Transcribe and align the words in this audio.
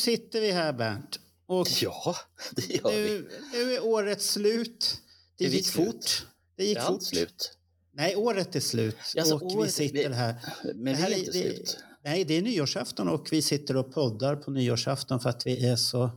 Sitter 0.00 0.40
vi 0.40 0.50
här 0.50 0.72
Bernt. 0.72 1.20
Och 1.46 1.68
Ja, 1.82 2.16
det 2.56 2.74
gör 2.74 2.90
vi. 2.90 3.00
nu, 3.10 3.28
nu 3.52 3.74
är 3.74 3.84
året 3.84 4.22
slut. 4.22 5.00
Det 5.38 5.48
vi 5.48 5.56
gick 5.56 5.66
slut? 5.66 5.86
fort. 5.86 6.26
Det 6.56 6.64
gick 6.64 6.78
Är 6.78 6.82
fort. 6.82 7.02
slut? 7.02 7.52
Nej, 7.92 8.16
året 8.16 8.56
är 8.56 8.60
slut. 8.60 8.96
Alltså, 9.18 9.34
och 9.34 9.50
vi 9.50 9.56
året- 9.56 9.74
sitter 9.74 10.08
vi- 10.08 10.14
här. 10.14 10.34
Men 10.74 10.84
Det 10.84 11.00
här 11.00 11.08
är 11.10 11.14
är- 11.14 11.18
inte 11.18 11.30
det- 11.32 11.54
slut. 11.56 11.78
Nej, 12.04 12.24
det 12.24 12.34
är 12.34 12.42
nyårsafton 12.42 13.08
och 13.08 13.28
vi 13.32 13.42
sitter 13.42 13.76
och 13.76 13.92
poddar 13.94 14.36
på 14.36 14.50
nyårsafton 14.50 15.20
för 15.20 15.30
att 15.30 15.46
vi 15.46 15.66
är 15.66 15.76
så... 15.76 16.10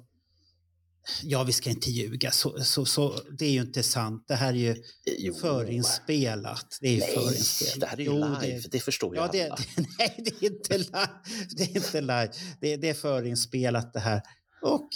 Ja, 1.23 1.43
vi 1.43 1.51
ska 1.53 1.69
inte 1.69 1.89
ljuga. 1.89 2.31
Så, 2.31 2.63
så, 2.63 2.85
så, 2.85 3.19
det 3.39 3.45
är 3.45 3.51
ju 3.51 3.61
inte 3.61 3.83
sant. 3.83 4.25
Det 4.27 4.35
här 4.35 4.49
är 4.49 4.57
ju 4.57 4.75
Jo. 5.17 5.33
förinspelat. 5.33 6.77
Det 6.81 6.87
är 6.87 6.91
ju 6.93 6.99
Nej, 6.99 7.15
förinspelat. 7.15 7.79
det 7.79 7.85
här 7.87 7.97
är 7.97 8.01
ju 8.01 8.05
Jo, 8.05 8.13
live. 8.41 8.61
Det, 8.71 8.79
förstår 8.79 9.15
ju 9.15 9.21
Ja, 9.21 9.29
det, 9.31 9.43
alla. 9.45 9.55
det, 9.55 9.85
nej, 9.99 10.15
det 10.25 10.45
är 10.45 10.51
inte 10.51 10.77
live. 10.77 11.09
Det 11.57 11.63
är 11.63 11.77
inte 11.77 12.01
live. 12.01 12.29
Det, 12.61 12.75
det 12.77 12.89
är 12.89 12.93
förinspelat 12.93 13.93
det 13.93 13.99
här. 13.99 14.21
Och 14.61 14.89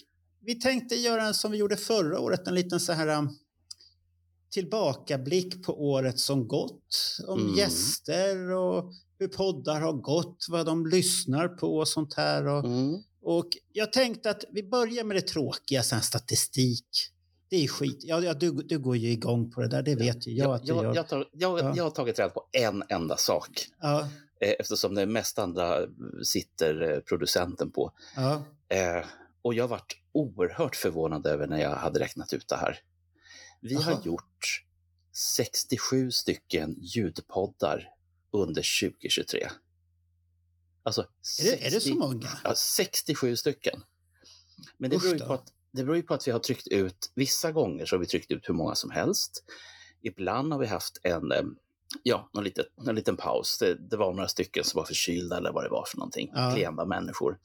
vi 0.46 0.56
tänkte 0.60 0.96
göra 0.96 1.34
som 1.34 1.52
vi 1.52 1.58
gjorde 1.58 1.78
förra 1.78 2.20
året, 2.20 2.48
en 2.48 2.56
liten 2.56 2.80
så 2.80 2.94
här 2.94 3.08
um, 3.08 3.30
tillbakablick 4.52 5.64
på 5.66 5.90
året 5.90 6.20
som 6.20 6.48
gått. 6.48 7.18
Om 7.28 7.40
Mm. 7.42 7.56
gäster 7.56 8.52
och 8.52 8.92
hur 9.20 9.28
poddar 9.28 9.82
har 9.82 9.94
gått, 9.94 10.46
vad 10.50 10.66
de 10.66 10.86
lyssnar 10.88 11.48
på 11.48 11.78
och 11.78 11.88
sånt 11.88 12.14
här. 12.14 12.46
Och, 12.48 12.66
Mm. 12.66 13.04
Och 13.28 13.48
jag 13.74 13.94
tänkte 13.94 14.30
att 14.30 14.44
vi 14.52 14.64
börjar 14.64 15.04
med 15.04 15.18
det 15.18 15.22
tråkiga, 15.22 15.82
här 15.92 16.00
statistik. 16.02 16.88
Det 17.50 17.64
är 17.64 17.68
skit. 17.68 18.00
Ja, 18.04 18.22
ja, 18.22 18.34
du, 18.34 18.52
du 18.52 18.80
går 18.80 18.98
ju 18.98 19.12
igång 19.12 19.52
på 19.52 19.62
det 19.62 19.68
där, 19.68 19.82
det 19.84 19.96
vet 19.96 20.28
ju 20.28 20.32
jag, 20.32 20.48
Jag, 20.48 20.56
att 20.56 20.64
du 20.64 20.68
jag, 20.74 20.84
gör. 20.84 20.96
jag, 20.96 21.08
tar, 21.08 21.30
jag, 21.34 21.60
Ja. 21.60 21.74
jag 21.76 21.84
har 21.84 21.92
tagit 21.92 22.20
reda 22.20 22.30
på 22.30 22.48
en 22.52 22.84
enda 22.90 23.18
sak. 23.18 23.50
Ja, 23.82 24.10
Eh, 24.42 24.54
eftersom 24.60 24.96
det 24.96 25.06
mest 25.06 25.40
andra 25.40 25.80
sitter 26.24 26.82
eh, 26.94 27.00
producenten 27.00 27.72
på. 27.72 27.92
ja. 28.16 28.44
Eh, 28.70 29.06
och 29.42 29.54
jag 29.54 29.68
varit 29.68 29.98
oerhört 30.12 30.76
förvånad 30.76 31.26
över 31.28 31.48
när 31.48 31.58
jag 31.62 31.76
hade 31.76 32.00
räknat 32.00 32.34
ut 32.34 32.48
det 32.48 32.56
här. 32.56 32.80
Vi 33.62 33.74
har 33.76 33.92
Jaha. 33.92 34.02
gjort 34.06 34.64
67 35.36 36.12
stycken 36.12 36.76
ljudpoddar 36.82 37.90
under 38.32 38.80
2023. 38.90 39.48
Alltså, 40.88 41.02
Är, 41.02 41.44
det, 41.44 41.66
är 41.66 41.72
det 41.72 41.72
så 41.72 41.80
60 41.80 41.94
många? 41.94 42.28
Ja, 42.44 42.56
67 42.56 43.36
stycken. 43.36 43.84
Men 44.78 44.90
det 44.90 44.98
beror, 44.98 45.14
ju 45.14 45.20
på 45.20 45.34
att, 45.34 45.54
det 45.72 45.84
beror 45.84 46.02
på 46.02 46.14
att 46.14 46.28
vi 46.28 46.32
har 46.32 46.40
tryckt 46.40 46.68
ut, 46.68 47.12
vissa 47.16 47.52
gånger 47.52 47.86
så 47.86 47.96
har 47.96 48.00
vi 48.00 48.06
tryckt 48.06 48.32
ut 48.32 48.50
hur 48.50 48.54
många 48.54 48.76
som 48.76 48.92
helst. 48.92 49.44
Ibland 50.02 50.54
har 50.54 50.60
vi 50.60 50.68
haft 50.68 51.00
en, 51.04 51.32
eh, 51.32 51.44
ja, 52.04 52.30
någon 52.34 52.44
liten, 52.44 52.66
någon 52.82 52.96
liten 52.96 53.18
paus. 53.18 53.58
Det, 53.60 53.90
det 53.90 53.98
var 53.98 54.14
några 54.14 54.28
stycken 54.28 54.64
som 54.64 54.78
var 54.78 54.86
förkylda 54.86 55.38
eller 55.38 55.52
vad 55.52 55.64
det 55.64 55.70
var 55.70 55.86
för 55.88 55.98
någonting, 55.98 56.32
Ja. 56.36 56.54
klenda 56.56 56.86
människor. 56.86 57.40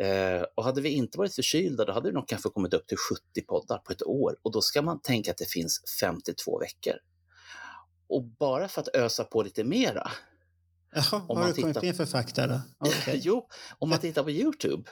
Eh, 0.00 0.42
och 0.54 0.64
hade 0.64 0.80
vi 0.80 0.88
inte 0.88 1.18
varit 1.18 1.34
förkylda, 1.34 1.84
då 1.84 1.92
hade 1.92 2.08
vi 2.08 2.14
nog 2.14 2.28
kanske 2.28 2.48
kommit 2.48 2.74
upp 2.74 2.86
till 2.86 2.98
70 2.98 3.42
poddar 3.46 3.78
på 3.78 3.92
ett 3.92 4.02
år. 4.02 4.36
Och 4.42 4.52
då 4.52 4.60
ska 4.60 4.82
man 4.82 5.00
tänka 5.00 5.30
att 5.30 5.38
det 5.38 5.50
finns 5.50 5.82
52 6.00 6.58
veckor. 6.58 6.94
Och 8.08 8.24
bara 8.24 8.68
för 8.68 8.80
att 8.80 8.96
ösa 8.96 9.24
på 9.24 9.42
lite 9.42 9.64
mera, 9.64 10.10
Jaha, 10.96 11.24
man 11.28 11.36
har 11.36 11.46
du 11.46 11.52
tittar- 11.52 11.72
kommit 11.72 11.82
med 11.82 11.96
för 11.96 12.06
fakta 12.06 12.46
då? 12.46 12.60
Okej. 12.78 13.20
Jo, 13.24 13.48
om 13.78 13.88
man 13.88 13.98
tittar 13.98 14.22
på 14.22 14.30
Youtube 14.30 14.82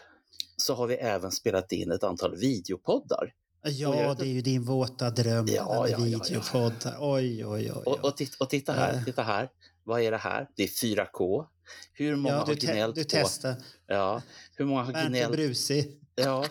så 0.57 0.75
har 0.75 0.87
vi 0.87 0.95
även 0.95 1.31
spelat 1.33 1.73
in 1.73 1.91
ett 1.93 2.05
antal 2.05 2.37
videopoddar. 2.37 3.33
Ja, 3.67 4.15
det 4.19 4.25
är 4.25 4.29
ju 4.33 4.41
din 4.43 4.63
våta 4.65 5.11
dröm. 5.11 5.47
Ja, 5.49 5.55
Ja, 5.55 5.89
ja, 5.89 5.99
ja, 5.99 6.07
ja. 6.07 6.19
videopodd. 6.25 6.93
Oj, 7.01 7.47
oj, 7.47 7.47
oj. 7.47 7.71
Och, 7.71 8.05
och, 8.05 8.17
titta, 8.17 8.45
och 8.45 8.51
titta 8.51 8.73
här, 8.73 8.93
Eh. 8.95 9.05
titta 9.05 9.23
här. 9.23 9.49
Vad 9.85 10.01
är 10.01 10.11
det 10.11 10.17
här? 10.17 10.49
Det 10.57 10.63
är 10.63 10.69
4K. 10.69 11.47
Hur 11.93 12.17
många 12.17 12.35
Ja, 12.35 12.41
har 12.41 12.47
du, 12.47 12.55
te- 12.57 12.67
gnällt 12.67 12.95
du 12.95 13.03
på... 13.03 13.09
testar. 13.13 13.55
Ja, 13.87 14.23
hur 14.57 14.65
många 14.65 14.83
har 14.83 14.93
Bernt 14.93 15.07
är 15.07 15.11
gnällt? 15.11 15.33
brusig. 15.33 16.01
Ja, 16.15 16.45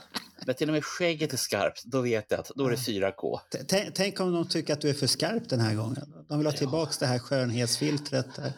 när 0.46 0.54
till 0.54 0.70
och 0.70 0.74
med 0.74 0.86
skägget 0.86 1.34
är 1.34 1.38
skarpt, 1.38 1.84
då 1.86 2.02
vet 2.02 2.26
jag 2.32 2.40
att 2.40 2.52
då 2.56 2.66
är 2.68 2.70
det 2.72 2.92
Ja. 2.92 3.12
4K. 3.12 3.40
T- 3.52 3.64
Tänk, 3.68 3.96
tänk 3.96 4.20
om 4.20 4.34
de 4.34 4.48
tycker 4.50 4.74
att 4.74 4.82
du 4.82 4.90
är 4.90 4.94
för 4.94 5.08
skarp 5.08 5.50
den 5.50 5.60
här 5.60 5.76
gången. 5.76 6.14
De 6.30 6.38
vill 6.38 6.48
ha 6.48 6.54
Ja. 6.54 6.58
tillbaka 6.58 6.92
det 7.00 7.06
här 7.06 7.20
skönhetsfiltret. 7.20 8.36
Där. 8.36 8.54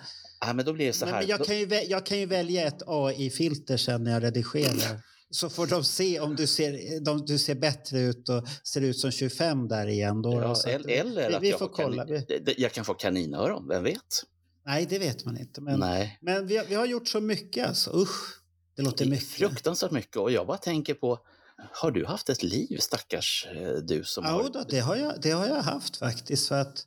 Ja, 0.47 0.53
men 0.53 0.65
då 0.65 0.73
blir 0.73 0.85
det 0.87 0.93
så 0.93 1.05
här. 1.05 1.19
men 1.19 1.27
jag, 1.27 1.39
då, 1.39 1.45
kan 1.45 1.57
ju, 1.59 1.65
jag 1.89 2.05
kan 2.05 2.19
ju 2.19 2.25
välja 2.25 2.67
ett 2.67 2.81
AI-filter 2.87 3.77
sen 3.77 4.03
när 4.03 4.11
jag 4.11 4.23
redigerar. 4.23 5.01
Så 5.29 5.49
får 5.49 5.67
de 5.67 5.83
se 5.83 6.19
om 6.19 6.35
du 6.35 6.47
ser, 6.47 6.99
de, 7.05 7.25
du 7.25 7.37
ser 7.37 7.55
bättre 7.55 7.99
ut 7.99 8.29
och 8.29 8.47
ser 8.63 8.81
ut 8.81 8.99
som 8.99 9.11
25 9.11 9.67
där 9.67 9.87
igen. 9.87 10.21
Då, 10.21 10.33
ja, 10.33 10.51
att- 10.51 10.65
eller 10.65 10.89
eller 10.89 11.29
vi, 11.29 11.35
att 11.35 11.43
vi 11.43 11.49
jag 11.49 11.59
får 11.59 11.67
får, 11.67 11.75
kanin, 11.75 11.99
kolla. 12.27 12.53
Jag 12.57 12.71
kan 12.71 12.85
få 12.85 12.93
kaninöron, 12.93 13.67
vem 13.67 13.83
vet? 13.83 14.01
nej, 14.65 14.85
det 14.89 14.99
vet 14.99 15.25
man 15.25 15.37
inte. 15.37 15.61
Men, 15.61 15.79
Nej, 15.79 16.17
men 16.21 16.47
vi, 16.47 16.57
har- 16.57 16.65
vi 16.65 16.75
har 16.75 16.85
gjort 16.85 17.07
så 17.07 17.21
mycket 17.21 17.67
alltså. 17.67 17.91
Usch, 17.95 18.39
det 18.75 18.81
låter 18.81 19.05
det 19.05 19.11
mycket. 19.11 19.27
fruktansvärt 19.27 19.91
mycket. 19.91 20.17
Och 20.17 20.31
jag 20.31 20.47
bara 20.47 20.57
tänker 20.57 20.93
på, 20.93 21.19
har 21.71 21.91
du 21.91 22.05
haft 22.05 22.29
ett 22.29 22.43
liv, 22.43 22.77
stackars 22.79 23.47
eh, 23.55 23.73
du 23.73 24.03
som 24.03 24.23
Ja, 24.23 24.29
har... 24.31 24.49
då, 24.49 24.63
det, 24.69 24.79
har 24.79 24.95
jag, 24.95 25.21
det 25.21 25.31
har 25.31 25.47
jag 25.47 25.61
haft 25.61 25.97
faktiskt. 25.97 26.47
För 26.47 26.55
att 26.61 26.83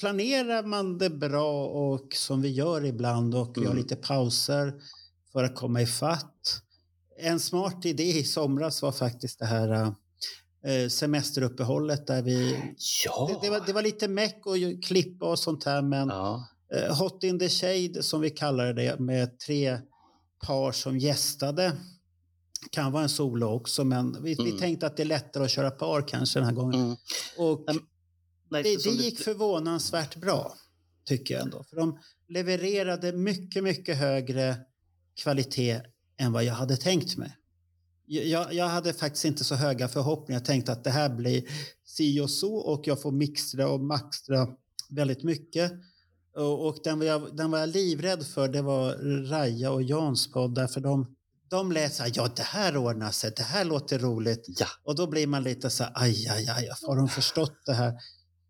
planerar 0.00 0.62
man 0.62 0.98
det 0.98 1.10
bra 1.10 1.66
och 1.66 2.14
som 2.14 2.42
vi 2.42 2.48
gör 2.48 2.84
ibland 2.84 3.34
och 3.34 3.52
vi 3.56 3.60
har 3.60 3.72
Mm. 3.72 3.82
lite 3.82 3.96
pauser 3.96 4.74
för 5.32 5.44
att 5.44 5.54
komma 5.56 5.82
ifatt. 5.82 6.60
En 7.18 7.40
smart 7.40 7.84
idé 7.84 8.18
i 8.18 8.24
somras 8.24 8.82
var 8.82 8.92
faktiskt 8.92 9.38
det 9.38 9.46
här 9.46 9.94
eh, 10.66 10.88
semesteruppehållet 10.88 12.06
där 12.06 12.22
vi... 12.22 12.58
Ja! 13.04 13.30
Det, 13.42 13.46
det, 13.46 13.50
var, 13.50 13.66
det 13.66 13.72
var 13.72 13.82
lite 13.82 14.08
meck 14.08 14.46
och 14.46 14.56
klippa 14.84 15.30
och 15.30 15.38
sånt 15.38 15.64
här 15.64 15.82
men 15.82 16.08
ja. 16.08 16.48
eh, 16.74 16.98
Hot 16.98 17.24
in 17.24 17.38
the 17.38 17.48
shade 17.48 18.02
som 18.02 18.20
vi 18.20 18.30
kallar 18.30 18.72
det 18.72 18.98
med 18.98 19.38
tre 19.38 19.78
par 20.46 20.72
som 20.72 20.98
gästade. 20.98 21.72
Kan 22.70 22.92
vara 22.92 23.02
en 23.02 23.08
solo 23.08 23.46
också 23.46 23.84
men 23.84 24.22
vi, 24.22 24.34
vi 24.34 24.48
Mm. 24.48 24.58
tänkte 24.58 24.86
att 24.86 24.96
det 24.96 25.02
är 25.02 25.06
lättare 25.06 25.44
att 25.44 25.50
köra 25.50 25.70
par 25.70 26.08
kanske 26.08 26.38
den 26.38 26.46
här 26.46 26.54
gången. 26.54 26.80
Mm. 26.80 26.96
Och 27.38 27.66
Nej, 28.50 28.62
det, 28.62 28.76
det 28.76 28.90
du- 28.90 29.02
gick 29.02 29.20
förvånansvärt 29.20 30.16
bra, 30.16 30.54
tycker 31.04 31.34
jag 31.34 31.42
ändå. 31.42 31.64
För 31.64 31.76
de 31.76 31.98
levererade 32.28 33.12
mycket, 33.12 33.64
mycket 33.64 33.96
högre 33.96 34.56
kvalitet 35.22 35.80
än 36.18 36.32
vad 36.32 36.44
jag 36.44 36.54
hade 36.54 36.76
tänkt 36.76 37.16
mig. 37.16 37.36
Jag, 38.06 38.54
jag 38.54 38.68
hade 38.68 38.92
faktiskt 38.92 39.24
inte 39.24 39.44
så 39.44 39.54
höga 39.54 39.88
förhoppningar. 39.88 40.40
Jag 40.40 40.44
tänkte 40.46 40.72
att 40.72 40.84
det 40.84 40.90
här 40.90 41.08
blir 41.08 41.44
si 41.84 42.20
och 42.20 42.30
så 42.30 42.54
och 42.54 42.86
jag 42.86 43.02
får 43.02 43.12
mixtra 43.12 43.68
och 43.68 43.80
maxtra 43.80 44.48
väldigt 44.90 45.22
mycket. 45.22 45.72
Och, 46.36 46.66
och 46.68 46.76
den, 46.84 46.98
var 46.98 47.06
jag, 47.06 47.36
den 47.36 47.50
var 47.50 47.58
jag 47.58 47.68
livrädd 47.68 48.26
för, 48.26 48.48
det 48.48 48.62
var 48.62 48.92
Raja 49.30 49.70
och 49.70 49.82
Jans 49.82 50.32
podd. 50.32 50.54
Därför 50.54 50.80
de, 50.80 51.16
de 51.50 51.72
lät 51.72 51.94
så 51.94 52.02
här, 52.02 52.12
ja 52.14 52.28
det 52.36 52.42
här 52.42 52.76
ordnar 52.76 53.10
sig, 53.10 53.32
det 53.36 53.42
här 53.42 53.64
låter 53.64 53.98
roligt. 53.98 54.46
Ja, 54.60 54.66
Och 54.84 54.96
då 54.96 55.06
blir 55.06 55.26
man 55.26 55.42
lite 55.42 55.70
så 55.70 55.84
här, 55.84 55.92
aj, 55.94 56.28
aj, 56.28 56.48
aj, 56.48 56.68
har 56.82 56.96
de 56.96 57.08
förstått 57.08 57.58
det 57.66 57.72
här? 57.74 57.92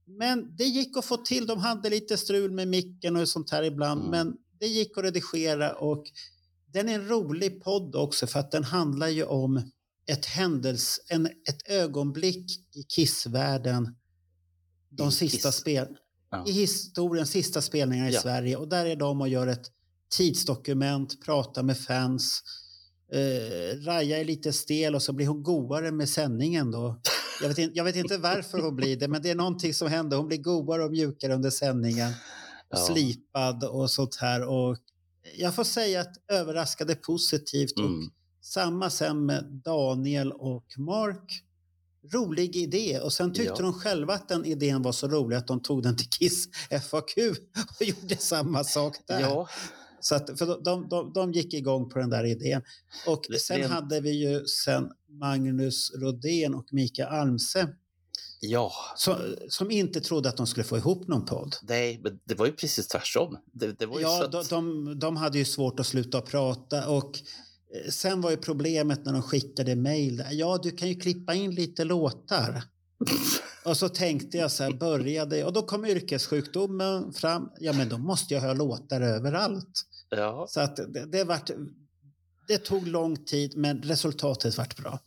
Men 0.07 0.57
det 0.57 0.65
gick 0.65 0.97
att 0.97 1.05
få 1.05 1.17
till, 1.17 1.47
de 1.47 1.59
hade 1.59 1.91
lite 1.91 2.17
strul 2.17 2.51
med 2.51 2.69
micken 2.69 3.17
och 3.17 3.29
sånt 3.29 3.51
här 3.51 3.63
ibland, 3.63 4.01
Mm. 4.01 4.11
men 4.11 4.37
det 4.61 4.67
gick 4.67 4.99
att 4.99 5.05
redigera 5.05 5.73
och 5.73 6.05
den 6.73 6.89
är 6.89 6.95
en 6.95 7.09
rolig 7.09 7.63
podd 7.65 7.97
också 7.97 8.27
för 8.27 8.41
att 8.41 8.51
den 8.51 8.65
handlar 8.65 9.09
ju 9.09 9.25
om 9.25 9.71
ett 10.07 10.27
händels, 10.27 11.01
en, 11.09 11.27
ett 11.27 11.69
ögonblick 11.69 12.47
i 12.77 12.83
Kissvärlden 12.83 13.97
de 14.91 15.09
I 15.09 15.13
sista 15.13 15.49
Kiss. 15.49 15.61
spel, 15.61 15.89
Ja. 16.31 16.45
i 16.49 16.53
historiens 16.53 17.31
sista 17.31 17.63
spelningar 17.63 18.11
i 18.11 18.15
Ja. 18.15 18.21
Sverige 18.21 18.57
och 18.57 18.69
där 18.69 18.87
är 18.87 18.97
de 18.97 19.21
och 19.21 19.29
gör 19.29 19.47
ett 19.47 19.67
tidsdokument, 20.17 21.23
pratar 21.25 21.63
med 21.63 21.79
fans. 21.79 22.43
Eh, 23.15 23.85
Raja 23.85 24.19
är 24.19 24.25
lite 24.25 24.53
stel 24.53 24.95
och 24.95 25.03
så 25.03 25.13
blir 25.13 25.27
hon 25.27 25.43
godare 25.43 25.93
med 25.93 26.09
sändningen 26.09 26.71
då. 26.71 27.01
Jag 27.43 27.49
vet, 27.49 27.59
inte, 27.59 27.77
jag 27.77 27.85
vet 27.85 27.97
inte 27.97 28.19
varför 28.19 28.59
hon 28.59 28.77
blir 28.77 28.97
det, 28.97 29.09
men 29.09 29.23
det 29.23 29.31
är 29.31 29.35
någonting 29.35 29.75
som 29.75 29.89
händer. 29.89 30.17
Hon 30.17 30.27
blir 30.29 30.39
godare 30.39 30.85
och 30.85 30.91
mjukare 30.91 31.35
under 31.35 31.51
sändningen. 31.51 32.13
Ja. 32.71 32.77
Slipad 32.77 33.65
och 33.65 33.91
sånt 33.91 34.17
här. 34.17 34.43
Och 34.49 34.77
jag 35.39 35.55
får 35.55 35.65
säga 35.65 36.01
att 36.01 36.15
överraskade 36.33 36.95
positivt. 36.95 37.73
Och 37.79 37.85
Mm. 37.87 38.11
samma 38.43 38.91
sen 38.91 39.27
med 39.27 39.45
Daniel 39.65 40.33
och 40.33 40.65
Mark. 40.79 41.43
Rolig 42.13 42.57
idé. 42.57 43.01
Och 43.01 43.13
sen 43.13 43.33
tyckte 43.33 43.53
Ja. 43.59 43.63
de 43.63 43.73
själva 43.73 44.15
att 44.15 44.29
den 44.29 44.45
idén 44.45 44.83
var 44.83 44.93
så 44.93 45.09
rolig 45.09 45.37
att 45.37 45.47
de 45.47 45.61
tog 45.63 45.83
den 45.83 45.97
till 45.97 46.09
Kiss 46.09 46.49
FAQ 46.91 47.17
och 47.81 47.83
gjorde 47.87 48.17
samma 48.17 48.65
sak 48.65 48.97
där. 49.07 49.21
Ja, 49.21 49.49
Så 50.07 50.15
att, 50.15 50.39
för 50.39 50.65
de, 50.65 50.89
de, 50.89 51.13
de 51.13 51.33
gick 51.33 51.55
igång 51.55 51.89
på 51.89 51.99
den 51.99 52.11
där 52.11 52.25
idén. 52.25 52.63
Och 53.07 53.27
sen 53.41 53.61
det- 53.61 53.67
hade 53.67 54.01
vi 54.01 54.11
ju 54.11 54.45
sen 54.47 54.91
Magnus 55.21 55.93
Rodén 55.95 56.55
och 56.55 56.67
Mikael 56.73 57.09
Almse 57.09 57.69
Ja, 58.41 58.73
som, 58.97 59.15
som 59.49 59.71
inte 59.71 60.01
trodde 60.01 60.29
att 60.29 60.37
de 60.37 60.47
skulle 60.47 60.65
få 60.65 60.77
ihop 60.77 61.09
någon 61.09 61.25
podd. 61.25 61.57
nej, 61.63 62.01
men 62.03 62.21
det 62.25 62.35
var 62.35 62.47
ju 62.47 62.53
precis 62.53 62.89
tvärtom. 62.89 63.39
Det, 63.53 63.79
det 63.79 63.87
var 63.87 63.99
ju 63.99 64.05
så 64.05 64.11
Ja, 64.11 64.25
att, 64.41 64.49
de, 64.51 64.85
de, 64.85 64.99
de 64.99 65.17
hade 65.17 65.39
ju 65.39 65.45
svårt 65.45 65.81
att 65.81 65.87
sluta 65.87 66.21
prata 66.21 66.89
och 66.89 67.19
eh, 67.85 67.91
sen 67.91 68.21
var 68.21 68.31
ju 68.31 68.37
problemet 68.37 69.05
när 69.05 69.13
de 69.13 69.23
skickade 69.23 69.77
mejl. 69.77 70.25
Ja, 70.31 70.59
du 70.63 70.71
kan 70.71 70.89
ju 70.89 70.95
klippa 70.95 71.35
in 71.35 71.55
lite 71.55 71.85
låtar. 71.85 72.63
Och 73.65 73.77
så 73.77 73.89
tänkte 73.89 74.39
jag 74.39 74.53
så 74.53 74.63
här, 74.65 74.73
började, 74.73 75.45
och 75.45 75.53
då 75.53 75.63
kom 75.63 75.85
yrkessjukdomen 75.85 77.13
fram. 77.13 77.49
Ja, 77.61 77.73
men 77.73 77.89
då 77.89 77.99
måste 77.99 78.35
jag 78.35 78.41
ha 78.41 78.53
låtar 78.53 79.01
överallt. 79.01 79.83
Ja, 80.17 80.47
Så 80.49 80.61
att 80.61 80.77
det, 80.77 81.07
det, 81.07 81.25
vart, 81.25 81.51
det 82.49 82.59
tog 82.59 82.89
lång 82.89 83.17
tid, 83.25 83.57
men 83.57 83.83
resultatet 83.83 84.59
vart 84.59 84.77
bra. 84.77 84.99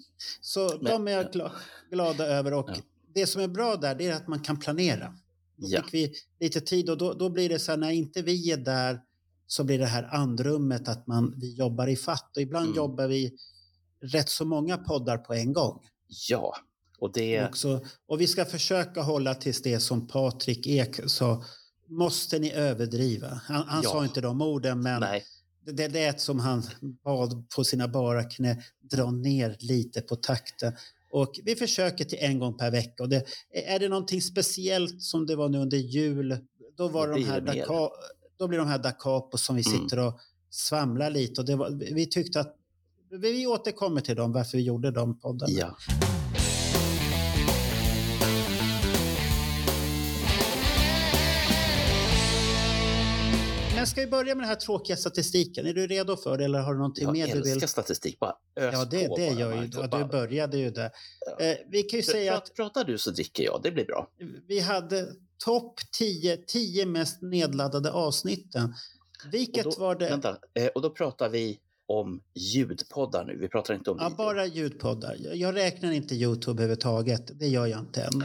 Så 0.42 0.78
Men- 0.82 0.92
de 0.92 1.08
är 1.08 1.12
jag 1.12 1.32
gla, 1.32 1.52
glada 1.92 2.26
över. 2.26 2.54
Och 2.54 2.70
Ja. 2.70 2.76
det 3.14 3.28
som 3.28 3.42
är 3.42 3.48
bra 3.48 3.76
där, 3.76 3.96
det 3.96 4.08
är 4.08 4.14
att 4.16 4.28
man 4.28 4.40
kan 4.40 4.60
planera. 4.60 5.14
Då 5.56 5.68
Ja. 5.70 5.82
fick 5.84 5.94
vi 5.94 6.14
lite 6.40 6.62
tid 6.62 6.90
och 6.90 6.98
då, 6.98 7.14
då 7.14 7.30
blir 7.30 7.50
det 7.50 7.60
så 7.60 7.72
här, 7.72 7.78
när 7.78 7.92
inte 7.92 8.22
vi 8.22 8.52
är 8.52 8.58
där 8.58 9.02
så 9.48 9.64
blir 9.64 9.80
det 9.80 9.86
här 9.86 10.04
andrummet 10.16 10.88
att 10.88 11.08
man, 11.08 11.34
vi 11.38 11.54
jobbar 11.56 11.88
i 11.88 11.96
fatt. 11.96 12.32
Och 12.38 12.42
ibland 12.42 12.66
Mm. 12.66 12.78
jobbar 12.78 13.08
vi 13.08 13.34
rätt 14.02 14.30
så 14.30 14.46
många 14.46 14.78
poddar 14.78 15.18
på 15.18 15.34
en 15.34 15.54
gång. 15.54 15.80
ja. 16.30 16.56
Och 17.00 17.12
det, 17.14 17.46
Också, 17.46 17.86
och 18.08 18.22
vi 18.22 18.28
ska 18.28 18.46
försöka 18.46 19.02
hålla 19.02 19.36
tills 19.36 19.62
det 19.62 19.80
som 19.80 20.08
Patrik 20.08 20.68
Ek 20.68 21.00
sa, 21.10 21.44
måste 21.88 22.40
ni 22.40 22.52
överdriva? 22.52 23.42
Han, 23.46 23.64
han 23.68 23.82
Ja. 23.84 23.90
sa 23.90 24.04
inte 24.06 24.22
de 24.22 24.42
orden, 24.42 24.82
men 24.82 25.00
nej, 25.02 25.24
det 25.66 25.88
lät 25.88 26.22
som 26.22 26.40
han 26.40 26.64
bad 27.04 27.50
på 27.56 27.64
sina 27.64 27.88
bara 27.88 28.24
knä 28.24 28.64
dra 28.82 29.12
ner 29.12 29.56
lite 29.60 30.02
på 30.02 30.16
takten. 30.16 30.74
Och 31.12 31.40
vi 31.44 31.56
försöker 31.56 32.06
till 32.06 32.18
en 32.22 32.40
gång 32.40 32.58
per 32.58 32.72
vecka. 32.72 33.04
Och 33.04 33.10
det, 33.10 33.26
är 33.54 33.80
det 33.80 33.90
någonting 33.90 34.22
speciellt 34.22 35.02
som 35.02 35.26
det 35.26 35.36
var 35.36 35.50
nu 35.50 35.58
under 35.58 35.78
jul, 35.78 36.38
då, 36.78 36.88
var 36.88 37.08
Då 37.08 37.14
de 37.14 37.24
här 37.24 37.42
det 37.42 37.54
mer. 37.54 37.66
da, 37.66 37.92
då 38.38 38.48
blir 38.48 38.58
de 38.60 38.68
här 38.68 38.78
da 38.78 38.92
Capo 38.92 39.38
som 39.38 39.56
vi 39.56 39.64
Mm. 39.68 39.80
sitter 39.82 40.00
och 40.00 40.20
svamlar 40.50 41.10
lite. 41.10 41.42
Och 41.42 41.48
det 41.48 41.56
var, 41.56 41.70
vi 41.94 42.06
tyckte 42.06 42.40
att 42.40 42.56
vi 43.22 43.48
återkommer 43.48 44.02
till 44.02 44.16
dem, 44.16 44.32
varför 44.32 44.58
vi 44.58 44.64
gjorde 44.64 44.92
de 44.92 45.20
poddarna. 45.20 45.54
ja. 45.54 45.78
Men 53.88 53.92
ska 53.92 54.02
vi 54.02 54.08
börja 54.08 54.36
med 54.36 54.44
den 54.44 54.50
här 54.50 54.56
tråkiga 54.56 54.98
statistiken? 54.98 55.66
Är 55.68 55.74
du 55.74 55.88
redo 55.88 56.16
för 56.18 56.38
det 56.38 56.46
eller 56.46 56.60
har 56.60 56.74
du 56.74 56.78
någonting 56.78 57.04
Jag 57.06 57.14
mer 57.14 57.28
du 57.28 57.42
vill? 57.42 57.52
älskar 57.52 57.68
statistik. 57.68 58.20
Bara 58.20 58.34
ös 58.56 58.74
Ja, 58.74 58.86
det, 58.86 59.08
på 59.08 59.16
det 59.18 59.26
gör 59.28 59.62
ju 59.62 59.70
ja, 59.74 59.88
Du 59.98 60.06
började 60.06 60.58
ju 60.58 60.70
där. 60.70 60.92
Ja. 61.40 61.46
Eh, 61.46 61.58
vi 61.70 61.84
kan 61.84 61.98
ju 62.00 62.04
säga 62.04 62.34
Pra- 62.34 62.38
att 62.38 62.54
Pratar 62.56 62.84
du 62.84 62.98
så 62.98 63.12
dricker 63.12 63.44
jag, 63.44 63.60
det 63.64 63.72
blir 63.72 63.86
bra. 63.86 64.08
vi 64.48 64.60
hade 64.60 65.08
topp 65.46 65.80
10, 65.92 66.38
10 66.38 66.86
mest 66.86 67.22
nedladdade 67.22 67.92
avsnitten. 67.92 68.74
Vilket 69.32 69.64
då, 69.64 69.72
var 69.78 69.96
det? 69.96 70.10
Vänta, 70.10 70.38
eh, 70.54 70.68
och 70.68 70.82
då 70.82 70.90
pratar 70.90 71.30
vi 71.30 71.60
om 71.86 72.22
ljudpoddar 72.36 73.26
nu, 73.26 73.38
vi 73.38 73.48
pratar 73.48 73.74
inte 73.74 73.92
om 73.92 73.98
Ja, 74.02 74.06
video. 74.06 74.18
bara 74.18 74.46
ljudpoddar. 74.46 75.16
Jag, 75.20 75.36
jag 75.36 75.56
räknar 75.56 75.92
inte 75.92 76.16
Youtube 76.16 76.52
överhuvudtaget. 76.64 77.40
Det 77.40 77.48
gör 77.48 77.66
jag 77.66 77.80
inte 77.80 78.02
än. 78.02 78.24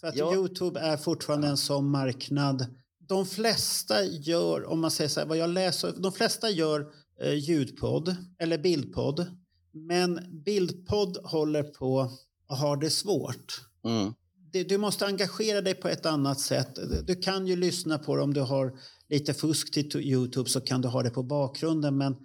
För 0.00 0.06
att 0.08 0.16
Ja. 0.16 0.34
Youtube 0.34 0.80
är 0.80 0.96
fortfarande 0.96 1.48
en 1.48 1.56
sån 1.56 1.90
marknad. 1.90 2.66
De 3.06 3.26
flesta 3.26 4.04
gör, 4.04 4.64
om 4.64 4.80
man 4.80 4.90
säger 4.90 5.08
så 5.08 5.20
här, 5.20 5.26
vad 5.26 5.38
jag 5.38 5.50
läser, 5.50 5.94
de 5.96 6.12
flesta 6.12 6.50
gör 6.50 6.86
eh, 7.20 7.34
ljudpodd 7.34 8.16
eller 8.38 8.58
bildpodd. 8.58 9.26
Men 9.72 10.20
bildpodd 10.44 11.18
håller 11.24 11.62
på 11.62 12.10
och 12.48 12.56
har 12.56 12.76
det 12.76 12.90
svårt. 12.90 13.60
Mm. 13.84 14.14
det, 14.52 14.64
du 14.64 14.78
måste 14.78 15.06
engagera 15.06 15.60
dig 15.60 15.74
på 15.74 15.88
ett 15.88 16.06
annat 16.06 16.40
sätt. 16.40 16.78
Du 17.06 17.14
kan 17.14 17.46
ju 17.46 17.56
lyssna 17.56 17.98
på 17.98 18.16
det 18.16 18.22
om 18.22 18.34
du 18.34 18.40
har 18.40 18.78
lite 19.08 19.34
fusk 19.34 19.72
till 19.72 20.00
Youtube 20.00 20.50
så 20.50 20.60
kan 20.60 20.80
du 20.80 20.88
ha 20.88 21.02
det 21.02 21.10
på 21.10 21.22
bakgrunden 21.22 21.96
men 21.96 22.16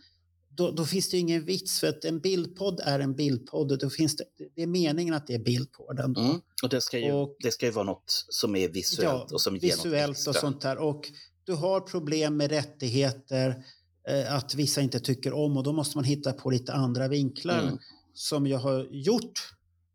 då, 0.55 0.71
då 0.71 0.85
finns 0.85 1.09
det 1.09 1.17
ingen 1.17 1.45
vits 1.45 1.79
för 1.79 1.87
att 1.87 2.05
en 2.05 2.19
bildpodd 2.19 2.79
är 2.83 2.99
en 2.99 3.15
bildpodd. 3.15 3.79
Då 3.79 3.89
finns 3.89 4.15
det, 4.15 4.23
det 4.55 4.61
är 4.63 4.67
meningen 4.67 5.13
att 5.13 5.27
det 5.27 5.33
är 5.33 5.39
bild 5.39 5.71
på 5.71 5.93
den. 5.93 6.15
Mm. 6.15 6.41
Och, 6.63 6.69
det 6.69 6.81
ska 6.81 6.99
ju, 6.99 7.11
Och- 7.11 7.35
det 7.39 7.51
ska 7.51 7.65
ju 7.65 7.71
vara 7.71 7.85
något 7.85 8.25
som 8.29 8.55
är 8.55 8.69
visuellt 8.69 9.31
och 9.31 9.41
som 9.41 9.55
ger 9.55 9.61
något 9.69 9.85
visuellt 9.85 10.17
extra. 10.17 10.29
och 10.29 10.35
sånt 10.35 10.61
där. 10.61 10.77
Och 10.77 11.11
du 11.43 11.53
har 11.53 11.79
problem 11.79 12.37
med 12.37 12.49
rättigheter, 12.51 13.63
eh, 14.09 14.35
att 14.35 14.55
vissa 14.55 14.81
inte 14.81 14.99
tycker 14.99 15.33
om 15.33 15.57
och 15.57 15.63
då 15.63 15.73
måste 15.73 15.97
man 15.97 16.03
hitta 16.05 16.33
på 16.33 16.49
lite 16.49 16.73
andra 16.73 17.07
vinklar 17.07 17.61
Mm. 17.63 17.77
som 18.13 18.47
jag 18.47 18.59
har 18.59 18.87
gjort 18.91 19.39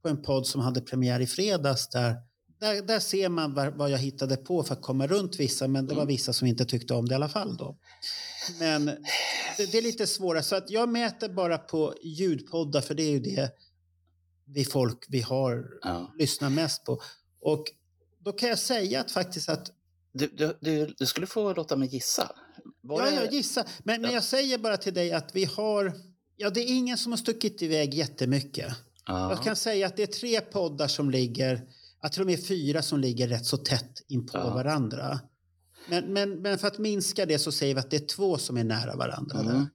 på 0.02 0.08
en 0.08 0.22
podd 0.22 0.46
som 0.46 0.60
hade 0.60 0.80
premiär 0.80 1.20
i 1.20 1.26
fredags. 1.26 1.88
Där, 1.88 2.16
där, 2.60 2.82
där 2.82 3.00
ser 3.00 3.28
man 3.28 3.54
vad, 3.54 3.74
vad 3.76 3.90
jag 3.90 3.98
hittade 3.98 4.36
på 4.36 4.62
för 4.62 4.74
att 4.74 4.82
komma 4.82 5.06
runt 5.06 5.40
vissa, 5.40 5.68
men 5.68 5.86
det 5.86 5.94
var 5.94 6.02
Mm. 6.02 6.08
vissa 6.14 6.32
som 6.32 6.46
inte 6.48 6.64
tyckte 6.64 6.94
om 6.94 7.08
det 7.08 7.12
i 7.12 7.16
alla 7.16 7.28
fall. 7.28 7.56
Då. 7.56 7.76
Men 8.58 8.84
det, 9.56 9.72
det 9.72 9.78
är 9.78 9.82
lite 9.82 10.06
svårare, 10.06 10.42
så 10.42 10.56
att 10.56 10.70
jag 10.70 10.88
mäter 10.88 11.28
bara 11.28 11.58
på 11.58 11.94
ljudpoddar 12.02 12.80
för 12.80 12.94
det 12.94 13.02
är 13.02 13.10
ju 13.10 13.20
det 13.20 13.50
vi 14.46 14.64
folk 14.64 15.04
vi 15.08 15.20
har 15.20 15.64
Ja. 15.82 16.14
lyssnar 16.18 16.50
mest 16.50 16.84
på. 16.84 17.00
Och 17.40 17.64
då 18.24 18.32
kan 18.32 18.48
jag 18.48 18.58
säga 18.58 19.00
att 19.00 19.10
faktiskt 19.12 19.48
att 19.48 19.70
Du, 20.12 20.26
du, 20.26 20.58
du, 20.60 20.94
du 20.98 21.06
skulle 21.06 21.26
få 21.26 21.52
låta 21.54 21.76
mig 21.76 21.88
gissa. 21.94 22.30
Var 22.80 23.00
Ja, 23.06 23.10
jag 23.22 23.32
gissar. 23.32 23.64
Men, 23.84 24.00
men 24.02 24.10
Ja. 24.10 24.14
jag 24.14 24.24
säger 24.24 24.58
bara 24.58 24.76
till 24.76 24.94
dig 24.94 25.12
att 25.12 25.36
vi 25.36 25.44
har... 25.44 25.92
Ja, 26.36 26.50
det 26.50 26.60
är 26.60 26.76
ingen 26.76 26.98
som 26.98 27.12
har 27.12 27.16
stuckit 27.16 27.62
iväg 27.62 27.94
jättemycket. 27.94 28.74
Ja. 29.06 29.30
Jag 29.30 29.42
kan 29.42 29.56
säga 29.56 29.86
att 29.86 29.96
det 29.96 30.02
är 30.02 30.06
tre 30.06 30.40
poddar 30.40 30.88
som 30.88 31.10
ligger... 31.10 31.62
Jag 32.02 32.12
tror 32.12 32.24
de 32.24 32.32
är 32.32 32.36
fyra 32.36 32.82
som 32.82 33.00
ligger 33.00 33.28
rätt 33.28 33.46
så 33.46 33.56
tätt 33.56 34.02
in 34.08 34.26
på 34.26 34.38
Ja. 34.38 34.54
varandra. 34.54 35.20
Men, 35.88 36.12
men, 36.12 36.42
men 36.42 36.58
för 36.58 36.68
att 36.68 36.78
minska 36.78 37.26
det 37.26 37.38
så 37.38 37.52
säger 37.52 37.74
vi 37.74 37.80
att 37.80 37.90
det 37.90 37.96
är 37.96 38.06
två 38.06 38.38
som 38.38 38.56
är 38.56 38.64
nära 38.64 38.96
varandra. 38.96 39.38
Mm. 39.40 39.66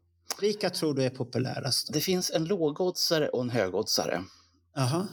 Vilka 0.41 0.69
tror 0.69 0.94
du 0.94 1.03
är 1.03 1.09
populärast? 1.09 1.94
Det 1.94 2.01
finns 2.01 2.31
en 2.31 2.45
lågoddsare 2.45 3.29
och 3.29 3.41
en 3.41 3.50
högoddsare. 3.50 4.23
Aha. 4.77 5.07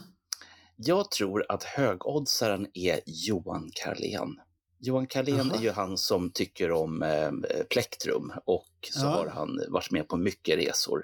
Jag 0.75 1.11
tror 1.11 1.45
att 1.51 1.63
högoddsaren 1.63 2.67
är 2.73 2.99
Johan 3.05 3.69
Carlén. 3.73 4.39
Johan 4.79 5.07
Carlén 5.07 5.39
Aha. 5.51 5.55
är 5.55 5.61
ju 5.61 5.71
han 5.71 5.97
som 5.97 6.31
tycker 6.31 6.71
om 6.71 7.03
eh, 7.03 7.31
plektrum 7.69 8.31
och 8.45 8.67
så 8.93 9.05
Ja. 9.05 9.09
har 9.09 9.27
han 9.27 9.59
varit 9.69 9.91
med 9.91 10.07
på 10.07 10.17
mycket 10.17 10.57
resor. 10.59 11.03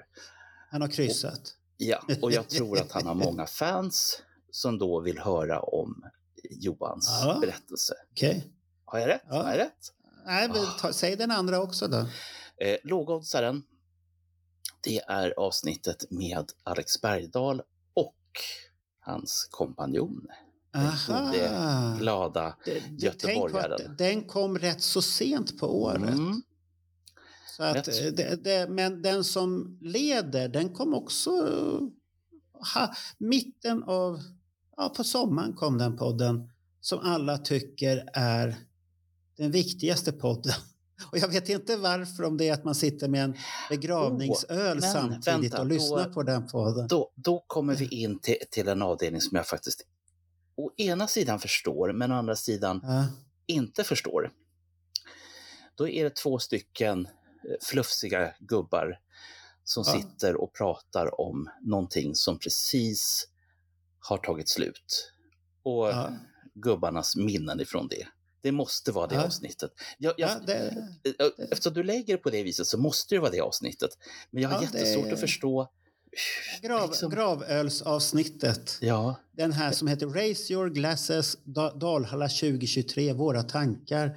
Han 0.70 0.80
har 0.80 0.88
kryssat. 0.88 1.40
Ja, 1.76 2.02
och 2.22 2.32
jag 2.32 2.48
tror 2.48 2.78
att 2.78 2.92
han 2.92 3.06
har 3.06 3.14
många 3.26 3.46
fans 3.46 4.22
som 4.50 4.78
då 4.78 5.00
vill 5.00 5.18
höra 5.18 5.60
om 5.60 6.04
Johans 6.50 7.08
Ja. 7.22 7.38
berättelse. 7.40 7.94
Okej. 8.12 8.50
Har 8.84 8.98
jag 8.98 9.08
rätt? 9.08 9.22
Ja. 9.28 9.42
Har 9.42 9.50
jag 9.50 9.58
rätt? 9.58 9.92
Nej, 10.26 10.48
men 10.48 10.66
ta, 10.80 10.92
säg 10.92 11.16
den 11.16 11.30
andra 11.30 11.60
också 11.62 11.88
då. 11.88 11.98
Eh, 12.60 12.76
lågoddsaren, 12.84 13.62
det 14.82 14.98
är 14.98 15.34
avsnittet 15.40 16.10
med 16.10 16.50
Alex 16.62 17.00
Bergdahl 17.02 17.62
och 17.94 18.16
hans 19.00 19.48
kompanjon. 19.50 20.26
Aha. 20.76 21.26
gode, 21.26 21.96
Glada. 21.98 22.56
Det- 22.64 22.70
det- 22.74 22.80
Tänk 22.80 23.02
göteborgaren. 23.02 23.72
att 23.90 23.98
den 23.98 24.24
kom 24.24 24.58
rätt 24.58 24.82
så 24.82 25.02
sent 25.02 25.58
på 25.58 25.82
året. 25.82 26.14
Mm. 26.14 26.42
Så 27.56 27.62
att, 27.62 27.88
eh, 27.88 27.94
det, 28.12 28.44
det, 28.44 28.68
men 28.70 29.02
den 29.02 29.24
som 29.24 29.78
leder, 29.80 30.48
den 30.48 30.74
kom 30.74 30.94
också... 30.94 31.30
Ha, 32.74 32.94
mitten 33.18 33.82
av... 33.82 34.20
Ja, 34.76 34.88
på 34.96 35.04
sommaren 35.04 35.52
kom 35.52 35.78
den 35.78 35.96
podden 35.96 36.50
som 36.80 36.98
alla 36.98 37.38
tycker 37.38 38.08
är 38.12 38.56
den 39.36 39.50
viktigaste 39.50 40.12
podden. 40.12 40.52
Och 41.12 41.18
jag 41.18 41.28
vet 41.28 41.48
inte 41.48 41.76
varför, 41.76 42.22
om 42.24 42.36
det 42.36 42.48
är 42.48 42.52
att 42.52 42.64
man 42.64 42.74
sitter 42.74 43.08
med 43.08 43.24
en 43.24 43.36
begravningsöl 43.68 44.78
men 44.80 44.82
samtidigt 44.92 45.26
vänta, 45.52 45.60
och 45.60 45.66
lyssnar 45.66 46.04
då- 46.08 46.12
på 46.12 46.22
den 46.22 46.46
podden. 46.46 46.88
Då, 46.88 47.12
då 47.14 47.44
kommer 47.46 47.74
vi 47.74 47.88
in 47.88 48.18
till, 48.18 48.36
till 48.50 48.68
en 48.68 48.82
avdelning 48.82 49.20
som 49.20 49.36
jag 49.36 49.46
faktiskt 49.46 49.82
å 50.56 50.70
ena 50.76 51.06
sidan 51.06 51.38
förstår, 51.40 51.92
men 51.92 52.12
å 52.12 52.14
andra 52.14 52.36
sidan 52.36 52.80
Ja, 52.82 53.06
inte 53.46 53.84
förstår. 53.84 54.30
Då 55.74 55.88
är 55.88 56.04
det 56.04 56.14
två 56.16 56.38
stycken 56.38 57.06
eh, 57.06 57.10
flufsiga 57.62 58.34
gubbar 58.40 58.98
som 59.64 59.84
Ja. 59.86 59.92
sitter 59.92 60.36
och 60.36 60.52
pratar 60.54 61.20
om 61.20 61.50
någonting 61.60 62.14
som 62.14 62.38
precis 62.38 63.28
har 63.98 64.18
tagit 64.18 64.48
slut. 64.48 65.12
Och 65.62 65.88
ja, 65.88 66.12
gubbarnas 66.54 67.16
minnen 67.16 67.60
ifrån 67.60 67.88
det. 67.88 68.06
Det 68.44 68.52
måste 68.52 68.92
vara 68.92 69.06
det 69.06 69.14
Ja. 69.14 69.24
avsnittet. 69.24 69.70
Jag, 69.98 70.14
jag, 70.16 70.30
ja, 70.30 70.36
det, 70.46 70.68
eh, 71.20 71.26
Eftersom 71.50 71.74
du 71.74 71.82
lägger 71.82 72.14
det 72.14 72.22
på 72.22 72.30
det 72.30 72.42
viset 72.42 72.66
så 72.66 72.78
måste 72.78 73.14
det 73.14 73.18
vara 73.18 73.30
det 73.30 73.40
avsnittet. 73.40 73.90
Men 74.30 74.42
jag 74.42 74.50
har 74.50 74.62
Ja, 74.62 74.68
det- 74.72 74.78
jättesvårt 74.78 75.12
att 75.12 75.20
förstå. 75.20 75.68
grav, 76.62 76.88
liksom- 76.90 77.10
Gravölsavsnittet. 77.10 78.78
Ja, 78.80 79.14
Den 79.32 79.52
här 79.52 79.72
som 79.72 79.88
heter 79.88 80.06
Raise 80.06 80.52
your 80.52 80.70
glasses, 80.70 81.36
Da- 81.44 81.74
Dalhalla 81.74 82.28
2023, 82.28 83.12
våra 83.12 83.42
tankar. 83.42 84.16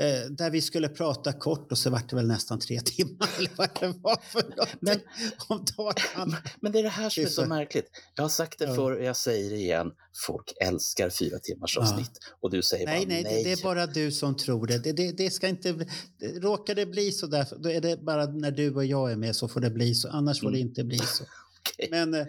Eh, 0.00 0.30
där 0.30 0.50
vi 0.50 0.60
skulle 0.60 0.88
prata 0.88 1.32
kort 1.32 1.72
och 1.72 1.78
så 1.78 1.90
vart 1.90 2.10
det 2.10 2.16
väl 2.16 2.26
nästan 2.26 2.58
tre 2.58 2.80
timmar 2.84 3.28
eller 3.38 3.50
vad 3.56 3.68
det 3.80 3.98
var 4.02 4.20
för 4.22 4.42
Men- 4.80 5.00
om 5.48 5.64
dagen. 5.76 6.36
Men 6.60 6.72
det 6.72 6.78
är 6.78 6.82
det 6.82 6.88
här 6.88 7.10
som 7.10 7.22
är 7.22 7.28
så 7.28 7.46
märkligt. 7.46 7.90
Jag 8.14 8.24
har 8.24 8.28
sagt 8.28 8.58
det 8.58 8.64
Ja. 8.64 8.74
förr 8.74 8.92
och 8.98 9.04
jag 9.04 9.16
säger 9.16 9.50
det 9.50 9.56
igen. 9.56 9.90
Folk 10.26 10.52
älskar 10.60 11.10
fyra 11.10 11.38
timmars 11.38 11.76
Ja. 11.76 11.82
avsnitt. 11.82 12.18
Och 12.40 12.50
du 12.50 12.62
säger 12.62 12.86
Nej, 12.86 13.06
bara 13.06 13.08
nej, 13.14 13.22
nej. 13.22 13.44
det, 13.44 13.52
är 13.52 13.62
bara 13.62 13.86
du 13.86 14.12
som 14.12 14.36
tror 14.36 14.66
det. 14.66 14.78
Det, 14.78 14.92
det, 14.92 15.12
det 15.12 15.30
ska 15.30 15.48
inte... 15.48 15.72
Det, 16.18 16.38
råkar 16.38 16.74
det 16.74 16.86
bli 16.86 17.12
så 17.12 17.26
där, 17.26 17.46
då 17.58 17.70
är 17.70 17.80
det 17.80 17.96
bara 18.04 18.26
när 18.26 18.50
du 18.50 18.74
och 18.74 18.84
jag 18.84 19.12
är 19.12 19.16
med 19.16 19.36
så 19.36 19.48
får 19.48 19.60
det 19.60 19.70
bli 19.70 19.94
så. 19.94 20.08
Annars 20.08 20.40
får 20.40 20.50
det 20.50 20.58
Mm. 20.58 20.68
inte 20.68 20.84
bli 20.84 20.98
så. 20.98 21.24
Okej. 21.60 21.88
Men, 21.90 22.14
eh, 22.14 22.26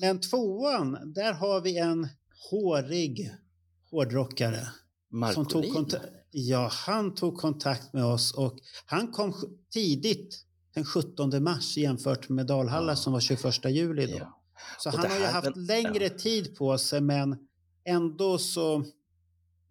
men 0.00 0.20
tvåan, 0.20 1.12
där 1.14 1.32
har 1.32 1.60
vi 1.60 1.78
en 1.78 2.08
hårig 2.50 3.30
hårdrockare. 3.90 4.68
Som 5.34 5.46
tog 5.46 5.64
Markolin. 5.68 6.00
Ja, 6.38 6.70
han 6.72 7.14
tog 7.14 7.36
kontakt 7.36 7.92
med 7.92 8.04
oss 8.04 8.32
och 8.32 8.58
han 8.86 9.12
kom 9.12 9.34
tidigt 9.72 10.42
den 10.74 10.84
17 10.84 11.42
mars 11.42 11.76
jämfört 11.76 12.28
med 12.28 12.46
Dalhalla 12.46 12.92
Ja. 12.92 12.96
som 12.96 13.12
var 13.12 13.20
21 13.20 13.64
juli 13.64 14.06
då. 14.06 14.16
Ja. 14.18 14.40
Så 14.78 14.90
han 14.90 15.10
har 15.10 15.18
ju 15.18 15.24
haft 15.24 15.46
väl- 15.46 15.66
längre 15.66 16.04
ja. 16.04 16.18
tid 16.18 16.56
på 16.56 16.78
sig 16.78 17.00
men 17.00 17.36
ändå 17.84 18.38
så... 18.38 18.84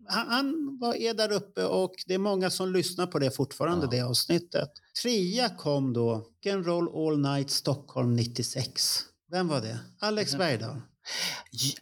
Han, 0.07 0.27
han 0.27 0.77
var, 0.81 0.95
är 0.95 1.13
där 1.13 1.31
uppe 1.31 1.65
och 1.65 1.93
det 2.07 2.13
är 2.13 2.17
många 2.17 2.49
som 2.49 2.73
lyssnar 2.73 3.07
på 3.07 3.19
det 3.19 3.31
fortfarande, 3.31 3.87
det 3.91 4.01
avsnittet. 4.01 4.69
Trea 5.03 5.49
kom 5.49 5.93
då, 5.93 6.27
Rock'n'Roll 6.45 7.07
All 7.07 7.19
Night 7.19 7.49
Stockholm 7.51 8.15
96. 8.15 8.99
Vem 9.31 9.47
var 9.47 9.61
det? 9.61 9.79
Alex 9.99 10.31
Ja. 10.31 10.37
Bergdahl. 10.37 10.81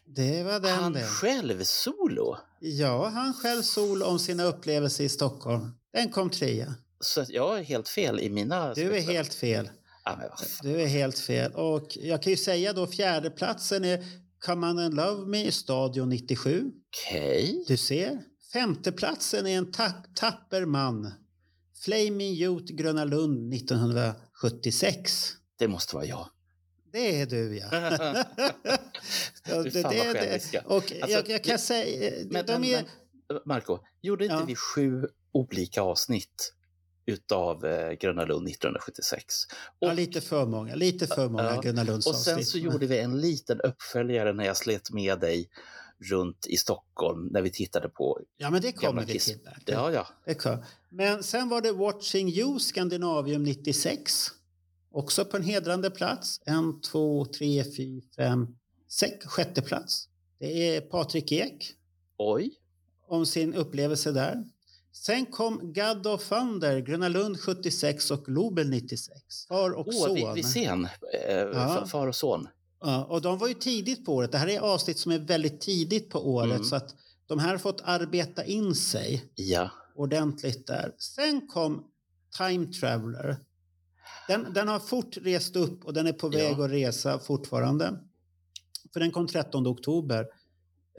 Det 0.05 0.43
var 0.43 0.59
den 0.59 0.71
Han 0.79 0.93
det. 0.93 1.03
själv 1.03 1.63
solo. 1.63 2.37
Ja, 2.59 3.07
han 3.07 3.33
själv 3.33 3.61
sol 3.61 4.03
om 4.03 4.19
sina 4.19 4.43
upplevelser 4.43 5.03
i 5.03 5.09
Stockholm. 5.09 5.71
Den 5.93 6.09
kom 6.11 6.29
trea. 6.29 6.75
Så 6.99 7.25
jag 7.29 7.59
är 7.59 7.63
helt 7.63 7.89
fel 7.89 8.19
i 8.19 8.29
mina... 8.29 8.73
Du 8.73 8.95
är 8.97 9.01
helt 9.01 9.33
fel. 9.33 9.69
Ja. 10.05 10.19
Du 10.61 10.81
är 10.81 10.87
helt 10.87 11.19
fel. 11.19 11.51
Och 11.55 11.97
jag 12.01 12.23
kan 12.23 12.31
ju 12.31 12.37
säga 12.37 12.73
då 12.73 12.87
fjärdeplatsen 12.87 13.85
är 13.85 14.05
Come 14.45 14.67
On 14.67 14.79
and 14.79 14.93
Love 14.93 15.25
Me 15.27 15.45
i 15.45 15.51
Stadion 15.51 16.09
97. 16.09 16.71
Okej. 17.07 17.63
Du 17.67 17.77
ser. 17.77 18.21
Femteplatsen 18.53 19.47
är 19.47 19.57
en 19.57 19.71
ta- 19.71 20.03
tapper 20.15 20.65
man. 20.65 21.13
Flaming 21.85 22.31
Youth 22.33 22.73
Gröna 22.73 23.05
Lund 23.05 23.53
1976. 23.53 25.31
Det 25.59 25.67
måste 25.67 25.95
vara 25.95 26.05
jag. 26.05 26.29
Det 26.93 27.21
är 27.21 27.25
du 27.25 27.57
ja. 27.57 27.69
Det- 29.45 29.63
det- 29.63 30.51
det-. 30.51 30.59
Och 30.65 30.75
Alltså, 30.75 31.07
jag, 31.07 31.29
jag 31.29 31.43
kan 31.43 31.59
säga, 31.59 32.11
Men, 32.29 32.45
de 32.45 32.63
är, 32.63 32.83
men, 33.29 33.39
Marco, 33.45 33.79
gjorde 34.01 34.23
inte 34.23 34.35
Ja. 34.35 34.45
vi 34.47 34.55
sju 34.55 35.07
olika 35.31 35.81
avsnitt 35.81 36.53
utav 37.05 37.65
eh, 37.65 37.91
Gröna 37.91 38.25
Lund 38.25 38.47
1976? 38.47 39.35
Och, 39.79 39.87
ja, 39.87 39.93
lite 39.93 40.21
för 40.21 40.45
många, 40.45 40.75
lite 40.75 41.07
för 41.07 41.29
många 41.29 41.43
Ja, 41.43 41.61
Gröna 41.61 41.83
Lunds 41.83 42.07
och 42.07 42.15
sen 42.15 42.33
avsnitt. 42.33 42.47
så 42.47 42.57
gjorde 42.57 42.87
vi 42.87 42.99
en 42.99 43.21
liten 43.21 43.61
uppföljare 43.61 44.33
när 44.33 44.45
jag 44.45 44.57
slet 44.57 44.91
med 44.91 45.19
dig 45.19 45.49
runt 46.11 46.45
i 46.47 46.57
Stockholm 46.57 47.27
när 47.31 47.41
vi 47.41 47.51
tittade 47.51 47.89
på... 47.89 48.19
Ja, 48.37 48.49
men 48.49 48.61
det 48.61 48.71
kommer 48.71 49.05
vi 49.05 49.19
till. 49.19 49.39
Ja, 49.65 49.91
ja. 49.91 50.07
Det 50.25 50.33
kom. 50.35 50.57
Men 50.89 51.23
sen 51.23 51.49
var 51.49 51.61
det 51.61 51.71
Watching 51.71 52.29
You 52.29 52.59
Scandinavium 52.59 53.43
96. 53.43 54.27
Också 54.93 55.25
på 55.25 55.37
en 55.37 55.43
hedrande 55.43 55.89
plats. 55.91 56.41
En, 56.45 56.81
två, 56.81 57.25
tre, 57.25 57.63
fyra, 57.77 58.01
fem, 58.15 58.47
sex, 58.89 59.25
sjätte 59.25 59.61
plats. 59.61 60.07
Det 60.39 60.75
är 60.75 60.81
Patrik 60.81 61.31
Ek 61.31 61.73
Oj. 62.17 62.51
om 63.07 63.25
sin 63.25 63.53
upplevelse 63.53 64.11
där. 64.11 64.43
Sen 64.91 65.25
kom 65.25 65.73
God 65.73 66.07
of 66.07 66.29
Thunder, 66.29 66.79
Gröna 66.79 67.07
Lund 67.07 67.39
76 67.39 68.11
och 68.11 68.29
Lobel 68.29 68.69
96. 68.69 69.45
Far 69.47 69.71
och 69.71 69.87
Åh, 69.87 70.05
son. 70.05 70.15
vi, 70.15 70.27
vi 70.35 70.43
sen. 70.43 70.87
Eh, 71.27 71.33
Ja. 71.35 71.85
Far 71.85 72.07
och 72.07 72.15
son. 72.15 72.47
Ja, 72.81 73.05
och 73.05 73.21
de 73.21 73.37
var 73.37 73.47
ju 73.47 73.53
tidigt 73.53 74.05
på 74.05 74.13
året. 74.15 74.31
Det 74.31 74.37
här 74.37 74.47
är 74.47 74.59
avsnitt 74.59 74.97
som 74.99 75.11
är 75.11 75.19
väldigt 75.19 75.61
tidigt 75.61 76.09
på 76.09 76.33
året 76.33 76.51
Mm. 76.55 76.63
så 76.63 76.75
att 76.75 76.95
de 77.27 77.39
här 77.39 77.49
har 77.49 77.57
fått 77.57 77.81
arbeta 77.83 78.43
in 78.45 78.75
sig 78.75 79.25
Ja. 79.35 79.69
ordentligt 79.95 80.67
där. 80.67 80.95
Sen 80.97 81.47
kom 81.47 81.83
Time 82.37 82.65
Traveler. 82.73 83.37
Den, 84.27 84.53
den 84.53 84.67
har 84.67 84.79
fort 84.79 85.17
rest 85.21 85.55
upp 85.55 85.85
och 85.85 85.93
den 85.93 86.07
är 86.07 86.13
på 86.13 86.29
väg 86.29 86.55
Ja. 86.57 86.65
att 86.65 86.71
resa 86.71 87.19
fortfarande. 87.19 87.99
För 88.93 88.99
den 88.99 89.11
kom 89.11 89.27
13 89.27 89.67
oktober. 89.67 90.19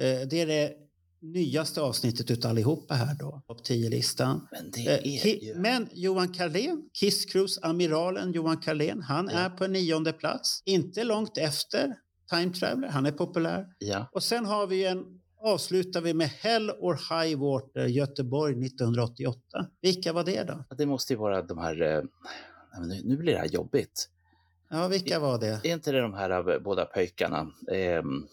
Eh, 0.01 0.29
det 0.31 0.41
är 0.41 0.47
det 0.47 0.73
nyaste 1.23 1.81
avsnittet 1.81 2.31
utav 2.31 2.51
allihopa 2.51 2.95
här 2.95 3.15
då. 3.19 3.43
Topp 3.47 3.67
10-listan. 3.69 4.49
Men 4.53 4.87
Eh, 4.87 5.07
ju... 5.25 5.55
Men 5.55 5.89
Johan 5.93 6.29
Carlén, 6.33 6.83
Kiss 7.01 7.25
Cruise 7.25 7.61
amiralen 7.63 8.33
Johan 8.33 8.57
Carlén, 8.57 9.03
han 9.03 9.31
Ja. 9.33 9.39
är 9.39 9.51
på 9.51 9.67
nionde 9.67 10.13
plats. 10.13 10.63
Inte 10.65 11.05
långt 11.05 11.39
efter 11.39 11.95
Time 12.31 12.53
Traveler, 12.53 12.89
han 12.89 13.07
är 13.07 13.13
populär. 13.13 13.67
Ja. 13.79 14.09
Och 14.13 14.23
sen 14.23 14.45
har 14.47 14.67
vi 14.67 14.85
en, 14.87 15.05
avslutar 15.45 16.01
vi 16.01 16.15
med 16.15 16.29
Hell 16.29 16.71
or 16.71 16.95
High 17.25 17.39
Water 17.41 17.87
Göteborg 17.87 18.67
1988. 18.67 19.41
Vilka 19.83 20.13
var 20.13 20.25
det 20.25 20.43
då? 20.45 20.65
Det 20.79 20.87
måste 20.87 21.13
ju 21.13 21.19
vara 21.19 21.43
de 21.43 21.59
här... 21.59 22.05
Nu, 22.81 23.01
nu 23.05 23.17
blir 23.17 23.33
det 23.33 23.39
här 23.39 23.47
jobbigt. 23.47 24.09
Ja, 24.71 24.89
vilka 24.89 25.19
var 25.19 25.39
det? 25.39 25.61
Är 25.65 25.73
inte 25.73 25.93
det 25.93 26.01
de 26.01 26.15
här 26.15 26.51
eh, 26.55 26.59
båda 26.59 26.85
pojkarna? 26.85 27.47
ehm, 27.73 28.27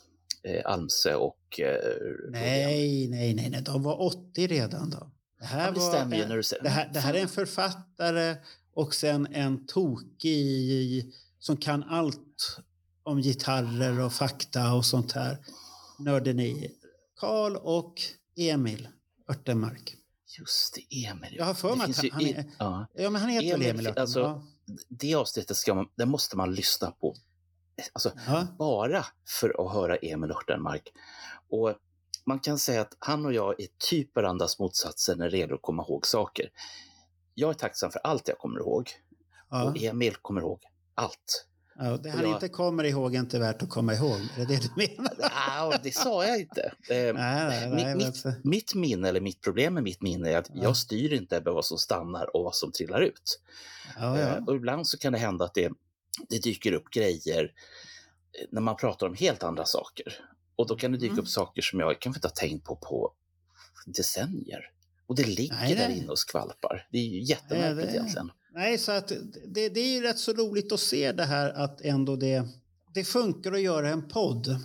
Eh, 0.43 0.61
Almse 0.65 1.15
och... 1.15 1.59
Eh? 1.59 1.95
Nej, 2.29 3.07
nej, 3.07 3.33
nej, 3.33 3.49
nej, 3.49 3.61
de 3.61 3.83
var 3.83 4.01
80 4.01 4.47
redan 4.47 4.89
då. 4.89 5.11
Det 5.39 5.45
här, 5.45 5.65
Ja, 5.65 5.71
det 5.71 5.79
var 5.79 5.89
stämmer 5.89 6.17
ju 6.17 6.27
när 6.27 6.37
du 6.37 6.43
säger... 6.43 6.63
det 6.63 6.69
här, 6.69 6.89
det 6.93 6.99
här 6.99 7.13
är 7.13 7.21
en 7.21 7.27
författare 7.27 8.35
och 8.73 8.95
sen 8.95 9.27
en 9.31 9.65
tokig 9.65 11.13
som 11.39 11.57
kan 11.57 11.83
allt 11.83 12.57
om 13.03 13.21
gitarrer 13.21 13.99
och 13.99 14.13
fakta 14.13 14.73
och 14.73 14.85
sånt 14.85 15.11
här. 15.11 15.37
Nörderi. 15.99 16.71
Karl 17.15 17.55
och 17.55 17.93
Emil 18.37 18.87
Örtenmark. 19.29 19.95
Just 20.39 20.73
det, 20.89 21.05
Emil. 21.05 21.35
Jag 21.37 21.45
har 21.45 21.53
för 21.53 21.75
mig 21.75 21.89
att 21.91 22.11
han 22.11 22.21
är- 22.21 22.45
Ja. 22.59 22.87
Ja, 22.93 23.09
men 23.09 23.21
han 23.21 23.29
heter 23.31 23.55
Emil, 23.55 23.69
Emil 23.69 23.87
alltså- 23.87 24.19
ja. 24.19 24.43
Det 24.89 25.15
avsnittet 25.15 25.57
ska 25.57 25.73
man, 25.73 25.89
det 25.95 26.05
måste 26.05 26.37
man 26.37 26.53
lyssna 26.55 26.91
på. 26.91 27.15
Alltså, 27.93 28.11
Ja. 28.27 28.47
bara 28.59 29.05
för 29.41 29.65
att 29.67 29.73
höra 29.73 29.95
Emil 29.95 30.31
Örtenmark. 30.31 30.91
Och 31.49 31.73
man 32.25 32.39
kan 32.39 32.57
säga 32.59 32.81
att 32.81 32.95
han 32.99 33.25
och 33.25 33.33
jag 33.33 33.61
är 33.61 33.67
typ 33.89 34.15
varandras 34.15 34.59
motsatser 34.59 35.15
när 35.15 35.29
det 35.29 35.37
gäller 35.37 35.53
att 35.53 35.61
komma 35.61 35.83
ihåg 35.83 36.05
saker. 36.07 36.49
Jag 37.33 37.49
är 37.49 37.53
tacksam 37.53 37.91
för 37.91 37.99
allt 38.03 38.27
jag 38.27 38.37
kommer 38.37 38.59
ihåg 38.59 38.89
och 39.49 39.77
Emil 39.83 40.15
kommer 40.15 40.41
ihåg 40.41 40.59
allt. 40.95 41.47
Ja, 41.79 41.97
det 41.97 42.09
han 42.09 42.21
jag- 42.23 42.31
inte 42.33 42.49
kommer 42.49 42.83
ihåg 42.83 43.15
är 43.15 43.19
inte 43.19 43.39
värt 43.39 43.61
att 43.61 43.69
komma 43.69 43.93
ihåg. 43.93 44.19
Är 44.37 44.45
det 44.45 44.45
det 44.45 44.61
du 44.75 44.87
menar? 44.87 45.13
Ah, 45.21 45.77
det 45.83 45.95
sa 45.95 46.25
jag 46.25 46.39
inte. 46.39 46.61
Eh, 46.89 47.13
Nej, 47.13 47.13
nej, 47.15 47.69
nej, 47.69 47.95
mitt, 47.95 48.05
alltså. 48.05 48.33
mitt 48.43 48.75
minne, 48.75 49.09
eller 49.09 49.21
mitt 49.21 49.41
problem 49.41 49.73
med 49.73 49.83
mitt 49.83 50.01
minne 50.01 50.29
är 50.31 50.37
att 50.37 50.49
Ja. 50.53 50.63
jag 50.63 50.77
styr 50.77 51.13
inte 51.13 51.37
över 51.37 51.51
vad 51.51 51.65
som 51.65 51.77
stannar 51.77 52.35
och 52.35 52.43
vad 52.43 52.55
som 52.55 52.71
trillar 52.71 53.01
ut. 53.01 53.39
Ja, 53.99 54.19
ja. 54.19 54.39
Och 54.47 54.55
ibland 54.55 54.87
så 54.87 54.97
kan 54.97 55.13
det 55.13 55.19
hända 55.19 55.45
att 55.45 55.53
det, 55.53 55.71
det 56.29 56.43
dyker 56.43 56.71
upp 56.73 56.89
grejer 56.89 57.43
eh, 57.43 58.47
när 58.51 58.61
man 58.61 58.75
pratar 58.75 59.07
om 59.07 59.13
helt 59.15 59.43
andra 59.43 59.65
saker. 59.65 60.05
Och 60.55 60.67
då 60.67 60.75
kan 60.75 60.91
det 60.91 60.97
dyka 60.97 61.11
Mm. 61.13 61.23
upp 61.23 61.29
saker 61.29 61.61
som 61.61 61.79
jag 61.79 61.99
kanske 62.01 62.17
inte 62.17 62.27
har 62.27 62.33
tänkt 62.47 62.65
på 62.65 62.75
på 62.75 63.13
decennier. 63.85 64.71
Och 65.07 65.15
det 65.15 65.23
ligger 65.27 65.53
Nej, 65.55 65.75
där 65.75 65.89
inne 65.89 66.07
och 66.07 66.19
skvalpar. 66.19 66.87
Det 66.91 66.97
är 66.97 67.03
ju 67.07 67.21
jättemärkligt 67.23 67.89
egentligen. 67.89 68.31
Nej, 68.53 68.77
så 68.77 68.91
att 68.91 69.07
det, 69.47 69.69
det 69.69 69.79
är 69.79 69.93
ju 69.93 70.01
rätt 70.01 70.19
så 70.19 70.33
roligt 70.33 70.71
att 70.71 70.79
se 70.79 71.11
det 71.11 71.23
här 71.23 71.49
att 71.49 71.81
ändå 71.81 72.15
det, 72.15 72.47
det 72.93 73.03
funkar 73.03 73.51
att 73.51 73.61
göra 73.61 73.89
en 73.89 74.07
podd. 74.07 74.55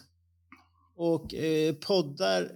Och 0.96 1.34
eh, 1.34 1.74
poddar 1.74 2.52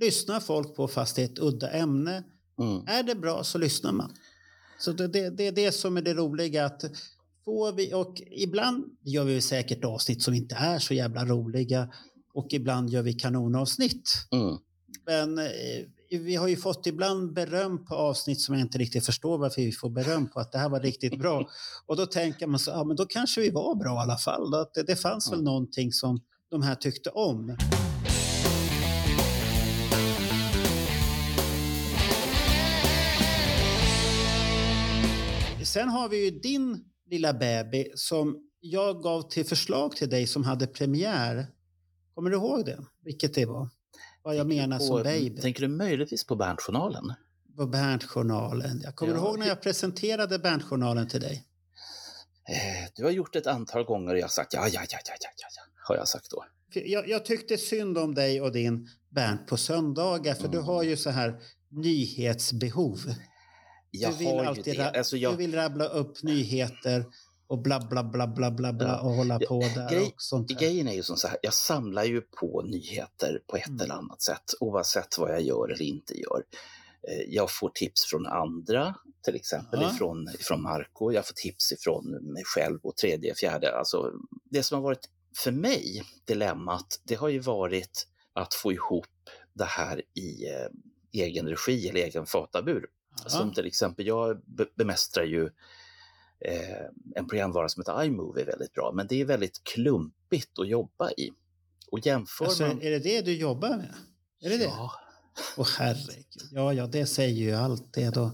lyssnar 0.00 0.40
folk 0.40 0.76
på 0.76 0.88
fast 0.88 1.16
det 1.16 1.22
är 1.22 1.26
ett 1.26 1.38
udda 1.38 1.70
ämne. 1.70 2.24
Mm. 2.58 2.86
Är 2.86 3.02
det 3.02 3.14
bra 3.14 3.44
så 3.44 3.58
lyssnar 3.58 3.92
man. 3.92 4.12
Så 4.78 4.92
det, 4.92 5.08
det, 5.08 5.30
det 5.30 5.46
är 5.46 5.52
det 5.52 5.72
som 5.72 5.96
är 5.96 6.02
det 6.02 6.14
roliga. 6.14 6.64
att 6.64 6.82
får 7.44 7.72
vi, 7.72 7.94
och 7.94 8.22
Ibland 8.30 8.84
gör 9.04 9.24
vi 9.24 9.40
säkert 9.40 9.84
avsnitt 9.84 10.22
som 10.22 10.34
inte 10.34 10.54
är 10.54 10.78
så 10.78 10.94
jävla 10.94 11.24
roliga 11.24 11.88
och 12.34 12.46
ibland 12.52 12.90
gör 12.90 13.02
vi 13.02 13.12
kanonavsnitt. 13.12 14.10
Mm. 14.32 14.56
Men 15.06 15.38
eh, 15.38 15.86
vi 16.18 16.36
har 16.36 16.48
ju 16.48 16.56
fått 16.56 16.86
ibland 16.86 17.32
beröm 17.32 17.84
på 17.84 17.94
avsnitt 17.94 18.40
som 18.40 18.54
jag 18.54 18.62
inte 18.62 18.78
riktigt 18.78 19.06
förstår 19.06 19.38
varför 19.38 19.62
vi 19.62 19.72
får 19.72 19.90
beröm 19.90 20.28
på 20.28 20.40
att 20.40 20.52
det 20.52 20.58
här 20.58 20.68
var 20.68 20.80
riktigt 20.80 21.18
bra. 21.18 21.48
Och 21.86 21.96
då 21.96 22.06
tänker 22.06 22.46
man 22.46 22.58
så, 22.58 22.70
ja 22.70 22.84
men 22.84 22.96
då 22.96 23.06
kanske 23.06 23.40
vi 23.40 23.50
var 23.50 23.74
bra 23.74 23.94
i 23.94 23.98
alla 23.98 24.16
fall. 24.16 24.54
Att 24.54 24.74
det, 24.74 24.82
det 24.82 24.96
fanns 24.96 25.32
väl 25.32 25.42
någonting 25.42 25.92
som 25.92 26.20
de 26.50 26.62
här 26.62 26.74
tyckte 26.74 27.10
om. 27.10 27.56
Sen 35.64 35.88
har 35.88 36.08
vi 36.08 36.24
ju 36.24 36.30
din 36.30 36.84
lilla 37.10 37.32
baby 37.32 37.86
som 37.94 38.36
jag 38.60 39.02
gav 39.02 39.22
till 39.22 39.46
förslag 39.46 39.96
till 39.96 40.08
dig 40.08 40.26
som 40.26 40.44
hade 40.44 40.66
premiär. 40.66 41.46
Kommer 42.14 42.30
du 42.30 42.36
ihåg 42.36 42.64
det? 42.64 42.78
Vilket 43.04 43.34
det 43.34 43.46
var? 43.46 43.68
Vad 44.22 44.36
jag 44.36 44.46
menar 44.46 44.78
som 44.78 44.96
Och, 44.96 45.02
baby. 45.04 45.40
tänker 45.40 45.60
du 45.60 45.68
möjligtvis 45.68 46.24
på 46.26 46.36
Berntjournalen? 46.36 47.12
på 47.56 47.66
Berntjournalen. 47.66 48.80
Jag 48.84 48.94
kommer 48.96 49.12
Ja, 49.14 49.18
ihåg 49.18 49.38
när 49.38 49.46
jag 49.46 49.62
presenterade 49.62 50.38
Berntjournalen 50.38 51.08
till 51.08 51.20
dig. 51.20 51.44
Eh, 52.48 52.90
Du 52.96 53.04
har 53.04 53.10
gjort 53.10 53.32
det 53.32 53.38
ett 53.38 53.46
antal 53.46 53.84
gånger 53.84 54.12
och 54.12 54.18
jag 54.18 54.24
har 54.24 54.28
sagt 54.28 54.54
ja, 54.54 54.60
ja, 54.68 54.80
ja, 54.90 54.98
ja, 55.06 55.14
ja, 55.20 55.28
ja, 55.36 55.62
har 55.88 55.96
jag 55.96 56.08
sagt 56.08 56.30
då. 56.30 56.44
Jag, 56.74 57.08
jag 57.08 57.24
tyckte 57.24 57.58
synd 57.58 57.98
om 57.98 58.14
dig 58.14 58.40
och 58.40 58.52
din 58.52 58.88
Bernt 59.10 59.46
på 59.46 59.56
söndagar 59.56 60.34
för 60.34 60.48
du 60.48 60.56
Mm. 60.56 60.66
har 60.66 60.82
ju 60.82 60.96
så 60.96 61.10
här 61.10 61.40
nyhetsbehov. 61.70 62.98
Jag 63.90 64.12
du 64.12 64.16
vill 64.18 64.38
alltid 64.38 64.74
ra- 64.78 64.98
Alltså 64.98 65.16
jag, 65.16 65.32
Du 65.32 65.36
vill 65.36 65.54
rabbla 65.54 65.84
upp 65.84 66.22
nyheter 66.22 67.04
och 67.52 67.62
bla 67.62 67.80
bla 67.90 68.04
bla 68.04 68.26
bla 68.26 68.50
bla 68.50 68.72
bla 68.72 69.00
och 69.00 69.10
hålla 69.10 69.38
på 69.38 69.60
där 69.74 69.90
grej- 69.90 70.06
och 70.06 70.22
sånt 70.22 70.48
där. 70.48 70.54
Grejen 70.54 70.88
är 70.88 70.92
ju 70.92 71.02
som 71.02 71.16
så 71.16 71.28
här, 71.28 71.36
jag 71.42 71.54
samlar 71.54 72.04
ju 72.04 72.20
på 72.20 72.62
nyheter 72.62 73.40
på 73.46 73.56
ett 73.56 73.68
Mm. 73.68 73.80
eller 73.80 73.94
annat 73.94 74.22
sätt 74.22 74.54
oavsett 74.60 75.18
vad 75.18 75.30
jag 75.30 75.42
gör 75.42 75.68
eller 75.72 75.82
inte 75.84 76.14
gör. 76.20 76.42
Eh, 77.08 77.34
Jag 77.34 77.50
får 77.50 77.68
tips 77.74 78.04
från 78.10 78.26
andra, 78.26 78.94
till 79.24 79.34
exempel 79.34 79.80
Ja. 79.82 79.94
ifrån, 79.94 80.28
ifrån 80.40 80.62
Marco. 80.62 81.12
Jag 81.12 81.26
får 81.26 81.34
tips 81.34 81.72
ifrån 81.72 82.10
mig 82.32 82.42
själv 82.44 82.78
och 82.82 82.96
tredje, 82.96 83.34
fjärde. 83.34 83.78
Alltså, 83.78 84.12
det 84.50 84.62
som 84.62 84.74
har 84.76 84.82
varit 84.82 85.08
för 85.44 85.50
mig 85.52 86.02
dilemmat, 86.24 86.86
det 87.04 87.14
har 87.14 87.28
ju 87.28 87.38
varit 87.38 88.06
att 88.32 88.54
få 88.54 88.72
ihop 88.72 89.06
det 89.52 89.64
här 89.64 90.02
i 90.14 90.48
eh, 90.50 90.68
egen 91.22 91.48
regi 91.48 91.88
eller 91.88 92.00
egen 92.00 92.26
fatabur. 92.26 92.86
Ja. 93.24 93.30
Som 93.30 93.52
till 93.54 93.66
exempel, 93.66 94.06
jag 94.06 94.40
be- 94.44 94.66
bemästrar 94.76 95.24
ju 95.24 95.50
eh, 96.44 96.86
en 97.16 97.28
programvara 97.28 97.68
som 97.68 97.80
heter 97.80 98.02
iMovie 98.04 98.44
väldigt 98.44 98.72
bra, 98.72 98.92
men 98.94 99.06
det 99.06 99.20
är 99.20 99.24
väldigt 99.24 99.64
klumpigt 99.64 100.58
att 100.58 100.68
jobba 100.68 101.10
i. 101.10 101.30
Och 101.90 102.06
jämför 102.06 102.44
Alltså, 102.44 102.66
man... 102.66 102.82
är 102.82 102.90
det 102.90 102.98
det 102.98 103.20
du 103.22 103.36
jobbar 103.36 103.68
med? 103.76 103.94
Är 104.44 104.48
det 104.50 104.56
det? 104.58 104.64
Ja, 104.64 104.92
Åh 105.56 105.68
herregud. 105.78 106.26
Ja, 106.50 106.72
ja, 106.72 106.86
det 106.86 107.06
säger 107.06 107.42
ju 107.42 107.52
allt 107.52 107.92
det 107.94 108.10
då. 108.10 108.32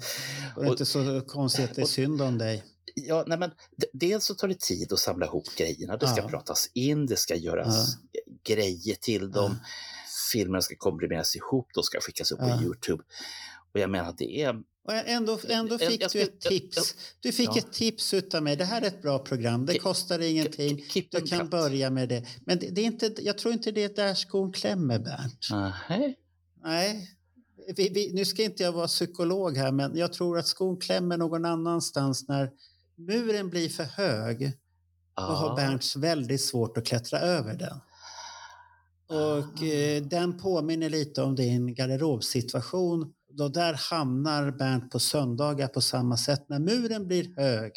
Det 0.56 0.60
är 0.62 0.66
Och- 0.66 0.72
inte 0.72 0.86
så 0.86 1.20
konstigt 1.20 1.64
att 1.70 1.74
det 1.74 1.80
är 1.80 1.84
och- 1.84 1.88
synd 1.90 2.22
om 2.22 2.38
dig. 2.38 2.64
ja 2.94 3.24
nej 3.26 3.38
men, 3.38 3.50
dels 3.92 4.24
så 4.24 4.34
tar 4.34 4.48
det 4.48 4.60
tid 4.60 4.92
att 4.92 4.98
samla 4.98 5.26
ihop 5.26 5.44
grejerna. 5.56 5.96
Det 5.96 6.08
ska 6.08 6.20
Ja. 6.20 6.28
pratas 6.28 6.70
in, 6.74 7.06
det 7.06 7.16
ska 7.16 7.36
göras 7.36 7.96
grejer 8.44 8.94
till 8.94 9.30
dem. 9.30 9.56
Ja. 9.62 9.66
Filmerna 10.32 10.62
ska 10.62 10.74
komprimeras 10.78 11.36
ihop, 11.36 11.68
de 11.74 11.82
ska 11.82 12.00
skickas 12.00 12.32
upp 12.32 12.38
Ja. 12.42 12.56
på 12.58 12.62
Youtube. 12.64 13.02
Och 13.72 13.80
jag 13.80 13.90
menar, 13.90 14.14
det 14.18 14.42
är... 14.42 14.62
Och 14.88 14.94
ändå, 14.94 15.38
ändå 15.48 15.74
Jag- 15.80 15.90
fick 15.90 16.02
jag 16.02 16.10
du 16.12 16.18
ska- 16.18 16.20
ett 16.22 16.40
tips. 16.40 16.94
Du 17.20 17.32
fick 17.32 17.48
Ja. 17.48 17.58
ett 17.58 17.72
tips 17.72 18.14
utav 18.14 18.42
mig. 18.42 18.56
Det 18.56 18.64
här 18.64 18.82
är 18.82 18.86
ett 18.86 19.02
bra 19.02 19.18
program. 19.18 19.66
Det 19.66 19.78
kostar 19.78 20.18
ingenting. 20.18 20.84
Du 21.10 21.20
kan 21.20 21.48
börja 21.48 21.90
med 21.90 22.08
det. 22.08 22.24
Men 22.46 22.58
det, 22.58 22.70
det 22.70 22.80
är 22.80 22.84
inte, 22.84 23.14
jag 23.22 23.38
tror 23.38 23.54
inte 23.54 23.70
det 23.72 23.84
är 23.84 23.94
där 23.94 24.14
skon 24.14 24.52
klämmer, 24.52 24.98
Bernt. 24.98 25.48
Nähä. 25.50 26.14
Nej. 26.64 27.10
Vi, 27.76 27.88
vi, 27.88 28.12
nu 28.14 28.24
ska 28.24 28.42
inte 28.42 28.62
jag 28.62 28.72
vara 28.72 28.86
psykolog 28.86 29.56
här, 29.56 29.72
men 29.72 29.96
jag 29.96 30.12
tror 30.12 30.38
att 30.38 30.46
skon 30.46 30.76
klämmer 30.76 31.16
någon 31.16 31.44
annanstans 31.44 32.28
när 32.28 32.50
muren 32.96 33.50
blir 33.50 33.68
för 33.68 33.84
hög. 33.84 34.52
Då 35.16 35.22
har. 35.22 35.56
Bernt 35.56 35.96
väldigt 35.96 36.40
svårt 36.44 36.76
att 36.78 36.86
klättra 36.86 37.18
över 37.20 37.54
den. 37.54 37.78
Och 39.18 39.62
eh, 39.62 40.02
den 40.02 40.38
påminner 40.38 40.90
lite 40.90 41.22
om 41.22 41.34
din 41.36 41.74
garderobsituation. 41.74 43.12
Då 43.38 43.48
där 43.48 43.74
hamnar 43.90 44.50
Bernt 44.50 44.90
på 44.90 44.98
söndagar 44.98 45.68
på 45.68 45.80
samma 45.80 46.16
sätt. 46.16 46.48
När 46.48 46.58
muren 46.58 47.06
blir 47.06 47.36
hög, 47.36 47.72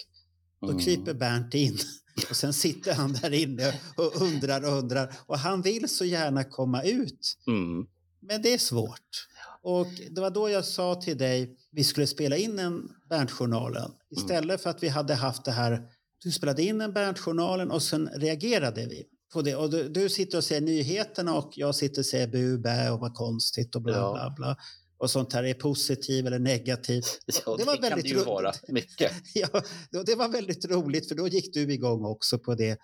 då 0.62 0.70
Mm. 0.70 0.80
kryper 0.80 1.14
Bernt 1.14 1.54
in. 1.54 1.78
Och 2.30 2.36
sen 2.36 2.54
sitter 2.54 2.94
han 2.94 3.14
där 3.14 3.34
inne 3.34 3.74
och 3.98 4.22
undrar 4.22 4.66
och 4.66 4.78
undrar. 4.78 5.14
Och 5.26 5.38
han 5.40 5.62
vill 5.62 5.90
så 5.90 6.06
gärna 6.06 6.44
komma 6.44 6.84
ut. 6.84 7.38
Mm. 7.48 7.86
Men 8.22 8.42
det 8.42 8.54
är 8.54 8.58
svårt. 8.58 9.28
Och 9.64 9.88
det 10.12 10.22
var 10.22 10.30
då 10.30 10.50
jag 10.50 10.66
sa 10.66 10.96
till 10.96 11.18
dig, 11.18 11.58
vi 11.72 11.84
skulle 11.84 12.08
spela 12.08 12.38
in 12.38 12.60
en 12.60 12.90
Berntjournalen. 13.10 13.92
Istället 14.10 14.62
för 14.62 14.70
att 14.70 14.84
vi 14.84 14.88
hade 14.88 15.16
haft 15.16 15.46
det 15.46 15.52
här, 15.52 15.82
du 16.24 16.32
spelade 16.32 16.64
in 16.64 16.82
en 16.82 16.94
Berntjournalen 16.94 17.72
och 17.72 17.84
sen 17.84 18.10
reagerade 18.16 18.86
vi 18.86 19.04
på 19.34 19.42
det. 19.42 19.56
Och 19.56 19.70
du, 19.70 19.90
du 19.90 20.10
sitter 20.10 20.38
och 20.38 20.44
säger 20.44 20.62
nyheterna 20.62 21.36
och 21.36 21.52
jag 21.56 21.76
sitter 21.76 22.02
och 22.02 22.06
säger 22.06 22.28
bu, 22.28 22.58
bä 22.58 22.92
och 22.92 23.00
vad 23.00 23.14
konstigt 23.14 23.76
och 23.76 23.82
bla 23.82 24.14
bla 24.14 24.34
bla. 24.36 24.58
Och 25.02 25.12
sånt 25.12 25.34
här 25.34 25.44
är 25.44 25.54
positiv 25.54 26.28
eller 26.28 26.40
negativ. 26.40 27.04
Ja, 27.46 27.56
det, 27.58 27.64
var 27.64 27.76
det 27.76 27.82
väldigt 27.82 28.12
ju 28.12 28.16
roligt. 28.16 28.28
vara 28.28 28.54
mycket. 28.68 29.12
Ja, 29.34 29.62
det 30.06 30.16
var 30.16 30.30
väldigt 30.30 30.66
roligt 30.66 31.08
för 31.08 31.16
då 31.16 31.28
gick 31.28 31.54
du 31.54 31.74
igång 31.74 32.06
också 32.06 32.40
på 32.40 32.56
det. 32.56 32.78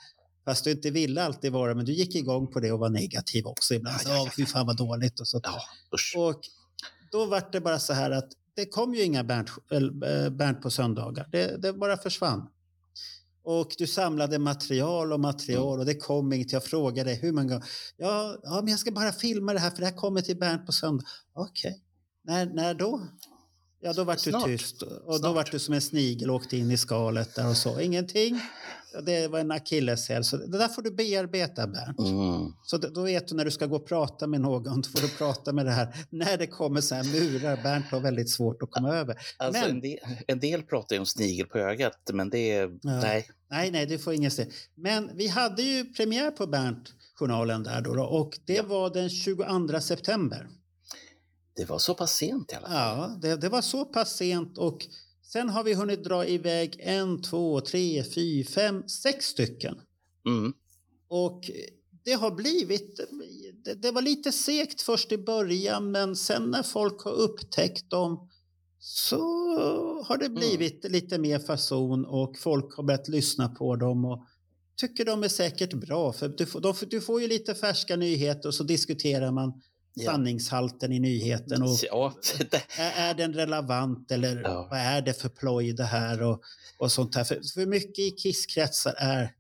Fast 0.46 0.64
du 0.64 0.72
inte 0.72 0.92
ville 0.92 1.24
alltid 1.24 1.52
vara, 1.52 1.76
men 1.76 1.86
du 1.86 1.94
gick 1.94 2.16
igång 2.16 2.48
på 2.48 2.60
det 2.60 2.72
och 2.72 2.80
var 2.80 2.90
negativ 2.90 3.46
också 3.46 3.74
ibland. 3.74 3.98
Ja, 4.06 4.16
ja, 4.16 4.32
fy 4.38 4.46
fan 4.46 4.66
vad 4.66 4.78
dåligt 4.78 5.20
och 5.20 5.28
så. 5.28 5.42
Ja. 5.44 5.62
Och 6.16 6.42
då 7.12 7.26
var 7.26 7.52
det 7.52 7.62
bara 7.62 7.80
så 7.80 7.94
här 7.94 8.12
att 8.12 8.30
det 8.56 8.66
kom 8.66 8.96
ju 8.96 9.04
inga 9.04 9.24
Bernt, 9.24 9.50
eh, 9.72 10.30
Bernt 10.30 10.62
på 10.62 10.70
söndagar. 10.70 11.30
Det, 11.32 11.62
det 11.62 11.74
bara 11.74 11.98
försvann. 11.98 12.50
Och 13.44 13.76
du 13.78 13.88
samlade 13.88 14.40
material 14.40 15.14
och 15.14 15.20
material 15.20 15.80
och 15.80 15.86
det 15.86 15.96
kom 15.96 16.34
inget. 16.34 16.54
Jag 16.54 16.64
frågade 16.64 17.14
hur 17.14 17.32
många 17.32 17.48
gånger. 17.48 17.66
Ja, 17.98 18.38
ja, 18.44 18.56
men 18.62 18.68
jag 18.68 18.80
ska 18.80 18.92
bara 18.92 19.12
filma 19.12 19.54
det 19.54 19.60
här 19.60 19.70
för 19.70 19.80
det 19.80 19.86
här 19.86 19.96
kommer 19.96 20.22
till 20.22 20.38
Bernt 20.38 20.66
på 20.66 20.72
söndag. 20.72 21.06
Okej. 21.34 21.84
När, 22.28 22.46
när 22.46 22.74
då? 22.74 23.08
Ja, 23.82 23.94
då 23.94 24.04
vart 24.04 24.24
du 24.24 24.32
tyst. 24.46 24.82
Och 24.82 24.90
då 25.06 25.18
Snart. 25.18 25.36
vart 25.36 25.52
du 25.52 25.60
som 25.60 25.74
en 25.74 25.82
snigel 25.82 26.30
och 26.30 26.36
åkte 26.36 26.58
in 26.58 26.72
i 26.72 26.78
skalet 26.78 27.36
där 27.36 27.50
och 27.50 27.58
så. 27.58 27.80
Ingenting. 27.80 28.40
Ja, 28.94 29.02
Det 29.02 29.28
var 29.28 29.40
en 29.40 29.52
akilleshäl. 29.52 30.24
Så 30.24 30.38
det 30.38 30.58
där 30.58 30.68
får 30.68 30.82
du 30.82 30.92
bearbeta, 30.92 31.68
Bernt. 31.68 32.00
Mm. 32.00 32.54
Så 32.64 32.78
då 32.78 32.88
då 32.90 33.02
vet 33.02 33.28
du 33.28 33.36
när 33.36 33.46
du 33.46 33.52
ska 33.52 33.66
gå 33.66 33.76
och 33.76 33.88
prata 33.88 34.28
med 34.28 34.42
någon, 34.42 34.82
då 34.82 34.90
får 34.90 35.02
du 35.02 35.10
prata 35.10 35.54
med 35.54 35.66
det 35.66 35.72
här. 35.72 36.06
När 36.10 36.38
det 36.38 36.48
kommer 36.48 36.82
så 36.82 36.96
här 36.96 37.04
murar, 37.04 37.64
Bernt 37.64 37.86
har 37.86 38.00
väldigt 38.00 38.30
svårt 38.30 38.64
att 38.64 38.72
komma 38.72 38.96
över. 38.96 39.16
Alltså, 39.38 39.62
Men- 39.62 39.72
en, 39.72 39.82
del, 39.82 39.98
en 40.28 40.40
del 40.40 40.64
pratar 40.64 40.96
ju 40.96 41.00
om 41.00 41.06
snigel 41.06 41.48
på 41.48 41.58
ögat, 41.58 42.10
men 42.14 42.30
det 42.30 42.52
är... 42.52 42.70
Nej. 42.84 43.28
Nej, 43.50 43.72
nej, 43.72 43.86
du 43.86 43.98
får 43.98 44.14
ingen 44.14 44.32
se. 44.32 44.46
Men 44.76 45.12
vi 45.18 45.28
hade 45.28 45.62
ju 45.62 45.86
premiär 45.86 46.32
på 46.32 46.48
Bernt-journalen 46.48 47.64
där 47.64 47.82
då, 47.82 47.96
då 47.96 48.04
och 48.04 48.40
det 48.46 48.54
Ja. 48.56 48.64
var 48.64 48.90
den 48.90 49.10
22 49.10 49.80
september. 49.80 50.48
Det 51.58 51.66
var 51.66 51.80
så 51.80 51.94
pass 51.94 52.16
sent 52.16 52.52
i 52.52 52.56
alla 52.56 52.68
fall. 52.68 52.76
Ja, 52.76 53.18
det, 53.22 53.36
det 53.36 53.50
var 53.50 53.62
så 53.62 53.86
pass 53.86 54.18
sent 54.18 54.58
och 54.58 54.88
sen 55.22 55.50
har 55.50 55.64
vi 55.64 55.74
hunnit 55.74 56.04
dra 56.04 56.26
iväg 56.26 56.76
en, 56.80 57.22
två, 57.22 57.62
tre, 57.62 58.04
fyra, 58.04 58.48
fem, 58.50 58.88
sex 58.88 59.26
stycken. 59.26 59.76
Mm. 60.26 60.54
Och 61.08 61.52
det 62.04 62.14
har 62.14 62.32
blivit, 62.32 63.00
det, 63.64 63.74
det 63.74 63.92
var 63.92 64.02
lite 64.02 64.32
segt 64.32 64.82
först 64.82 65.12
i 65.12 65.18
början 65.18 65.92
men 65.92 66.16
sen 66.16 66.52
när 66.52 66.64
folk 66.64 67.02
har 67.02 67.12
upptäckt 67.12 67.90
dem 67.90 68.30
så 68.80 69.20
har 70.04 70.18
det 70.18 70.30
blivit 70.30 70.92
lite 70.92 71.18
mer 71.18 71.40
fason 71.40 72.06
och 72.06 72.38
folk 72.38 72.76
har 72.76 72.84
börjat 72.84 73.08
lyssna 73.08 73.50
på 73.50 73.76
dem 73.76 74.06
och 74.06 74.26
tycker 74.76 75.06
de 75.06 75.24
är 75.24 75.28
säkert 75.28 75.74
bra. 75.74 76.14
För 76.14 76.28
du 76.28 76.46
får, 76.46 76.62
de, 76.62 76.74
du 76.90 77.02
får 77.02 77.22
ju 77.22 77.28
lite 77.28 77.56
färska 77.56 77.96
nyheter 77.96 78.50
och 78.50 78.56
så 78.56 78.64
diskuterar 78.64 79.32
man. 79.32 79.62
Sanningshalten 80.06 80.92
i 80.92 81.00
nyheten 81.00 81.64
och 81.64 81.78
Ja, 81.92 82.14
är, 82.78 83.14
den 83.14 83.34
relevant 83.34 84.12
eller 84.12 84.42
Ja. 84.42 84.68
vad 84.72 84.80
är 84.80 85.02
det 85.02 85.14
för 85.14 85.30
ploj 85.30 85.74
det 85.74 85.84
här 85.84 86.22
och, 86.24 86.42
och 86.78 86.92
sånt 86.92 87.16
här. 87.16 87.24
För, 87.24 87.42
för 87.54 87.66
mycket 87.66 88.00
i 88.00 88.12
kisskretsar 88.12 88.94
är 88.98 89.32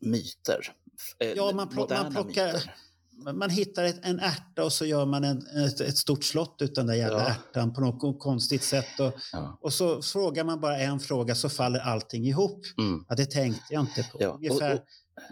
myter. 0.00 0.72
Eh, 1.18 1.28
Ja, 1.28 1.52
man, 1.54 1.68
plock, 1.68 1.90
man, 1.90 2.12
plockar, 2.14 2.52
myter. 2.52 3.32
man 3.32 3.50
hittar 3.50 3.84
ett, 3.84 3.98
en 4.02 4.20
ärta 4.20 4.64
och 4.64 4.72
så 4.72 4.86
gör 4.86 5.06
man 5.06 5.24
en, 5.24 5.46
ett, 5.66 5.80
ett 5.80 5.96
stort 5.96 6.24
slott 6.24 6.56
ut 6.62 6.74
den 6.74 6.86
där 6.86 6.94
jävla 6.94 7.18
Ja. 7.18 7.28
ärtan 7.28 7.74
på 7.74 7.80
något 7.80 8.18
konstigt 8.20 8.62
sätt. 8.62 9.00
Och, 9.00 9.12
Ja. 9.32 9.58
och 9.62 9.72
så 9.72 10.02
frågar 10.02 10.44
man 10.44 10.60
bara 10.60 10.78
en 10.78 11.00
fråga 11.00 11.34
så 11.34 11.48
faller 11.48 11.80
allting 11.80 12.24
ihop. 12.26 12.62
Mm. 12.78 13.04
Ja, 13.08 13.14
det 13.14 13.26
tänkte 13.26 13.62
jag 13.74 13.82
inte 13.82 14.02
på. 14.12 14.18
Ja, 14.22 14.28
och- 14.28 14.36
Ungefär, 14.36 14.74
och- 14.74 14.80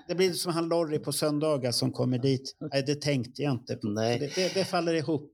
det 0.09 0.15
blir 0.15 0.33
som 0.33 0.53
han 0.53 0.69
Lorry 0.69 0.99
på 0.99 1.13
söndagar 1.13 1.73
som 1.73 1.93
kommer 1.93 2.19
dit. 2.19 2.57
Nej, 2.73 2.83
det 2.87 3.03
tänkte 3.03 3.43
jag 3.43 3.53
inte 3.53 3.77
på. 3.77 3.89
Nej. 3.89 4.19
Det, 4.19 4.35
det, 4.35 4.55
det 4.55 4.65
faller 4.65 4.95
ihop. 4.95 5.33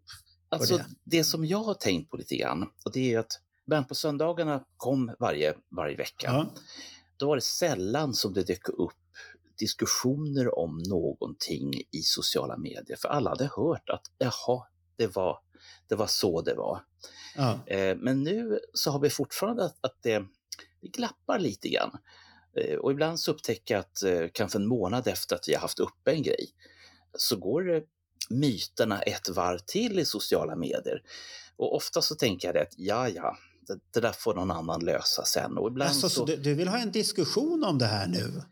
Alltså, 0.48 0.76
det. 0.76 0.84
det. 1.04 1.24
som 1.24 1.44
jag 1.44 1.62
har 1.62 1.74
tänkt 1.74 2.10
på 2.10 2.16
lite 2.16 2.36
grann, 2.36 2.62
och 2.84 2.92
det 2.92 3.14
är 3.14 3.18
att 3.18 3.40
Bernt 3.70 3.88
på 3.88 3.94
söndagarna 3.94 4.64
kom 4.76 5.14
varje, 5.18 5.54
varje 5.76 5.96
vecka. 5.96 6.26
Ja. 6.26 6.54
Då 7.16 7.26
var 7.26 7.36
det 7.36 7.42
sällan 7.42 8.14
som 8.14 8.32
det 8.32 8.42
dök 8.42 8.68
upp 8.68 8.92
diskussioner 9.58 10.58
om 10.58 10.78
någonting 10.78 11.74
i 11.90 12.02
sociala 12.02 12.56
medier. 12.56 12.96
För 12.96 13.08
alla 13.08 13.30
hade 13.30 13.50
hört 13.56 13.90
att 13.90 14.02
jaha, 14.18 14.66
det 14.96 15.16
var, 15.16 15.38
det 15.88 15.94
var 15.94 16.06
så 16.06 16.42
det 16.42 16.54
var. 16.54 16.84
Ja. 17.36 17.66
Eh, 17.66 17.96
men 17.96 18.22
nu 18.22 18.58
så 18.72 18.90
har 18.90 19.00
vi 19.00 19.10
fortfarande 19.10 19.64
att, 19.64 19.76
att 19.80 19.96
det, 20.02 20.18
det 20.80 20.88
glappar 20.88 21.38
lite 21.38 21.68
grann. 21.68 21.98
Eh, 22.56 22.76
och 22.76 22.90
ibland 22.90 23.20
så 23.20 23.30
upptäcker 23.30 23.74
jag 23.74 23.80
att 23.80 24.02
eh, 24.02 24.28
kanske 24.32 24.58
en 24.58 24.66
månad 24.66 25.08
efter 25.08 25.36
att 25.36 25.48
vi 25.48 25.54
har 25.54 25.60
haft 25.60 25.78
uppe 25.80 26.10
en 26.10 26.22
grej 26.22 26.48
så 27.18 27.36
går 27.36 27.74
eh, 27.74 27.82
myterna 28.30 29.02
ett 29.02 29.28
varv 29.28 29.58
till 29.58 29.98
i 29.98 30.04
sociala 30.04 30.56
medier. 30.56 31.02
Och 31.56 31.76
ofta 31.76 32.02
så 32.02 32.14
tänker 32.14 32.48
jag 32.48 32.54
det 32.54 32.62
att 32.62 32.74
ja, 32.76 33.08
ja, 33.08 33.36
det, 33.66 33.78
det 33.94 34.00
där 34.00 34.12
får 34.12 34.34
någon 34.34 34.50
annan 34.50 34.84
lösa 34.84 35.24
sen. 35.24 35.58
Och 35.58 35.68
ibland 35.68 35.88
Alltså, 35.90 36.08
så... 36.08 36.24
du, 36.24 36.36
du 36.36 36.54
vill 36.54 36.68
ha 36.68 36.78
en 36.78 36.90
diskussion 36.92 37.64
om 37.64 37.78
det 37.78 37.86
här 37.86 38.06
nu? 38.06 38.42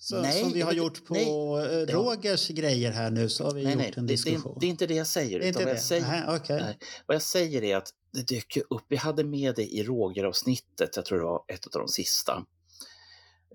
Så, 0.00 0.20
Nej, 0.22 0.40
som 0.42 0.52
vi 0.52 0.60
har 0.60 0.72
gjort 0.72 1.06
på 1.06 1.14
nej. 1.14 1.86
Rogers 1.86 2.48
grejer 2.48 2.90
här 2.90 3.10
nu 3.10 3.28
så 3.28 3.44
har 3.44 3.54
vi 3.54 3.64
nej, 3.64 3.72
gjort 3.72 3.80
nej, 3.82 3.92
en 3.96 4.06
det, 4.06 4.12
det, 4.12 4.22
diskussion. 4.22 4.56
är- 4.56 4.60
det 4.60 4.66
är 4.66 4.68
inte 4.68 4.86
det 4.86 4.94
jag 4.94 5.06
säger. 5.06 5.38
Det 5.38 5.44
är 5.44 5.48
inte 5.48 5.58
vad, 5.58 5.68
det? 5.68 5.72
jag 5.72 5.82
säger 5.82 6.06
Nej, 6.08 6.22
okej. 6.36 6.60
nej. 6.60 6.78
vad 7.06 7.14
jag 7.14 7.22
säger 7.22 7.64
är 7.64 7.76
att 7.76 7.90
det 8.12 8.56
ju 8.56 8.62
upp, 8.70 8.84
vi 8.88 8.96
hade 8.96 9.24
med 9.24 9.54
det 9.54 9.66
i 9.66 9.82
Roger-avsnittet, 9.82 10.96
jag 10.96 11.04
tror 11.04 11.18
det 11.18 11.24
var 11.24 11.44
ett 11.48 11.66
av 11.66 11.80
de 11.80 11.88
sista. 11.88 12.44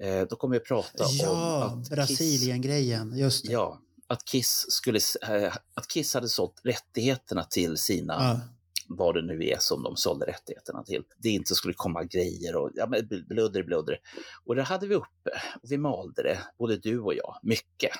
Eh, 0.01 0.21
då 0.29 0.35
kom 0.35 0.51
vi 0.51 0.57
att 0.57 0.65
prata 0.65 1.03
Ja, 1.21 1.65
om 1.71 1.79
att 1.79 1.89
Brasilien-grejen. 1.89 3.17
Just 3.17 3.45
det. 3.45 3.51
ja, 3.51 3.79
att, 4.07 4.25
Kiss 4.25 4.65
skulle, 4.69 4.99
eh, 5.29 5.53
att 5.73 5.87
Kiss 5.87 6.13
hade 6.13 6.29
sålt 6.29 6.61
rättigheterna 6.63 7.43
till 7.43 7.77
sina, 7.77 8.13
Ja. 8.13 8.39
vad 8.87 9.15
det 9.15 9.21
nu 9.21 9.47
är 9.47 9.57
som 9.59 9.83
de 9.83 9.95
sålde 9.95 10.25
rättigheterna 10.25 10.83
till. 10.83 11.03
Det 11.17 11.29
inte 11.29 11.55
skulle 11.55 11.73
komma 11.73 12.03
grejer 12.03 12.55
och 12.55 12.71
ja, 12.75 12.87
men 12.87 12.99
bl- 12.99 13.27
bludder, 13.27 13.63
bludder. 13.63 13.99
Och 14.45 14.55
det 14.55 14.63
hade 14.63 14.87
vi 14.87 14.95
uppe 14.95 15.29
och 15.63 15.71
vi 15.71 15.77
malde 15.77 16.23
det, 16.23 16.39
både 16.57 16.77
du 16.77 16.99
och 16.99 17.13
jag, 17.13 17.37
mycket. 17.43 17.91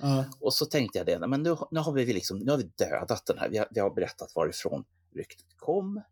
Ja. 0.00 0.24
Och 0.40 0.54
så 0.54 0.66
tänkte 0.66 0.98
jag 0.98 1.06
det, 1.06 1.26
men 1.26 1.42
nu, 1.42 1.56
nu, 1.70 1.80
har 1.80 1.92
vi 1.92 2.12
liksom, 2.12 2.38
nu 2.38 2.50
har 2.50 2.58
vi 2.58 2.64
dödat 2.78 3.26
den 3.26 3.38
här. 3.38 3.48
Vi 3.48 3.58
har, 3.58 3.68
vi 3.70 3.80
har 3.80 3.90
berättat 3.90 4.32
varifrån 4.34 4.84
ryktet 5.14 5.46
kom. 5.56 6.02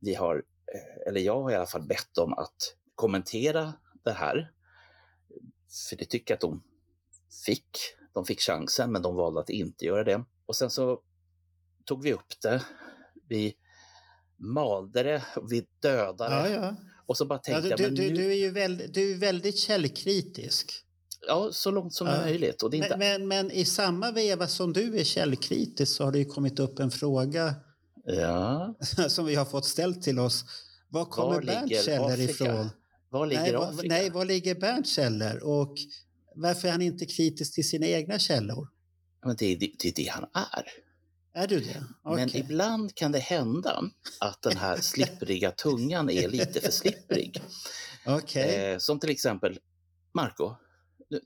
Vi 0.00 0.14
har, 0.14 0.36
eh, 0.74 1.08
eller 1.08 1.20
jag 1.20 1.42
har 1.42 1.50
i 1.50 1.54
alla 1.54 1.66
fall 1.66 1.82
bett 1.86 2.14
dem 2.14 2.32
att 2.32 2.74
kommentera 2.94 3.72
det 4.08 4.14
här. 4.18 4.50
För 5.90 5.96
det 5.96 6.04
tycker 6.04 6.32
jag 6.32 6.36
att 6.36 6.40
de 6.40 6.62
fick. 7.46 7.68
De 8.14 8.24
fick 8.24 8.40
chansen, 8.40 8.92
men 8.92 9.02
de 9.02 9.14
valde 9.16 9.40
att 9.40 9.50
inte 9.50 9.84
göra 9.84 10.04
det. 10.04 10.24
Och 10.46 10.56
sen 10.56 10.70
så 10.70 11.00
tog 11.84 12.02
vi 12.02 12.12
upp 12.12 12.40
det. 12.42 12.62
Vi 13.28 13.54
malde 14.36 15.02
det, 15.02 15.22
vi 15.50 15.66
dödade 15.82 16.34
Ja, 16.34 16.48
ja. 16.48 16.76
Och 17.06 17.16
så 17.16 17.24
bara 17.26 17.40
Ja, 17.44 17.60
tänkte 17.60 17.76
du, 17.76 17.82
jag, 17.82 17.94
du, 17.96 18.02
men 18.02 18.08
du, 18.08 18.08
nu, 18.10 18.14
du 18.16 18.30
är 18.32 18.36
ju 18.36 18.50
väldigt, 18.50 18.94
du 18.94 19.12
är 19.12 19.16
väldigt 19.16 19.58
källkritisk. 19.58 20.72
ja, 21.26 21.48
så 21.52 21.70
långt 21.70 21.94
som 21.94 22.06
Ja. 22.06 22.20
möjligt. 22.20 22.62
Och 22.62 22.70
det 22.70 22.76
är 22.76 22.78
inte, 22.82 22.96
Men, 22.96 23.28
men, 23.28 23.28
men 23.28 23.50
i 23.50 23.64
samma 23.64 24.10
veva 24.12 24.46
som 24.48 24.72
du 24.72 24.98
är 24.98 25.04
källkritisk 25.04 25.96
så 25.96 26.04
har 26.04 26.12
det 26.12 26.18
ju 26.18 26.24
kommit 26.24 26.58
upp 26.58 26.78
en 26.78 26.90
fråga 26.90 27.54
ja, 28.04 28.74
som 29.08 29.26
vi 29.26 29.34
har 29.34 29.44
fått 29.44 29.64
ställt 29.64 30.02
till 30.02 30.18
oss. 30.18 30.44
Var 30.88 31.04
kommer 31.04 31.42
Bernt 31.42 31.84
källor 31.84 32.18
ifrån? 32.20 32.70
Var 33.10 33.26
ligger 33.26 33.42
Nej, 33.42 33.52
var, 33.52 33.68
Afrika? 33.68 33.94
nej, 33.94 34.10
var 34.10 34.24
ligger 34.24 34.54
Bernt 34.54 34.86
källor? 34.86 35.42
Och 35.42 35.74
varför 36.34 36.68
är 36.68 36.72
han 36.72 36.82
inte 36.82 37.06
kritisk 37.06 37.54
till 37.54 37.68
sina 37.68 37.86
egna 37.86 38.18
källor? 38.18 38.68
Men 39.24 39.36
det, 39.36 39.46
är 39.46 39.56
det, 39.56 39.70
det 39.78 39.96
det 39.96 40.08
han 40.10 40.24
är. 40.34 40.64
Är 41.34 41.46
du 41.46 41.60
det? 41.60 41.84
Men 42.04 42.28
Okej. 42.28 42.40
ibland 42.40 42.94
kan 42.94 43.12
det 43.12 43.18
hända 43.18 43.82
att 44.20 44.42
den 44.42 44.56
här 44.56 44.76
slippriga 44.80 45.50
tungan 45.50 46.10
är 46.10 46.28
lite 46.28 46.60
för 46.60 46.70
slipprig. 46.70 47.42
Okej. 48.06 48.72
Eh, 48.72 48.78
som 48.78 49.00
till 49.00 49.10
exempel, 49.10 49.58
Marco, 50.14 50.54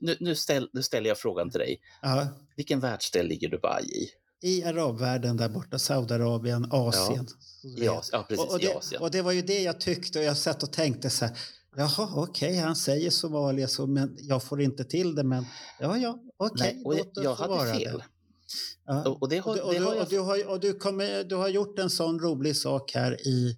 nu, 0.01 0.17
nu, 0.19 0.35
ställ, 0.35 0.69
nu 0.73 0.83
ställer 0.83 1.07
jag 1.07 1.17
frågan 1.17 1.49
till 1.49 1.59
dig. 1.59 1.81
Ja, 2.01 2.27
Vilken 2.55 2.79
världsdel 2.79 3.27
ligger 3.27 3.49
Dubai 3.49 3.83
i? 3.83 4.09
I 4.41 4.63
arabvärlden 4.63 5.37
där 5.37 5.49
borta, 5.49 5.79
Saudiarabien, 5.79 6.67
Asien. 6.71 7.27
Asien, 7.63 8.01
ja, 8.11 8.25
precis, 8.29 8.45
och, 8.45 8.53
och, 8.53 8.59
det, 8.59 8.75
Asien. 8.75 9.01
och 9.01 9.11
det 9.11 9.21
var 9.21 9.31
ju 9.31 9.41
det 9.41 9.61
jag 9.61 9.79
tyckte 9.79 10.19
och 10.19 10.25
jag 10.25 10.37
satt 10.37 10.63
och 10.63 10.73
tänkte 10.73 11.09
så 11.09 11.25
här. 11.25 11.37
Jaha, 11.75 12.09
okej, 12.15 12.57
han 12.57 12.75
säger 12.75 13.09
Somalia 13.09 13.67
så, 13.67 13.87
men 13.87 14.17
jag 14.19 14.43
får 14.43 14.61
inte 14.61 14.83
till 14.83 15.15
det. 15.15 15.23
Men 15.23 15.45
ja, 15.79 15.97
ja, 15.97 16.19
okej, 16.37 16.81
jag, 16.85 16.97
låt 16.97 17.15
det 17.15 17.23
jag 17.23 17.35
hade 17.35 17.73
fel. 17.79 17.97
det. 17.97 18.03
Ja. 18.85 19.17
Och, 19.21 19.29
det 19.29 19.37
har, 19.37 19.51
Och, 19.51 19.55
du, 19.57 19.61
och, 19.63 19.73
det 19.73 19.79
du, 19.79 19.85
har 19.85 19.91
och, 19.93 19.97
jag... 19.99 20.09
du, 20.09 20.19
har, 20.19 20.47
och 20.49 20.59
du, 20.59 20.73
kommer, 20.73 21.23
du 21.23 21.35
har 21.35 21.49
gjort 21.49 21.79
en 21.79 21.89
sån 21.89 22.19
rolig 22.19 22.57
sak 22.57 22.91
här 22.95 23.27
i 23.27 23.57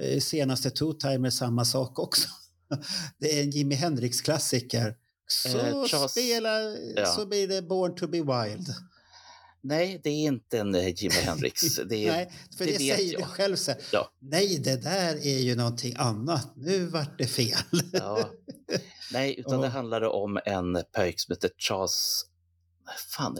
eh, 0.00 0.20
senaste 0.20 0.70
Two 0.70 0.92
Timer, 0.92 1.30
samma 1.30 1.64
sak 1.64 1.98
också. 1.98 2.28
Det 3.18 3.38
är 3.38 3.42
en 3.42 3.50
Jimi 3.50 3.74
Hendrix-klassiker. 3.74 4.96
Så 5.28 5.58
Eh, 5.58 5.74
Charles- 5.84 6.08
spela, 6.08 6.60
ja. 6.96 7.06
så 7.06 7.26
blir 7.26 7.48
det 7.48 7.62
Born 7.62 7.94
to 7.94 8.06
be 8.06 8.18
wild. 8.18 8.66
Nej, 9.62 10.00
det 10.04 10.10
är 10.10 10.24
inte 10.26 10.58
en 10.58 10.74
eh, 10.74 10.88
Jimi 10.88 11.14
Hendrix. 11.24 11.76
Det 11.76 12.06
är, 12.06 12.12
Nej, 12.12 12.32
för 12.58 12.64
det 12.64 12.72
det, 12.72 12.78
säger 12.96 13.12
jag. 13.12 13.22
du 13.22 13.26
själv. 13.26 13.56
Så 13.56 13.70
här, 13.70 13.80
Ja. 13.92 14.12
Nej, 14.18 14.58
det 14.58 14.76
där 14.76 15.26
är 15.26 15.38
ju 15.38 15.54
någonting 15.56 15.94
annat. 15.98 16.52
Nu 16.56 16.86
vart 16.86 17.18
det 17.18 17.26
fel. 17.26 17.58
Ja. 17.92 18.30
Nej, 19.12 19.40
utan 19.40 19.60
det 19.60 19.66
Ja. 19.66 19.70
handlade 19.72 20.08
om 20.08 20.40
en 20.44 20.82
pojk 20.96 21.20
som 21.20 21.32
heter 21.32 21.50
Charles... 21.58 22.24
Fan, 23.16 23.38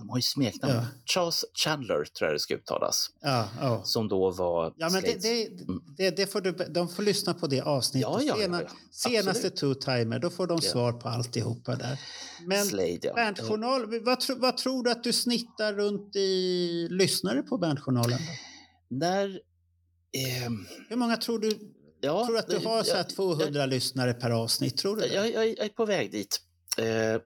de 0.00 0.08
har 0.08 0.18
ju 0.18 0.22
smeknamn. 0.22 0.74
Ja. 0.74 0.84
Charles 1.04 1.44
Chandler 1.64 2.04
tror 2.04 2.28
jag 2.28 2.34
det 2.34 2.38
ska 2.40 2.54
uttalas. 2.54 3.06
Ja, 3.20 3.48
ja. 3.60 3.82
Som 3.84 4.08
då 4.08 4.30
var 4.30 4.74
Ja, 4.76 4.90
men 4.90 5.02
det, 5.02 5.22
det, 5.22 5.46
Mm. 5.46 5.80
det, 5.96 6.10
det 6.16 6.26
får 6.26 6.40
du, 6.40 6.52
de 6.52 6.88
får 6.88 7.02
lyssna 7.02 7.34
på 7.34 7.46
det 7.46 7.60
avsnittet. 7.60 8.10
Ja, 8.10 8.22
ja, 8.22 8.36
Sena. 8.36 8.62
Senaste 8.92 9.48
two-timer, 9.48 10.18
då 10.18 10.30
får 10.30 10.46
de 10.46 10.60
svar 10.60 10.92
på 10.92 11.08
alltihopa 11.08 11.76
där. 11.76 12.00
Men 12.46 12.64
Slade, 12.66 12.98
ja. 13.02 13.14
Bernt 13.14 13.38
Eh, 13.38 13.44
Journal, 13.48 14.00
vad, 14.04 14.20
tro, 14.20 14.36
vad 14.38 14.56
tror 14.56 14.82
du 14.84 14.90
att 14.90 15.04
du 15.04 15.12
snittar 15.12 15.72
runt 15.74 16.16
i 16.16 16.88
lyssnare 16.90 17.42
på 17.42 17.58
Bernt 17.58 17.80
Journalen? 17.80 18.18
då? 18.90 18.96
När... 18.96 19.40
ehm, 20.44 20.66
Hur 20.88 20.96
många 20.96 21.16
tror 21.16 21.38
du, 21.38 21.50
tror 22.02 22.32
du 22.32 22.38
att 22.38 22.48
du 22.48 22.56
har 22.56 22.82
så 22.82 22.90
här 22.92 22.98
jag, 22.98 23.08
200 23.16 23.66
lyssnare 23.66 24.14
per 24.14 24.30
avsnitt? 24.30 24.76
Tror 24.76 24.96
du 24.96 25.06
jag, 25.06 25.30
jag, 25.30 25.48
jag 25.48 25.58
är 25.58 25.68
på 25.68 25.86
väg 25.86 26.10
dit. 26.12 26.40
Eh, 26.78 27.20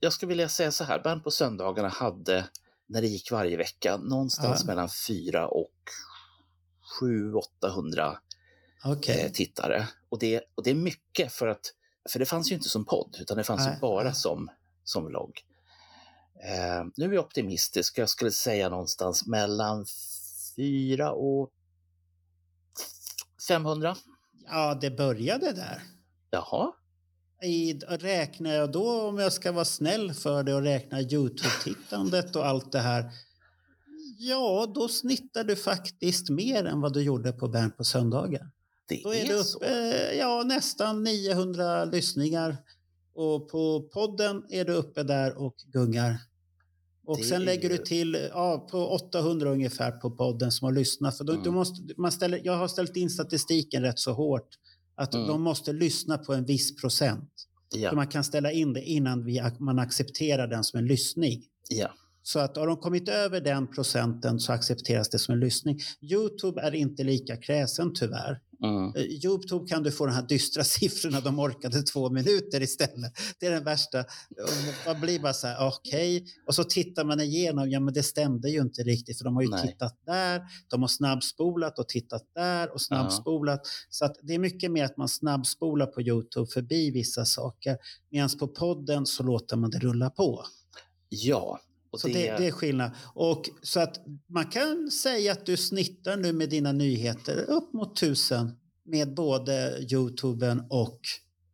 jag 0.00 0.12
skulle 0.12 0.28
vilja 0.28 0.48
säga 0.48 0.72
så 0.72 0.84
här, 0.84 0.98
Bernt 1.02 1.24
på 1.24 1.30
söndagarna 1.30 1.88
hade, 1.88 2.48
när 2.86 3.00
det 3.02 3.08
gick 3.08 3.30
varje 3.32 3.56
vecka, 3.56 3.96
någonstans 3.96 4.60
Ja. 4.60 4.66
mellan 4.66 4.88
4 5.08 5.48
och 5.48 5.72
700-800 7.00 8.16
Okej. 8.84 9.20
eh, 9.24 9.30
tittare. 9.32 9.88
Och 10.08 10.18
det, 10.18 10.42
och 10.54 10.62
det 10.64 10.70
är 10.70 10.74
mycket 10.74 11.32
för 11.32 11.46
att, 11.46 11.72
för 12.10 12.18
det 12.18 12.26
fanns 12.26 12.50
ju 12.50 12.54
inte 12.54 12.68
som 12.68 12.84
podd, 12.84 13.16
utan 13.20 13.36
det 13.36 13.44
fanns 13.44 13.66
Nej, 13.66 13.74
ju 13.74 13.80
bara 13.80 14.12
som, 14.14 14.50
som 14.84 15.06
vlogg. 15.06 15.44
Eh, 16.44 16.84
nu 16.96 17.04
är 17.04 17.12
jag 17.12 17.24
optimistisk, 17.24 17.98
jag 17.98 18.08
skulle 18.08 18.30
säga 18.30 18.68
någonstans 18.68 19.26
mellan 19.26 19.86
4 20.56 21.12
och 21.12 21.50
500. 23.48 23.96
Ja, 24.46 24.74
det 24.74 24.90
började 24.90 25.52
där. 25.52 25.82
Jaha, 26.30 26.72
I, 27.42 27.72
räknar 27.88 28.54
jag 28.54 28.72
då, 28.72 29.02
om 29.08 29.18
jag 29.18 29.32
ska 29.32 29.52
vara 29.52 29.64
snäll 29.64 30.12
för 30.14 30.42
det 30.42 30.54
och 30.54 30.62
räkna 30.62 31.00
Youtube-tittandet 31.00 32.36
och 32.36 32.46
allt 32.46 32.72
det 32.72 32.78
här. 32.78 33.10
Ja, 34.18 34.72
då 34.74 34.88
snittar 34.88 35.44
du 35.44 35.56
faktiskt 35.56 36.30
mer 36.30 36.64
än 36.64 36.80
vad 36.80 36.92
du 36.92 37.02
gjorde 37.02 37.32
på 37.32 37.48
Bernt 37.48 37.76
på 37.76 37.84
söndagar. 37.84 38.50
det 38.88 39.00
Då 39.04 39.14
är 39.14 39.24
är 39.24 39.28
det 39.28 39.34
uppe, 39.34 40.16
ja, 40.18 40.42
nästan 40.46 41.04
900 41.04 41.84
lyssningar. 41.84 42.56
Och 43.14 43.48
på 43.50 43.88
podden 43.92 44.44
är 44.50 44.64
du 44.64 44.72
uppe 44.72 45.02
där 45.02 45.38
och 45.38 45.54
gungar. 45.72 46.18
Och 47.06 47.16
Det 47.16 47.24
sen 47.24 47.44
lägger 47.44 47.68
du 47.68 47.78
till 47.78 48.28
ja, 48.32 48.68
på 48.70 48.88
800 48.88 49.50
ungefär 49.50 49.90
på 49.92 50.10
podden 50.10 50.52
som 50.52 50.64
har 50.64 50.72
lyssnat. 50.72 51.16
För 51.16 51.24
då, 51.24 51.32
Mm. 51.32 51.44
du 51.44 51.50
måste, 51.50 51.82
man 51.96 52.12
ställer, 52.12 52.40
jag 52.44 52.56
har 52.56 52.68
ställt 52.68 52.96
in 52.96 53.10
statistiken 53.10 53.82
rätt 53.82 53.98
så 53.98 54.12
hårt. 54.12 54.48
Att 54.96 55.14
Mm. 55.14 55.26
de 55.26 55.42
måste 55.42 55.72
lyssna 55.72 56.18
på 56.18 56.34
en 56.34 56.44
viss 56.44 56.80
procent. 56.80 57.30
Ja, 57.74 57.90
Så 57.90 57.96
man 57.96 58.06
kan 58.06 58.24
ställa 58.24 58.52
in 58.52 58.72
det 58.72 58.82
innan 58.82 59.24
vi, 59.24 59.42
man 59.58 59.78
accepterar 59.78 60.48
den 60.48 60.64
som 60.64 60.78
en 60.78 60.86
lyssning. 60.86 61.42
ja. 61.68 61.90
Så 62.22 62.38
att 62.38 62.56
har 62.56 62.66
de 62.66 62.76
kommit 62.76 63.08
över 63.08 63.40
den 63.40 63.66
procenten 63.66 64.40
så 64.40 64.52
accepteras 64.52 65.08
det 65.10 65.18
som 65.18 65.34
en 65.34 65.40
lyssning. 65.40 65.78
Youtube 66.00 66.60
är 66.60 66.74
inte 66.74 67.04
lika 67.04 67.36
kräsen 67.36 67.92
tyvärr. 67.94 68.40
Mm. 68.64 68.92
Eh, 68.96 69.02
Youtube 69.02 69.68
kan 69.68 69.82
du 69.82 69.92
få 69.92 70.06
de 70.06 70.12
här 70.12 70.26
dystra 70.28 70.64
siffrorna, 70.76 71.20
de 71.20 71.38
orkade 71.38 71.82
två 71.82 72.10
minuter 72.10 72.62
istället. 72.62 73.12
Det 73.40 73.46
är 73.46 73.50
den 73.50 73.64
värsta. 73.64 74.04
Man 74.86 75.00
blir 75.00 75.20
bara 75.20 75.32
så 75.32 75.46
här, 75.46 75.68
okej. 75.68 76.24
Och 76.46 76.54
så 76.54 76.64
tittar 76.64 77.04
man 77.04 77.20
igenom, 77.20 77.70
ja 77.70 77.80
men 77.80 77.94
det 77.94 78.02
stämde 78.02 78.50
ju 78.50 78.60
inte 78.60 78.82
riktigt 78.82 79.18
för 79.18 79.24
de 79.24 79.34
har 79.36 79.42
ju 79.42 79.48
Nej. 79.48 79.68
tittat 79.68 80.00
där, 80.06 80.42
de 80.68 80.80
har 80.80 80.88
snabbspolat 80.88 81.78
och 81.78 81.88
tittat 81.88 82.22
där 82.34 82.74
och 82.74 82.80
snabbspolat. 82.80 83.60
Så 83.90 84.04
att 84.04 84.16
det 84.22 84.34
är 84.34 84.38
mycket 84.38 84.70
mer 84.70 84.84
att 84.84 84.96
man 84.96 85.08
snabbspolar 85.08 85.86
på 85.86 86.02
Youtube 86.02 86.46
förbi 86.46 86.90
vissa 86.90 87.24
saker. 87.24 87.76
Medan 88.10 88.28
på 88.38 88.48
podden 88.48 89.06
så 89.06 89.22
låter 89.22 89.56
man 89.56 89.70
det 89.70 89.78
rulla 89.78 90.10
på. 90.10 90.44
ja. 91.08 91.60
Och 91.96 92.00
Så 92.00 92.08
det, 92.08 92.36
det 92.38 92.46
är 92.46 92.50
skillnad. 92.50 92.90
Och 93.14 93.50
så 93.62 93.80
att 93.80 94.00
man 94.26 94.46
kan 94.46 94.90
säga 94.90 95.32
att 95.32 95.46
du 95.46 95.56
snittar 95.56 96.16
nu 96.16 96.32
med 96.32 96.50
dina 96.50 96.72
nyheter 96.72 97.36
upp 97.50 97.72
mot 97.72 97.96
tusen 97.96 98.52
med 98.84 99.14
både 99.14 99.78
Youtuben 99.92 100.62
och 100.70 101.00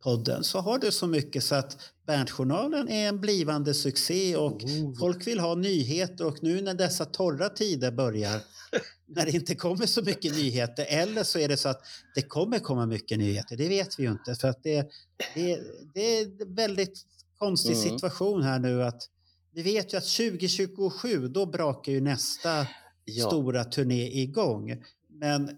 podden. 0.03 0.43
Så 0.43 0.59
har 0.59 0.77
du 0.79 0.91
så 0.91 1.07
mycket 1.07 1.43
så 1.43 1.55
att 1.55 1.77
Berntjournalen 2.07 2.89
är 2.89 3.07
en 3.09 3.21
blivande 3.21 3.73
succé 3.73 4.35
och 4.35 4.63
Oh. 4.63 4.99
folk 4.99 5.27
vill 5.27 5.39
ha 5.39 5.55
nyheter 5.55 6.25
och 6.25 6.43
nu 6.43 6.61
när 6.61 6.73
dessa 6.73 7.05
torra 7.05 7.49
tider 7.49 7.91
börjar 7.91 8.41
när 9.07 9.25
det 9.25 9.31
inte 9.31 9.55
kommer 9.55 9.85
så 9.85 10.01
mycket 10.01 10.35
nyheter 10.35 10.85
eller 10.89 11.23
så 11.23 11.39
är 11.39 11.47
det 11.47 11.57
så 11.57 11.69
att 11.69 11.81
det 12.15 12.21
kommer 12.21 12.59
komma 12.59 12.85
mycket 12.85 13.17
nyheter. 13.19 13.57
Det 13.57 13.69
vet 13.69 13.99
vi 13.99 14.03
ju 14.03 14.11
inte 14.11 14.35
för 14.35 14.47
att 14.47 14.63
det, 14.63 14.89
det, 15.35 15.59
det 15.93 16.01
är 16.01 16.25
en 16.41 16.55
väldigt 16.55 17.01
konstig 17.39 17.71
Mm. 17.77 17.83
situation 17.89 18.43
här 18.43 18.59
nu 18.59 18.83
att 18.83 19.09
vi 19.53 19.61
vet 19.63 19.93
ju 19.93 19.97
att 19.97 20.03
2027 20.17 21.27
då 21.27 21.45
brakar 21.45 21.91
ju 21.91 22.01
nästa 22.01 22.67
ja. 23.05 23.27
stora 23.27 23.63
turné 23.63 24.21
igång. 24.21 24.83
Men 25.09 25.49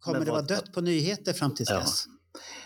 kommer 0.00 0.18
Men 0.18 0.26
det 0.26 0.30
vara 0.32 0.40
vad- 0.40 0.48
dött 0.48 0.72
på 0.72 0.80
nyheter 0.80 1.32
fram 1.32 1.54
tills 1.54 1.70
Ja. 1.70 1.78
dess? 1.78 2.04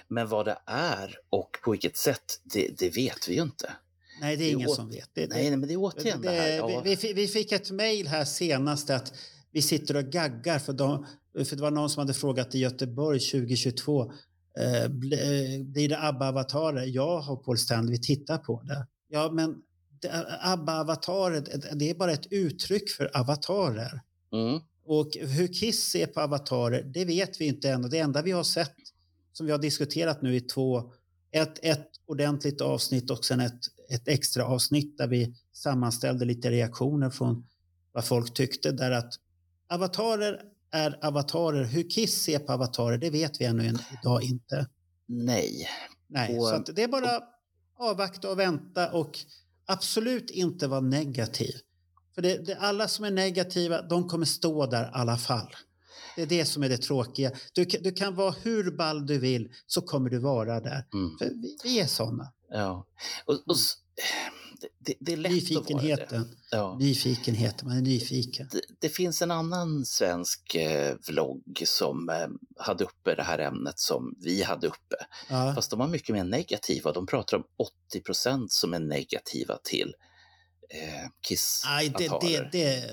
Men 0.08 0.28
vad 0.28 0.46
det 0.46 0.58
är 0.66 1.18
och 1.30 1.50
på 1.64 1.70
vilket 1.70 1.96
sätt, 1.96 2.40
det, 2.44 2.78
det 2.78 2.96
vet 2.96 3.28
vi 3.28 3.34
ju 3.34 3.42
inte. 3.42 3.72
Nej, 4.20 4.36
det 4.36 4.42
är 4.42 4.46
Det 4.46 4.50
är 4.52 4.54
ingen 4.54 4.68
å- 4.68 4.74
som 4.74 4.88
vet. 4.88 5.10
Det, 5.14 5.20
det- 5.26 5.34
Nej, 5.34 5.48
nej, 5.50 5.56
men 5.56 5.68
det 5.68 5.74
är 5.74 5.78
återigen 5.78 6.20
det, 6.22 6.30
här. 6.30 6.48
Ja. 6.56 6.82
vi, 6.84 7.12
vi, 7.12 7.26
fick 7.28 7.52
ett 7.52 7.70
mejl 7.70 8.06
här 8.08 8.24
senast 8.24 8.90
att 8.90 9.12
vi 9.50 9.62
sitter 9.62 9.96
och 9.96 10.04
gaggar 10.04 10.58
för, 10.58 10.72
de, 10.72 11.06
för 11.44 11.56
det 11.56 11.62
var 11.62 11.70
någon 11.70 11.90
som 11.90 12.00
hade 12.00 12.14
frågat 12.14 12.54
i 12.54 12.58
Göteborg 12.58 13.20
2022 13.20 14.12
eh, 14.58 14.88
blir 14.88 15.88
det 15.88 15.98
ABBA-avatarer? 16.00 16.84
Ja, 16.86 17.20
har 17.20 17.36
Paul 17.36 17.58
Stanley, 17.58 17.90
vi 17.92 18.00
tittar 18.02 18.38
på 18.38 18.62
det. 18.62 18.86
Ja, 19.08 19.30
men 19.32 19.54
ABBA-avatarer, 20.40 21.74
det 21.74 21.90
är 21.90 21.94
bara 21.94 22.12
ett 22.12 22.26
uttryck 22.30 22.90
för 22.90 23.16
avatarer. 23.16 24.00
Mm. 24.32 24.60
Och 24.84 25.16
hur 25.20 25.48
Kiss 25.48 25.90
ser 25.90 26.06
på 26.06 26.20
avatarer, 26.20 26.82
det 26.82 27.04
vet 27.04 27.40
vi 27.40 27.46
inte 27.46 27.70
än. 27.70 27.84
Och 27.84 27.90
det 27.90 27.98
enda 27.98 28.22
vi 28.22 28.30
har 28.30 28.42
sett, 28.42 28.76
som 29.32 29.46
vi 29.46 29.52
har 29.52 29.58
diskuterat 29.58 30.22
nu 30.22 30.36
i 30.36 30.40
två, 30.40 30.92
ett, 31.30 31.58
ett 31.62 31.88
ordentligt 32.06 32.60
avsnitt 32.60 33.10
och 33.10 33.24
sen 33.24 33.40
ett, 33.40 33.60
ett 33.88 34.08
extra 34.08 34.44
avsnitt 34.44 34.98
där 34.98 35.06
vi 35.06 35.34
sammanställde 35.52 36.24
lite 36.24 36.50
reaktioner 36.50 37.10
från 37.10 37.46
vad 37.92 38.04
folk 38.04 38.34
tyckte, 38.34 38.72
där 38.72 38.90
att 38.90 39.14
avatarer 39.68 40.42
är 40.70 40.98
avatarer. 41.02 41.64
Hur 41.64 41.90
Kiss 41.90 42.22
ser 42.22 42.38
på 42.38 42.52
avatarer, 42.52 42.98
det 42.98 43.10
vet 43.10 43.40
vi 43.40 43.44
ännu 43.44 43.74
idag 44.02 44.22
inte. 44.22 44.66
Nej. 45.06 45.68
Nej, 46.06 46.38
och, 46.38 46.46
så 46.46 46.72
det 46.72 46.82
är 46.82 46.88
bara 46.88 47.16
och, 47.16 47.24
avvakta 47.76 48.30
och 48.30 48.38
vänta 48.38 48.92
och 48.92 49.18
absolut 49.70 50.30
inte 50.30 50.68
vara 50.68 50.80
negativ. 50.80 51.54
För 52.14 52.22
det, 52.22 52.46
det, 52.46 52.54
alla 52.54 52.88
som 52.88 53.04
är 53.04 53.10
negativa, 53.10 53.82
de 53.82 54.08
kommer 54.08 54.26
stå 54.26 54.66
där 54.66 54.84
i 54.84 54.90
alla 54.92 55.16
fall. 55.16 55.56
Det 56.16 56.22
är 56.22 56.26
det 56.26 56.44
som 56.44 56.62
är 56.62 56.68
det 56.68 56.78
tråkiga. 56.78 57.30
Du, 57.52 57.64
du 57.64 57.92
kan 57.92 58.14
vara 58.14 58.30
hur 58.30 58.76
ball 58.76 59.06
du 59.06 59.18
vill, 59.18 59.52
så 59.66 59.82
kommer 59.82 60.10
du 60.10 60.18
vara 60.18 60.60
där. 60.60 60.86
Mm. 60.94 61.18
För 61.18 61.24
vi, 61.24 61.56
vi 61.64 61.80
är 61.80 61.86
såna. 61.86 62.32
Ja. 62.50 62.86
Och, 63.24 63.34
och 63.34 63.56
det, 64.78 64.94
det, 65.00 65.12
är 65.12 65.16
lätt 65.16 65.32
Nyfikenheten. 65.32 66.04
Att 66.04 66.12
vara 66.12 66.22
det. 66.22 66.56
Ja. 66.56 66.76
Nyfikenheten, 66.80 67.68
man 67.68 67.76
är 67.76 67.82
nyfiken. 67.82 68.48
Det, 68.52 68.60
det 68.78 68.88
finns 68.88 69.22
en 69.22 69.30
annan 69.30 69.84
svensk 69.84 70.54
eh, 70.54 70.96
vlogg 71.08 71.62
som 71.66 72.08
eh, 72.08 72.26
hade 72.58 72.84
uppe 72.84 73.14
det 73.14 73.22
här 73.22 73.38
ämnet 73.38 73.78
som 73.78 74.14
vi 74.18 74.42
hade 74.42 74.66
uppe. 74.66 74.96
Ja. 75.28 75.52
Fast 75.54 75.70
de 75.70 75.78
var 75.78 75.88
mycket 75.88 76.14
mer 76.14 76.24
negativa. 76.24 76.92
De 76.92 77.06
pratar 77.06 77.36
om 77.36 77.44
80 77.88 78.00
procent 78.00 78.52
som 78.52 78.74
är 78.74 78.78
negativa 78.78 79.58
till 79.64 79.94
eh, 80.70 81.08
kiss 81.28 81.62
Nej, 81.64 81.92
det, 81.98 82.08
det, 82.20 82.48
det, 82.52 82.84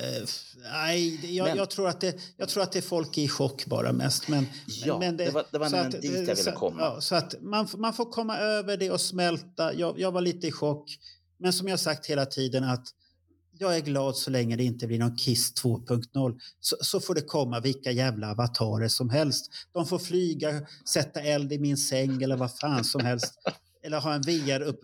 nej 0.71 1.35
jag, 1.35 1.47
men, 1.47 1.57
jag, 1.57 1.69
tror 1.69 1.87
att 1.87 2.01
det, 2.01 2.15
jag 2.37 2.49
tror 2.49 2.63
att 2.63 2.71
det 2.71 2.79
är 2.79 2.81
folk 2.83 3.17
i 3.17 3.27
chock 3.27 3.65
bara 3.65 3.93
mest. 3.93 4.27
Men, 4.27 4.45
ja, 4.67 4.99
men 4.99 5.17
det, 5.17 5.25
det 5.25 5.31
var, 5.31 5.45
det 5.51 5.57
var 5.57 5.89
dit 5.89 6.03
jag 6.03 6.11
ville 6.11 6.35
så, 6.35 6.51
komma. 6.51 6.81
Ja, 6.81 7.01
så 7.01 7.15
att 7.15 7.41
man, 7.41 7.67
man 7.77 7.93
får 7.93 8.11
komma 8.11 8.37
över 8.37 8.77
det 8.77 8.91
och 8.91 9.01
smälta. 9.01 9.73
Jag, 9.73 9.99
jag 9.99 10.11
var 10.11 10.21
lite 10.21 10.47
i 10.47 10.51
chock. 10.51 10.97
Men 11.39 11.53
som 11.53 11.67
jag 11.67 11.79
sagt 11.79 12.05
hela 12.05 12.25
tiden 12.25 12.63
att 12.63 12.87
jag 13.59 13.75
är 13.75 13.81
glad 13.81 14.15
så 14.15 14.31
länge 14.31 14.55
det 14.55 14.63
inte 14.63 14.87
blir 14.87 14.99
någon 14.99 15.15
Kiss 15.15 15.53
2.0 15.63 16.39
så, 16.59 16.75
så, 16.81 16.99
får 16.99 17.15
det 17.15 17.21
komma 17.21 17.59
vilka 17.59 17.91
jävla 17.91 18.31
avatarer 18.31 18.87
som 18.87 19.09
helst. 19.09 19.51
De 19.71 19.85
får 19.85 19.99
flyga, 19.99 20.61
sätta 20.93 21.21
eld 21.21 21.53
i 21.53 21.59
min 21.59 21.77
säng 21.77 22.23
eller 22.23 22.37
vad 22.37 22.57
fan 22.57 22.83
som 22.83 23.01
helst. 23.01 23.33
Eller 23.83 23.99
ha 23.99 24.13
en 24.13 24.21
VR 24.21 24.61
upp, 24.61 24.79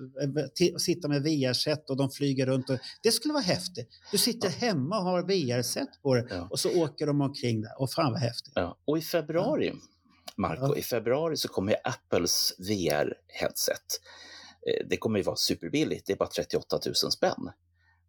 sitta 0.81 1.07
med 1.07 1.23
VR-set 1.23 1.89
och 1.89 1.97
de 1.97 2.11
flyger 2.11 2.45
runt. 2.45 2.69
Och, 2.69 2.77
det 3.03 3.11
skulle 3.11 3.33
vara 3.33 3.43
häftigt. 3.43 3.89
Du 4.11 4.17
sitter 4.17 4.47
ja. 4.47 4.67
hemma 4.67 4.97
och 4.97 5.03
har 5.03 5.23
VR-set 5.23 6.01
på 6.01 6.15
det 6.15 6.27
ja. 6.29 6.47
och 6.51 6.59
så 6.59 6.81
åker 6.81 7.07
de 7.07 7.21
omkring 7.21 7.61
där. 7.61 7.81
Och 7.81 7.91
fan 7.91 8.11
vad 8.11 8.21
häftigt. 8.21 8.53
Ja. 8.55 8.77
Och 8.85 8.97
i 8.97 9.01
februari, 9.01 9.73
Marco, 10.37 10.75
i 10.75 10.81
februari 10.81 11.37
så 11.37 11.47
kommer 11.47 11.75
Apples 11.83 12.53
VR-headset. 12.59 13.99
Eh, 14.67 14.87
det 14.89 14.97
kommer 14.97 15.19
ju 15.19 15.23
vara 15.23 15.35
superbilligt, 15.35 16.05
det 16.05 16.13
är 16.13 16.17
bara 16.17 16.29
38 16.29 16.79
000 16.85 16.95
spänn. 16.95 17.51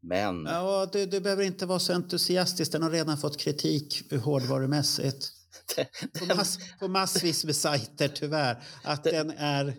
Men... 0.01 0.45
Ja, 0.45 0.89
du, 0.93 1.07
du 1.07 1.21
behöver 1.21 1.45
inte 1.45 1.67
vara 1.67 1.79
så 1.79 1.93
entusiastisk, 1.93 2.73
den 2.73 2.83
har 2.83 2.91
redan 2.91 3.19
fått 3.19 3.39
kritik 3.39 4.13
hårdvarumässigt. 4.13 5.31
på, 6.19 6.27
mass, 6.27 6.59
på 6.81 6.89
massvis 6.89 7.45
med 7.45 7.57
sajter 7.57 8.09
tyvärr. 8.09 8.63
Att 8.85 9.05
den 9.05 9.31
är... 9.31 9.77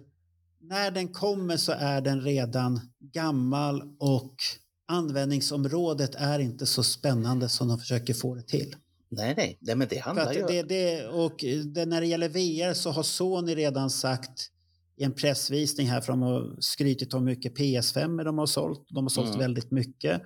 När 0.61 0.91
den 0.91 1.07
kommer 1.07 1.57
så 1.57 1.71
är 1.71 2.01
den 2.01 2.21
redan 2.21 2.79
gammal 2.99 3.83
och 3.99 4.35
användningsområdet 4.87 6.15
är 6.15 6.39
inte 6.39 6.65
så 6.65 6.83
spännande 6.83 7.49
som 7.49 7.67
de 7.67 7.79
försöker 7.79 8.13
få 8.13 8.35
det 8.35 8.47
till. 8.47 8.75
Nej, 9.09 9.33
nej, 9.37 9.57
nej 9.61 9.75
men 9.75 9.87
det 9.87 9.97
handlar 9.97 10.33
ju... 10.33 10.45
Det, 10.47 10.63
det, 10.63 11.07
och 11.07 11.35
det, 11.65 11.85
när 11.85 12.01
det 12.01 12.07
gäller 12.07 12.29
VR 12.29 12.73
så 12.73 12.91
har 12.91 13.03
Sony 13.03 13.55
redan 13.55 13.89
sagt 13.89 14.49
i 14.97 15.03
en 15.03 15.13
pressvisning 15.13 15.87
här 15.87 16.01
för 16.01 16.13
de 16.13 16.21
har 16.21 16.55
skrytit 16.59 17.13
om 17.13 17.27
hur 17.27 17.35
mycket 17.35 17.57
PS5 17.57 18.23
de 18.23 18.37
har 18.37 18.45
sålt. 18.45 18.87
De 18.89 19.03
har 19.03 19.09
sålt 19.09 19.27
mm. 19.27 19.39
väldigt 19.39 19.71
mycket. 19.71 20.21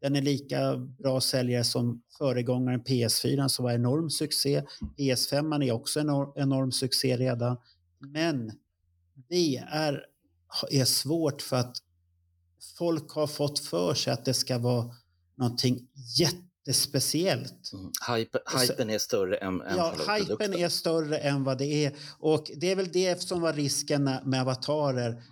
Den 0.00 0.16
är 0.16 0.22
lika 0.22 0.76
bra 0.76 1.20
säljare 1.20 1.64
som 1.64 2.02
föregångaren 2.18 2.82
PS4 2.82 3.48
som 3.48 3.64
var 3.64 3.72
enorm 3.72 4.10
succé. 4.10 4.62
PS5 4.98 5.64
är 5.64 5.72
också 5.72 6.00
en 6.00 6.06
enorm, 6.36 6.72
succé 6.72 7.16
redan. 7.16 7.56
Men 7.98 8.52
det 9.28 9.56
är, 9.56 10.04
är 10.70 10.84
svårt 10.84 11.42
för 11.42 11.56
att 11.56 11.76
folk 12.78 13.10
har 13.10 13.26
fått 13.26 13.58
för 13.58 13.94
sig 13.94 14.12
att 14.12 14.24
det 14.24 14.34
ska 14.34 14.58
vara 14.58 14.94
någonting 15.36 15.88
jätte 16.18 16.53
det 16.64 16.70
är 16.70 16.74
speciellt. 16.74 17.72
Mm. 17.72 17.90
Hype, 18.08 18.38
hypen 18.60 18.90
är 18.90 18.98
större 18.98 19.36
än, 19.36 19.60
än 19.60 19.76
Ja, 19.76 19.90
hypen 19.90 20.26
produkten. 20.26 20.54
är 20.54 20.68
större 20.68 21.18
än 21.18 21.44
vad 21.44 21.58
det 21.58 21.84
är. 21.84 21.92
Och 22.18 22.50
det 22.56 22.70
är 22.70 22.76
väl 22.76 22.92
det 22.92 23.22
som 23.22 23.40
var 23.40 23.52
risken 23.52 24.04
med 24.04 24.40
avatarer. 24.40 25.22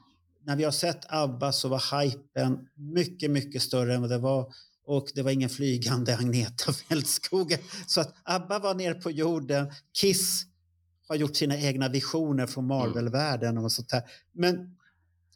När 0.45 0.57
vi 0.57 0.65
har 0.65 0.73
sett 0.73 1.01
ABBA 1.09 1.53
så 1.53 1.69
var 1.69 2.03
hypen 2.03 2.69
mycket, 2.75 3.31
mycket 3.31 3.63
större 3.63 3.95
än 3.95 4.01
vad 4.01 4.11
det 4.11 4.19
var. 4.19 4.53
Och 4.87 5.09
det 5.15 5.23
var 5.23 5.31
ingen 5.31 5.49
flygande 5.49 6.17
Agneta 6.17 6.73
Fältskog. 6.89 7.59
Så 7.87 8.01
att 8.01 8.15
ABBA 8.23 8.59
var 8.59 8.75
nere 8.75 8.95
på 8.95 9.11
jorden. 9.11 9.73
Kiss 10.01 10.47
har 11.09 11.17
gjort 11.17 11.37
sina 11.37 11.59
egna 11.59 11.89
visioner 11.89 12.47
från 12.47 12.65
mm. 12.65 12.79
Marvel-världen 12.79 13.59
och 13.59 13.73
sånt 13.73 13.93
här. 13.93 14.03
Men 14.33 14.77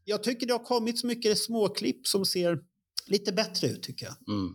jag 0.04 0.22
tycker 0.22 0.46
det 0.46 0.52
har 0.52 0.64
kommit 0.64 0.98
så 0.98 1.06
mycket 1.06 1.38
småklipp 1.38 2.06
som 2.06 2.26
ser 2.26 2.58
lite 3.06 3.32
bättre 3.32 3.68
ut 3.68 3.82
tycker 3.82 4.06
jag. 4.06 4.34
Mm. 4.34 4.54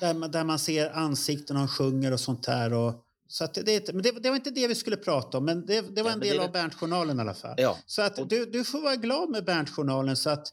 Där 0.00 0.14
man, 0.14 0.30
där 0.30 0.44
man 0.44 0.58
ser 0.58 0.90
ansikten 0.90 1.56
och 1.56 1.70
sjunger 1.70 2.12
och 2.12 2.20
sånt 2.20 2.42
där. 2.42 2.72
Och, 2.72 3.04
så 3.28 3.44
att 3.44 3.54
det, 3.54 3.92
men 3.92 4.02
det, 4.02 4.10
det, 4.10 4.28
var 4.28 4.36
inte 4.36 4.50
det 4.50 4.68
vi 4.68 4.74
skulle 4.74 4.96
prata 4.96 5.38
om, 5.38 5.44
men 5.44 5.66
det, 5.66 5.80
det 5.80 6.02
var 6.02 6.10
ja, 6.10 6.14
en 6.14 6.20
del 6.20 6.36
det... 6.36 6.44
av 6.44 6.52
Berntjournalen 6.52 7.18
i 7.18 7.20
alla 7.20 7.34
fall. 7.34 7.54
Ja. 7.56 7.78
Så 7.86 8.02
att 8.02 8.28
du, 8.28 8.46
du 8.46 8.64
får 8.64 8.80
vara 8.80 8.96
glad 8.96 9.30
med 9.30 9.44
Berntjournalen. 9.44 10.16
Så 10.16 10.30
att 10.30 10.52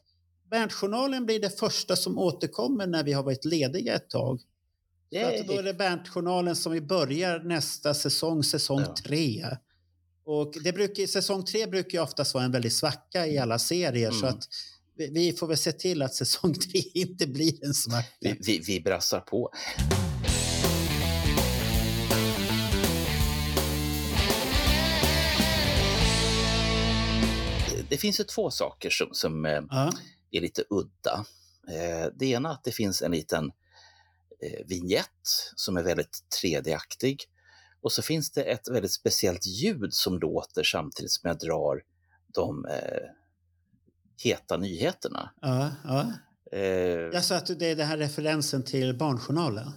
Berntjournalen 0.50 1.26
blir 1.26 1.40
det 1.40 1.58
första 1.58 1.96
som 1.96 2.18
återkommer 2.18 2.86
när 2.86 3.04
vi 3.04 3.12
har 3.12 3.22
varit 3.22 3.44
lediga 3.44 3.94
ett 3.94 4.10
tag. 4.10 4.40
Så 5.12 5.26
att 5.26 5.46
då 5.46 5.52
är 5.52 5.62
det 5.62 5.74
Berntjournalen 5.74 6.56
som 6.56 6.72
vi 6.72 6.80
börjar 6.80 7.38
nästa 7.38 7.94
säsong, 7.94 8.44
säsong 8.44 8.80
ja. 8.80 8.94
tre. 9.04 9.46
Och 10.24 10.54
det 10.64 10.72
brukar, 10.72 11.06
säsong 11.06 11.44
tre 11.44 11.66
brukar 11.66 11.98
ju 11.98 12.02
oftast 12.02 12.34
vara 12.34 12.44
en 12.44 12.52
väldigt 12.52 12.72
svacka 12.72 13.26
i 13.26 13.38
alla 13.38 13.58
serier. 13.58 14.08
Mm. 14.08 14.20
Så 14.20 14.26
att 14.26 14.48
vi 14.96 15.32
får 15.32 15.46
väl 15.46 15.56
se 15.56 15.72
till 15.72 16.02
att 16.02 16.14
säsong 16.14 16.54
tre 16.72 16.80
inte 16.94 17.26
blir 17.26 17.64
en 17.64 17.74
smärta. 17.74 18.08
Vi, 18.20 18.38
vi, 18.40 18.58
vi 18.58 18.80
brassar 18.80 19.20
på. 19.20 19.50
Det 27.88 27.96
finns 27.96 28.20
ju 28.20 28.24
två 28.24 28.50
saker 28.50 28.90
som, 28.90 29.08
som 29.12 29.44
ja. 29.44 29.92
är 30.30 30.40
lite 30.40 30.64
udda. 30.70 31.24
Eh, 31.68 32.12
det 32.14 32.26
ena 32.26 32.48
är 32.48 32.52
att 32.52 32.64
det 32.64 32.72
finns 32.72 33.02
en 33.02 33.10
liten 33.10 33.44
eh, 34.42 34.66
vignett 34.66 35.52
som 35.56 35.76
är 35.76 35.82
väldigt 35.82 36.18
3D-aktig. 36.42 37.16
Och 37.80 37.92
så 37.92 38.02
finns 38.02 38.30
det 38.30 38.42
ett 38.42 38.68
väldigt 38.68 38.92
speciellt 38.92 39.46
ljud 39.46 39.94
som 39.94 40.18
låter 40.18 40.62
samtidigt 40.62 41.12
som 41.12 41.28
jag 41.28 41.38
drar 41.38 41.82
de 42.34 42.64
eh, 42.64 43.25
heta 44.24 44.56
nyheterna. 44.56 45.30
Ja, 45.40 45.70
ja. 45.84 46.12
Eh, 46.52 46.60
jag 47.12 47.24
sa 47.24 47.36
att 47.36 47.58
det 47.58 47.66
är 47.66 47.76
den 47.76 47.86
här 47.86 47.96
referensen 47.96 48.62
till 48.62 48.98
Barnjournalen. 48.98 49.72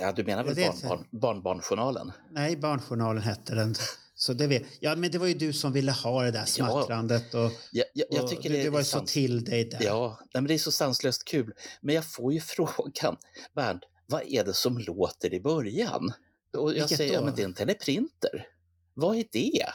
Ja, 0.00 0.12
du 0.12 0.24
menar 0.24 0.44
väl 0.44 0.54
barn, 0.54 0.76
barn, 0.82 1.06
Barnbarnjournalen? 1.20 2.12
Nej, 2.30 2.56
Barnjournalen 2.56 3.22
hette 3.22 3.54
den. 3.54 3.74
Så 4.14 4.32
det, 4.32 4.46
vet, 4.46 4.62
ja, 4.80 4.96
men 4.96 5.10
det 5.10 5.18
var 5.18 5.26
ju 5.26 5.34
du 5.34 5.52
som 5.52 5.72
ville 5.72 5.92
ha 5.92 6.22
det 6.22 6.30
där 6.30 6.44
smattrandet. 6.44 7.34
Och, 7.34 7.50
ja, 7.72 7.84
jag, 7.94 8.06
jag 8.10 8.28
tycker 8.28 8.50
och 8.50 8.56
det, 8.56 8.62
du, 8.62 8.70
var 8.70 8.78
ju 8.78 8.84
så 8.84 9.00
till 9.00 9.44
dig 9.44 9.64
där. 9.64 9.82
Ja, 9.82 10.18
men 10.34 10.44
det 10.44 10.54
är 10.54 10.58
så 10.58 10.72
sanslöst 10.72 11.24
kul. 11.24 11.52
Men 11.80 11.94
jag 11.94 12.04
får 12.04 12.32
ju 12.32 12.40
frågan, 12.56 13.16
Bernt, 13.54 13.82
vad 14.06 14.22
är 14.26 14.44
det 14.44 14.54
som 14.54 14.78
låter 14.78 15.34
i 15.34 15.40
början? 15.40 16.12
Och 16.56 16.70
jag 16.70 16.74
Vilket 16.74 16.96
säger, 16.96 17.12
då? 17.12 17.18
ja 17.18 17.24
men 17.24 17.34
det 17.34 17.42
är 17.42 17.46
en 17.46 17.54
teleprinter. 17.54 18.46
Vad 18.94 19.16
är 19.16 19.24
det? 19.32 19.66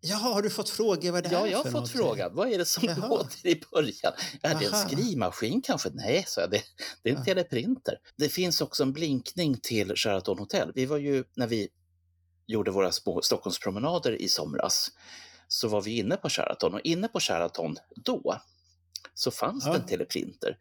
Jaha, 0.00 0.32
har 0.32 0.42
du 0.42 0.50
fått 0.50 0.68
fråga 0.70 1.12
vad 1.12 1.22
det 1.24 1.32
ja, 1.32 1.38
är 1.38 1.40
Ja, 1.40 1.50
jag 1.50 1.64
har 1.64 1.70
fått 1.70 1.90
frågan. 1.90 2.34
Vad 2.34 2.52
är 2.52 2.58
det 2.58 2.64
som 2.64 2.84
Jaha. 2.84 3.08
låter 3.08 3.46
i 3.46 3.62
början? 3.72 4.12
Är 4.42 4.54
det 4.54 4.66
en 4.66 4.88
skrivmaskin 4.88 5.62
kanske? 5.62 5.90
Nej, 5.92 6.24
så 6.26 6.40
jag. 6.40 6.50
Det, 6.50 6.62
det 7.02 7.10
är 7.10 7.14
en 7.14 7.18
ja. 7.18 7.24
teleprinter. 7.24 7.94
Det 8.16 8.28
finns 8.28 8.60
också 8.60 8.82
en 8.82 8.92
blinkning 8.92 9.56
till 9.62 9.96
Sheraton 9.96 10.38
Hotel. 10.38 10.72
Vi 10.74 10.86
var 10.86 10.96
ju, 10.96 11.24
när 11.34 11.46
vi 11.46 11.68
gjorde 12.46 12.70
våra 12.70 12.92
små 12.92 13.22
Stockholmspromenader 13.22 14.22
i 14.22 14.28
somras, 14.28 14.90
så 15.48 15.68
var 15.68 15.82
vi 15.82 15.98
inne 15.98 16.16
på 16.16 16.28
Sheraton 16.28 16.74
och 16.74 16.80
inne 16.84 17.08
på 17.08 17.20
Sheraton 17.20 17.76
då 18.04 18.40
så 19.14 19.30
fanns 19.30 19.66
ja. 19.66 19.72
det 19.72 19.78
en 19.78 19.86
teleprinter. 19.86 20.56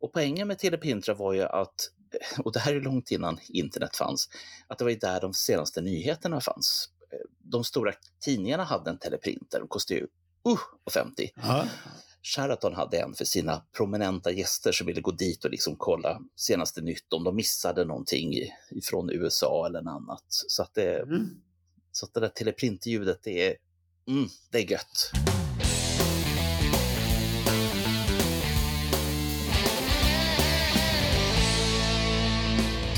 Och 0.00 0.12
poängen 0.12 0.48
med 0.48 0.58
teleprintrar 0.58 1.14
var 1.14 1.32
ju 1.32 1.42
att 1.42 1.90
och 2.38 2.52
det 2.52 2.60
här 2.60 2.74
är 2.74 2.80
långt 2.80 3.10
innan 3.10 3.38
internet 3.48 3.96
fanns, 3.96 4.28
att 4.66 4.78
det 4.78 4.84
var 4.84 4.92
där 4.92 5.20
de 5.20 5.34
senaste 5.34 5.80
nyheterna 5.80 6.40
fanns. 6.40 6.88
De 7.38 7.64
stora 7.64 7.92
tidningarna 8.20 8.64
hade 8.64 8.90
en 8.90 8.98
teleprinter, 8.98 9.58
de 9.58 9.68
kostade 9.68 10.00
ju 10.00 10.06
uh, 10.48 10.58
50. 10.94 11.30
Ja. 11.36 11.66
Sheraton 12.22 12.74
hade 12.74 12.98
en 12.98 13.14
för 13.14 13.24
sina 13.24 13.62
prominenta 13.76 14.30
gäster 14.32 14.72
som 14.72 14.86
ville 14.86 15.00
gå 15.00 15.10
dit 15.10 15.44
och 15.44 15.50
liksom 15.50 15.76
kolla 15.76 16.20
senaste 16.36 16.80
nytt 16.80 17.12
om 17.12 17.24
de 17.24 17.36
missade 17.36 17.84
någonting 17.84 18.34
från 18.82 19.10
USA 19.10 19.66
eller 19.66 19.82
något 19.82 20.02
annat. 20.02 20.24
Så 20.28 20.62
att 20.62 20.74
det, 20.74 21.02
Mm. 21.02 21.28
så 21.92 22.06
att 22.06 22.14
det 22.14 22.20
där 22.20 22.28
teleprintljudet, 22.28 23.18
det 23.22 23.46
är, 23.50 23.56
mm, 24.08 24.28
det 24.50 24.58
är 24.58 24.70
gött. 24.70 25.10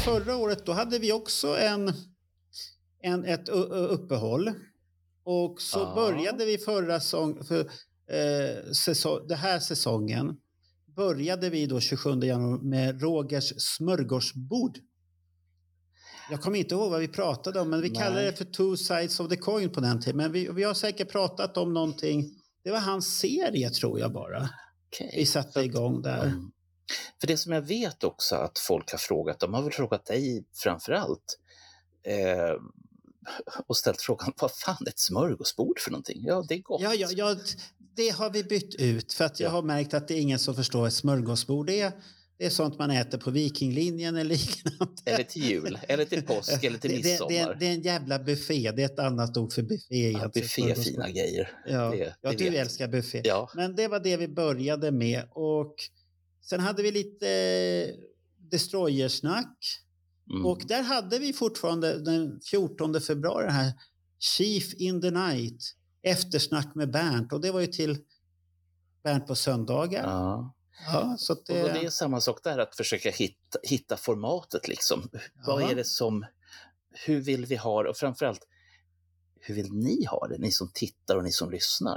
Förra 0.04 0.37
året 0.37 0.66
då 0.66 0.72
hade 0.72 0.98
vi 0.98 1.12
också 1.12 1.59
en, 1.59 1.92
en, 3.00 3.24
ett 3.24 3.48
uppehåll. 3.48 4.52
Och 5.24 5.61
så 5.61 5.78
Ja. 5.78 5.92
började 5.94 6.44
vi 6.44 6.58
förra 6.58 7.00
säsong, 7.00 7.44
för, 7.44 7.61
eh, 7.61 8.72
säsong, 8.72 9.26
den 9.28 9.38
här 9.38 9.58
säsongen 9.61 10.37
började 10.96 11.50
vi 11.50 11.66
då 11.66 11.80
27 11.80 12.20
januari 12.22 12.61
med 12.62 13.02
Rogers 13.02 13.52
smörgåsbord. 13.58 14.78
Jag 16.30 16.40
kommer 16.40 16.58
inte 16.58 16.74
ihåg 16.74 16.90
vad 16.90 17.00
vi 17.00 17.08
pratade 17.08 17.61
om, 17.61 17.70
men 17.70 17.80
vi 17.80 17.88
Nej. 17.88 17.98
kallade 17.98 18.22
det 18.22 18.32
för 18.32 18.44
two 18.44 18.76
sides 18.76 19.20
of 19.20 19.28
the 19.28 19.37
coin 19.37 19.70
på 19.70 19.80
den 19.80 20.00
tiden. 20.00 20.16
Men 20.16 20.32
vi, 20.32 20.48
vi 20.52 20.62
har 20.62 20.74
säkert 20.74 21.12
pratat 21.12 21.56
om 21.56 21.74
någonting. 21.74 22.24
Det 22.64 22.70
var 22.70 22.78
hans 22.78 23.18
serie 23.18 23.70
tror 23.70 24.00
jag 24.00 24.12
bara. 24.12 24.48
Okej. 24.88 25.14
Vi 25.16 25.26
satte 25.26 25.61
igång 25.61 26.02
där. 26.02 26.24
Mm. 26.24 26.50
För 27.20 27.26
det 27.26 27.37
som 27.37 27.52
jag 27.52 27.62
vet 27.62 28.04
också 28.04 28.37
att 28.37 28.58
folk 28.58 28.90
har 28.90 28.98
frågat, 28.98 29.40
de 29.40 29.54
har 29.54 29.62
väl 29.62 29.72
frågat 29.72 30.06
dig 30.06 30.44
framför 30.54 30.92
allt, 30.92 31.38
eh, 32.02 32.54
och 33.66 33.76
ställt 33.76 34.02
frågan, 34.02 34.32
vad 34.40 34.50
fan 34.52 34.76
är 34.86 34.88
ett 34.88 34.98
smörgåsbord 34.98 35.80
för 35.80 35.90
någonting? 35.90 36.20
Ja, 36.24 36.44
det 36.48 36.54
är 36.54 36.58
gott. 36.62 36.82
Ja, 36.82 36.94
ja, 36.94 37.08
ja, 37.16 37.36
det 37.96 38.08
har 38.08 38.30
vi 38.30 38.44
bytt 38.44 38.74
ut 38.74 39.12
för 39.12 39.24
att 39.24 39.40
jag 39.40 39.48
Ja. 39.48 39.52
har 39.52 39.62
märkt 39.62 39.94
att 39.94 40.08
det 40.08 40.14
är 40.14 40.20
ingen 40.20 40.38
som 40.38 40.54
förstår 40.54 40.86
ett 40.86 40.94
smörgåsbord. 40.94 41.66
Det 41.66 41.80
är, 41.80 41.92
det 42.38 42.46
är 42.46 42.50
sånt 42.50 42.78
man 42.78 42.90
äter 42.90 43.18
på 43.18 43.30
Vikinglinjen 43.30 44.16
eller 44.16 44.30
liknande. 44.34 44.92
Eller 45.04 45.24
till 45.24 45.44
jul, 45.44 45.78
eller 45.88 46.04
till 46.04 46.22
påsk, 46.22 46.64
eller 46.64 46.78
till 46.78 46.90
Det, 46.90 46.96
det, 46.96 47.02
det, 47.02 47.10
midsommar. 47.10 47.56
det 47.60 47.66
är 47.66 47.72
en 47.72 47.82
jävla 47.82 48.18
buffé. 48.18 48.72
Det 48.76 48.82
är 48.82 48.86
ett 48.86 48.98
annat 48.98 49.36
ord 49.36 49.52
för 49.52 49.62
buffé. 49.62 50.10
Ja, 50.10 50.30
buffé 50.34 50.70
är 50.70 50.74
fina 50.74 51.10
grejer. 51.10 51.50
Ja, 51.66 51.90
det- 51.90 52.14
ja 52.22 52.32
du 52.32 52.44
vet. 52.44 52.54
älskar 52.54 52.88
buffé. 52.88 53.20
Ja, 53.24 53.50
Men 53.54 53.76
det 53.76 53.88
var 53.88 54.00
det 54.00 54.16
vi 54.16 54.28
började 54.28 54.90
med. 54.90 55.22
Och 55.30 55.74
sen 56.50 56.60
hade 56.60 56.82
vi 56.82 56.90
lite 56.92 57.28
eh, 57.30 57.94
destroyersnack. 58.50 59.56
Mm. 60.30 60.46
Och 60.46 60.62
där 60.66 60.82
hade 60.82 61.18
vi 61.18 61.32
fortfarande 61.32 61.98
den 61.98 62.40
14 62.50 63.00
februari 63.00 63.44
den 63.44 63.54
här 63.54 63.72
Chief 64.18 64.74
in 64.74 65.00
the 65.00 65.10
night. 65.10 65.74
Eftersnack 66.02 66.74
med 66.74 66.90
Bernt. 66.90 67.32
Och 67.32 67.40
det 67.40 67.50
var 67.50 67.60
ju 67.60 67.66
till 67.66 67.98
Bernt 69.02 69.26
på 69.26 69.34
söndagar. 69.34 70.02
ja. 70.04 70.54
Ja, 70.92 71.14
så 71.18 71.32
att 71.32 71.38
Och 71.38 71.44
det, 71.54 71.72
det 71.72 71.84
är 71.86 71.90
samma 71.90 72.20
sak 72.20 72.40
där, 72.44 72.58
att 72.58 72.76
försöka 72.76 73.10
hitta, 73.10 73.58
hitta 73.62 73.96
formatet. 73.96 74.68
Liksom. 74.68 75.08
Vad 75.46 75.62
Ja. 75.62 75.70
är 75.70 75.74
det 75.74 75.84
som, 75.84 76.26
hur 77.06 77.20
vill 77.20 77.46
vi 77.46 77.56
ha 77.56 77.82
det? 77.82 77.88
Och 77.90 77.96
framförallt, 77.96 78.40
hur 79.48 79.54
vill 79.54 79.72
ni 79.72 80.04
ha 80.04 80.26
det, 80.28 80.38
ni 80.38 80.52
som 80.52 80.70
tittar 80.74 81.16
och 81.16 81.24
ni 81.24 81.32
som 81.32 81.50
lyssnar? 81.50 81.94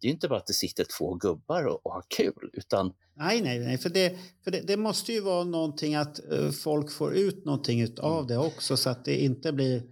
Det 0.00 0.06
är 0.06 0.08
ju 0.08 0.14
inte 0.14 0.28
bara 0.28 0.38
att 0.38 0.46
det 0.46 0.52
sitter 0.52 0.86
två 0.98 1.14
gubbar 1.14 1.64
och, 1.66 1.86
och 1.86 1.92
har 1.92 2.04
kul, 2.08 2.50
utan 2.52 2.92
Nej, 3.16 3.40
nej, 3.42 3.58
nej. 3.58 3.78
För, 3.78 3.88
det, 3.90 4.18
för 4.44 4.50
det, 4.50 4.60
det 4.60 4.76
måste 4.76 5.12
ju 5.12 5.20
vara 5.20 5.44
någonting 5.44 5.94
att 5.94 6.32
eh, 6.32 6.50
folk 6.50 6.92
får 6.92 7.14
ut 7.14 7.44
någonting 7.44 7.98
av 7.98 8.14
Mm. 8.18 8.26
det 8.26 8.36
också 8.38 8.76
så 8.76 8.90
att 8.90 9.04
det 9.04 9.16
inte 9.24 9.52
blir 9.52 9.82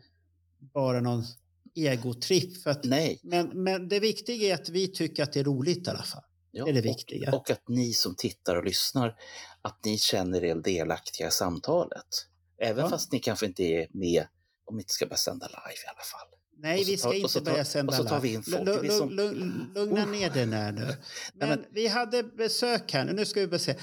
bara 0.59 1.01
någon 1.01 1.25
egotripp. 1.75 2.63
För 2.63 2.71
att, 2.71 2.85
nej. 2.85 3.21
men, 3.23 3.63
men 3.63 3.89
det 3.89 4.01
viktiga 4.01 4.49
är 4.51 4.55
att 4.55 4.69
vi 4.69 4.89
tycker 4.89 5.23
att 5.23 5.33
det 5.33 5.41
är 5.41 5.45
roligt 5.45 5.87
i 5.87 5.91
alla 5.91 6.03
fall. 6.03 6.23
Ja, 6.51 6.65
Det 6.65 6.71
är 6.71 6.75
det 6.75 6.79
och- 6.81 6.85
viktiga. 6.87 7.35
Och 7.37 7.51
att 7.51 7.69
ni 7.69 7.93
som 7.93 8.15
tittar 8.15 8.57
och 8.57 8.65
lyssnar, 8.65 9.17
att 9.63 9.85
ni 9.85 9.99
känner 9.99 10.45
er 10.45 10.55
delaktiga 10.55 11.29
i 11.29 11.31
samtalet. 11.31 12.27
Även 12.59 12.85
Ja. 12.85 12.91
fast 12.91 13.13
ni 13.13 13.19
kanske 13.19 13.47
inte 13.47 13.63
är 13.63 13.87
med, 13.91 14.27
om 14.65 14.77
ni 14.77 14.83
inte 14.83 14.93
ska 14.93 15.07
börja 15.07 15.17
sända 15.17 15.47
live 15.47 15.59
i 15.85 15.89
alla 15.89 16.05
fall. 16.05 16.32
Nej, 16.63 16.85
vi 16.85 16.97
ska 16.97 17.09
och 17.09 17.15
inte 17.15 17.41
börja 17.41 17.65
sända 17.65 17.91
och 17.91 17.97
så 17.97 18.05
tar 18.05 18.21
vi 18.21 18.33
in 18.33 18.43
folk. 18.43 18.57
Lu- 18.57 18.65
Det 18.75 18.81
blir 18.81 18.91
lu- 18.91 18.99
som- 18.99 19.11
lu- 19.11 19.53
Lugna 19.75 20.03
Uh. 20.05 20.11
ner 20.11 20.31
dig 20.31 20.47
nu. 20.47 20.53
Men, 21.35 21.49
men- 21.49 21.65
vi 21.73 21.87
hade 21.87 22.23
besök 22.23 22.93
här 22.93 23.05
nu. 23.05 23.13
Nu 23.13 23.25
ska 23.25 23.47
vi 23.47 23.59
se. 23.59 23.71
Eh, 23.71 23.77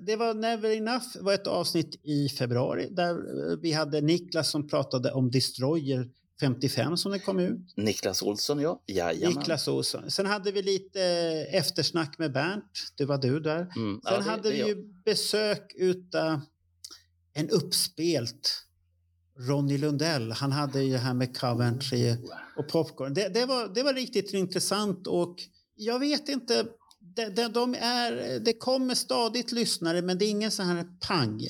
det 0.00 0.16
var 0.16 0.34
Never 0.34 0.70
Enough 0.70 1.06
var 1.20 1.32
ett 1.32 1.46
avsnitt 1.46 2.00
i 2.02 2.28
februari 2.28 2.88
där 2.90 3.10
eh, 3.14 3.56
vi 3.60 3.72
hade 3.72 4.00
Niklas 4.00 4.50
som 4.50 4.68
pratade 4.68 5.12
om 5.12 5.30
Destroyer 5.30 6.08
55 6.40 6.96
som 6.96 7.10
den 7.10 7.20
kom 7.20 7.38
ut. 7.38 7.72
Niklas 7.76 8.22
Olsson, 8.22 8.60
ja. 8.60 8.82
Jajamän. 8.86 9.38
Niklas 9.38 9.68
Olsson. 9.68 10.10
Sen 10.10 10.26
hade 10.26 10.52
vi 10.52 10.62
lite 10.62 11.02
eh, 11.02 11.54
eftersnack 11.58 12.18
med 12.18 12.32
Bernt. 12.32 12.92
Det 12.96 13.04
var 13.04 13.18
du 13.18 13.40
där. 13.40 13.66
Mm, 13.76 14.00
ja, 14.04 14.10
Sen 14.10 14.24
det- 14.24 14.30
hade 14.30 14.42
det 14.42 14.50
vi 14.50 14.58
jag. 14.60 14.68
ju 14.68 14.76
besök 15.04 15.72
utav 15.74 16.40
en 17.34 17.50
uppspelt 17.50 18.64
Ronny 19.38 19.78
Lundell. 19.78 20.32
Han 20.32 20.52
hade 20.52 20.82
ju 20.82 20.92
det 20.92 20.98
här 20.98 21.14
med 21.14 21.36
Coventry 21.36 22.16
och 22.56 22.68
popcorn. 22.68 23.14
Det, 23.14 23.28
det, 23.28 23.46
var, 23.46 23.74
det 23.74 23.82
var 23.82 23.94
riktigt 23.94 24.32
intressant 24.34 25.06
och 25.06 25.36
jag 25.76 25.98
vet 25.98 26.28
inte. 26.28 26.66
De, 27.16 27.28
de, 27.28 27.48
de 27.48 27.74
är, 27.74 28.40
det 28.40 28.52
kommer 28.52 28.94
stadigt 28.94 29.52
lyssnare 29.52 30.02
men 30.02 30.18
det 30.18 30.24
är 30.24 30.30
ingen 30.30 30.50
sån 30.50 30.66
här 30.66 30.86
pang. 31.08 31.40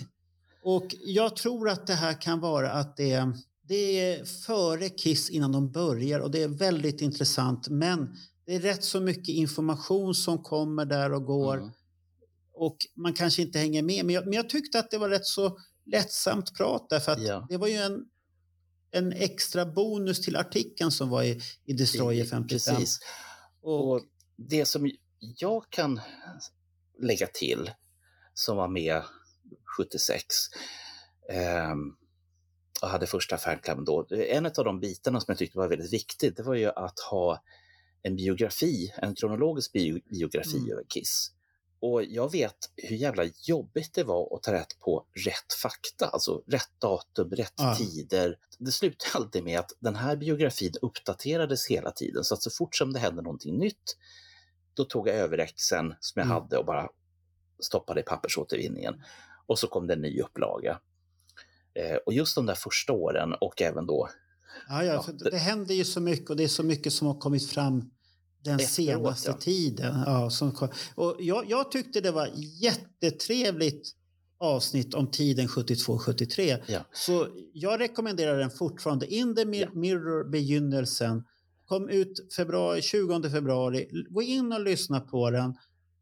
Och 0.65 0.95
jag 1.05 1.37
tror 1.37 1.69
att 1.69 1.87
det 1.87 1.95
här 1.95 2.21
kan 2.21 2.41
vara 2.41 2.73
att 2.73 2.97
det, 2.97 3.27
det 3.69 4.01
är 4.01 4.25
före 4.25 4.89
Kiss 4.89 5.31
innan 5.31 5.53
de 5.53 5.73
börjar 5.73 6.21
och 6.21 6.31
det 6.31 6.43
är 6.43 6.49
väldigt 6.49 7.01
intressant. 7.01 7.69
Men 7.69 8.17
det 8.47 8.55
är 8.55 8.61
rätt 8.61 8.85
så 8.85 9.01
mycket 9.01 9.29
information 9.35 10.15
som 10.15 10.39
kommer 10.43 10.85
där 10.85 11.13
och 11.13 11.25
går 11.25 11.57
Mm. 11.57 11.71
och 12.55 12.77
man 12.97 13.13
kanske 13.13 13.43
inte 13.43 13.59
hänger 13.59 13.83
med. 13.83 14.05
Men 14.05 14.15
jag, 14.15 14.25
men 14.25 14.33
jag 14.33 14.49
tyckte 14.49 14.79
att 14.79 14.91
det 14.91 14.99
var 14.99 15.09
rätt 15.09 15.27
så 15.27 15.59
lättsamt 15.85 16.57
prat 16.57 16.87
därför 16.91 17.13
att 17.13 17.23
Ja. 17.23 17.47
det 17.49 17.57
var 17.57 17.67
ju 17.69 17.77
en, 17.77 18.05
en 18.91 19.13
extra 19.13 19.67
bonus 19.67 20.21
till 20.21 20.37
artikeln 20.37 20.91
som 20.91 21.09
var 21.09 21.23
i, 21.23 21.41
i 21.65 21.73
Destroyer 21.73 22.25
55. 22.25 22.49
Precis. 22.77 22.99
Och, 23.63 23.91
Och 23.93 24.03
det 24.37 24.67
som 24.67 24.91
jag 25.19 25.65
kan 25.71 26.01
lägga 27.03 27.27
till, 27.27 27.71
som 28.35 28.57
var 28.57 28.69
med 28.69 29.03
76, 29.77 30.25
ehm, 31.31 31.79
och 32.83 32.89
hade 32.89 33.07
första 33.07 33.39
fanklubben 33.39 33.85
då, 33.85 34.07
en 34.11 34.47
av 34.47 34.53
de 34.65 34.81
bitarna 34.81 35.21
som 35.21 35.25
jag 35.33 35.39
tyckte 35.39 35.59
var 35.59 35.69
väldigt 35.69 35.93
viktigt, 35.93 36.37
det 36.37 36.43
var 36.43 36.55
ju 36.55 36.67
att 36.67 37.01
ha 37.11 37.43
en 38.03 38.17
biografi, 38.17 38.93
en 38.97 39.15
kronologisk 39.15 39.73
bio, 39.73 40.01
biografi 40.11 40.57
Mm. 40.57 40.73
över 40.73 40.85
Kiss. 40.89 41.33
Och 41.83 42.05
jag 42.05 42.33
vet 42.33 42.57
hur 42.77 42.97
jävla 42.97 43.25
jobbigt 43.43 43.95
det 43.95 44.05
var 44.05 44.37
att 44.37 44.43
ta 44.43 44.53
rätt 44.53 44.79
på 44.81 45.07
rätt 45.27 45.53
fakta, 45.63 46.07
alltså 46.07 46.43
rätt 46.47 46.71
datum, 46.79 47.31
rätt 47.31 47.53
Ja. 47.57 47.75
tider. 47.79 48.37
Det 48.59 48.73
slutade 48.73 49.11
alltid 49.15 49.45
med 49.45 49.59
att 49.59 49.73
den 49.79 49.97
här 49.97 50.17
biografin 50.17 50.73
uppdaterades 50.83 51.67
hela 51.67 51.91
tiden, 51.91 52.25
så 52.25 52.35
att 52.35 52.43
så 52.43 52.51
fort 52.51 52.77
som 52.77 52.93
det 52.93 52.99
hände 52.99 53.23
någonting 53.23 53.59
nytt, 53.59 53.97
då 54.75 54.85
tog 54.85 55.09
jag 55.09 55.17
överexen 55.17 55.95
som 56.01 56.21
jag 56.21 56.27
Mm. 56.27 56.35
hade 56.43 56.59
och 56.59 56.65
bara 56.67 56.89
stoppade 57.63 58.01
i 58.01 58.05
pappersåtervinningen. 58.05 59.03
Och 59.47 59.59
så 59.59 59.67
kom 59.67 59.87
det 59.87 59.95
en 59.95 60.01
ny 60.01 60.21
upplaga. 60.21 60.81
Eh, 61.75 61.97
och 61.97 62.13
just 62.13 62.35
de 62.35 62.47
där 62.47 62.55
första 62.55 62.93
åren 62.93 63.35
och 63.41 63.63
även 63.63 63.87
då 63.87 64.09
ja, 64.69 64.85
ja, 64.85 65.05
ja, 65.07 65.13
det- 65.13 65.31
det 65.31 65.39
händer 65.39 65.75
ju 65.75 65.85
så 65.85 66.01
mycket 66.01 66.31
och 66.31 66.37
det 66.37 66.45
är 66.45 66.49
så 66.49 66.63
mycket 66.63 66.93
som 66.93 67.07
har 67.07 67.15
kommit 67.21 67.51
fram 67.51 67.91
den 68.45 68.55
Efteråt, 68.55 68.71
senaste 68.71 69.31
ja. 69.31 69.37
tiden. 69.37 70.03
Ja, 70.07 70.31
som, 70.31 70.69
och 70.95 71.17
jag, 71.21 71.51
jag 71.51 71.71
tyckte 71.71 72.01
det 72.01 72.11
var 72.11 72.31
jättetrevligt 72.37 73.95
avsnitt 74.39 74.95
om 74.95 75.11
tiden 75.11 75.47
72-73. 75.47 76.59
Ja. 76.67 76.81
Så 76.93 77.29
jag 77.53 77.81
rekommenderar 77.81 78.39
den 78.39 78.51
fortfarande. 78.51 79.15
In 79.15 79.35
the 79.35 79.45
mir-. 79.45 79.71
Mirror 79.75 80.31
begynnelsen. 80.31 81.25
Kom 81.67 81.89
ut 81.89 82.33
februari, 82.37 82.83
20 82.83 83.31
februari. 83.31 83.89
Gå 84.11 84.23
in 84.23 84.53
och 84.53 84.61
lyssna 84.61 85.01
på 85.01 85.31
den. 85.31 85.55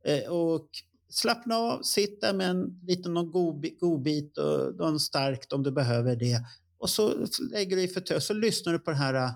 Eh, 0.04 0.32
och 0.32 0.68
slappna 1.10 1.56
av, 1.56 1.82
sitt 1.82 2.20
där 2.20 2.34
med 2.34 2.50
en 2.50 2.80
liten 2.82 3.14
någon 3.14 3.32
godbi- 3.32 3.78
godbit 3.80 4.38
och 4.38 4.76
någon 4.76 5.00
starkt 5.00 5.52
om 5.52 5.62
du 5.62 5.70
behöver 5.70 6.16
det. 6.16 6.44
Och 6.78 6.90
så 6.90 7.26
lägger 7.52 7.76
du 7.76 7.82
i 7.82 7.88
för 7.88 8.20
så 8.20 8.34
lyssnar 8.34 8.72
du 8.72 8.78
på 8.78 8.90
det 8.90 8.96
här. 8.96 9.30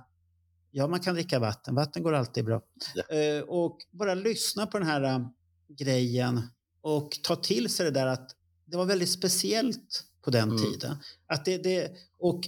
Ja, 0.76 0.86
man 0.88 1.00
kan 1.00 1.14
dricka 1.14 1.38
vatten. 1.38 1.74
Vatten 1.74 2.02
går 2.02 2.12
alltid 2.12 2.44
bra. 2.44 2.62
Ja. 2.94 3.16
Eh, 3.16 3.42
och 3.42 3.78
bara 3.90 4.14
lyssna 4.14 4.66
på 4.66 4.78
den 4.78 4.88
här 4.88 5.02
eh, 5.02 5.26
grejen 5.68 6.40
och 6.80 7.18
ta 7.22 7.36
till 7.36 7.68
sig 7.68 7.84
det 7.84 7.90
där 7.90 8.06
att 8.06 8.30
det 8.66 8.76
var 8.76 8.84
väldigt 8.84 9.10
speciellt 9.10 10.04
på 10.22 10.30
den 10.30 10.50
Mm. 10.50 10.62
tiden. 10.62 10.96
Att 11.26 11.44
det, 11.44 11.58
det, 11.58 11.92
och 12.18 12.40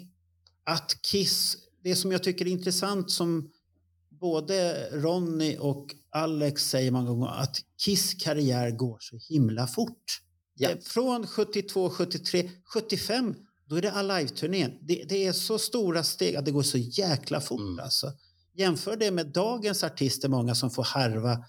att 0.65 0.97
Kiss, 1.03 1.57
det 1.83 1.97
som 1.97 2.13
jag 2.13 2.23
tycker 2.23 2.47
är 2.47 2.51
intressant 2.51 3.11
som 3.11 3.51
både 4.11 4.89
Ronny 4.93 5.57
och 5.59 5.95
Alex 6.11 6.63
säger 6.71 6.91
många 6.91 7.11
gånger, 7.11 7.27
att 7.29 7.57
Kiss 7.85 8.15
karriär 8.15 8.71
går 8.71 8.99
så 9.01 9.19
himla 9.29 9.67
fort. 9.67 10.23
Ja. 10.55 10.71
Eh, 10.71 10.79
Från 10.79 11.27
72, 11.27 11.91
73, 11.91 12.51
75, 12.65 13.35
då 13.69 13.77
är 13.77 13.83
det 13.83 13.93
Alive-turnén. 13.93 14.79
Det, 14.81 15.05
det 15.09 15.27
är 15.27 15.33
så 15.33 15.59
stora 15.59 16.03
steg, 16.03 16.37
att 16.37 16.45
det 16.45 16.51
går 16.51 16.63
så 16.63 16.79
jäkla 16.79 17.41
fort 17.41 17.61
Mm. 17.61 17.79
alltså. 17.79 18.13
Jämför 18.55 18.97
det 18.97 19.11
med 19.11 19.27
dagens 19.27 19.85
artister, 19.85 20.29
många 20.29 20.55
som 20.55 20.71
får 20.71 20.85
harva 20.85 21.45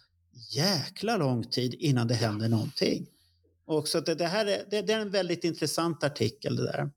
jäkla 0.50 1.18
lång 1.18 1.44
tid 1.44 1.74
innan 1.74 2.08
det 2.08 2.14
händer 2.14 2.50
någonting. 2.50 3.08
Och 3.66 3.88
så 3.88 4.00
det, 4.00 4.16
det 4.16 4.28
här 4.28 4.46
är, 4.46 4.64
det, 4.70 4.82
det 4.82 4.94
är 4.94 5.00
en 5.00 5.10
väldigt 5.12 5.44
intressant 5.44 6.04
artikel 6.04 6.56
det 6.56 6.64
där. 6.64 6.90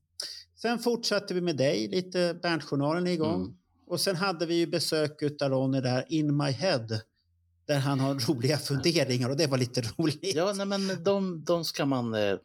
Sen 0.61 0.79
fortsatte 0.79 1.33
vi 1.33 1.41
med 1.41 1.57
dig, 1.57 1.87
lite 1.87 2.39
Berntjournalen 2.41 3.07
igång. 3.07 3.41
Mm. 3.41 3.55
Och 3.87 4.01
sen 4.01 4.15
hade 4.15 4.45
vi 4.45 4.55
ju 4.55 4.67
besök 4.67 5.41
av 5.41 5.49
Ronny 5.49 5.81
där, 5.81 6.05
In 6.09 6.37
My 6.37 6.51
Head, 6.51 6.87
där 7.65 7.79
han 7.79 7.99
har 7.99 8.15
roliga 8.27 8.57
funderingar 8.57 9.29
och 9.29 9.37
det 9.37 9.47
var 9.47 9.57
lite 9.57 9.81
roligt. 9.81 10.35
Ja, 10.35 10.53
nej, 10.53 10.65
men 10.65 11.03
de, 11.03 11.43
de 11.43 11.65
ska 11.65 11.85
man, 11.85 12.13
eh, 12.13 12.35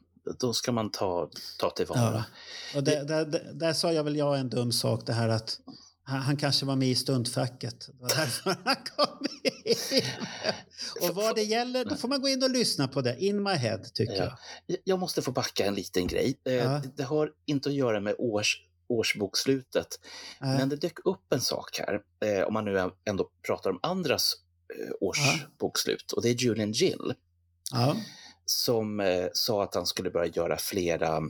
de 0.40 0.54
ska 0.54 0.72
man 0.72 0.90
ta, 0.90 1.30
ta 1.58 1.70
tillvara. 1.70 2.00
Ja. 2.00 2.78
Och 2.78 2.84
där, 2.84 3.04
där, 3.04 3.24
där, 3.24 3.50
där 3.54 3.72
sa 3.72 3.92
jag 3.92 4.04
väl 4.04 4.16
jag 4.16 4.38
en 4.38 4.48
dum 4.48 4.72
sak, 4.72 5.06
det 5.06 5.12
här 5.12 5.28
att 5.28 5.58
han, 6.02 6.20
han 6.20 6.36
kanske 6.36 6.66
var 6.66 6.76
med 6.76 6.88
i 6.88 6.94
stundfacket. 6.94 7.86
Det 7.86 7.92
var 8.00 8.08
därför 8.08 8.56
han 8.64 8.76
kom 8.96 9.26
in. 9.42 10.02
Och 11.08 11.14
vad 11.14 11.34
det 11.34 11.42
gäller, 11.42 11.84
då 11.84 11.96
får 11.96 12.08
man 12.08 12.20
gå 12.20 12.28
in 12.28 12.42
och 12.42 12.50
lyssna 12.50 12.88
på 12.88 13.00
det. 13.00 13.16
In 13.24 13.42
my 13.42 13.50
head, 13.54 13.78
tycker 13.94 14.14
Ja. 14.14 14.38
jag. 14.66 14.78
Jag 14.84 14.98
måste 14.98 15.22
få 15.22 15.32
backa 15.32 15.66
en 15.66 15.74
liten 15.74 16.06
grej. 16.06 16.40
Eh, 16.44 16.54
Ja. 16.54 16.68
det, 16.68 16.90
det 16.96 17.02
har 17.02 17.30
inte 17.46 17.68
att 17.68 17.74
göra 17.74 18.00
med 18.00 18.14
års, 18.18 18.56
årsbokslutet, 18.88 19.86
Nej. 20.40 20.58
men 20.58 20.68
det 20.68 20.76
dök 20.76 20.98
upp 21.06 21.32
en 21.32 21.40
sak 21.40 21.78
här, 21.78 22.00
eh, 22.30 22.44
om 22.46 22.54
man 22.54 22.64
nu 22.64 22.90
ändå 23.08 23.30
pratar 23.46 23.70
om 23.70 23.78
andras 23.82 24.32
eh, 24.78 24.90
årsbokslut, 25.00 26.12
och 26.12 26.22
det 26.22 26.28
är 26.28 26.34
Julian 26.34 26.72
Gill 26.72 27.14
Ja. 27.72 27.96
Som 28.46 29.00
eh, 29.00 29.26
sa 29.32 29.62
att 29.62 29.74
han 29.74 29.86
skulle 29.86 30.10
börja 30.10 30.26
göra 30.26 30.56
flera, 30.56 31.16
eh, 31.16 31.22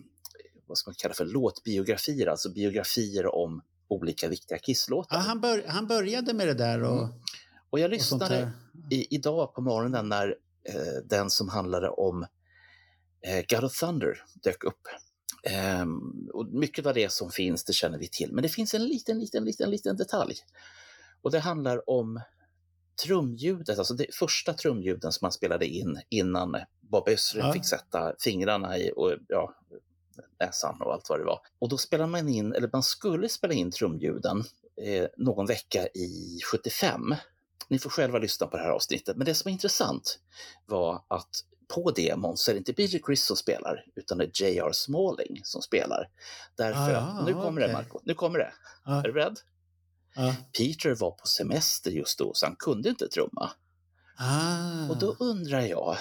vad 0.66 0.78
ska 0.78 0.90
man 0.90 0.94
kalla 0.98 1.14
för, 1.14 1.24
låtbiografier, 1.24 2.26
alltså 2.26 2.52
biografier 2.52 3.34
om 3.34 3.62
olika 3.88 4.28
viktiga 4.28 4.56
Ja, 4.56 4.62
Kiss-låtar. 4.66 5.18
han, 5.18 5.40
bör, 5.40 5.64
han 5.68 5.86
började 5.86 6.34
med 6.34 6.46
det 6.46 6.54
där 6.54 6.82
och, 6.82 7.02
Mm. 7.02 7.14
Och 7.70 7.80
jag 7.80 7.84
och 7.86 7.90
lyssnade 7.90 8.34
där. 8.34 8.50
i, 8.90 9.14
idag 9.14 9.54
på 9.54 9.60
morgonen 9.60 10.08
när 10.08 10.28
eh, 10.68 11.02
den 11.04 11.30
som 11.30 11.48
handlade 11.48 11.88
om 11.88 12.22
eh, 13.26 13.44
God 13.48 13.64
of 13.64 13.78
Thunder 13.80 14.22
dök 14.42 14.64
upp. 14.64 14.80
Ehm, 15.42 16.28
och 16.32 16.46
mycket 16.46 16.86
av 16.86 16.94
det 16.94 17.12
som 17.12 17.30
finns, 17.30 17.64
det 17.64 17.72
känner 17.72 17.98
vi 17.98 18.08
till. 18.08 18.32
Men 18.32 18.42
det 18.42 18.48
finns 18.48 18.74
en 18.74 18.84
liten, 18.84 19.18
liten, 19.20 19.44
liten, 19.44 19.70
liten 19.70 19.96
detalj. 19.96 20.34
Och 21.22 21.30
det 21.30 21.38
handlar 21.40 21.90
om 21.90 22.20
trumljudet, 23.04 23.78
alltså 23.78 23.94
det 23.94 24.14
första 24.14 24.52
trumljuden 24.52 25.12
som 25.12 25.24
man 25.24 25.32
spelade 25.32 25.66
in 25.66 26.00
innan 26.08 26.56
Bob 26.90 27.08
Östlund 27.08 27.48
Ja. 27.48 27.52
fick 27.52 27.64
sätta 27.66 28.12
fingrarna 28.18 28.78
i 28.78 28.92
och 28.96 29.12
ja, 29.28 29.54
näsan 30.40 30.82
och 30.82 30.92
allt 30.92 31.08
vad 31.08 31.18
det 31.20 31.24
var. 31.24 31.40
Och 31.58 31.68
då 31.68 31.78
spelade 31.78 32.10
man 32.10 32.28
in, 32.28 32.52
eller 32.52 32.70
man 32.72 32.82
skulle 32.82 33.28
spela 33.28 33.54
in 33.54 33.70
trumljuden 33.70 34.44
eh, 34.82 35.06
någon 35.16 35.46
vecka 35.46 35.86
i 35.86 36.40
75. 36.52 37.14
Ni 37.68 37.78
får 37.78 37.90
själva 37.90 38.18
lyssna 38.18 38.46
på 38.46 38.56
det 38.56 38.62
här 38.62 38.70
avsnittet. 38.70 39.16
Men 39.16 39.24
det 39.24 39.34
som 39.34 39.48
är 39.48 39.52
intressant 39.52 40.18
var 40.66 41.04
att 41.08 41.30
på 41.68 41.90
demon 41.90 42.36
så 42.36 42.50
är 42.50 42.54
det 42.54 42.58
inte 42.58 42.72
Billy 42.72 43.00
Chris 43.06 43.24
som 43.24 43.36
spelar, 43.36 43.84
utan 43.94 44.18
det 44.18 44.24
är 44.24 44.42
J.R. 44.42 44.72
Smalling 44.72 45.40
som 45.44 45.62
spelar. 45.62 46.08
Därför, 46.56 46.80
Ah, 46.80 46.90
ja, 46.90 47.22
nu 47.26 47.32
kommer 47.32 47.60
det 47.60 47.66
okej. 47.66 47.72
Marco, 47.76 48.00
nu 48.04 48.14
kommer 48.14 48.38
det. 48.38 48.52
Ja, 48.84 48.98
Är 48.98 49.02
du 49.02 49.12
beredd? 49.12 49.38
ja. 50.14 50.34
Peter 50.58 50.94
var 50.94 51.10
på 51.10 51.26
semester 51.26 51.90
just 51.90 52.18
då, 52.18 52.34
så 52.34 52.46
han 52.46 52.56
kunde 52.58 52.88
inte 52.88 53.08
trumma. 53.08 53.50
Ah. 54.18 54.90
Och 54.90 54.96
då 54.98 55.16
undrar 55.20 55.60
jag, 55.60 55.96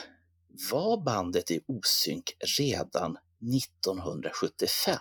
var 0.71 1.03
bandet 1.03 1.51
i 1.51 1.59
osynk 1.67 2.31
redan 2.57 3.17
1975? 3.57 4.97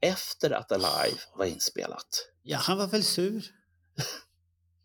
Efter 0.00 0.50
att 0.50 0.72
Alive 0.72 1.20
var 1.36 1.44
inspelat? 1.44 2.28
Ja, 2.42 2.58
han 2.58 2.78
var 2.78 2.86
väl 2.86 3.04
sur. 3.04 3.44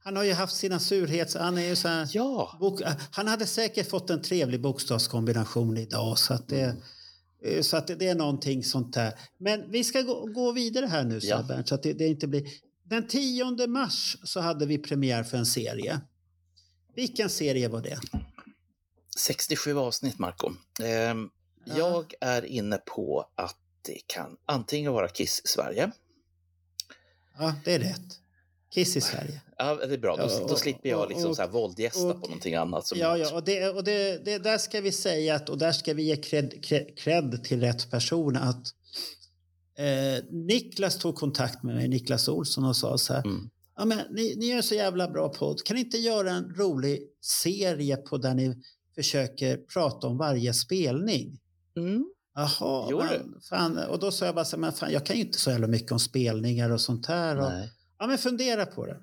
Han 0.04 0.16
har 0.16 0.24
ju 0.24 0.34
haft 0.34 0.56
sina 0.56 0.80
surhets... 0.80 1.36
Han 1.36 1.58
är 1.58 1.68
ju 1.68 1.76
så 1.76 1.88
här... 1.88 2.10
Ja, 2.14 2.58
Bok, 2.60 2.82
han 3.12 3.28
hade 3.28 3.46
säkert 3.46 3.90
fått 3.90 4.10
en 4.10 4.22
trevlig 4.22 4.62
bokstavskombination 4.62 5.78
idag 5.78 6.20
så 6.20 6.34
att 6.34 6.48
det, 6.48 6.76
eh, 7.44 7.62
så 7.62 7.78
att 7.78 7.88
det, 7.88 8.08
är 8.08 8.16
någonting 8.16 8.64
sånt 8.64 8.94
där. 8.94 9.14
Men 9.38 9.72
vi 9.72 9.84
ska 9.84 10.02
gå, 10.02 10.26
gå 10.26 10.52
vidare 10.52 10.86
här 10.86 11.04
nu 11.04 11.20
Ja. 11.22 11.44
Bernt, 11.44 11.68
så 11.68 11.76
att 11.76 11.84
det, 11.84 11.94
det 11.94 12.08
inte 12.08 12.28
blir... 12.28 12.44
Den 12.84 13.08
10 13.08 13.68
mars 13.68 14.18
så 14.24 14.40
hade 14.40 14.66
vi 14.66 14.78
premiär 14.78 15.24
för 15.24 15.38
en 15.38 15.46
serie. 15.46 16.02
Vilken 16.96 17.30
serie 17.30 17.68
var 17.68 17.82
det? 17.82 18.00
67 19.18 19.78
avsnitt, 19.78 20.20
Marco. 20.20 20.52
Ja. 20.80 21.16
Jag 21.78 22.14
är 22.22 22.46
inne 22.46 22.78
på 22.78 23.30
att 23.36 23.58
det 23.82 24.00
kan 24.08 24.38
antingen 24.46 24.94
vara 24.94 25.08
Kiss 25.08 25.42
Sverige. 25.46 25.92
Ja, 27.38 27.56
det 27.66 27.74
är 27.74 27.80
rätt. 27.80 28.20
Kiss 28.74 28.98
i 28.98 29.02
Sverige. 29.02 29.42
Ja, 29.58 29.76
det 29.76 29.94
är 29.94 29.98
bra. 29.98 30.16
Då, 30.16 30.24
Ja, 30.24 30.40
då 30.40 30.44
och- 30.54 30.60
slipper 30.60 30.90
jag 30.90 31.00
och- 31.00 31.10
liksom 31.10 31.30
och- 31.30 31.36
så 31.36 31.42
här 31.42 31.50
våldgästa 31.50 32.08
och- 32.08 32.22
på 32.22 32.28
någonting 32.28 32.56
annat. 32.56 32.88
Som 32.88 32.98
Ja, 33.00 33.18
ja 33.18 33.34
och, 33.36 33.44
det, 33.44 33.70
och 33.70 33.84
det, 33.84 34.26
det, 34.26 34.38
där 34.38 34.58
ska 34.58 34.82
vi 34.82 34.92
säga 34.92 35.36
att, 35.36 35.50
och 35.50 35.58
där 35.58 35.72
ska 35.72 35.94
vi 35.94 36.04
ge 36.04 36.16
cred, 36.16 36.64
cred, 36.66 36.98
cred 36.98 37.44
till 37.44 37.60
rätt 37.60 37.92
person 37.92 38.38
att 38.38 38.68
eh, 39.78 40.24
Niklas 40.32 40.98
tog 40.98 41.16
kontakt 41.16 41.64
med 41.64 41.76
mig, 41.76 41.88
Niklas 41.88 42.28
Olsson, 42.28 42.66
och 42.66 42.76
sa 42.76 42.98
så 42.98 43.14
här. 43.14 43.26
Mm. 43.26 43.50
Ja, 43.78 43.86
men 43.86 44.00
ni, 44.12 44.36
ni 44.38 44.46
gör 44.46 44.62
så 44.62 44.76
jävla 44.76 45.08
bra 45.10 45.30
podd. 45.30 45.64
Kan 45.64 45.76
ni 45.76 45.82
inte 45.82 45.98
göra 45.98 46.32
en 46.32 46.56
rolig 46.56 47.10
serie 47.22 47.98
på 47.98 48.18
där 48.18 48.34
ni 48.34 48.58
försöker 48.96 49.58
prata 49.58 50.08
om 50.08 50.18
varje 50.18 50.54
spelning? 50.54 51.40
Mm. 51.78 52.06
Jaha, 52.36 53.20
fan. 53.50 53.78
och 53.78 54.00
då 54.00 54.12
sa 54.12 54.26
jag 54.26 54.36
bara 54.36 54.46
så 54.46 54.58
men 54.58 54.74
fan, 54.74 54.92
jag 54.92 55.06
kan 55.06 55.16
ju 55.16 55.22
inte 55.22 55.40
så 55.40 55.50
jävla 55.52 55.68
mycket 55.68 55.92
om 55.92 56.00
spelningar 56.00 56.70
och 56.70 56.82
sånt 56.82 57.06
här. 57.06 57.38
Och, 57.40 57.52
ja, 58.00 58.08
men 58.08 58.18
fundera 58.18 58.66
på 58.66 58.86
det. 58.86 58.98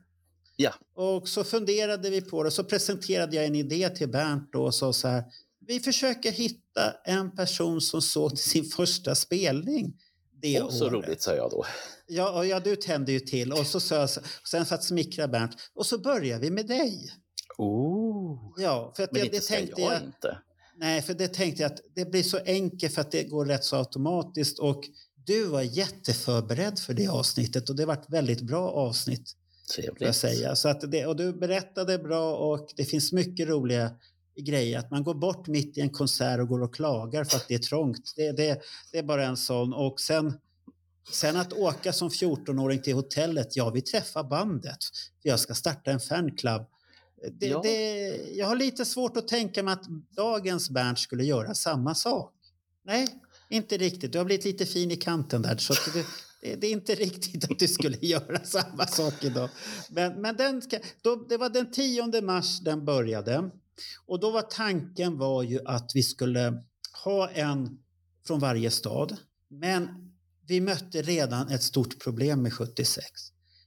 Ja. 0.57 0.74
Och 0.95 1.28
så 1.28 1.45
funderade 1.45 2.11
vi 2.11 2.20
på 2.20 2.43
det, 2.43 2.51
så 2.51 2.64
presenterade 2.64 3.36
jag 3.36 3.45
en 3.47 3.55
idé 3.55 3.88
till 3.88 4.09
Bernt 4.11 4.53
då 4.53 4.62
och 4.64 4.74
sa 4.74 4.93
så 4.93 5.09
här, 5.09 5.24
vi 5.66 5.80
försöker 5.80 6.32
hitta 6.32 6.93
en 7.05 7.36
person 7.36 7.80
som 7.80 8.03
såg 8.03 8.30
till 8.30 8.45
sin 8.51 8.64
första 8.64 9.14
spelning 9.14 9.97
det 10.43 10.62
Åh, 10.62 10.70
så 10.70 10.84
året. 10.86 10.93
roligt, 11.09 11.22
sa 11.22 11.34
jag 11.34 11.51
då. 11.51 11.64
Ja, 12.07 12.38
och 12.38 12.47
ja, 12.47 12.61
du 12.61 12.76
tände 12.76 13.12
ju 13.12 13.20
till 13.20 13.53
och 13.53 13.66
så 13.66 13.80
sa 13.80 13.95
jag, 13.95 14.11
så- 14.11 14.20
sen 14.51 14.66
för 14.66 14.74
att 14.74 14.84
smickra 14.84 15.28
Bernt, 15.28 15.57
och 15.74 15.86
så 15.86 15.99
börjar 15.99 16.38
vi 16.38 16.51
med 16.51 16.66
dig. 16.66 17.11
Oh. 17.59 18.53
Ja, 18.57 18.92
för 18.96 19.03
att 19.03 19.12
Men 19.12 19.22
det, 19.22 19.28
det 19.28 19.40
tänkte 19.40 19.80
jag 19.80 19.92
jag, 19.92 20.03
inte. 20.03 20.38
nej, 20.76 21.03
för 21.03 21.14
det 21.14 21.28
tänkte 21.28 21.62
jag 21.62 21.72
att 21.72 21.80
det 21.94 22.05
blir 22.05 22.22
så 22.22 22.38
enkelt 22.46 22.94
för 22.94 23.01
att 23.01 23.11
det 23.11 23.24
går 23.24 23.46
rätt 23.46 23.64
så 23.64 23.76
automatiskt 23.76 24.59
och 24.59 24.84
du 25.26 25.44
var 25.44 25.62
jätteförberedd 25.62 26.78
för 26.78 26.94
det 26.94 27.09
avsnittet 27.09 27.70
och 27.70 27.76
det 27.76 27.86
var 27.86 27.94
ett 27.94 28.07
väldigt 28.11 28.40
bra 28.40 28.70
avsnitt 28.70 29.36
jag 29.76 29.84
Trevligt. 29.96 30.16
säga. 30.16 30.57
Så 30.57 30.68
att 30.68 30.90
det, 30.90 31.07
och 31.07 31.16
du 31.16 31.32
berättade 31.32 31.98
bra 31.98 32.36
och 32.36 32.68
det 32.76 32.84
finns 32.84 33.12
mycket 33.12 33.48
roliga 33.48 33.90
grejer. 34.36 34.78
Att 34.78 34.90
man 34.90 35.05
går 35.05 35.14
bort 35.14 35.46
mitt 35.46 35.78
i 35.78 35.80
en 35.80 35.90
konsert 35.90 36.40
och 36.40 36.48
går 36.48 36.62
och 36.62 36.74
klagar 36.74 37.24
för 37.24 37.36
att 37.36 37.48
det 37.48 37.55
är 37.55 37.59
trångt. 37.59 38.12
Det, 38.16 38.32
det, 38.32 38.61
det 38.92 38.98
är 38.98 39.03
bara 39.03 39.26
en 39.26 39.36
sån. 39.36 39.72
Och 39.74 40.01
sen, 40.01 40.34
sen 41.12 41.36
att 41.36 41.53
åka 41.53 41.92
som 41.92 42.09
14-åring 42.09 42.82
till 42.82 42.94
hotellet. 42.94 43.57
Ja, 43.57 43.70
vi 43.70 43.82
träffar 43.82 44.24
bandet. 44.24 44.78
Jag 45.22 45.40
ska 45.40 45.55
starta 45.55 45.90
en 45.90 46.01
fanclub. 46.01 46.62
Det, 47.33 47.47
Ja. 47.47 47.61
det, 47.62 48.09
jag 48.33 48.47
har 48.47 48.57
lite 48.57 48.85
svårt 48.85 49.16
att 49.16 49.29
tänka 49.29 49.62
mig 49.62 49.73
att 49.73 49.85
dagens 50.16 50.71
Bernt 50.71 50.99
skulle 50.99 51.25
göra 51.25 51.55
samma 51.55 51.95
sak. 51.95 52.35
Nej, 52.85 53.09
inte 53.49 53.77
riktigt. 53.77 54.12
Du 54.12 54.18
har 54.18 54.25
blivit 54.25 54.45
lite 54.45 54.66
fin 54.66 54.91
i 54.91 54.97
kanten 54.97 55.43
där. 55.43 55.57
Så 55.57 55.75
du, 55.93 56.05
det, 56.43 56.57
det 56.57 56.66
är 56.66 56.73
inte 56.73 56.95
riktigt 56.95 57.51
att 57.51 57.59
du 57.59 57.68
skulle 57.68 57.97
göra 58.01 58.45
samma 58.45 58.87
sak 58.87 59.25
idag. 59.25 59.51
Men, 59.91 60.21
men 60.21 60.37
den 60.37 60.62
ska, 60.62 60.79
då, 61.03 61.16
det 61.29 61.37
var 61.37 61.49
den 61.49 61.71
10 61.71 62.23
mars 62.23 62.61
den 62.61 62.85
började. 62.85 63.51
Och 64.07 64.21
då 64.21 64.31
var 64.31 64.43
tanken 64.43 65.18
var 65.18 65.43
ju 65.43 65.61
att 65.66 65.91
vi 65.95 66.03
skulle 66.03 66.62
ha 67.05 67.31
en 67.31 67.79
från 68.27 68.41
varje 68.41 68.71
stad. 68.71 69.16
Men 69.49 69.89
vi 70.47 70.61
mötte 70.61 71.03
redan 71.03 71.49
ett 71.49 71.62
stort 71.62 72.03
problem 72.03 72.43
med 72.43 72.53
76. 72.53 73.05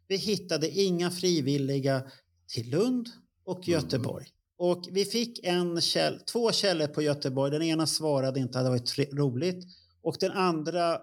Vi 0.07 0.15
hittade 0.17 0.69
inga 0.69 1.11
frivilliga 1.11 2.03
till 2.47 2.69
Lund 2.69 3.09
och 3.45 3.67
Mm. 3.67 3.81
Göteborg. 3.81 4.25
Och 4.57 4.83
vi 4.91 5.05
fick 5.05 5.39
en 5.43 5.81
käll, 5.81 6.19
två 6.19 6.51
källor 6.51 6.87
på 6.87 7.01
Göteborg. 7.01 7.51
Den 7.51 7.61
ena 7.61 7.87
svarade 7.87 8.39
inte, 8.39 8.57
hade 8.57 8.69
varit 8.69 8.85
tre- 8.85 9.09
roligt. 9.13 9.65
Och 10.03 10.15
den 10.19 10.31
andra, 10.31 10.97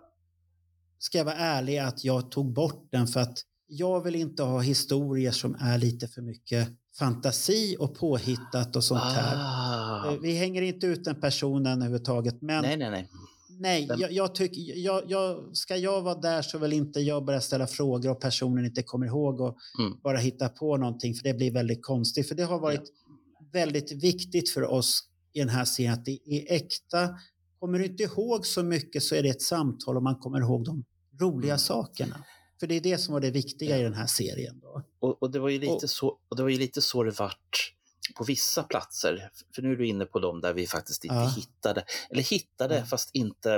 ska 0.99 1.19
jag 1.19 1.25
vara 1.25 1.35
ärlig, 1.37 1.79
att 1.79 2.05
jag 2.05 2.31
tog 2.31 2.53
bort 2.53 2.89
den 2.93 3.07
för 3.07 3.21
att 3.21 3.39
jag 3.67 4.01
vill 4.05 4.15
inte 4.15 4.43
ha 4.43 4.61
historier 4.61 5.31
som 5.33 5.55
är 5.61 5.79
lite 5.79 6.09
för 6.09 6.23
mycket 6.23 6.69
fantasi 6.99 7.77
och 7.79 7.95
påhittat 7.99 8.77
och 8.77 8.85
sånt 8.85 9.03
här. 9.03 9.37
Ah. 9.37 10.13
Eh, 10.13 10.19
Vi 10.21 10.33
hänger 10.33 10.63
inte 10.63 10.87
ut 10.87 11.05
den 11.05 11.21
personen 11.21 11.73
överhuvudtaget. 11.83 12.43
Men 12.43 12.63
Nej, 12.63 12.77
nej, 12.77 12.91
nej. 12.91 13.09
Nej, 13.61 13.87
jag, 13.99 14.13
jag 14.13 14.35
tycker, 14.35 14.77
jag, 14.77 15.03
jag, 15.11 15.57
ska 15.57 15.77
jag 15.77 16.03
vara 16.03 16.15
där 16.15 16.43
så 16.43 16.59
vill 16.59 16.73
inte 16.73 17.01
jag 17.01 17.25
börja 17.25 17.41
ställa 17.41 17.67
frågor 17.67 18.11
och 18.11 18.21
personen 18.21 18.65
inte 18.65 18.83
kommer 18.83 19.07
ihåg 19.07 19.41
och 19.41 19.57
Mm. 19.79 19.99
bara 20.03 20.19
hitta 20.19 20.49
på 20.49 20.77
någonting 20.77 21.15
för 21.15 21.25
det 21.25 21.35
blir 21.35 21.53
väldigt 21.53 21.83
konstigt. 21.85 22.29
För 22.29 22.35
det 22.35 22.43
har 22.45 22.59
varit 22.59 22.93
väldigt 23.53 23.93
viktigt 23.93 24.51
för 24.51 24.63
oss 24.65 25.01
i 25.33 25.39
den 25.39 25.49
här 25.49 25.65
serien 25.65 25.93
att 25.95 26.05
det 26.05 26.19
är 26.27 26.53
äkta 26.55 27.09
kommer 27.59 27.79
du 27.79 27.85
inte 27.87 28.03
ihåg 28.03 28.47
så 28.47 28.63
mycket 28.63 29.03
så 29.03 29.15
är 29.15 29.23
det 29.23 29.29
ett 29.29 29.43
samtal 29.43 29.97
och 29.97 30.03
man 30.03 30.17
kommer 30.17 30.41
ihåg 30.41 30.65
de 30.65 30.85
roliga 31.21 31.51
Mm. 31.53 31.59
sakerna. 31.59 32.25
För 32.61 32.67
det 32.67 32.75
är 32.75 32.81
det 32.81 32.99
som 32.99 33.13
var 33.15 33.21
det 33.21 33.31
viktiga 33.31 33.79
i 33.79 33.83
den 33.83 33.95
här 33.95 34.07
serien. 34.07 34.61
Då. 34.61 34.83
Och, 35.01 35.23
och, 35.23 35.31
det 35.31 35.39
var 35.39 35.49
ju 35.49 35.59
lite 35.59 35.73
Och- 35.73 35.91
så, 35.91 36.09
och 36.29 36.37
det 36.37 36.43
var 36.43 36.51
ju 36.51 36.59
lite 36.59 36.81
så 36.81 37.03
det 37.05 37.19
vart 37.19 37.75
på 38.15 38.25
vissa 38.25 38.63
platser. 38.63 39.31
För 39.55 39.63
nu 39.63 39.73
är 39.73 39.77
du 39.77 39.87
inne 39.87 40.05
på 40.05 40.19
dem 40.19 40.41
där 40.41 40.53
vi 40.53 40.67
faktiskt 40.67 41.05
inte 41.05 41.17
Ja. 41.17 41.35
hittade, 41.37 41.85
eller 42.11 42.23
hittade 42.23 42.77
Ja. 42.77 42.85
fast 42.85 43.11
inte... 43.15 43.51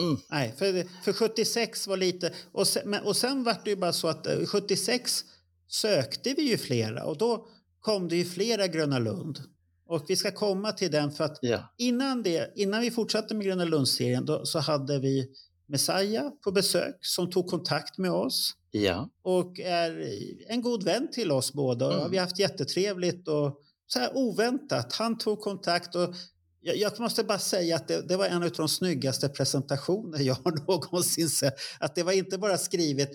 Mm, 0.00 0.16
Nej, 0.30 0.54
för, 0.58 1.02
för 1.04 1.12
76 1.12 1.86
var 1.86 1.96
lite... 1.96 2.32
Och 2.52 2.66
sen, 2.66 2.90
men, 2.90 3.04
och 3.04 3.16
sen 3.16 3.44
var 3.44 3.56
det 3.64 3.70
ju 3.70 3.76
bara 3.76 3.92
så 3.92 4.08
att 4.08 4.26
eh, 4.26 4.46
76 4.46 5.24
sökte 5.68 6.34
vi 6.36 6.42
ju 6.42 6.58
flera 6.58 7.04
och 7.04 7.18
då 7.18 7.46
kom 7.80 8.08
det 8.08 8.16
ju 8.16 8.24
flera 8.24 8.66
Gröna 8.66 8.98
Lund. 8.98 9.38
Och 9.86 10.04
vi 10.08 10.16
ska 10.16 10.30
komma 10.30 10.72
till 10.72 10.90
den 10.90 11.10
för 11.12 11.24
att 11.24 11.38
ja, 11.42 11.74
innan, 11.78 12.22
det, 12.22 12.52
innan 12.56 12.80
vi 12.80 12.90
fortsatte 12.90 13.34
med 13.34 13.46
Gröna 13.46 13.64
Lund-serien 13.64 14.24
då, 14.24 14.46
så 14.46 14.58
hade 14.58 14.98
vi 14.98 15.28
Messiah 15.66 16.30
på 16.44 16.52
besök 16.52 16.96
som 17.00 17.30
tog 17.30 17.46
kontakt 17.46 17.98
med 17.98 18.10
oss 18.10 18.52
ja, 18.70 19.10
och 19.22 19.60
är 19.60 20.08
en 20.48 20.62
god 20.62 20.84
vän 20.84 21.08
till 21.12 21.32
oss 21.32 21.52
båda. 21.52 21.98
Mm. 21.98 22.10
Vi 22.10 22.16
har 22.16 22.24
haft 22.24 22.38
jättetrevligt 22.38 23.28
och 23.28 23.60
så 23.86 23.98
här 23.98 24.10
oväntat. 24.16 24.92
Han 24.92 25.18
tog 25.18 25.40
kontakt 25.40 25.94
och 25.94 26.14
jag, 26.60 26.76
jag 26.76 27.00
måste 27.00 27.24
bara 27.24 27.38
säga 27.38 27.76
att 27.76 27.88
det, 27.88 28.08
det 28.08 28.16
var 28.16 28.26
en 28.26 28.42
av 28.42 28.50
de 28.50 28.68
snyggaste 28.68 29.28
presentationer 29.28 30.18
jag 30.20 30.34
har 30.34 30.52
någonsin 30.68 31.28
sett. 31.28 31.54
Att 31.80 31.94
det 31.94 32.02
var 32.02 32.12
inte 32.12 32.38
bara 32.38 32.58
skrivet 32.58 33.10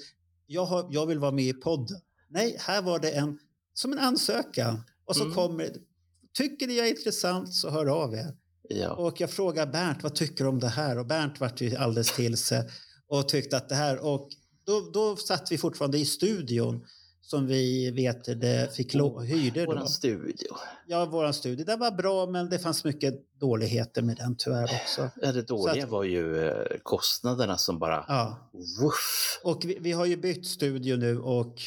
jag, 0.48 0.66
har, 0.66 0.88
jag 0.92 1.06
vill 1.06 1.20
vara 1.20 1.32
med 1.32 1.46
i 1.46 1.54
podden. 1.54 1.98
Nej, 2.30 2.56
här 2.60 2.82
var 2.82 3.00
det 3.00 3.12
en, 3.12 3.40
som 3.74 3.92
en 3.94 4.00
ansökan. 4.00 4.84
Och 5.06 5.16
så 5.16 5.24
Mm. 5.24 5.36
kommer 5.36 5.70
Tycker 6.34 6.68
ni 6.68 6.78
jag 6.78 6.88
är 6.88 6.90
intressant 6.92 7.54
så 7.54 7.70
hör 7.70 7.86
av 7.86 8.14
er. 8.14 8.36
ja. 8.70 8.90
Och 8.94 9.22
jag 9.22 9.30
frågade 9.32 9.72
Bernt 9.72 10.04
vad 10.04 10.16
tycker 10.16 10.44
du 10.44 10.50
om 10.50 10.60
det 10.60 10.68
här 10.68 10.98
och 11.00 11.06
Bernt 11.06 11.40
vart 11.40 11.62
ju 11.62 11.76
alldeles 11.76 12.12
till 12.16 12.38
sig 12.38 12.70
och 13.08 13.30
tyckte 13.30 13.58
att 13.58 13.70
det 13.70 13.76
här 13.76 14.06
och 14.06 14.30
då, 14.66 14.90
då 14.94 15.16
satt 15.16 15.52
vi 15.52 15.58
fortfarande 15.58 15.98
i 15.98 16.06
studion 16.06 16.86
som 17.22 17.48
vi 17.48 17.92
vet 17.92 18.24
det 18.42 18.76
fick 18.76 18.94
hyrde. 19.26 19.66
Våran 19.66 19.88
studio. 19.88 20.48
Ja, 20.88 21.06
våran 21.06 21.34
studio. 21.34 21.66
Den 21.66 21.80
var 21.80 21.92
bra 21.92 22.26
men 22.26 22.50
det 22.50 22.60
fanns 22.60 22.84
mycket 22.84 23.40
dåligheter 23.40 24.02
med 24.02 24.18
den 24.18 24.36
tyvärr 24.38 24.64
också. 24.64 25.10
Ja, 25.22 25.32
det 25.32 25.42
dåliga 25.42 25.84
att- 25.84 25.90
var 25.90 26.04
ju 26.04 26.48
eh, 26.48 26.54
kostnaderna 26.84 27.58
som 27.58 27.80
bara... 27.80 28.06
Ja, 28.08 28.50
Woof. 28.82 29.40
och 29.44 29.66
vi, 29.66 29.78
vi 29.80 29.92
har 29.92 30.06
ju 30.06 30.18
bytt 30.18 30.48
studio 30.48 30.98
nu 30.98 31.20
och 31.20 31.62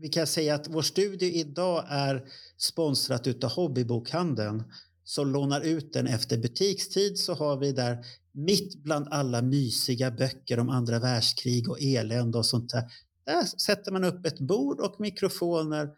vi 0.00 0.08
kan 0.08 0.26
säga 0.26 0.54
att 0.54 0.68
vår 0.68 0.82
studio 0.82 1.28
idag 1.28 1.84
är 1.88 2.24
sponsrat 2.58 3.26
utav 3.26 3.50
Hobbybokhandeln 3.50 4.62
som 5.04 5.32
lånar 5.32 5.60
ut 5.60 5.92
den 5.92 6.06
efter 6.06 6.38
butikstid 6.38 7.18
så 7.18 7.34
har 7.34 7.56
vi 7.56 7.72
där 7.72 8.04
mitt 8.32 8.82
bland 8.82 9.08
alla 9.10 9.42
mysiga 9.42 10.10
böcker 10.10 10.58
om 10.58 10.68
andra 10.68 10.98
världskrig 10.98 11.70
och 11.70 11.82
elände 11.82 12.38
och 12.38 12.46
sånt 12.46 12.70
där. 12.70 12.84
Där 13.26 13.44
sätter 13.44 13.92
man 13.92 14.04
upp 14.04 14.26
ett 14.26 14.40
bord 14.40 14.80
och 14.80 15.00
mikrofoner. 15.00 15.88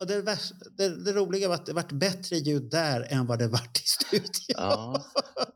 Och 0.00 0.06
det, 0.06 0.22
värsta, 0.22 0.54
det, 0.76 1.04
det 1.04 1.12
roliga 1.12 1.48
var 1.48 1.54
att 1.54 1.66
det 1.66 1.72
vart 1.72 1.92
bättre 1.92 2.36
ljud 2.36 2.70
där 2.70 3.06
än 3.12 3.26
vad 3.26 3.38
det 3.38 3.48
vart 3.48 3.76
i 3.78 3.82
studion. 3.86 4.30
Ja. 4.48 5.04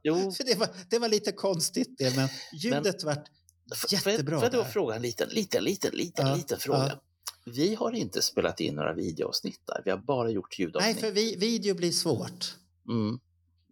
Jo, 0.03 0.33
det, 0.47 0.59
var, 0.59 0.69
det 0.91 0.99
var 0.99 1.09
lite 1.09 1.33
konstigt 1.33 1.95
det, 1.99 2.17
men 2.17 2.29
ljudet 2.63 3.05
vart 3.05 3.27
får 3.75 3.89
jag- 3.93 4.13
Jättebra 4.13 4.37
Får 4.41 4.45
jag 4.45 4.53
då 4.53 4.65
fråga 4.65 4.95
en 4.97 5.03
liten, 5.03 5.29
liten, 5.29 5.65
liten, 5.65 5.91
liten, 5.95 6.27
Ja, 6.27 6.35
liten 6.35 6.59
fråga? 6.59 6.87
ja. 6.89 7.01
Vi 7.47 7.75
har 7.75 7.93
inte 7.93 8.23
spelat 8.23 8.61
in 8.61 8.75
några 8.75 8.95
videoavsnitt 8.95 9.61
där. 9.67 9.83
Vi 9.85 9.91
har 9.91 9.99
bara 9.99 10.31
gjort 10.31 10.59
Nej, 10.59 10.67
ljudavsnitt. 10.67 11.01
för 11.01 11.11
vi, 11.11 11.37
video 11.37 11.75
blir 11.75 11.93
svårt. 11.93 12.55
Mm. 12.89 13.19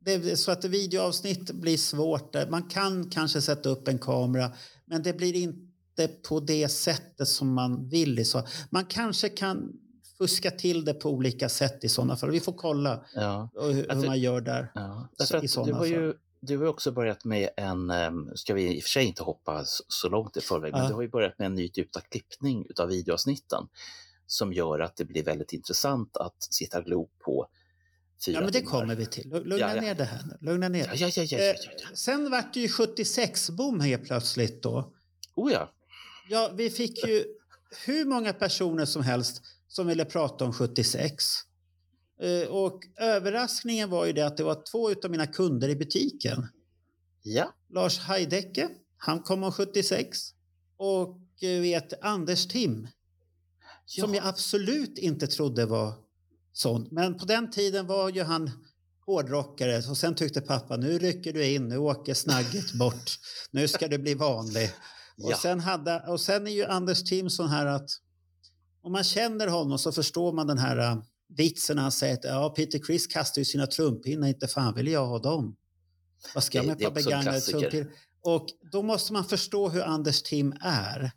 Det 0.01 0.13
är 0.15 0.37
så 0.37 0.51
att 0.51 0.65
videoavsnitt 0.65 1.51
blir 1.51 1.77
svårt. 1.77 2.35
Man 2.51 2.63
kan 2.69 3.11
kanske 3.11 3.43
sätta 3.43 3.69
upp 3.69 3.89
en 3.89 3.99
kamera, 3.99 4.53
men 4.87 5.03
det 5.03 5.13
blir 5.13 5.35
inte 5.35 5.68
på 6.07 6.41
det 6.41 6.69
sättet 6.69 7.29
som 7.29 7.55
man 7.55 7.89
vill. 7.89 8.27
Så 8.27 8.43
man 8.71 8.85
kanske 8.85 9.29
kan 9.29 9.73
fuska 10.19 10.51
till 10.51 10.85
det 10.85 10.95
på 10.95 11.11
olika 11.11 11.49
sätt 11.49 11.85
i 11.85 11.89
sådana 11.89 12.17
fall. 12.17 12.31
Vi 12.31 12.41
får 12.41 12.53
kolla 12.53 13.05
Ja. 13.15 13.51
hur, 13.61 13.83
för- 13.85 14.07
man 14.07 14.21
gör 14.21 14.41
där. 14.41 14.73
Ja, 14.75 15.09
därför 15.19 15.45
i 15.45 15.49
sådana 15.49 15.77
har 15.77 15.87
ju 15.87 16.13
fall. 16.13 16.21
du 16.41 16.59
har 16.59 16.67
också 16.67 16.93
börjat 16.93 17.25
med 17.25 17.49
en, 17.57 17.91
ehm, 17.91 18.31
ska 18.35 18.55
vi 18.55 18.77
i 18.77 18.79
och 18.79 18.83
för 18.83 18.89
sig 18.91 19.05
inte 19.05 19.23
hoppa 19.23 19.65
så, 19.89 20.09
långt 20.09 20.37
i 20.37 20.41
förväg, 20.41 20.73
men 20.73 20.83
Ja. 20.83 20.89
du 20.89 20.95
har 20.95 21.03
ju 21.03 21.09
börjat 21.09 21.39
med 21.39 21.47
en 21.47 21.55
ny 21.55 21.69
typ 21.69 21.97
av 21.97 22.01
klippning 22.01 22.67
utav 22.69 22.89
videoavsnitten 22.89 23.65
som 24.27 24.53
gör 24.53 24.81
att 24.81 24.97
det 24.97 25.05
blir 25.05 25.25
väldigt 25.25 25.53
intressant 25.53 26.17
att 26.17 26.37
sitta 26.51 26.79
och 26.79 26.85
glo 26.85 27.09
på 27.25 27.47
fyra 28.27 28.35
Ja, 28.35 28.41
men 28.41 28.53
det 28.53 28.59
timmar. 28.59 28.71
kommer 28.73 28.95
vi 28.95 29.07
till. 29.07 29.29
Lugna 29.31 29.57
Ja, 29.59 29.75
ja. 29.75 29.81
ner 29.81 29.95
det 29.95 30.05
här 30.05 30.23
nu. 30.27 30.37
Lugna 30.51 30.69
ner 30.69 30.87
Ja, 30.87 30.95
ja, 30.95 31.11
ja, 31.17 31.23
ja, 31.23 31.39
ja, 31.39 31.39
Eh, 31.39 31.45
ja, 31.47 31.71
ja. 31.91 31.97
Sen 31.97 32.31
vart 32.31 32.55
det 32.55 32.61
ju 32.61 32.69
76-boom 32.69 33.81
helt 33.81 34.05
plötsligt 34.05 34.63
då. 34.63 34.93
Oh 35.35 35.53
ja. 35.53 35.73
Ja, 36.29 36.53
vi 36.57 36.71
fick 36.71 37.07
ju 37.07 37.25
hur 37.87 38.05
många 38.05 38.33
personer 38.33 38.85
som 38.85 39.03
helst 39.03 39.43
som 39.69 39.87
ville 39.87 40.05
prata 40.05 40.45
om 40.45 40.53
76. 40.53 41.25
Eh, 42.21 42.49
Och 42.49 42.81
överraskningen 42.97 43.91
var 43.91 44.07
ju 44.07 44.13
det 44.13 44.27
att 44.27 44.37
det 44.37 44.45
var 44.45 44.63
två 44.73 44.91
av 45.05 45.11
mina 45.11 45.27
kunder 45.27 45.69
i 45.69 45.77
butiken. 45.77 46.47
Ja, 47.23 47.53
Lars 47.71 47.99
Heidecke, 47.99 48.69
han 48.97 49.23
kom 49.23 49.43
om 49.43 49.53
76. 49.53 50.19
Och 50.77 51.19
eh, 51.43 51.61
vet 51.61 52.05
Anders 52.05 52.49
Tim, 52.49 52.89
som 53.87 54.15
jag 54.15 54.27
absolut 54.27 54.99
inte 54.99 55.27
trodde 55.27 55.67
var 55.67 55.93
sån. 56.53 56.89
Men 56.91 57.19
på 57.19 57.25
den 57.25 57.51
tiden 57.51 57.87
var 57.87 58.11
ju 58.11 58.23
han 58.23 58.51
hårdrockare 59.07 59.77
och 59.91 59.97
sen 59.97 60.15
tyckte 60.15 60.41
pappa 60.41 60.77
nu 60.77 60.99
rycker 60.99 61.33
du 61.33 61.47
in, 61.47 61.69
nu 61.69 61.77
åker 61.79 62.15
snagget 62.15 62.73
bort, 62.73 63.19
nu 63.51 63.69
ska 63.69 63.89
du 63.89 63.99
bli 63.99 64.15
vanlig. 64.15 64.71
Och, 65.23 65.31
Ja. 65.33 65.37
sen 65.37 65.61
hade, 65.61 66.01
och 66.01 66.21
sen 66.21 66.47
är 66.47 66.51
ju 66.51 66.65
Anders 66.65 67.05
Tim 67.05 67.31
sån 67.31 67.49
här 67.49 67.67
att 67.67 67.91
om 68.83 68.93
man 68.93 69.05
känner 69.05 69.47
honom 69.47 69.79
så 69.79 69.93
förstår 69.93 70.33
man 70.33 70.47
den 70.47 70.59
här 70.59 70.79
uh, 70.97 71.03
vitsen 71.29 71.77
när 71.77 71.83
han 71.83 71.93
säger 71.93 72.15
att 72.15 72.25
ja, 72.25 72.49
Peter 72.57 72.79
Chris 72.79 73.07
kastar 73.07 73.41
ju 73.41 73.45
sina 73.45 73.67
trumpinnar, 73.67 74.29
inte 74.29 74.49
fan 74.49 74.75
vill 74.75 74.89
jag 74.89 75.07
ha 75.07 75.19
dem. 75.19 75.57
Vad 76.35 76.45
ska 76.45 76.59
jag 76.59 76.67
med 76.67 76.83
en 76.83 76.95
begagnade 76.95 77.41
trumpinnar? 77.41 77.89
Och 78.23 78.47
då 78.73 78.83
måste 78.83 79.13
man 79.13 79.25
förstå 79.25 79.69
hur 79.69 79.83
Anders 79.83 80.23
Tim 80.23 80.55
är. 80.61 81.11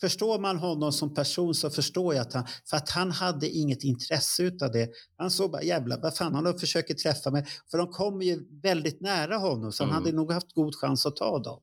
Förstår 0.00 0.38
man 0.38 0.56
honom 0.58 0.92
som 0.92 1.14
person 1.14 1.54
så 1.54 1.70
förstår 1.70 2.14
jag 2.14 2.22
att 2.22 2.32
han, 2.32 2.46
för 2.70 2.76
att 2.76 2.90
han 2.90 3.10
hade 3.10 3.48
inget 3.48 3.84
intresse 3.84 4.42
utav 4.42 4.72
det. 4.72 4.90
Han 5.16 5.30
såg 5.30 5.50
bara 5.50 5.62
jävla 5.62 5.98
vad 5.98 6.16
fan 6.16 6.34
han 6.34 6.58
försöker 6.58 6.94
träffa 6.94 7.30
mig. 7.30 7.46
För 7.70 7.78
de 7.78 7.88
kommer 7.88 8.24
ju 8.24 8.60
väldigt 8.62 9.00
nära 9.00 9.36
honom 9.36 9.72
så 9.72 9.82
han 9.84 9.90
Mm. 9.90 10.02
hade 10.04 10.16
nog 10.16 10.32
haft 10.32 10.52
god 10.54 10.74
chans 10.74 11.06
att 11.06 11.16
ta 11.16 11.38
dem. 11.38 11.60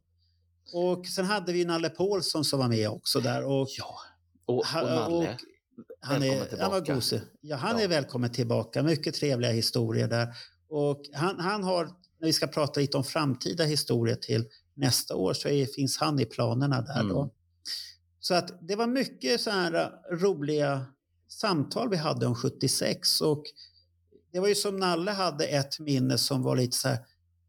Och 0.74 1.08
sen 1.08 1.26
hade 1.26 1.54
vi 1.54 1.66
Nalle 1.66 1.90
Paulsson 1.90 2.46
som 2.46 2.60
var 2.60 2.68
med 2.68 2.90
också 2.90 3.20
där. 3.20 3.46
Och 3.46 3.68
ja. 3.78 4.00
Och, 4.46 4.58
och 4.58 4.66
han, 4.66 4.86
Nalle, 4.86 5.16
och 5.16 5.26
han, 6.02 6.22
välkommen 6.22 6.42
är, 6.42 6.46
tillbaka. 6.50 6.94
gosig. 6.94 7.22
Ja, 7.42 7.56
han 7.56 7.78
Ja. 7.78 7.84
är 7.84 7.88
välkommen 7.88 8.32
tillbaka. 8.32 8.84
Mycket 8.84 9.16
trevliga 9.16 9.52
historier 9.52 10.08
där. 10.08 10.28
Och 10.70 11.02
han, 11.14 11.40
han 11.40 11.64
har, 11.64 11.86
när 12.20 12.26
vi 12.28 12.34
ska 12.34 12.48
prata 12.48 12.80
lite 12.80 12.98
om 12.98 13.04
framtida 13.04 13.64
historier 13.64 14.16
till 14.16 14.46
nästa 14.74 15.16
år 15.16 15.34
så 15.34 15.50
är, 15.50 15.66
finns 15.66 15.98
han 15.98 16.20
i 16.20 16.26
planerna 16.26 16.82
där 16.82 17.04
då. 17.04 17.20
Mm. 17.22 17.34
Så 18.20 18.34
att 18.34 18.68
det 18.68 18.76
var 18.76 18.88
mycket 18.88 19.42
så 19.42 19.50
här 19.50 19.74
äh, 19.74 20.16
roliga 20.18 20.86
samtal 21.28 21.90
vi 21.90 21.98
hade 21.98 22.26
om 22.26 22.36
76 22.36 23.22
och 23.22 23.44
det 24.32 24.40
var 24.40 24.48
ju 24.48 24.56
som 24.56 24.78
Nalle 24.78 25.12
hade 25.12 25.46
ett 25.46 25.80
minne 25.80 26.18
som 26.18 26.44
var 26.44 26.56
lite 26.56 26.78
så 26.78 26.88
här 26.88 27.00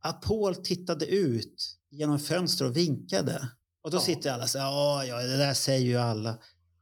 att 0.01 0.23
Paul 0.23 0.55
tittade 0.55 1.07
ut 1.07 1.77
genom 1.91 2.19
fönster 2.19 2.65
och 2.65 2.77
vinkade. 2.77 3.49
Och 3.83 3.91
då 3.91 3.97
Ja. 3.97 4.01
sitter 4.01 4.31
alla 4.33 4.47
så 4.47 4.59
här, 4.59 5.05
ja, 5.05 5.23
det 5.23 5.37
där 5.37 5.55
säger 5.55 5.87
ju 5.87 5.97
alla. 5.97 6.39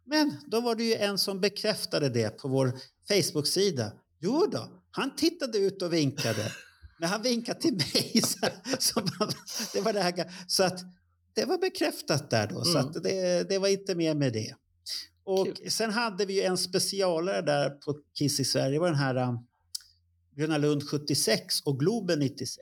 Men 0.06 0.36
då 0.46 0.60
var 0.60 0.74
det 0.74 0.84
ju 0.84 0.94
en 0.94 1.18
som 1.18 1.40
bekräftade 1.40 2.08
det 2.08 2.30
på 2.30 2.48
vår 2.48 2.72
Facebook-sida. 3.08 3.92
Jo 4.20 4.46
då, 4.52 4.68
han 4.90 5.16
tittade 5.16 5.58
ut 5.58 5.82
och 5.82 5.92
vinkade. 5.92 6.52
När 7.00 7.08
han 7.08 7.22
vinkade 7.22 7.60
till 7.60 7.72
mig. 7.74 8.22
Så, 8.22 8.46
så, 8.78 9.00
det 9.72 9.80
var 9.80 9.92
det 9.92 10.00
här, 10.02 10.32
så 10.46 10.62
att 10.64 10.80
det 11.34 11.44
var 11.44 11.58
bekräftat 11.58 12.30
där 12.30 12.46
då. 12.46 12.64
Så 12.64 12.78
Mm. 12.78 12.86
att 12.90 13.02
det, 13.02 13.48
det 13.48 13.58
var 13.58 13.68
inte 13.68 13.94
mer 13.94 14.14
med 14.14 14.32
det. 14.32 14.54
Och 15.24 15.46
Kul. 15.56 15.70
sen 15.70 15.90
hade 15.90 16.24
vi 16.26 16.34
ju 16.34 16.42
en 16.42 16.58
specialare 16.58 17.40
där 17.42 17.70
på 17.70 17.98
Kiss 18.18 18.40
i 18.40 18.44
Sverige. 18.44 18.70
Det 18.72 18.78
var 18.78 18.86
den 18.86 18.98
här 18.98 19.16
um, 19.16 19.38
Gröna 20.36 20.58
Lund 20.58 20.88
76 20.88 21.60
och 21.60 21.80
Globen 21.80 22.18
96. 22.18 22.58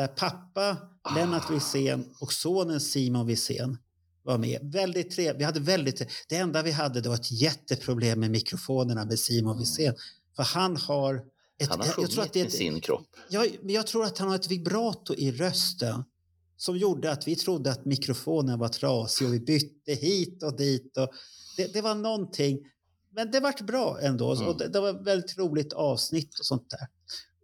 Där 0.00 0.06
pappa. 0.06 0.76
Lennart 1.14 1.50
Wirsén 1.50 2.04
och 2.20 2.32
sonen 2.32 2.80
Simon 2.80 3.26
Wirsén 3.26 3.78
var 4.22 4.38
med. 4.38 4.58
Väldigt 4.62 5.10
trevligt. 5.10 5.40
Vi 5.40 5.44
hade 5.44 5.60
väldigt, 5.60 6.02
det 6.28 6.36
enda 6.36 6.62
vi 6.62 6.70
hade 6.70 7.00
det 7.00 7.08
var 7.08 7.16
ett 7.16 7.32
jätteproblem 7.32 8.20
med 8.20 8.30
mikrofonerna 8.30 9.04
med 9.04 9.18
Simon 9.18 9.58
Wirsén. 9.58 9.94
För 10.36 10.42
han 10.42 10.76
har... 10.76 11.14
Ett, 11.58 11.68
han 11.68 11.80
har 11.80 11.94
jag 11.98 12.10
tror 12.10 12.24
att 12.24 12.32
det 12.32 12.40
är 12.40 12.44
med 12.44 12.52
sin 12.52 12.80
kropp. 12.80 13.06
jag, 13.28 13.58
jag 13.62 13.86
tror 13.86 14.04
att 14.04 14.18
han 14.18 14.28
har 14.28 14.34
ett 14.34 14.50
vibrato 14.50 15.14
i 15.14 15.32
rösten 15.32 16.04
som 16.56 16.76
gjorde 16.76 17.12
att 17.12 17.28
vi 17.28 17.36
trodde 17.36 17.70
att 17.70 17.84
mikrofonen 17.84 18.58
var 18.58 18.68
trasig 18.68 19.26
och 19.26 19.34
vi 19.34 19.40
bytte 19.40 19.92
hit 19.92 20.42
och 20.42 20.56
dit. 20.56 20.96
Och 20.96 21.08
det, 21.56 21.72
det 21.72 21.80
var 21.80 21.94
någonting. 21.94 22.58
Men 23.10 23.30
det 23.30 23.40
vart 23.40 23.60
bra 23.60 23.98
ändå. 24.02 24.34
Mm. 24.34 24.48
Och 24.48 24.58
det, 24.58 24.68
det 24.68 24.80
var 24.80 24.90
ett 24.90 25.06
väldigt 25.06 25.38
roligt 25.38 25.72
avsnitt 25.72 26.38
och 26.38 26.46
sånt 26.46 26.70
där. 26.70 26.88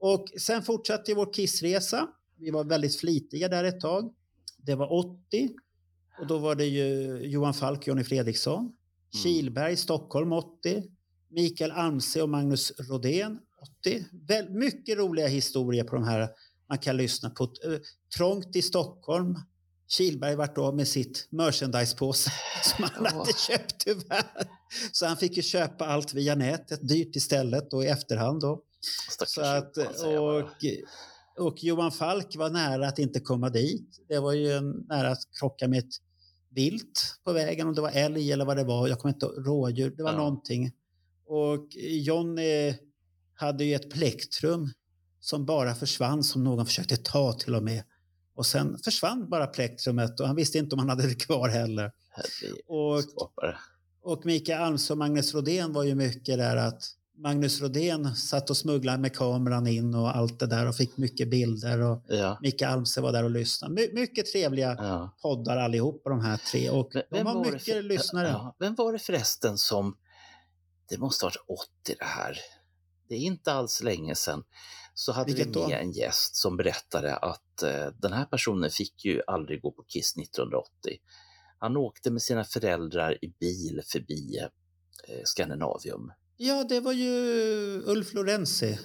Och 0.00 0.24
sen 0.40 0.62
fortsatte 0.62 1.14
vår 1.14 1.32
kissresa 1.32 2.08
vi 2.38 2.50
var 2.50 2.64
väldigt 2.64 2.96
flitiga 2.96 3.48
där 3.48 3.64
ett 3.64 3.80
tag. 3.80 4.14
Det 4.56 4.74
var 4.74 4.92
80 4.92 5.50
och 6.20 6.26
då 6.26 6.38
var 6.38 6.54
det 6.54 6.66
ju 6.66 7.18
Johan 7.26 7.54
Falk 7.54 7.80
och 7.80 7.88
Jonny 7.88 8.04
Fredriksson. 8.04 8.60
Mm. 8.60 8.74
Kilberg, 9.22 9.76
Stockholm 9.76 10.32
80. 10.32 10.82
Mikael 11.28 11.70
Amse 11.70 12.22
och 12.22 12.28
Magnus 12.28 12.72
Rodén 12.78 13.38
80. 13.80 14.04
Väl, 14.28 14.50
mycket 14.50 14.98
roliga 14.98 15.26
historier 15.26 15.84
på 15.84 15.94
de 15.94 16.04
här 16.04 16.28
man 16.68 16.78
kan 16.78 16.96
lyssna 16.96 17.30
på. 17.30 17.44
Eh, 17.44 17.78
trångt 18.16 18.56
i 18.56 18.62
Stockholm. 18.62 19.34
Kilberg 19.88 20.36
vart 20.36 20.56
då 20.56 20.72
med 20.72 20.88
sitt 20.88 21.28
merchandisepåse 21.30 22.30
som 22.62 22.84
han 22.84 23.06
hade 23.06 23.32
köpt 23.32 23.78
tyvärr. 23.78 24.48
Så 24.92 25.06
han 25.06 25.16
fick 25.16 25.36
ju 25.36 25.42
köpa 25.42 25.86
allt 25.86 26.14
via 26.14 26.34
nätet, 26.34 26.88
dyrt 26.88 27.16
istället 27.16 27.72
och 27.72 27.84
i 27.84 27.86
efterhand 27.86 28.40
då. 28.40 28.62
Så 29.26 29.40
att, 29.40 29.76
och, 29.76 30.50
och 31.38 31.64
Johan 31.64 31.92
Falk 31.92 32.36
var 32.36 32.50
nära 32.50 32.88
att 32.88 32.98
inte 32.98 33.20
komma 33.20 33.50
dit. 33.50 34.00
Det 34.08 34.18
var 34.18 34.32
ju 34.32 34.60
nära 34.60 35.10
att 35.10 35.22
krocka 35.40 35.68
med 35.68 35.78
ett 35.78 35.94
vilt 36.50 37.18
på 37.24 37.32
vägen, 37.32 37.68
om 37.68 37.74
det 37.74 37.80
var 37.80 37.90
älg 37.90 38.32
eller 38.32 38.44
vad 38.44 38.56
det 38.56 38.64
var. 38.64 38.88
Jag 38.88 38.98
kommer 38.98 39.14
inte 39.14 39.26
rådjur, 39.26 39.94
det 39.96 40.02
var 40.02 40.12
ja. 40.12 40.18
någonting. 40.18 40.72
Och 41.26 41.68
Johnny 41.76 42.74
hade 43.34 43.64
ju 43.64 43.74
ett 43.74 43.90
plektrum 43.90 44.72
som 45.20 45.46
bara 45.46 45.74
försvann 45.74 46.24
som 46.24 46.44
någon 46.44 46.66
försökte 46.66 46.96
ta 46.96 47.32
till 47.32 47.54
och 47.54 47.62
med. 47.62 47.82
Och 48.34 48.46
sen 48.46 48.78
försvann 48.84 49.30
bara 49.30 49.46
plektrumet 49.46 50.20
och 50.20 50.26
han 50.26 50.36
visste 50.36 50.58
inte 50.58 50.74
om 50.74 50.78
han 50.78 50.88
hade 50.88 51.08
det 51.08 51.14
kvar 51.14 51.48
heller. 51.48 51.92
Och, 52.66 53.02
och 54.02 54.26
Mikael 54.26 54.62
Alms 54.62 54.90
och 54.90 54.98
Magnus 54.98 55.34
Rodén 55.34 55.72
var 55.72 55.84
ju 55.84 55.94
mycket 55.94 56.38
där 56.38 56.56
att 56.56 56.82
Magnus 57.18 57.60
Rodén 57.60 58.16
satt 58.16 58.50
och 58.50 58.56
smugglade 58.56 58.98
med 58.98 59.16
kameran 59.16 59.66
in 59.66 59.94
och 59.94 60.16
allt 60.16 60.40
det 60.40 60.46
där 60.46 60.68
och 60.68 60.76
fick 60.76 60.96
mycket 60.96 61.30
bilder 61.30 61.80
och 61.80 62.02
ja. 62.08 62.38
Mikael 62.42 62.72
Almse 62.72 63.00
var 63.00 63.12
där 63.12 63.24
och 63.24 63.30
lyssnade. 63.30 63.74
My 63.74 63.92
mycket 63.92 64.26
trevliga 64.26 64.76
ja. 64.78 65.16
poddar 65.22 65.56
allihopa 65.56 66.10
de 66.10 66.20
här 66.20 66.36
tre 66.36 66.70
och 66.70 66.90
vem, 66.94 67.04
de 67.10 67.26
har 67.26 67.44
mycket 67.44 67.74
för, 67.74 67.82
lyssnare. 67.82 68.28
Ja, 68.28 68.56
vem 68.58 68.74
var 68.74 68.92
det 68.92 68.98
förresten 68.98 69.58
som, 69.58 69.96
det 70.88 70.98
måste 70.98 71.24
ha 71.24 71.30
varit 71.30 71.60
80 71.84 71.96
det 71.98 72.04
här, 72.04 72.38
det 73.08 73.14
är 73.14 73.18
inte 73.18 73.52
alls 73.52 73.82
länge 73.82 74.14
sedan, 74.14 74.42
så 74.94 75.12
hade 75.12 75.32
Vilket 75.32 75.56
vi 75.56 75.60
med 75.60 75.68
då? 75.68 75.74
en 75.74 75.92
gäst 75.92 76.36
som 76.36 76.56
berättade 76.56 77.16
att 77.16 77.62
eh, 77.62 77.86
den 77.86 78.12
här 78.12 78.24
personen 78.24 78.70
fick 78.70 79.04
ju 79.04 79.22
aldrig 79.26 79.62
gå 79.62 79.72
på 79.72 79.82
Kiss 79.82 80.16
1980. 80.16 80.68
Han 81.58 81.76
åkte 81.76 82.10
med 82.10 82.22
sina 82.22 82.44
föräldrar 82.44 83.24
i 83.24 83.28
bil 83.40 83.82
förbi 83.92 84.38
eh, 85.08 85.20
Skandinavium. 85.24 86.12
Ja, 86.36 86.64
det 86.68 86.80
var 86.80 86.92
ju 86.92 87.12
Ulf 87.86 88.14
Lorenzi. 88.14 88.78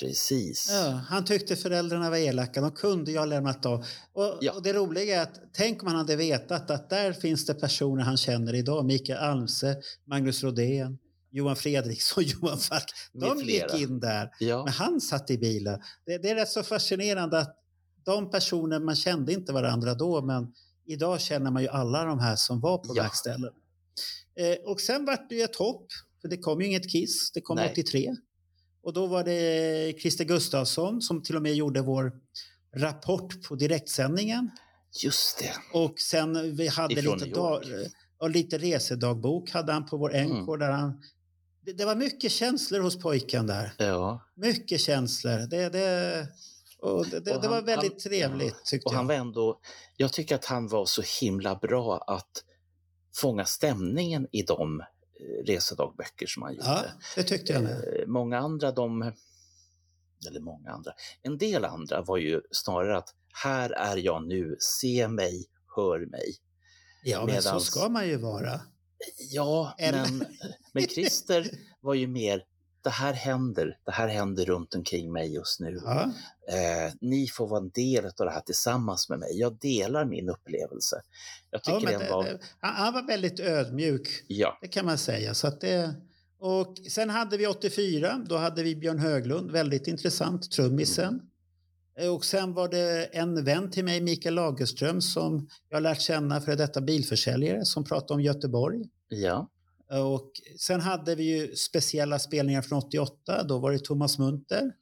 Precis. 0.00 0.68
Ja, 0.70 1.00
han 1.08 1.24
tyckte 1.24 1.56
föräldrarna 1.56 2.10
var 2.10 2.16
elaka, 2.16 2.60
de 2.60 2.72
kunde 2.72 3.10
ju 3.10 3.18
ha 3.18 3.24
lämnat 3.24 3.66
av. 3.66 3.84
Och, 4.12 4.38
ja. 4.40 4.52
och, 4.52 4.62
det 4.62 4.72
roliga 4.72 5.16
är 5.16 5.22
att 5.22 5.40
tänk 5.52 5.82
om 5.82 5.88
han 5.88 5.96
hade 5.96 6.16
vetat 6.16 6.70
att 6.70 6.90
där 6.90 7.12
finns 7.12 7.46
det 7.46 7.54
personer 7.54 8.02
han 8.02 8.16
känner 8.16 8.54
idag. 8.54 8.84
Mikael 8.84 9.18
Almse, 9.18 9.76
Magnus 10.06 10.42
Rodén, 10.42 10.98
Johan 11.30 11.56
Fredriksson, 11.56 12.24
Johan 12.26 12.58
Falk. 12.58 12.84
De 13.12 13.40
gick 13.40 13.74
in 13.74 14.00
där, 14.00 14.30
ja. 14.38 14.64
men 14.64 14.72
han 14.72 15.00
satt 15.00 15.30
i 15.30 15.38
bilen. 15.38 15.80
Det, 16.06 16.18
det, 16.18 16.30
är 16.30 16.34
rätt 16.34 16.48
så 16.48 16.62
fascinerande 16.62 17.38
att 17.38 17.56
de 18.04 18.30
personer, 18.30 18.80
man 18.80 18.96
kände 18.96 19.32
inte 19.32 19.52
varandra 19.52 19.94
då, 19.94 20.22
men 20.22 20.52
idag 20.86 21.20
känner 21.20 21.50
man 21.50 21.62
ju 21.62 21.68
alla 21.68 22.04
de 22.04 22.18
här 22.18 22.36
som 22.36 22.60
var 22.60 22.78
på 22.78 22.92
ja. 22.96 23.02
verkställen. 23.02 23.52
Eh, 24.40 24.70
och 24.70 24.80
sen 24.80 25.04
vart 25.04 25.28
det 25.28 25.34
ju 25.34 25.42
ett 25.42 25.56
hopp, 25.56 25.86
för 26.26 26.30
det 26.30 26.42
kom 26.42 26.60
ju 26.60 26.66
inget 26.66 26.90
Kiss, 26.90 27.32
det 27.32 27.40
kom 27.40 27.56
Nej. 27.56 27.70
83. 27.72 28.14
Och 28.82 28.92
då 28.92 29.06
var 29.06 29.24
det 29.24 30.00
Christer 30.00 30.24
Gustafsson 30.24 31.02
som 31.02 31.22
till 31.22 31.36
och 31.36 31.42
med 31.42 31.54
gjorde 31.54 31.80
vår 31.80 32.12
rapport 32.76 33.42
på 33.48 33.54
direktsändningen. 33.54 34.50
Just 35.04 35.38
det. 35.38 35.78
Och 35.78 36.00
sen 36.00 36.56
vi 36.56 36.68
hade 36.68 36.94
lite, 36.94 37.26
dag, 37.26 37.62
och 38.18 38.30
lite 38.30 38.58
resedagbok 38.58 39.50
hade 39.50 39.72
han 39.72 39.86
på 39.86 39.96
vår 39.96 40.14
mm. 40.14 40.36
NK 40.36 40.58
där 40.58 40.70
han 40.70 41.02
det, 41.74 41.84
var 41.84 41.96
mycket 41.96 42.32
känslor 42.32 42.80
hos 42.80 42.98
pojken 42.98 43.46
där. 43.46 43.72
Ja. 43.78 44.20
Mycket 44.34 44.80
känslor. 44.80 45.38
Det, 45.38 45.68
det, 45.68 46.28
och 46.78 47.06
det, 47.06 47.34
och 47.34 47.42
det 47.42 47.48
var 47.48 47.62
väldigt 47.62 47.92
han, 47.92 48.00
trevligt 48.00 48.64
tyckte 48.64 48.88
och 48.88 48.92
jag. 48.92 48.96
Han 48.96 49.06
var 49.06 49.14
ändå, 49.14 49.60
jag 49.96 50.12
tycker 50.12 50.34
att 50.34 50.44
han 50.44 50.68
var 50.68 50.86
så 50.86 51.02
himla 51.20 51.54
bra 51.54 52.04
att 52.06 52.44
fånga 53.16 53.44
stämningen 53.44 54.26
i 54.32 54.42
de 54.42 54.80
eh, 54.80 54.86
resedagböcker 55.46 56.26
som 56.26 56.42
han 56.42 56.54
gjorde. 56.54 56.66
Ja, 56.66 56.84
det 57.16 57.22
tyckte 57.22 57.52
jag 57.52 57.62
med. 57.62 57.72
Eh, 57.72 58.06
många 58.06 58.38
andra, 58.38 58.72
de, 58.72 59.12
eller 60.28 60.40
många 60.40 60.70
andra, 60.70 60.92
en 61.22 61.38
del 61.38 61.64
andra 61.64 62.02
var 62.02 62.16
ju 62.16 62.40
snarare 62.50 62.96
att 62.96 63.14
här 63.42 63.70
är 63.70 63.96
jag 63.96 64.26
nu, 64.26 64.56
se 64.58 65.08
mig, 65.08 65.46
hör 65.76 66.06
mig. 66.10 66.36
Ja, 67.04 67.18
men 67.18 67.26
Medans, 67.26 67.44
så 67.44 67.60
ska 67.60 67.88
man 67.88 68.08
ju 68.08 68.16
vara. 68.16 68.60
Ja, 69.30 69.76
men, 69.78 70.26
men 70.72 70.86
Christer 70.86 71.50
var 71.80 71.94
ju 71.94 72.06
mer, 72.06 72.42
det 72.86 72.90
här 72.90 73.12
händer, 73.12 73.78
det 73.84 73.92
här 73.92 74.08
händer 74.08 74.44
runt 74.44 74.74
omkring 74.74 75.12
mig 75.12 75.34
just 75.34 75.60
nu. 75.60 75.80
Ja. 75.84 76.02
Eh, 76.48 76.92
ni 77.00 77.26
får 77.28 77.48
vara 77.48 77.60
en 77.60 77.70
del 77.70 78.04
av 78.04 78.12
det 78.26 78.30
här 78.30 78.40
tillsammans 78.40 79.08
med 79.08 79.18
mig. 79.18 79.28
Jag 79.38 79.58
delar 79.58 80.04
min 80.04 80.28
upplevelse. 80.28 81.00
Jag 81.50 81.64
tycker 81.64 81.92
ja, 81.92 81.98
det, 81.98 82.10
var... 82.10 82.38
Han 82.60 82.94
var 82.94 83.02
väldigt 83.02 83.40
ödmjuk, 83.40 84.24
ja. 84.28 84.58
det 84.60 84.68
kan 84.68 84.86
man 84.86 84.98
säga. 84.98 85.34
Så 85.34 85.46
att 85.46 85.60
det... 85.60 85.94
Och 86.38 86.74
sen 86.90 87.10
hade 87.10 87.36
vi 87.36 87.46
84, 87.46 88.24
då 88.28 88.36
hade 88.36 88.62
vi 88.62 88.76
Björn 88.76 88.98
Höglund, 88.98 89.50
väldigt 89.50 89.86
intressant, 89.86 90.50
trummisen. 90.50 91.08
Mm. 91.08 92.08
Eh, 92.08 92.14
och 92.14 92.24
sen 92.24 92.54
var 92.54 92.68
det 92.68 93.04
en 93.04 93.44
vän 93.44 93.70
till 93.70 93.84
mig, 93.84 94.00
Mikael 94.00 94.34
Lagerström, 94.34 95.00
som 95.00 95.48
jag 95.68 95.82
lärt 95.82 96.00
känna 96.00 96.40
för 96.40 96.56
detta 96.56 96.80
bilförsäljare 96.80 97.64
som 97.64 97.84
pratade 97.84 98.14
om 98.14 98.20
Göteborg. 98.20 98.84
Ja. 99.08 99.48
Och 99.90 100.30
sen 100.58 100.80
hade 100.80 101.14
vi 101.14 101.24
ju 101.24 101.56
speciella 101.56 102.18
spelningar 102.18 102.62
från 102.62 102.78
88. 102.78 103.42
Då 103.42 103.58
var 103.58 103.72
det 103.72 103.78
Thomas 103.78 104.18
Munter, 104.18 104.72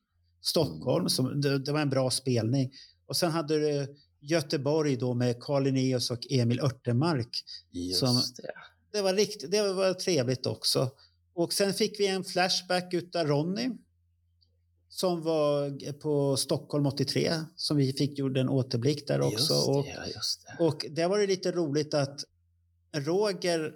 Stockholm, 0.41 1.09
som, 1.09 1.41
det, 1.41 1.59
det 1.59 1.73
var 1.73 1.81
en 1.81 1.91
bra 1.91 2.11
spelning. 2.11 2.73
Och 3.07 3.17
sen 3.17 3.31
hade 3.31 3.59
du 3.59 3.97
Göteborg 4.21 4.97
då 4.97 5.15
med 5.15 5.41
Carl 5.41 5.63
Linnaeus 5.63 6.11
och 6.11 6.27
Emil 6.31 6.61
Örtemark. 6.61 7.45
Just 7.71 8.01
som, 8.01 8.23
det. 8.37 8.53
Det 8.93 9.03
var, 9.03 9.15
riktigt, 9.15 9.51
det 9.51 9.73
var 9.73 9.95
trevligt 9.95 10.47
också. 10.47 10.91
Och 11.35 11.53
sen 11.53 11.75
fick 11.75 12.01
vi 12.01 12.07
en 12.07 12.25
flashback 12.25 12.95
utav 12.95 13.27
Ronny 13.27 13.71
som 14.89 15.23
var 15.23 15.93
på 15.93 16.37
Stockholm 16.37 16.87
83 16.87 17.33
som 17.57 17.77
vi 17.77 17.93
fick 17.93 18.19
gjorde 18.19 18.41
en 18.41 18.49
återblick 18.49 19.07
där 19.07 19.21
också. 19.21 19.55
Just 19.55 19.67
det, 19.67 19.73
och, 19.73 19.87
just 20.15 20.47
det. 20.47 20.65
och 20.65 20.87
det 20.91 21.07
var 21.07 21.19
det 21.19 21.27
lite 21.27 21.53
roligt 21.53 21.95
att 21.95 22.25
Roger 22.97 23.73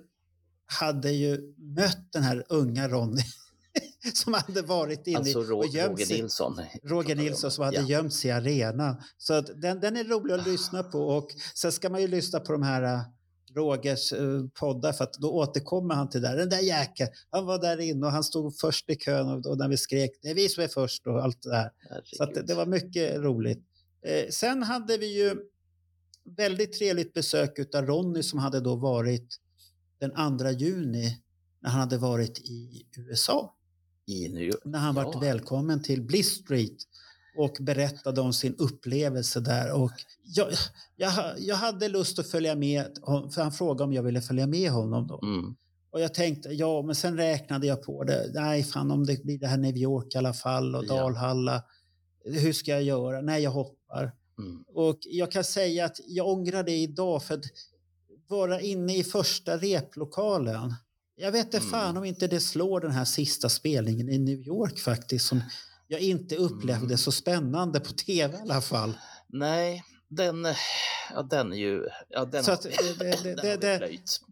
hade 0.68 1.10
ju 1.10 1.54
mött 1.56 2.12
den 2.12 2.22
här 2.22 2.44
unga 2.48 2.88
Ronny 2.88 3.22
som 4.14 4.34
hade 4.34 4.62
varit 4.62 5.06
inne 5.06 5.18
alltså, 5.18 5.54
och 5.54 5.66
gömt. 5.66 5.90
Roger 5.90 6.16
Nilsson. 6.16 6.60
Roger 6.82 7.16
Nilsson 7.16 7.50
som 7.50 7.64
hade 7.64 7.76
ja. 7.76 7.88
gömt 7.88 8.14
sig 8.14 8.28
i 8.28 8.32
arenan. 8.32 9.02
Så 9.18 9.34
att 9.34 9.60
den, 9.60 9.80
den 9.80 9.96
är 9.96 10.04
rolig 10.04 10.34
att 10.34 10.46
lyssna 10.46 10.82
på 10.82 10.98
och 10.98 11.30
sen 11.54 11.72
ska 11.72 11.90
man 11.90 12.00
ju 12.00 12.08
lyssna 12.08 12.40
på 12.40 12.52
de 12.52 12.62
här 12.62 13.04
Rogers 13.54 14.12
uh, 14.12 14.48
poddar 14.48 14.92
för 14.92 15.04
att 15.04 15.12
då 15.12 15.30
återkommer 15.32 15.94
han 15.94 16.08
till 16.08 16.22
det 16.22 16.28
där. 16.28 16.36
Den 16.36 16.48
där 16.48 16.60
jäkeln, 16.60 17.10
han 17.30 17.46
var 17.46 17.58
där 17.58 17.80
inne 17.80 18.06
och 18.06 18.12
han 18.12 18.24
stod 18.24 18.58
först 18.58 18.90
i 18.90 18.96
kön 18.96 19.28
och, 19.28 19.46
och 19.46 19.58
när 19.58 19.68
vi 19.68 19.76
skrek 19.76 20.10
det 20.22 20.30
är 20.30 20.34
vi 20.34 20.48
som 20.48 20.64
är 20.64 20.68
först 20.68 21.06
och 21.06 21.24
allt 21.24 21.42
det 21.42 21.50
där. 21.50 21.70
Herregud. 21.88 22.06
Så 22.16 22.22
att, 22.22 22.46
det 22.46 22.54
var 22.54 22.66
mycket 22.66 23.16
roligt. 23.16 23.64
Eh, 24.06 24.28
sen 24.30 24.62
hade 24.62 24.98
vi 24.98 25.18
ju 25.18 25.36
väldigt 26.36 26.72
trevligt 26.78 27.12
besök 27.12 27.74
av 27.74 27.86
Ronny 27.86 28.22
som 28.22 28.38
hade 28.38 28.60
då 28.60 28.76
varit 28.76 29.36
den 30.00 30.38
2 30.38 30.50
juni 30.50 31.18
när 31.60 31.70
han 31.70 31.80
hade 31.80 31.98
varit 31.98 32.38
i 32.38 32.86
USA. 32.96 33.54
I 34.06 34.28
New 34.28 34.42
York. 34.42 34.64
När 34.64 34.78
han 34.78 34.96
ja. 34.96 35.04
varit 35.04 35.22
välkommen 35.22 35.82
till 35.82 36.02
Bliss 36.02 36.40
Street 36.40 36.76
och 37.36 37.56
berättade 37.60 38.20
om 38.20 38.32
sin 38.32 38.54
upplevelse 38.54 39.40
där. 39.40 39.72
Och 39.72 39.92
jag, 40.24 40.48
jag, 40.96 41.12
jag 41.38 41.56
hade 41.56 41.88
lust 41.88 42.18
att 42.18 42.26
följa 42.26 42.54
med, 42.54 42.86
för 43.34 43.42
han 43.42 43.52
frågade 43.52 43.84
om 43.84 43.92
jag 43.92 44.02
ville 44.02 44.20
följa 44.20 44.46
med 44.46 44.70
honom. 44.70 45.06
Då. 45.06 45.20
Mm. 45.22 45.56
Och 45.90 46.00
jag 46.00 46.14
tänkte, 46.14 46.48
ja, 46.48 46.82
men 46.82 46.94
sen 46.94 47.16
räknade 47.16 47.66
jag 47.66 47.82
på 47.82 48.04
det. 48.04 48.30
Nej, 48.34 48.62
fan 48.62 48.90
om 48.90 49.06
det 49.06 49.24
blir 49.24 49.38
det 49.38 49.46
här 49.46 49.56
New 49.56 49.76
York 49.76 50.14
i 50.14 50.18
alla 50.18 50.32
fall 50.32 50.74
och 50.74 50.84
ja. 50.84 50.94
Dalhalla. 50.94 51.62
Hur 52.24 52.52
ska 52.52 52.70
jag 52.70 52.82
göra? 52.82 53.20
Nej, 53.20 53.42
jag 53.42 53.50
hoppar. 53.50 54.12
Mm. 54.38 54.64
Och 54.68 54.98
jag 55.00 55.32
kan 55.32 55.44
säga 55.44 55.84
att 55.84 56.00
jag 56.06 56.28
ångrar 56.28 56.62
det 56.62 56.76
idag 56.76 57.22
för 57.22 57.40
vara 58.28 58.60
inne 58.60 58.96
i 58.96 59.04
första 59.04 59.56
replokalen. 59.56 60.74
Jag 61.16 61.32
vet 61.32 61.44
inte 61.44 61.56
mm. 61.56 61.70
fan 61.70 61.96
om 61.96 62.04
inte 62.04 62.26
det 62.26 62.40
slår 62.40 62.80
den 62.80 62.90
här 62.90 63.04
sista 63.04 63.48
spelningen 63.48 64.08
i 64.08 64.18
New 64.18 64.38
York 64.38 64.78
faktiskt 64.78 65.26
som 65.26 65.40
jag 65.88 66.00
inte 66.00 66.36
upplevde 66.36 66.84
mm. 66.84 66.98
så 66.98 67.12
spännande 67.12 67.80
på 67.80 67.92
tv 67.92 68.36
i 68.36 68.40
alla 68.40 68.60
fall. 68.60 68.98
Nej, 69.28 69.84
den, 70.08 70.46
ja, 71.14 71.22
den 71.22 71.52
är 71.52 71.56
ju... 71.56 71.88
Ja, 72.08 72.24
den 72.24 72.44
så, 72.44 72.52
att, 72.52 72.62
det, 72.62 72.98
det, 72.98 73.42
det, 73.42 73.56
det 73.80 73.90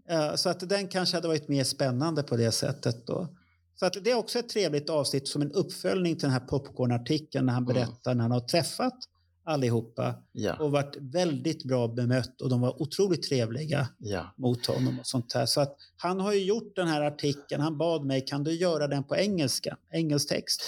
ja, 0.08 0.36
så 0.36 0.48
att 0.48 0.68
den 0.68 0.88
kanske 0.88 1.16
hade 1.16 1.28
varit 1.28 1.48
mer 1.48 1.64
spännande 1.64 2.22
på 2.22 2.36
det 2.36 2.52
sättet 2.52 3.06
då. 3.06 3.28
Så 3.74 3.86
att 3.86 4.04
det 4.04 4.10
är 4.10 4.14
också 4.14 4.38
ett 4.38 4.48
trevligt 4.48 4.90
avsnitt 4.90 5.28
som 5.28 5.42
en 5.42 5.52
uppföljning 5.52 6.14
till 6.14 6.22
den 6.22 6.30
här 6.30 6.40
popcornartikeln 6.40 7.46
när 7.46 7.52
han 7.52 7.62
mm. 7.62 7.74
berättar 7.74 8.10
mm. 8.10 8.18
när 8.18 8.24
han 8.24 8.30
har 8.30 8.48
träffat 8.48 8.98
allihopa 9.46 10.14
Ja. 10.32 10.54
och 10.60 10.70
varit 10.70 10.96
väldigt 11.00 11.64
bra 11.64 11.88
bemött 11.88 12.40
och 12.40 12.48
de 12.50 12.60
var 12.60 12.82
otroligt 12.82 13.22
trevliga 13.22 13.88
ja. 13.98 14.34
mot 14.38 14.66
honom 14.66 14.98
och 15.00 15.06
sånt 15.06 15.30
där. 15.30 15.46
Så 15.46 15.60
att 15.60 15.76
han 15.96 16.20
har 16.20 16.32
ju 16.32 16.44
gjort 16.44 16.76
den 16.76 16.88
här 16.88 17.02
artikeln. 17.02 17.62
Han 17.62 17.78
bad 17.78 18.04
mig, 18.06 18.20
kan 18.26 18.44
du 18.44 18.52
göra 18.52 18.88
den 18.88 19.04
på 19.04 19.16
engelska? 19.16 19.76
Engelsk 19.92 20.28
text. 20.28 20.62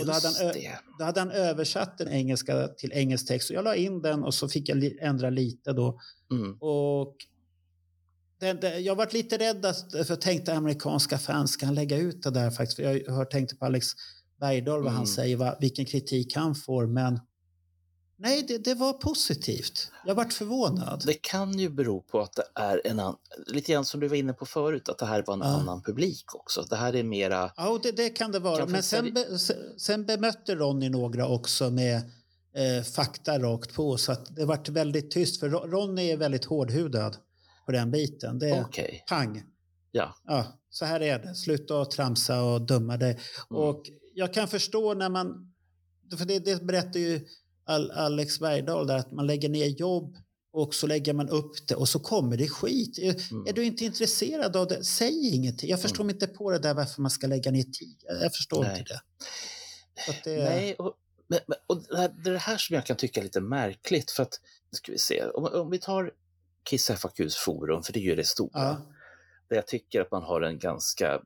Och 0.00 0.06
då 0.06 0.12
hade 0.12 0.26
Just 0.26 0.40
han. 0.40 0.54
Då 0.98 1.04
hade 1.04 1.20
han 1.20 1.30
översatt 1.30 1.98
den 1.98 2.08
engelska 2.08 2.68
till 2.68 2.92
engelsk 2.92 3.26
text. 3.28 3.48
Så 3.48 3.54
jag 3.54 3.64
la 3.64 3.74
in 3.74 4.02
den 4.02 4.24
och 4.24 4.34
så 4.34 4.48
fick 4.48 4.68
jag 4.68 4.78
li- 4.78 4.98
ändra 5.00 5.30
lite 5.30 5.72
då. 5.72 6.00
Mm. 6.32 6.56
Och 6.60 7.16
den, 8.40 8.60
den, 8.60 8.84
jag 8.84 8.94
varit 8.96 9.12
lite 9.12 9.38
rädd 9.38 9.64
att, 9.66 9.90
för 9.92 10.06
jag 10.08 10.20
tänkte 10.20 10.54
amerikanska 10.54 11.18
fans 11.18 11.50
ska 11.52 11.66
han 11.66 11.74
lägga 11.74 11.96
ut 11.96 12.22
det 12.22 12.30
där 12.30 12.50
faktiskt. 12.50 12.76
För 12.76 12.82
jag 12.82 13.12
har 13.14 13.24
tänkt 13.24 13.58
på 13.58 13.64
Alex 13.66 13.86
Bergdahl 14.40 14.82
vad 14.82 14.92
han 14.92 14.96
Mm. 15.00 15.06
säger, 15.06 15.36
vad, 15.36 15.56
vilken 15.60 15.84
kritik 15.84 16.36
han 16.36 16.54
får. 16.54 16.86
Men 16.86 17.20
nej, 18.20 18.42
det, 18.48 18.58
det 18.58 18.74
var 18.74 18.92
positivt. 18.92 19.90
Jag 20.06 20.14
varit 20.14 20.32
förvånad. 20.34 21.02
Det 21.06 21.14
kan 21.22 21.58
ju 21.58 21.68
bero 21.68 22.00
på 22.02 22.20
att 22.20 22.32
det 22.32 22.44
är 22.54 22.80
en 22.84 23.00
annan, 23.00 23.16
lite 23.46 23.72
grann 23.72 23.84
som 23.84 24.00
du 24.00 24.08
var 24.08 24.16
inne 24.16 24.32
på 24.32 24.46
förut, 24.46 24.88
att 24.88 24.98
det 24.98 25.06
här 25.06 25.24
var 25.26 25.34
en 25.34 25.40
Ja. 25.40 25.46
annan 25.46 25.82
publik 25.82 26.34
också. 26.34 26.62
Det 26.62 26.76
här 26.76 26.96
är 26.96 27.02
mera, 27.02 27.52
Ja, 27.56 27.68
och 27.68 27.80
det, 27.82 27.92
det 27.92 28.10
kan 28.10 28.32
det 28.32 28.38
vara. 28.38 28.66
Men 28.66 28.82
sen, 28.82 29.14
be, 29.14 29.38
se- 29.38 29.78
sen 29.78 30.04
bemötte 30.06 30.54
Ronny 30.54 30.88
några 30.88 31.28
också 31.28 31.70
med 31.70 31.96
eh, 32.54 32.82
fakta 32.84 33.38
rakt 33.38 33.74
på. 33.74 33.96
Så 33.96 34.12
att 34.12 34.36
det 34.36 34.44
vart 34.44 34.68
väldigt 34.68 35.10
tyst. 35.10 35.40
För 35.40 35.48
Ro- 35.48 35.66
Ronny 35.66 36.10
är 36.10 36.16
väldigt 36.16 36.44
hårdhudad 36.44 37.16
på 37.66 37.72
den 37.72 37.90
biten. 37.90 38.38
Det 38.38 38.48
är 38.50 38.62
okej, 38.64 39.04
pang. 39.08 39.42
ja. 39.92 40.14
Ja, 40.26 40.46
så 40.70 40.84
här 40.84 41.00
är 41.02 41.18
det. 41.18 41.34
Sluta 41.34 41.80
att 41.82 41.90
tramsa 41.90 42.42
och 42.42 42.60
döma 42.62 42.96
dig. 42.96 43.10
Mm. 43.50 43.62
Och 43.62 43.82
jag 44.14 44.34
kan 44.34 44.48
förstå 44.48 44.94
när 44.94 45.08
man... 45.08 45.46
För 46.18 46.24
det, 46.24 46.38
det 46.38 46.62
berättar 46.64 47.00
ju 47.00 47.26
Alex 47.94 48.40
Bergdahl 48.40 48.86
där 48.86 48.96
att 48.96 49.12
man 49.12 49.26
lägger 49.26 49.48
ner 49.48 49.66
jobb 49.66 50.16
och 50.52 50.74
så 50.74 50.86
lägger 50.86 51.12
man 51.12 51.28
upp 51.28 51.68
det 51.68 51.74
och 51.74 51.88
så 51.88 51.98
kommer 52.00 52.36
det 52.36 52.48
skit. 52.48 52.98
Är, 52.98 53.32
Mm. 53.32 53.46
är 53.46 53.52
du 53.52 53.64
inte 53.64 53.84
intresserad 53.84 54.56
av 54.56 54.66
det, 54.68 54.84
säg 54.84 55.34
ingenting. 55.34 55.70
Jag 55.70 55.82
förstår 55.82 56.04
mig 56.04 56.14
inte 56.14 56.26
på 56.26 56.50
det 56.50 56.58
där 56.58 56.74
varför 56.74 57.02
man 57.02 57.10
ska 57.10 57.26
lägga 57.26 57.50
ner 57.50 57.62
tid. 57.62 58.02
Jag, 58.22 58.34
förstår 58.34 58.62
Nej. 58.64 58.78
inte 58.78 58.92
det. 58.92 59.00
Det 60.24 60.44
Nej, 60.44 60.74
och, 60.74 60.94
och 61.66 61.82
det, 61.88 61.96
här, 61.96 62.08
det 62.24 62.30
är 62.30 62.32
det 62.32 62.38
här 62.38 62.56
som 62.56 62.74
jag 62.74 62.86
kan 62.86 62.96
tycka 62.96 63.20
är 63.20 63.24
lite 63.24 63.40
märkligt. 63.40 64.10
För 64.10 64.22
att, 64.22 64.40
nu 64.72 64.76
ska 64.76 64.92
vi 64.92 64.98
se, 64.98 65.24
om, 65.24 65.44
om 65.44 65.70
vi 65.70 65.78
tar 65.78 66.12
Kiss 66.70 66.90
FAQs 66.90 67.36
forum, 67.36 67.82
för 67.82 67.92
det 67.92 67.98
är 67.98 68.02
ju 68.04 68.16
det 68.16 68.26
stora. 68.26 68.50
Ja, 68.52 68.80
Där 69.48 69.56
jag 69.56 69.66
tycker 69.66 70.00
att 70.00 70.10
man 70.10 70.22
har 70.22 70.40
en 70.40 70.58
ganska 70.58 71.20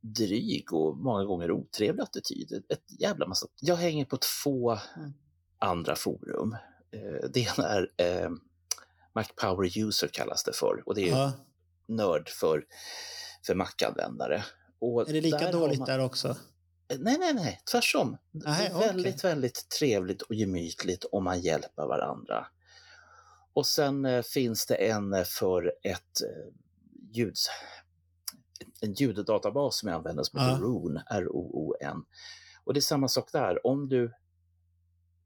dryg 0.00 0.72
och 0.72 0.96
många 0.96 1.24
gånger 1.24 1.50
otrevlig 1.50 2.02
attityd. 2.02 2.64
Ett 2.68 3.00
jävla 3.00 3.26
massa. 3.26 3.46
Jag 3.60 3.76
hänger 3.76 4.04
på 4.04 4.18
två 4.44 4.70
Mm. 4.96 5.12
Andra 5.58 5.96
forum. 5.96 6.56
Eh, 6.90 7.28
Det 7.30 7.40
ena 7.40 7.68
är 7.68 7.90
eh, 7.96 8.30
Mac 9.14 9.24
Power 9.40 9.78
User 9.78 10.08
kallas 10.08 10.44
det 10.44 10.52
för 10.52 10.82
och 10.86 10.94
det 10.94 11.02
är 11.10 11.16
ja. 11.16 11.32
nörd 11.86 12.28
för, 12.28 12.64
för 13.46 13.54
Mac-användare. 13.54 14.44
Är 15.08 15.12
det 15.12 15.20
lika 15.20 15.38
där 15.38 15.52
dåligt 15.52 15.78
man- 15.78 15.88
där 15.88 15.98
också? 15.98 16.36
Nej, 16.98 17.18
nej, 17.18 17.34
nej, 17.34 17.60
tvärtom. 17.72 18.16
det 18.32 18.48
Nej, 18.48 18.66
är 18.66 18.78
väldigt, 18.78 19.24
väldigt 19.24 19.68
trevligt 19.78 20.22
och 20.22 20.34
gemytligt 20.34 21.04
om 21.12 21.24
man 21.24 21.40
hjälper 21.40 21.86
varandra. 21.86 22.46
Och 23.52 23.66
sen 23.66 24.04
eh, 24.04 24.22
finns 24.22 24.66
det 24.66 24.74
en 24.74 25.12
eh, 25.14 25.24
för 25.24 25.72
ett 25.82 26.20
eh, 26.22 26.52
ljuds, 27.12 27.48
en 28.80 28.92
ljuddatabas 28.92 29.78
som 29.78 29.88
jag 29.88 29.96
använder 29.96 30.22
som 30.22 30.38
heter 30.40 30.52
Ja. 30.52 30.58
Roon, 30.60 31.00
R-O-O-N. 31.10 32.04
Och 32.64 32.74
det 32.74 32.78
är 32.78 32.82
samma 32.82 33.08
sak 33.08 33.32
där, 33.32 33.66
om 33.66 33.88
du 33.88 34.12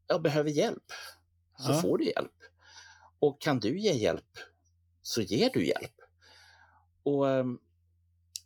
ja, 0.07 0.19
behöver 0.19 0.51
hjälp 0.51 0.93
så 1.59 1.73
Ja. 1.73 1.81
får 1.83 1.99
du 1.99 2.05
hjälp. 2.05 2.33
Och 3.19 3.41
kan 3.41 3.61
du 3.61 3.81
ge 3.81 3.93
hjälp 3.93 4.39
så 5.03 5.21
ger 5.23 5.51
du 5.55 5.67
hjälp. 5.67 5.95
Och 7.03 7.31
ehm, 7.31 7.59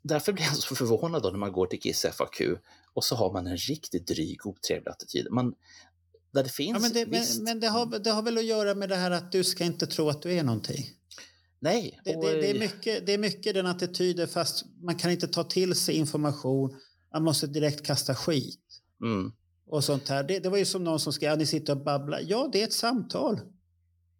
därför 0.02 0.32
blir 0.32 0.44
jag 0.44 0.56
så 0.56 0.74
förvånad 0.74 1.22
då 1.22 1.28
när 1.30 1.38
man 1.38 1.52
går 1.52 1.66
till 1.66 1.80
Kiss 1.80 2.06
FAQ 2.12 2.40
och 2.94 3.04
så 3.04 3.16
har 3.16 3.32
man 3.32 3.46
en 3.46 3.56
riktigt 3.56 4.06
dryg, 4.06 4.46
otrevlig 4.46 4.90
attityd. 4.90 5.26
Man, 5.30 5.54
där 6.32 6.42
det 6.42 6.48
finns 6.48 6.76
Ja, 6.76 6.80
men 6.80 6.92
det, 6.92 7.04
visst... 7.04 7.36
men, 7.36 7.44
men 7.44 7.60
det, 7.60 7.68
har, 7.68 7.86
det 7.98 8.10
har 8.10 8.22
väl 8.22 8.38
att 8.38 8.44
göra 8.44 8.74
med 8.74 8.88
det 8.88 8.96
här 8.96 9.10
att 9.10 9.32
du 9.32 9.44
ska 9.44 9.64
inte 9.64 9.86
tro 9.86 10.08
att 10.08 10.22
du 10.22 10.32
är 10.32 10.42
någonting. 10.42 10.86
nej. 11.60 12.00
Det, 12.04 12.12
det, 12.12 12.20
det, 12.40 12.50
är 12.50 12.58
mycket, 12.58 13.06
det 13.06 13.12
är 13.12 13.18
mycket 13.18 13.54
den 13.54 13.66
attityden 13.66 14.28
fast 14.28 14.64
man 14.80 14.94
kan 14.96 15.10
inte 15.10 15.28
ta 15.28 15.44
till 15.44 15.74
sig 15.74 15.94
information. 15.94 16.80
Man 17.12 17.22
måste 17.22 17.46
direkt 17.46 17.86
kasta 17.86 18.14
skit 18.14 18.60
Mm, 19.02 19.32
och 19.66 19.84
sånt 19.84 20.08
här. 20.08 20.22
Det, 20.24 20.38
det 20.38 20.48
var 20.48 20.58
ju 20.58 20.64
som 20.64 20.84
någon 20.84 21.00
som 21.00 21.12
skrev, 21.12 21.30
ja, 21.30 21.36
ni 21.36 21.46
sitter 21.46 21.72
och 21.72 21.84
babblar. 21.84 22.20
Ja, 22.26 22.48
det 22.52 22.60
är 22.60 22.64
ett 22.64 22.72
samtal. 22.72 23.40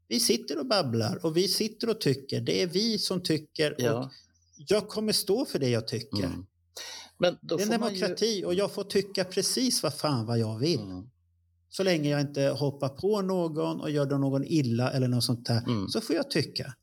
Vi 0.09 0.21
sitter 0.21 0.59
och 0.59 0.67
babblar 0.67 1.25
och 1.27 1.37
vi 1.37 1.49
sitter 1.49 1.91
och 1.91 2.01
tycker. 2.01 2.41
Det 2.41 2.63
är 2.63 2.67
vi 2.67 2.99
som 2.99 3.23
tycker 3.23 3.73
och 3.73 3.81
ja. 3.81 4.11
jag 4.57 4.89
kommer 4.89 5.13
stå 5.13 5.45
för 5.45 5.59
det 5.59 5.69
jag 5.69 5.89
tycker. 5.89 6.25
Mm. 6.25 6.47
Men 7.19 7.37
Det 7.43 7.55
är 7.55 7.61
en 7.75 7.81
man 7.81 7.95
ju- 7.95 8.01
demokrati 8.01 8.45
och 8.47 8.55
jag 8.55 8.73
får 8.73 8.85
tycka 8.85 9.25
precis 9.25 9.83
vad 9.83 9.95
fan 9.95 10.27
vad 10.27 10.39
jag 10.39 10.59
vill. 10.59 10.81
Mm, 10.81 11.11
Så 11.71 11.83
länge 11.83 12.11
jag 12.11 12.21
inte 12.21 12.43
hoppar 12.43 12.89
på 12.89 13.23
någon 13.23 13.81
och 13.81 13.91
gör 13.91 14.07
någon 14.19 14.45
illa 14.45 14.91
eller 14.91 15.09
något 15.09 15.25
sånt 15.25 15.47
där 15.47 15.63
Mm. 15.67 15.89
så 15.89 16.01
får 16.01 16.17
jag 16.17 16.31
tycka. 16.31 16.75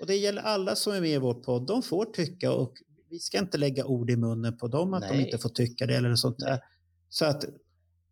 Och 0.00 0.06
det 0.06 0.16
gäller 0.16 0.42
alla 0.42 0.76
som 0.76 0.92
är 0.92 1.00
med 1.00 1.10
i 1.10 1.18
vår 1.18 1.34
podd. 1.34 1.66
De 1.66 1.82
får 1.82 2.04
tycka 2.04 2.52
och 2.52 2.72
vi 3.10 3.18
ska 3.18 3.38
inte 3.38 3.58
lägga 3.58 3.84
ord 3.84 4.10
i 4.10 4.16
munnen 4.16 4.56
på 4.56 4.68
dem 4.68 4.94
att 4.94 5.02
de 5.08 5.14
Nej. 5.16 5.24
inte 5.24 5.38
får 5.38 5.48
tycka 5.48 5.86
det 5.86 5.96
eller 5.96 6.08
något 6.08 6.18
sånt 6.18 6.38
där. 6.38 6.60
Så 7.08 7.24
att 7.24 7.44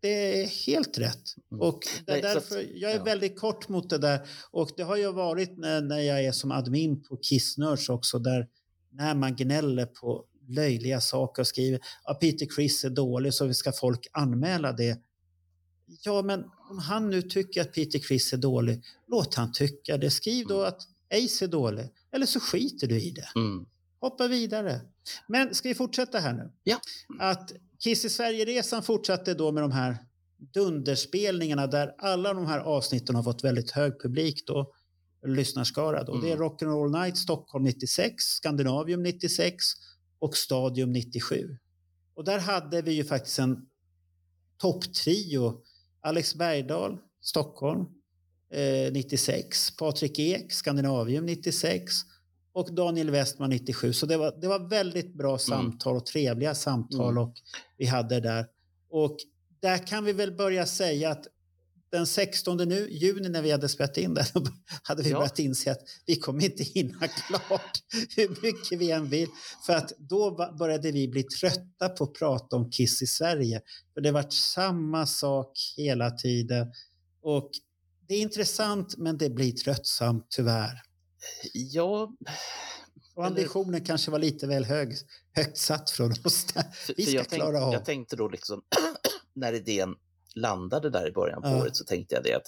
det 0.01 0.43
är 0.43 0.47
helt 0.67 0.99
rätt. 0.99 1.35
Mm. 1.53 1.61
Och 1.63 1.81
Nej, 2.07 2.17
att- 2.17 2.23
därför, 2.23 2.67
jag 2.75 2.93
är 2.93 2.97
ja. 2.97 3.05
väldigt 3.05 3.39
kort 3.39 3.69
mot 3.69 3.91
det 3.91 3.99
där. 3.99 4.29
Och 4.51 4.71
det 4.77 4.83
har 4.83 4.97
ju 4.97 5.13
varit 5.13 5.59
när, 5.59 5.81
när 5.81 5.99
jag 5.99 6.25
är 6.25 6.33
som 6.33 6.51
admin 6.53 7.03
på 7.03 7.17
Kissnörds 7.17 7.89
också 7.89 8.19
där 8.19 8.49
när 8.93 9.15
man 9.15 9.37
gnäller 9.37 9.87
på 9.87 10.25
löjliga 10.49 11.01
saker 11.01 11.43
och 11.43 11.47
skriver 11.47 11.81
att 12.05 12.21
Peter 12.21 12.47
Chris 12.55 12.85
är 12.85 12.91
dålig 12.91 13.35
så 13.35 13.55
ska 13.55 13.73
folk 13.73 14.07
anmäla 14.13 14.73
det. 14.73 14.99
Ja, 16.05 16.23
men 16.23 16.45
om 16.71 16.79
han 16.79 17.11
nu 17.11 17.23
tycker 17.23 17.61
att 17.61 17.73
Peter 17.73 17.99
Chris 17.99 18.33
är 18.33 18.37
dålig, 18.37 18.83
låt 19.09 19.35
han 19.35 19.53
tycka 19.53 19.97
det. 19.97 20.11
Skriv 20.11 20.47
då 20.47 20.55
Mm. 20.55 20.69
att 20.69 20.81
Ace 21.25 21.45
är 21.45 21.49
dålig. 21.49 21.89
Eller 22.13 22.27
så 22.27 22.41
skiter 22.41 22.87
du 22.87 23.01
i 23.01 23.11
det. 23.11 23.29
Mm. 23.37 23.67
Hoppa 24.01 24.29
vidare. 24.29 24.81
Men 25.29 25.55
ska 25.55 25.69
vi 25.69 25.75
fortsätta 25.75 26.19
här 26.19 26.33
nu? 26.33 26.51
Ja. 26.65 26.81
Att 27.19 27.53
Kiss 27.83 28.05
i 28.05 28.09
Sverige-resan 28.09 28.83
fortsatte 28.83 29.35
då 29.35 29.53
med 29.53 29.63
de 29.63 29.73
här 29.73 29.99
dunderspelningarna 30.55 31.67
där 31.67 31.95
alla 31.99 32.35
de 32.35 32.47
här 32.47 32.59
avsnitten 32.59 33.15
har 33.15 33.23
fått 33.23 33.45
väldigt 33.45 33.71
hög 33.71 34.01
publik 34.03 34.47
då, 34.47 34.73
lyssnarskara 35.27 36.05
då. 36.05 36.21
Det 36.21 36.31
är 36.31 36.37
Mm. 36.37 36.49
Rock'n'Roll 36.49 37.03
Night 37.03 37.19
Stockholm 37.19 37.65
96, 37.65 38.25
Skandinavium 38.25 39.03
96 39.03 39.55
och 40.19 40.37
Stadium 40.37 40.93
97. 40.93 41.59
Och 42.15 42.25
där 42.25 42.39
hade 42.39 42.83
vi 42.83 42.93
ju 42.93 43.05
faktiskt 43.05 43.39
en 43.39 43.67
topptrio. 44.59 45.63
Alex 46.01 46.35
Bergdahl, 46.35 46.99
Stockholm 47.21 47.87
eh, 48.51 48.93
96, 48.93 49.77
Patrik 49.77 50.19
Ek, 50.19 50.53
Skandinavium 50.53 51.27
96 51.27 51.93
och 52.53 52.75
Daniel 52.75 53.11
Westman 53.11 53.51
97. 53.51 53.93
Så 53.93 54.07
det 54.07 54.17
var, 54.17 54.41
det 54.41 54.49
var 54.49 54.69
väldigt 54.69 55.15
bra 55.15 55.39
samtal 55.39 55.97
och 55.97 56.07
trevliga 56.07 56.55
samtal 56.55 57.11
Mm. 57.11 57.23
och 57.23 57.35
vi 57.79 57.87
hade 57.87 58.21
där. 58.21 58.47
Och 58.91 59.17
där 59.61 59.87
kan 59.87 60.05
vi 60.05 60.13
väl 60.13 60.33
börja 60.33 60.67
säga 60.67 61.11
att 61.11 61.27
den 61.91 62.07
16 62.07 62.57
nu, 62.57 62.89
juni 62.91 63.29
när 63.29 63.43
vi 63.43 63.51
hade 63.51 63.69
spelat 63.69 63.97
in 63.97 64.15
det, 64.15 64.27
då 64.35 64.43
hade 64.83 65.03
vi 65.03 65.11
Ja. 65.11 65.17
börjat 65.19 65.39
inse 65.39 65.71
att 65.73 65.81
vi 66.07 66.17
kommer 66.17 66.45
inte 66.45 66.63
hinna 66.63 67.09
klart 67.09 67.79
hur 68.17 68.29
mycket 68.43 68.79
vi 68.79 68.91
än 68.91 69.09
vill. 69.09 69.29
För 69.67 69.73
att 69.73 69.93
då 69.99 70.55
började 70.59 70.93
vi 70.93 71.09
bli 71.09 71.23
trötta 71.23 71.89
på 71.89 72.05
att 72.05 72.15
prata 72.15 72.57
om 72.57 72.71
Kiss 72.71 73.03
i 73.03 73.07
Sverige. 73.07 73.61
För 73.95 74.01
det 74.01 74.13
varit 74.13 74.33
samma 74.33 75.07
sak 75.07 75.53
hela 75.77 76.11
tiden. 76.11 76.73
Och 77.23 77.51
det 78.09 78.15
är 78.15 78.21
intressant 78.21 78.97
men 78.99 79.19
det 79.19 79.31
blir 79.31 79.53
tröttsamt 79.53 80.27
tyvärr. 80.31 80.83
Ja, 81.53 82.13
Och 83.15 83.25
Eller- 83.27 83.27
ambitionen 83.27 83.85
kanske 83.85 84.11
var 84.11 84.19
lite 84.19 84.47
väl 84.47 84.65
hög, 84.65 84.95
högt 85.37 85.57
satt 85.59 85.91
från 85.91 86.11
oss. 86.25 86.45
Där. 86.45 86.65
Vi 86.97 87.03
ska 87.07 87.13
jag, 87.13 87.29
tänk, 87.29 87.43
klara 87.43 87.65
av. 87.65 87.73
jag 87.73 87.85
tänkte 87.85 88.17
då 88.17 88.29
liksom, 88.29 88.63
när 89.35 89.53
idén 89.53 89.95
landade 90.35 90.91
där 90.91 91.09
i 91.09 91.13
början 91.13 91.43
på 91.43 91.49
Ja. 91.49 91.61
året 91.63 91.77
så 91.77 91.85
tänkte 91.85 92.15
jag 92.15 92.25
det 92.25 92.35
att 92.35 92.47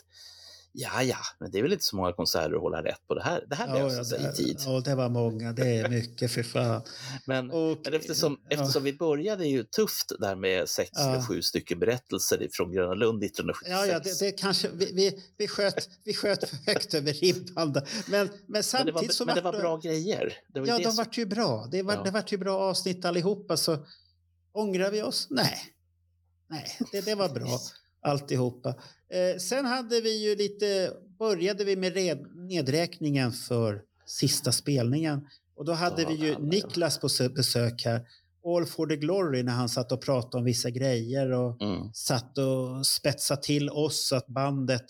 ja, 0.73 1.03
ja, 1.03 1.17
men 1.41 1.51
det 1.51 1.59
är 1.59 1.63
väl 1.63 1.73
inte 1.73 1.85
så 1.85 1.97
många 1.97 2.13
konserter 2.13 2.55
att 2.55 2.61
hålla 2.61 2.83
rätt 2.85 3.07
på 3.09 3.15
det 3.15 3.23
här. 3.23 3.45
Det 3.49 3.55
här 3.55 3.79
Ja, 3.79 3.89
löser 3.89 4.21
ja, 4.23 4.31
i 4.31 4.35
tid. 4.37 4.57
ja, 4.67 4.81
det 4.81 4.95
var 4.95 5.09
många. 5.09 5.53
Det 5.53 5.77
är 5.77 5.89
mycket 5.99 6.31
för 6.33 6.43
fan. 6.43 6.83
Men, 7.27 7.51
Och, 7.51 7.79
men 7.85 7.95
eftersom, 7.95 8.41
eftersom 8.51 8.83
vi 8.83 8.93
började 8.93 9.47
ju 9.47 9.65
tufft 9.65 10.13
där 10.21 10.37
med 10.37 10.69
sex 10.69 10.91
eller 10.99 11.23
sju 11.23 11.43
stycken 11.43 11.79
berättelser 11.79 12.49
från 12.53 12.73
Gröna 12.73 12.95
Lund 12.95 13.25
1976. 13.25 13.71
Ja, 13.71 13.87
ja 13.87 13.99
det, 13.99 14.21
det 14.21 14.33
kanske, 14.33 14.69
vi, 14.69 14.93
vi, 14.93 15.23
vi, 15.39 15.49
sköt, 15.49 15.89
vi 16.05 16.15
sköt 16.15 16.49
för 16.49 16.57
högt 16.67 16.95
över 16.95 17.13
ribban. 17.13 17.73
Men, 17.73 17.83
men 18.09 18.29
men 18.47 18.53
det 18.53 18.63
samtidigt 18.63 18.95
var, 18.95 19.09
så 19.09 19.25
men 19.25 19.35
det 19.35 19.41
var 19.41 19.53
bra 19.53 19.77
grejer. 19.77 20.33
Det 20.55 20.61
var 20.61 20.67
ju 20.67 20.73
Ja, 20.73 20.79
de 20.79 20.85
som- 20.85 20.97
vart 20.97 21.19
ju 21.19 21.27
bra. 21.27 21.69
Det 21.71 21.83
var, 21.83 21.95
Ja. 21.95 22.03
det 22.03 22.11
vart 22.11 22.33
ju 22.33 22.37
bra 22.39 22.59
avsnitt 22.59 23.05
allihopa. 23.05 23.57
Så 23.57 23.87
ångrar 24.53 24.91
vi 24.91 25.03
oss? 25.03 25.27
Nej. 25.31 25.59
Nej, 26.51 26.79
det, 26.93 27.01
det 27.01 27.15
var 27.15 27.29
bra. 27.29 27.59
alltihopa. 28.03 28.69
Eh, 29.09 29.39
sen 29.39 29.65
hade 29.65 30.01
vi 30.01 30.29
ju 30.29 30.37
lite, 30.37 30.93
började 31.19 31.65
vi 31.65 31.77
med 31.77 31.95
red, 31.95 32.27
nedräkningen 32.37 33.33
för 33.33 33.83
sista 34.07 34.53
spelningen. 34.53 35.27
Och 35.57 35.65
då 35.65 35.73
hade 35.73 36.05
vi 36.05 36.15
ju 36.15 36.39
Niklas 36.39 36.99
på 36.99 37.09
besök 37.35 37.85
här. 37.85 38.07
All 38.47 38.67
for 38.67 38.87
the 38.87 38.97
glory 38.97 39.43
när 39.43 39.53
han 39.53 39.69
satt 39.69 39.93
och 39.93 40.03
pratade 40.03 40.37
om 40.37 40.45
vissa 40.45 40.71
grejer 40.71 41.33
och 41.33 41.63
mm. 41.63 41.93
satt 41.93 42.39
och 42.39 42.87
spetsade 42.87 43.43
till 43.43 43.71
oss 43.71 44.13
att 44.13 44.27
bandet 44.27 44.85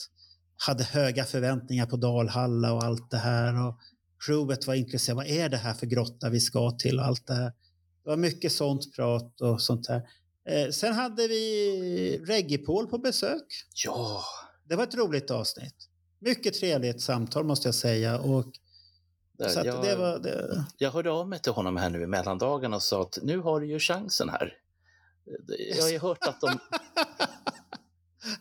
hade 0.67 0.85
höga 0.85 1.25
förväntningar 1.25 1.87
på 1.87 1.97
Dalhalla 1.97 2.73
och 2.73 2.85
allt 2.85 3.11
det 3.11 3.17
här. 3.17 3.69
Och 3.69 3.79
crewet 4.27 4.67
var 4.67 4.75
intresserade. 4.75 5.17
Vad 5.17 5.27
är 5.27 5.49
det 5.49 5.57
här 5.57 5.75
för 5.75 5.87
grotta 5.87 6.29
vi 6.29 6.41
ska 6.41 6.71
till? 6.71 6.99
Och 6.99 7.07
allt 7.07 7.27
det 7.27 7.35
här. 7.35 7.53
Det 8.05 8.11
var 8.11 8.17
mycket 8.17 8.53
sånt 8.53 8.97
prat 8.97 9.41
och 9.41 9.63
sånt 9.63 9.89
här. 9.89 10.03
Eh, 10.49 10.71
sen 10.71 10.93
hade 10.93 11.29
vi 11.29 12.21
Reggipol 12.27 12.87
på 12.87 12.99
besök. 12.99 13.65
Ja. 13.85 14.25
Det 14.65 14.77
var 14.77 14.85
ett 14.85 14.95
roligt 14.95 15.31
avsnitt. 15.31 15.89
Mycket 16.19 16.55
trevligt 16.55 17.01
samtal 17.01 17.45
måste 17.45 17.69
jag 17.69 17.75
säga. 17.75 18.19
Och 18.19 18.47
så 19.49 19.61
jag, 19.65 19.83
det 19.83 19.97
var, 19.97 20.19
det... 20.19 20.65
jag 20.79 20.91
hörde 20.91 21.11
av 21.11 21.29
mig 21.29 21.39
till 21.39 21.53
honom 21.53 21.77
här 21.77 21.91
nu 21.91 22.03
i 22.03 22.07
mellandagarna 22.07 22.77
och 22.77 22.83
sa 22.83 23.03
att 23.03 23.19
nu 23.23 23.39
har 23.39 23.61
du 23.61 23.67
ju 23.67 23.79
chansen 23.79 24.29
här. 24.29 24.55
Jag 25.77 25.83
har 25.83 25.91
ju 25.91 25.99
hört 25.99 26.27
att 26.27 26.41
de... 26.41 26.59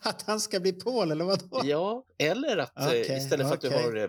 att 0.02 0.22
han 0.22 0.40
ska 0.40 0.60
bli 0.60 0.72
Paul 0.72 1.10
eller 1.10 1.24
vadå? 1.24 1.60
Ja, 1.64 2.04
eller 2.18 2.56
att 2.56 2.80
eh, 2.80 2.86
okay, 2.86 3.16
istället 3.16 3.48
för 3.48 3.56
okay. 3.56 3.70
att 3.70 3.82
du 3.82 3.88
har 3.88 3.96
eh, 3.96 4.08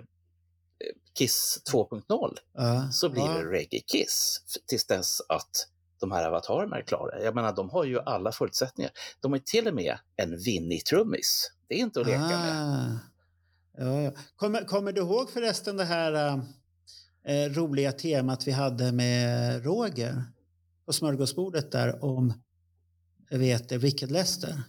Kiss 1.17 1.61
2.0 1.71 2.37
uh, 2.59 2.89
så 2.91 3.09
blir 3.09 3.23
uh. 3.23 3.33
det 3.33 3.43
Reggae 3.43 3.79
Kiss 3.79 4.41
tills 4.67 4.85
dess 4.85 5.21
att 5.29 5.67
de 6.03 6.11
här 6.11 6.27
avatarerna 6.27 6.77
är 6.77 6.81
klara. 6.81 7.23
Jag 7.23 7.35
menar, 7.35 7.55
de 7.55 7.69
har 7.69 7.83
ju 7.83 7.99
alla 7.99 8.31
förutsättningar. 8.31 8.91
De 9.19 9.31
har 9.31 9.39
till 9.39 9.67
och 9.67 9.73
med 9.73 9.97
en 10.15 10.37
Winnie-trummis. 10.37 11.51
Det 11.67 11.75
är 11.75 11.79
inte 11.79 12.01
att 12.01 12.07
leka 12.07 12.23
ah. 12.23 12.27
med. 12.27 12.99
Ja, 13.77 14.01
ja. 14.01 14.11
Kommer, 14.35 14.61
kommer 14.61 14.91
du 14.91 15.01
ihåg 15.01 15.29
förresten 15.29 15.77
det 15.77 15.83
här 15.83 16.41
äh, 17.25 17.49
roliga 17.49 17.91
temat 17.91 18.47
vi 18.47 18.51
hade 18.51 18.91
med 18.91 19.65
Roger 19.65 20.23
på 20.85 20.93
smörgåsbordet 20.93 21.71
där 21.71 22.03
om 22.03 22.33
vet, 23.31 23.71
Wicked 23.71 24.11
Lester? 24.11 24.63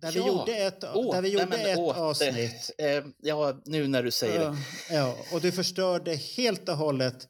Där 0.00 0.12
ja. 0.14 0.22
vi 0.22 0.28
gjorde 0.28 0.56
ett, 0.56 0.84
oh, 0.84 1.14
där 1.14 1.22
vi 1.22 1.28
gjorde 1.28 1.46
nej, 1.46 1.72
ett 1.72 1.78
åh, 1.78 2.00
avsnitt. 2.00 2.70
Det, 2.78 2.96
eh, 2.96 3.04
ja, 3.18 3.60
nu 3.64 3.88
när 3.88 4.02
du 4.02 4.10
säger 4.10 4.42
ja, 4.42 4.50
det. 4.88 4.94
Ja, 4.94 5.16
och 5.32 5.40
du 5.40 5.52
förstörde 5.52 6.14
helt 6.14 6.68
och 6.68 6.76
hållet 6.76 7.28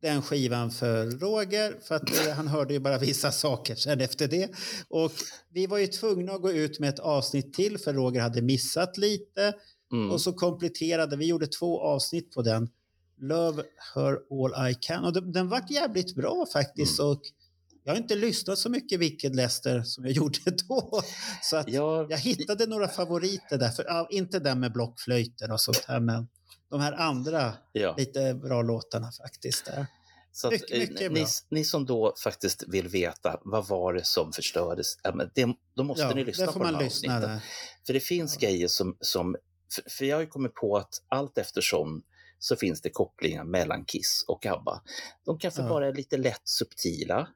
den 0.00 0.22
skivan 0.22 0.70
för 0.70 1.06
Roger 1.06 1.76
för 1.82 1.94
att 1.94 2.26
eh, 2.26 2.32
han 2.32 2.48
hörde 2.48 2.74
ju 2.74 2.80
bara 2.80 2.98
vissa 2.98 3.32
saker 3.32 3.74
sen 3.74 4.00
efter 4.00 4.28
det. 4.28 4.50
Och 4.88 5.12
vi 5.50 5.66
var 5.66 5.78
ju 5.78 5.86
tvungna 5.86 6.32
att 6.32 6.42
gå 6.42 6.52
ut 6.52 6.78
med 6.80 6.88
ett 6.88 6.98
avsnitt 6.98 7.54
till 7.54 7.78
för 7.78 7.94
Roger 7.94 8.20
hade 8.20 8.42
missat 8.42 8.98
lite. 8.98 9.52
Mm. 9.92 10.10
Och 10.10 10.20
så 10.20 10.32
kompletterade, 10.32 11.16
vi 11.16 11.26
gjorde 11.26 11.46
två 11.46 11.80
avsnitt 11.80 12.34
på 12.34 12.42
den. 12.42 12.68
Love 13.20 13.62
her 13.94 14.18
all 14.30 14.70
I 14.70 14.74
can. 14.80 15.04
Och 15.04 15.12
den, 15.12 15.32
den 15.32 15.48
vart 15.48 15.70
jävligt 15.70 16.14
bra 16.14 16.46
faktiskt. 16.52 16.98
Mm. 17.00 17.10
Och 17.10 17.22
jag 17.84 17.92
har 17.92 17.96
inte 17.96 18.14
lyssnat 18.14 18.58
så 18.58 18.68
mycket 18.68 19.00
Wicked 19.00 19.36
Lester 19.36 19.82
som 19.82 20.04
jag 20.04 20.12
gjorde 20.16 20.38
då. 20.68 21.02
Så 21.42 21.56
att 21.56 21.68
jag... 21.68 22.10
jag 22.10 22.18
hittade 22.18 22.66
några 22.66 22.88
favoriter 22.88 23.58
där. 23.58 23.68
För, 23.68 23.84
ja, 23.84 24.08
inte 24.10 24.38
den 24.38 24.60
med 24.60 24.72
blockflöjter 24.72 25.52
och 25.52 25.60
sånt 25.60 25.84
här, 25.88 26.00
men 26.00 26.28
de 26.70 26.80
här 26.80 26.92
andra 26.92 27.54
ja. 27.72 27.94
lite 27.98 28.34
bra 28.34 28.62
låtarna 28.62 29.10
faktiskt. 29.22 29.66
Där. 29.66 29.86
Så 30.32 30.50
mycket, 30.50 30.82
att, 30.82 30.88
mycket 30.88 31.12
ni, 31.12 31.26
ni, 31.48 31.64
som 31.64 31.86
då 31.86 32.14
faktiskt 32.24 32.64
vill 32.68 32.88
veta 32.88 33.40
vad 33.44 33.68
var 33.68 33.94
det 33.94 34.04
som 34.04 34.32
förstördes, 34.32 34.86
det, 35.34 35.54
då 35.76 35.82
måste 35.82 36.02
ja, 36.02 36.14
ni 36.14 36.24
lyssna 36.24 36.46
på 36.46 36.58
de 36.58 36.74
här 36.74 36.86
avsnitten. 36.86 37.40
För 37.86 37.92
det 37.92 38.00
finns 38.00 38.36
ja. 38.40 38.48
grejer 38.48 38.68
som, 38.68 38.96
som 39.00 39.36
för, 39.74 39.90
för 39.90 40.04
jag 40.04 40.16
har 40.16 40.20
ju 40.20 40.26
kommit 40.26 40.54
på 40.54 40.76
att 40.76 40.94
allt 41.08 41.38
eftersom 41.38 42.02
så 42.38 42.56
finns 42.56 42.80
det 42.80 42.90
kopplingar 42.90 43.44
mellan 43.44 43.84
Kiss 43.84 44.24
och 44.28 44.46
ABBA. 44.46 44.82
De 45.24 45.38
kanske 45.38 45.62
ja. 45.62 45.68
bara 45.68 45.88
är 45.88 45.92
lite 45.92 46.16
lätt 46.16 46.42
subtila. 46.44 47.28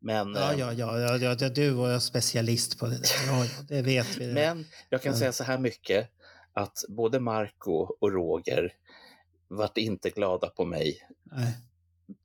Men, 0.00 0.34
ja, 0.34 0.54
ja, 0.54 0.72
ja, 0.72 0.98
ja, 0.98 1.34
ja, 1.40 1.48
du 1.48 1.70
var 1.70 1.98
specialist 1.98 2.78
på 2.78 2.86
det. 2.86 3.00
Ja, 3.26 3.46
det 3.68 3.82
vet 3.82 4.16
vi. 4.16 4.26
Men 4.32 4.66
jag 4.88 5.02
kan 5.02 5.16
säga 5.16 5.32
så 5.32 5.44
här 5.44 5.58
mycket 5.58 6.10
att 6.54 6.84
både 6.88 7.20
Marco 7.20 7.72
och 8.00 8.12
Roger 8.12 8.72
vart 9.48 9.78
inte 9.78 10.10
glada 10.10 10.48
på 10.48 10.64
mig. 10.64 11.08
Nej. 11.22 11.56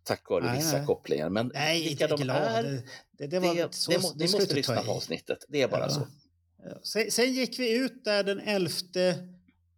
Tack 0.03 0.29
vare 0.29 0.43
nej, 0.43 0.57
vissa 0.57 0.77
nej. 0.77 0.85
kopplingar. 0.85 1.29
Men 1.29 1.51
nej, 1.53 1.83
vilka 1.83 2.07
de 2.07 2.15
glad. 2.15 2.37
är, 2.37 2.81
det, 3.11 3.27
det, 3.27 3.39
var 3.39 3.55
det, 3.55 3.73
så, 3.73 3.91
det, 3.91 4.01
må, 4.01 4.13
det 4.15 4.31
måste 4.31 4.55
lyssna 4.55 4.81
på 4.81 4.91
avsnittet. 4.91 5.45
Det 5.47 5.61
är 5.61 5.67
bara 5.67 5.81
ja. 5.81 5.89
så. 5.89 6.07
Sen, 6.83 7.11
sen, 7.11 7.33
gick 7.33 7.59
vi 7.59 7.77
ut 7.77 8.03
där 8.03 8.23
den 8.23 8.39
11 8.39 8.69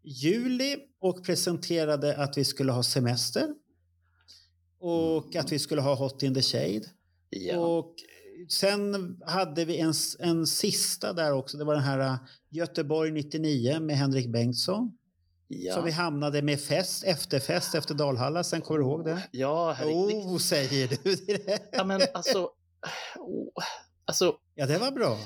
juli 0.03 0.77
och 0.99 1.25
presenterade 1.25 2.17
att 2.17 2.37
vi 2.37 2.45
skulle 2.45 2.71
ha 2.71 2.83
semester. 2.83 3.49
Och 4.79 5.25
mm. 5.25 5.39
att 5.39 5.51
vi 5.51 5.59
skulle 5.59 5.81
ha 5.81 5.95
Hot 5.95 6.23
in 6.23 6.33
the 6.33 6.41
Shade. 6.41 6.83
Ja. 7.29 7.57
Och 7.57 7.95
sen 8.49 9.17
hade 9.25 9.65
vi 9.65 9.77
en, 9.77 9.93
en 10.19 10.47
sista 10.47 11.13
där 11.13 11.33
också. 11.33 11.57
Det 11.57 11.63
var 11.63 11.73
den 11.73 11.83
här 11.83 12.17
Göteborg 12.51 13.11
99 13.11 13.79
med 13.79 13.97
Henrik 13.97 14.31
Bengtsson. 14.31 14.97
Ja. 15.47 15.75
Så 15.75 15.81
vi 15.81 15.91
hamnade 15.91 16.41
med 16.41 16.61
fest, 16.61 17.03
efterfest 17.03 17.75
efter 17.75 17.93
Dalhalla. 17.93 18.43
Sen 18.43 18.61
kommer 18.61 18.79
du 18.79 18.85
ihåg 18.85 19.05
det? 19.05 19.27
Ja, 19.31 19.71
herregud. 19.71 20.25
Oh, 20.25 20.37
säger 20.37 20.87
du 20.87 21.17
Ja, 21.71 21.83
men 21.83 22.01
alltså... 22.13 22.49
Oh, 23.17 23.63
alltså... 24.05 24.35
Ja, 24.55 24.65
det 24.65 24.77
var 24.77 24.91
bra. 24.91 25.17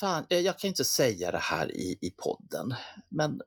Fan, 0.00 0.24
jag 0.28 0.58
kan 0.58 0.68
inte 0.68 0.84
säga 0.84 1.30
det 1.30 1.38
här 1.38 1.72
i, 1.76 1.98
i 2.00 2.10
podden, 2.10 2.74
men 3.08 3.40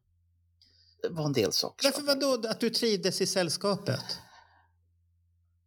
det 1.01 1.09
var 1.09 1.25
en 1.25 1.33
del 1.33 1.51
saker. 1.51 1.87
Varför 1.87 2.01
var 2.01 2.15
då 2.15 2.49
att 2.49 2.59
du 2.59 2.69
trivdes 2.69 3.21
i 3.21 3.27
sällskapet? 3.27 4.19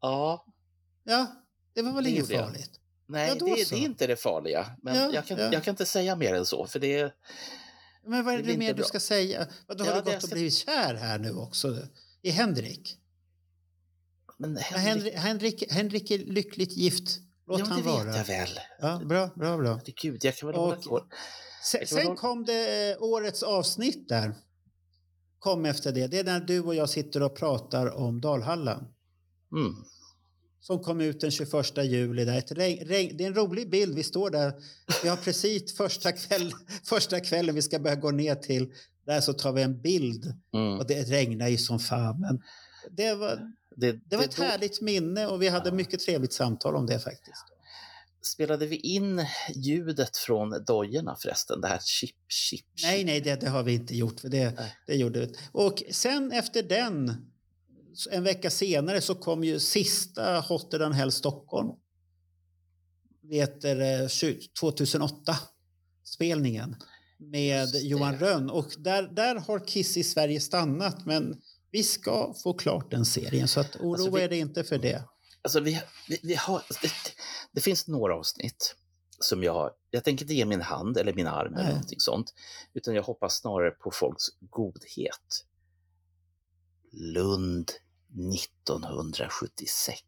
Ja. 0.01 0.47
Ja, 1.05 1.27
det 1.73 1.83
var 1.83 1.93
väl 1.93 2.05
det 2.05 2.11
inget 2.11 2.29
farligt? 2.29 2.81
Nej, 3.09 3.29
ja, 3.29 3.35
det, 3.35 3.71
det, 3.71 3.73
är 3.73 3.75
inte 3.75 4.07
det 4.07 4.17
farliga. 4.17 4.67
Men 4.83 4.97
ja, 4.97 5.11
jag, 5.13 5.27
kan, 5.27 5.39
ja. 5.39 5.53
jag 5.53 5.65
kan 5.65 5.73
inte 5.73 5.87
säga 5.87 6.17
mer 6.17 6.35
än 6.35 6.47
så, 6.47 6.67
för 6.67 6.79
det 6.79 7.15
Men 8.07 8.25
vad 8.25 8.35
är 8.35 8.39
det, 8.39 8.53
det 8.53 8.59
mer 8.59 8.75
du 8.75 8.83
ska 8.83 9.01
säga? 9.01 9.47
Vadå, 9.67 9.85
har 9.85 9.95
du 9.95 10.03
gått 10.03 10.23
ska... 10.23 10.27
och 10.27 10.33
blivit 10.33 10.55
kär 10.55 10.95
här 10.95 11.19
nu 11.19 11.33
också? 11.33 11.77
I 12.23 12.31
Henrik? 12.31 12.99
Men 14.39 14.57
Henrik... 14.57 15.15
Henrik, 15.15 15.73
Henrik 15.73 16.11
är 16.11 16.19
lyckligt 16.19 16.77
gift. 16.77 17.19
Låt 17.47 17.61
ja, 17.61 17.67
han 17.67 17.83
vara. 17.83 18.05
det 18.05 18.11
vet 18.11 18.17
jag 18.17 18.25
väl. 18.25 18.49
Ja, 18.81 19.01
bra, 19.05 19.31
bra, 19.37 19.57
bra. 19.57 19.81
Gud, 20.03 20.25
jag 20.25 20.37
kan 20.37 20.47
väl 20.47 20.57
och, 20.57 20.85
hålla 20.85 21.05
Sen, 21.65 21.87
sen 21.87 22.17
kom 22.17 22.45
det 22.45 22.97
årets 22.97 23.43
avsnitt 23.43 24.09
där. 24.09 24.35
Kom 25.39 25.65
efter 25.65 25.93
det. 25.93 26.07
Det 26.07 26.19
är 26.19 26.25
när 26.25 26.41
du 26.41 26.61
och 26.61 26.75
jag 26.75 26.91
sitter 26.91 27.23
och 27.23 27.37
pratar 27.37 27.97
om 27.97 28.21
Dalhalla. 28.21 28.73
Mm 29.53 29.75
som 30.61 30.83
kom 30.83 31.01
ut 31.01 31.21
den 31.21 31.31
21 31.31 31.77
juli. 31.85 32.25
Där. 32.25 32.39
Ett 32.39 32.53
regn, 32.53 33.17
det 33.17 33.25
är 33.25 33.29
en 33.29 33.35
rolig 33.35 33.71
bild. 33.71 33.95
Vi 33.95 34.03
står 34.03 34.31
där. 34.31 34.53
Vi 35.03 35.09
har 35.09 35.17
precis 35.17 35.77
första, 35.77 36.13
kväll, 36.13 36.53
första 36.85 37.21
kvällen 37.21 37.55
vi 37.55 37.63
ska 37.63 37.79
börja 37.79 37.97
gå 37.97 38.11
ner 38.11 38.35
till. 38.35 38.73
Där 39.07 39.21
så 39.21 39.33
tar 39.33 39.53
vi 39.53 39.63
en 39.63 39.81
bild. 39.81 40.35
Mm. 40.55 40.79
Och 40.79 40.87
det 40.87 41.03
regnar 41.03 41.49
ju 41.49 41.57
som 41.57 41.79
fan. 41.79 42.21
Men 42.21 42.43
det 42.91 43.15
var, 43.15 43.37
det, 43.77 43.93
det, 43.93 44.01
det 44.05 44.17
var 44.17 44.25
ett 44.25 44.37
då... 44.37 44.43
härligt 44.43 44.81
minne 44.81 45.27
och 45.27 45.43
vi 45.43 45.49
hade 45.49 45.73
mycket 45.73 46.01
trevligt 46.01 46.33
samtal 46.33 46.77
om 46.77 46.87
det 46.87 46.99
faktiskt. 46.99 47.45
Spelade 48.23 48.67
vi 48.67 48.77
in 48.77 49.27
ljudet 49.55 50.17
från 50.17 50.65
dojorna 50.65 51.17
förresten? 51.23 51.61
Det 51.61 51.69
här 51.69 51.81
chip, 51.85 52.11
chip, 52.29 52.61
chip. 52.61 52.67
Nej, 52.83 53.05
nej, 53.05 53.21
det, 53.21 53.41
det 53.41 53.49
har 53.49 53.63
vi 53.63 53.75
inte 53.75 53.95
gjort. 53.95 54.21
För 54.21 54.29
det, 54.29 54.61
det 54.87 54.95
gjorde 54.95 55.21
vi. 55.21 55.35
Och 55.53 55.83
sen 55.91 56.33
efter 56.33 56.63
den 56.63 57.17
en 58.11 58.25
vecka 58.25 58.51
senare 58.51 59.01
så 59.01 59.15
kom 59.15 59.45
ju 59.45 59.61
sista 59.61 60.41
Hotter 60.41 60.79
than 60.79 60.93
Hell 60.93 61.13
Stockholm. 61.13 61.69
Vet 63.23 63.61
2008 64.61 65.37
spelningen 66.05 66.77
med 67.19 67.69
Johan 67.75 68.19
Rönn 68.19 68.51
och 68.51 68.67
där, 68.79 69.03
där 69.03 69.35
har 69.35 69.67
Kiss 69.67 69.97
i 69.97 70.05
Sverige 70.05 70.41
stannat 70.41 71.07
men 71.07 71.41
vi 71.71 71.83
ska 71.83 72.35
få 72.43 72.53
klart 72.53 72.91
den 72.91 73.05
serien 73.05 73.49
så 73.49 73.61
att 73.61 73.77
oroa 73.77 73.93
alltså 73.93 74.29
det 74.29 74.39
inte 74.39 74.65
för 74.65 74.79
det. 74.79 75.05
Alltså 75.43 75.61
vi, 75.61 75.83
vi, 76.09 76.21
vi 76.23 76.35
har, 76.35 76.63
det, 76.83 76.91
det, 77.53 77.61
finns 77.61 77.89
några 77.89 78.15
avsnitt 78.15 78.77
som 79.21 79.43
jag, 79.43 79.71
jag 79.91 80.05
tänker 80.05 80.25
inte 80.25 80.35
ge 80.35 80.45
min 80.45 80.61
hand 80.61 80.97
eller 80.97 81.13
min 81.13 81.27
arm 81.27 81.53
Nej. 81.53 81.61
eller 81.61 81.73
någonting 81.73 82.01
sånt, 82.01 82.35
utan 82.75 82.95
jag 82.95 83.03
hoppas 83.03 83.37
snarare 83.37 83.71
på 83.71 83.91
folks 83.91 84.25
godhet. 84.41 85.45
Lund 86.93 87.73
1976. 88.35 90.01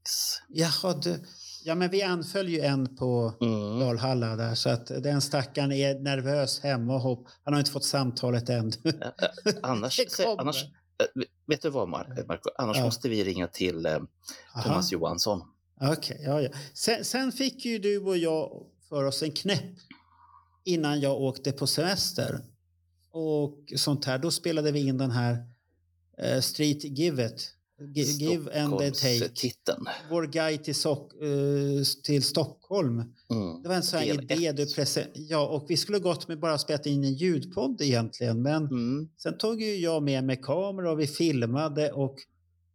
Jaha, 0.49 0.95
du, 1.03 1.25
ja 1.65 1.75
men 1.75 1.91
vi 1.91 2.03
anföll 2.03 2.49
ju 2.49 2.61
en 2.61 2.97
på 2.97 3.35
mm. 3.41 3.79
Valhalla 3.79 4.37
där 4.37 4.55
så 4.55 4.71
att 4.71 4.87
den 4.87 5.23
stackaren 5.23 5.73
är 5.73 5.99
nervös 5.99 6.61
hemma 6.61 6.95
och 6.95 7.01
hopp. 7.01 7.29
Han 7.45 7.55
har 7.55 7.59
inte 7.61 7.71
fått 7.71 7.85
samtalet 7.85 8.49
än. 8.49 8.73
annars, 9.63 10.01
annars, 10.39 10.65
vet 11.47 11.63
du 11.63 11.71
vad 11.71 11.89
Marco, 11.89 12.51
annars 12.59 12.77
ja. 12.77 12.85
måste 12.85 13.09
vi 13.09 13.25
ringa 13.25 13.47
till 13.47 13.87
eh, 13.87 13.99
Thomas 14.65 14.93
Johansson. 14.93 15.43
Okej, 15.81 15.97
okay, 15.97 16.19
ja, 16.23 16.41
ja. 16.41 16.51
Sen, 16.75 17.05
sen, 17.05 17.33
fick 17.33 17.65
ju 17.65 17.79
du 17.79 17.99
och 17.99 18.17
jag 18.17 18.67
för 18.89 19.05
oss 19.05 19.23
en 19.23 19.33
knäpp 19.33 19.77
innan 20.65 21.01
jag 21.01 21.21
åkte 21.21 21.53
på 21.53 21.67
semester. 21.67 22.41
Och 23.13 23.73
sånt 23.77 24.05
här. 24.05 24.19
Då 24.19 24.31
spelade 24.31 24.73
vi 24.73 24.89
in 24.89 24.99
den 24.99 25.11
här 25.11 25.47
eh, 26.19 26.41
Street 26.41 26.85
Give 26.85 27.27
It. 27.27 27.33
Gi- 27.33 27.60
Give 27.95 28.61
and 28.62 28.72
take. 28.78 28.95
Stockholmstiteln. 28.95 29.87
Vår 30.11 30.26
guide 30.26 30.64
till, 30.64 30.74
Sock, 30.74 31.12
eh, 31.22 31.83
till 32.05 32.22
Stockholm. 32.22 32.95
Mm. 33.31 33.62
Det 33.62 33.68
var 33.68 33.76
en 33.76 33.83
sån 33.83 33.99
här 33.99 34.07
idé 34.22 34.47
ett. 34.47 34.57
du 34.57 34.74
presenterade. 34.74 35.20
Ja, 35.20 35.47
och 35.49 35.66
vi 35.68 35.76
skulle 35.76 35.99
gått 35.99 36.28
med 36.28 36.41
bara 36.41 36.59
spelat 36.59 36.87
in 36.87 37.05
en 37.05 37.14
ljudpodd 37.14 37.81
egentligen. 37.83 38.43
Men 38.43 38.66
Mm. 38.66 39.09
sen 39.22 39.39
tog 39.39 39.62
ju 39.62 39.76
jag 39.76 40.03
med 40.03 40.24
mig 40.24 40.37
kamera 40.43 40.91
och 40.93 41.01
vi 41.01 41.07
filmade 41.07 41.93
och 41.93 42.16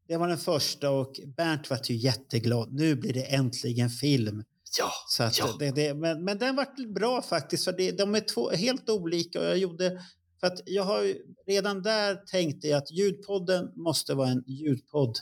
det 0.08 0.18
var 0.18 0.28
den 0.28 0.38
första 0.38 0.90
och 0.90 1.20
Bernt 1.38 1.70
var 1.70 1.80
ju 1.84 1.96
jätteglad. 1.96 2.74
Nu 2.74 2.96
blir 2.96 3.14
det 3.14 3.24
äntligen 3.24 3.90
film. 3.90 4.44
Ja, 4.80 4.92
Så 5.08 5.24
Ja. 5.42 5.56
det, 5.60 5.72
det, 5.72 5.94
men, 5.94 6.24
men 6.24 6.38
den 6.38 6.56
var 6.56 6.94
bra 6.94 7.22
faktiskt 7.22 7.64
för 7.64 7.72
det, 7.72 7.92
de 7.92 8.16
är 8.16 8.20
två 8.20 8.50
helt 8.50 8.90
olika 8.90 9.40
och 9.40 9.46
jag 9.46 9.58
gjorde 9.58 10.02
för 10.40 10.48
att 10.48 10.62
jag 10.66 10.84
har 10.84 11.04
ju, 11.04 11.18
redan 11.48 11.82
där 11.82 12.16
tänkte 12.16 12.68
jag 12.68 12.78
att 12.78 12.92
ljudpodden 12.92 13.72
måste 13.76 14.14
vara 14.14 14.30
en 14.30 14.44
ljudpodd. 14.48 15.18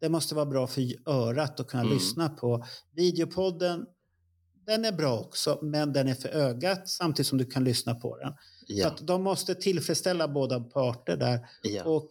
Det 0.00 0.08
måste 0.08 0.34
vara 0.34 0.46
bra 0.46 0.66
för 0.66 0.82
örat 1.06 1.60
att 1.60 1.66
kunna 1.68 1.82
Mm. 1.82 1.94
lyssna 1.94 2.28
på. 2.28 2.64
Videopodden, 2.92 3.86
den 4.66 4.84
är 4.84 4.92
bra 4.92 5.18
också 5.20 5.58
men 5.62 5.92
den 5.92 6.08
är 6.08 6.14
för 6.14 6.28
ögat 6.28 6.88
samtidigt 6.88 7.26
som 7.26 7.38
du 7.38 7.44
kan 7.44 7.64
lyssna 7.64 7.94
på 7.94 8.16
den. 8.18 8.32
Så 8.32 8.34
ja, 8.66 8.86
att 8.86 9.06
de 9.06 9.22
måste 9.22 9.54
tillfredsställa 9.54 10.28
båda 10.28 10.60
parter 10.60 11.16
där. 11.16 11.40
ja. 11.62 11.84
Och 11.84 12.08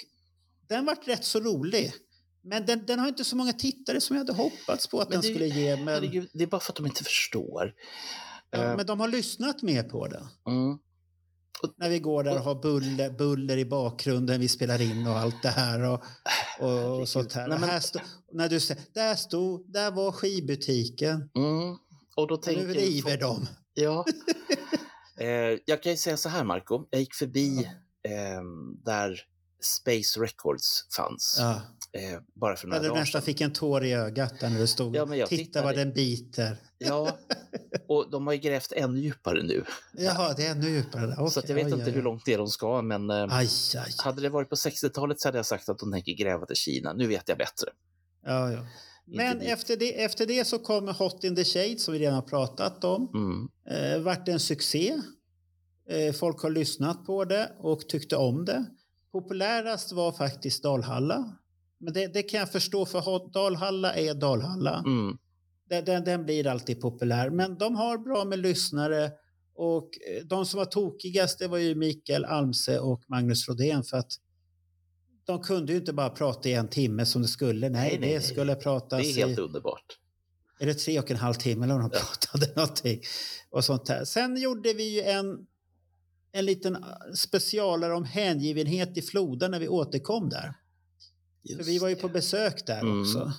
den 0.68 0.86
vart 0.86 1.08
rätt 1.08 1.24
så 1.26 1.40
rolig. 1.40 1.94
Men 2.42 2.66
den, 2.66 2.86
den 2.86 3.00
har 3.00 3.08
inte 3.08 3.24
så 3.24 3.36
många 3.36 3.54
tittare 3.54 4.02
som 4.02 4.16
jag 4.16 4.22
hade 4.26 4.34
hoppats 4.34 4.88
på 4.88 5.00
att 5.00 5.10
Men 5.10 5.14
den 5.14 5.22
det- 5.22 5.28
skulle 5.36 5.48
ge. 5.48 5.76
Men, 5.76 5.88
Herregud, 5.88 6.30
det 6.34 6.44
är 6.44 6.48
bara 6.48 6.62
för 6.62 6.72
att 6.72 6.76
de 6.78 6.86
inte 6.86 7.04
förstår. 7.04 7.74
ja, 8.52 8.58
Eh, 8.64 8.78
men 8.78 8.86
de 8.86 9.00
har 9.00 9.08
lyssnat 9.08 9.62
mer 9.62 9.84
på 9.84 10.08
den. 10.08 10.28
mm. 10.48 10.80
När 11.78 11.90
vi 11.90 12.00
går 12.00 12.24
där 12.24 12.36
och 12.36 12.44
har 12.44 12.62
buller, 12.62 13.10
buller 13.10 13.58
i 13.58 13.66
bakgrunden, 13.66 14.40
vi 14.42 14.48
spelar 14.48 14.82
in 14.82 15.08
och 15.08 15.18
allt 15.18 15.44
det 15.44 15.50
här. 15.50 15.84
Och, 15.90 16.04
och, 16.60 17.00
och 17.00 17.10
sånt 17.10 17.34
här. 17.34 17.48
Nej, 17.48 17.60
men- 17.60 17.70
här 17.70 17.80
stod, 17.80 18.02
när 18.32 18.50
du 18.50 18.60
säger, 18.60 18.84
där 18.94 19.16
stod, 19.16 19.74
där 19.74 19.92
var 19.92 20.12
skivbutiken. 20.12 21.30
Mm. 21.36 21.78
Och 22.16 22.28
då 22.28 22.36
Nu 22.36 22.42
tänker 22.42 22.68
river 22.68 23.18
de. 23.18 23.48
Ja. 23.74 24.06
eh, 25.20 25.60
jag 25.66 25.84
kan 25.84 25.92
ju 25.92 25.98
säga 25.98 26.18
så 26.18 26.30
här, 26.30 26.44
Marco. 26.44 26.88
Jag 26.90 27.00
gick 27.00 27.16
förbi 27.16 27.66
eh, 28.04 28.42
där 28.86 29.22
Space 29.62 30.20
Records 30.20 30.88
fanns. 30.96 31.36
Ja. 31.40 31.62
Eh, 31.92 32.20
bara 32.36 32.56
för 32.56 32.68
några 32.68 32.78
Ja, 32.78 32.82
du 32.84 32.88
dagar 32.90 33.00
nästan 33.00 33.22
fick 33.22 33.42
en 33.42 33.54
tår 33.54 33.84
i 33.86 33.94
ögat 33.94 34.40
där 34.40 34.50
när 34.50 34.60
det 34.60 34.68
stod 34.68 34.96
Ja, 34.96 35.06
titta 35.06 35.28
tittade. 35.28 35.66
vad 35.66 35.76
den 35.76 35.94
biter. 35.94 36.58
Ja, 36.78 37.18
och 37.88 38.12
de 38.12 38.28
har 38.28 38.34
ju 38.34 38.40
grävt 38.40 38.72
ännu 38.72 39.00
djupare 39.00 39.44
nu. 39.44 39.64
Jaha, 39.94 40.34
det 40.34 40.46
är 40.46 40.52
ännu 40.52 40.70
djupare 40.70 41.06
där. 41.08 41.28
så 41.28 41.42
jag 41.48 41.56
vet 41.56 41.66
oj, 41.66 41.72
inte 41.72 41.86
oj, 41.86 41.92
hur 41.92 42.02
långt 42.02 42.28
ner 42.28 42.38
de 42.38 42.48
ska, 42.48 42.82
men 42.82 43.10
eh, 43.10 43.16
Aj, 43.38 43.50
aj. 43.78 43.92
hade 43.98 44.22
det 44.22 44.30
varit 44.30 44.50
på 44.50 44.56
60-talet 44.56 45.22
så 45.22 45.28
hade 45.28 45.38
jag 45.38 45.46
sagt 45.46 45.70
att 45.70 45.80
de 45.80 45.92
tänker 45.92 46.14
gräva 46.14 46.46
till 46.46 46.56
Kina. 46.56 46.94
Nu 46.94 47.08
vet 47.08 47.30
jag 47.30 47.38
bättre. 47.38 47.68
Ja, 48.26 48.52
ja. 48.52 48.66
Men 49.06 49.42
efter 49.42 49.78
det, 49.78 50.04
efter 50.04 50.26
det 50.26 50.46
så 50.48 50.60
kom 50.60 50.88
Hot 50.88 51.24
in 51.24 51.36
the 51.36 51.44
Shade 51.46 51.80
som 51.80 51.94
vi 51.94 52.00
redan 52.00 52.16
har 52.16 52.22
pratat 52.22 52.84
om. 52.84 53.10
Mm. 53.14 53.48
Eh, 53.96 54.00
vart 54.02 54.28
en 54.28 54.40
succé. 54.40 55.02
Eh, 55.90 56.14
folk 56.14 56.42
har 56.42 56.50
lyssnat 56.50 57.06
på 57.06 57.26
det 57.26 57.52
och 57.60 57.90
tyckte 57.90 58.16
om 58.16 58.46
det. 58.46 58.66
Populärast 59.12 59.92
var 59.92 60.12
faktiskt 60.12 60.64
Dalhalla. 60.64 61.38
Men 61.80 61.94
det, 61.94 62.08
det 62.08 62.24
kan 62.24 62.40
jag 62.40 62.52
förstå 62.52 62.86
för 62.86 63.34
Dalhalla 63.34 63.94
är 63.94 64.14
Dalhalla. 64.14 64.84
Mm. 64.86 65.18
Den, 65.86 66.04
den, 66.04 66.26
blir 66.26 66.48
alltid 66.48 66.82
populär. 66.82 67.30
Men 67.30 67.58
de 67.58 67.76
har 67.76 67.98
bra 67.98 68.26
med 68.26 68.40
lyssnare. 68.40 69.12
Och 69.56 69.90
eh, 70.08 70.26
de 70.26 70.46
som 70.46 70.58
var 70.58 70.66
tokigast 70.66 71.40
det 71.40 71.48
var 71.48 71.58
ju 71.58 71.76
Mikael 71.76 72.26
Almse 72.26 72.80
och 72.80 73.04
Magnus 73.08 73.48
Rodén 73.48 73.84
för 73.84 73.98
att 73.98 74.12
de 75.26 75.42
kunde 75.42 75.72
ju 75.72 75.80
inte 75.80 75.94
bara 75.94 76.10
prata 76.10 76.50
i 76.50 76.54
en 76.54 76.68
timme 76.68 77.06
som 77.06 77.22
det 77.22 77.28
skulle. 77.28 77.70
Nej, 77.70 77.82
Nej, 77.82 77.98
nej, 78.00 78.10
det 78.10 78.16
nej. 78.16 78.24
skulle 78.24 78.56
pratas 78.56 79.02
Det 79.02 79.08
är 79.22 79.28
helt 79.28 79.40
i 79.40 79.42
underbart. 79.42 79.86
är 80.60 80.66
det 80.66 80.74
tre 80.74 81.00
och 81.00 81.12
en 81.12 81.18
halv 81.18 81.34
timme 81.34 81.66
eller 81.66 81.80
de 81.80 81.90
Ja. 81.94 82.00
pratade 82.00 82.54
någonting. 82.56 83.02
Och 83.50 83.64
sånt 83.66 83.90
här. 83.90 84.06
Sen 84.06 84.38
gjorde 84.38 84.74
vi 84.74 84.96
ju 84.96 85.02
en, 85.02 85.26
en 86.32 86.46
liten 86.46 86.86
specialare 87.16 87.94
om 87.94 88.04
hängivenhet 88.04 88.98
i 88.98 89.02
floden 89.02 89.52
när 89.52 89.60
vi 89.60 89.68
återkom 89.68 90.30
där. 90.30 90.54
För 91.48 91.54
Just 91.58 91.70
vi 91.70 91.80
var 91.80 91.90
ju 91.90 91.96
på 91.96 92.08
det. 92.08 92.14
besök 92.14 92.66
där 92.68 92.80
Mm. 92.82 93.02
också. 93.02 93.32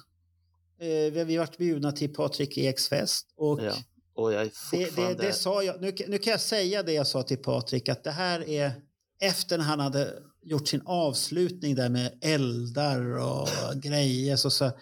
Eh, 0.81 1.25
vi 1.25 1.37
varit 1.37 1.59
bjudna 1.59 1.93
till 1.93 2.15
Patrik 2.15 2.59
Eks 2.59 2.89
fest. 2.89 3.27
Och 3.37 3.61
Ja. 3.63 3.73
Och 4.15 4.33
jag 4.33 4.41
är 4.41 4.45
det, 4.45 4.51
fortfarande... 4.87 5.15
det, 5.23 5.27
det 5.27 5.33
sa 5.33 5.63
jag, 5.63 5.81
nu, 5.81 5.93
nu 6.09 6.19
kan 6.19 6.31
jag 6.31 6.41
säga 6.41 6.83
det 6.83 6.93
jag 6.93 7.07
sa 7.07 7.23
till 7.23 7.37
Patrik 7.39 7.89
att 7.89 8.05
det 8.05 8.11
här 8.11 8.49
är 8.49 8.73
efter 9.21 9.59
när 9.59 9.65
han 9.65 9.81
hade 9.81 10.15
gjort 10.43 10.69
sin 10.69 10.83
avslutning 10.85 11.75
där 11.75 11.89
med 11.89 12.19
eldar 12.21 13.17
och 13.19 13.49
grejer 13.83 14.37
så 14.37 14.51
sa 14.51 14.73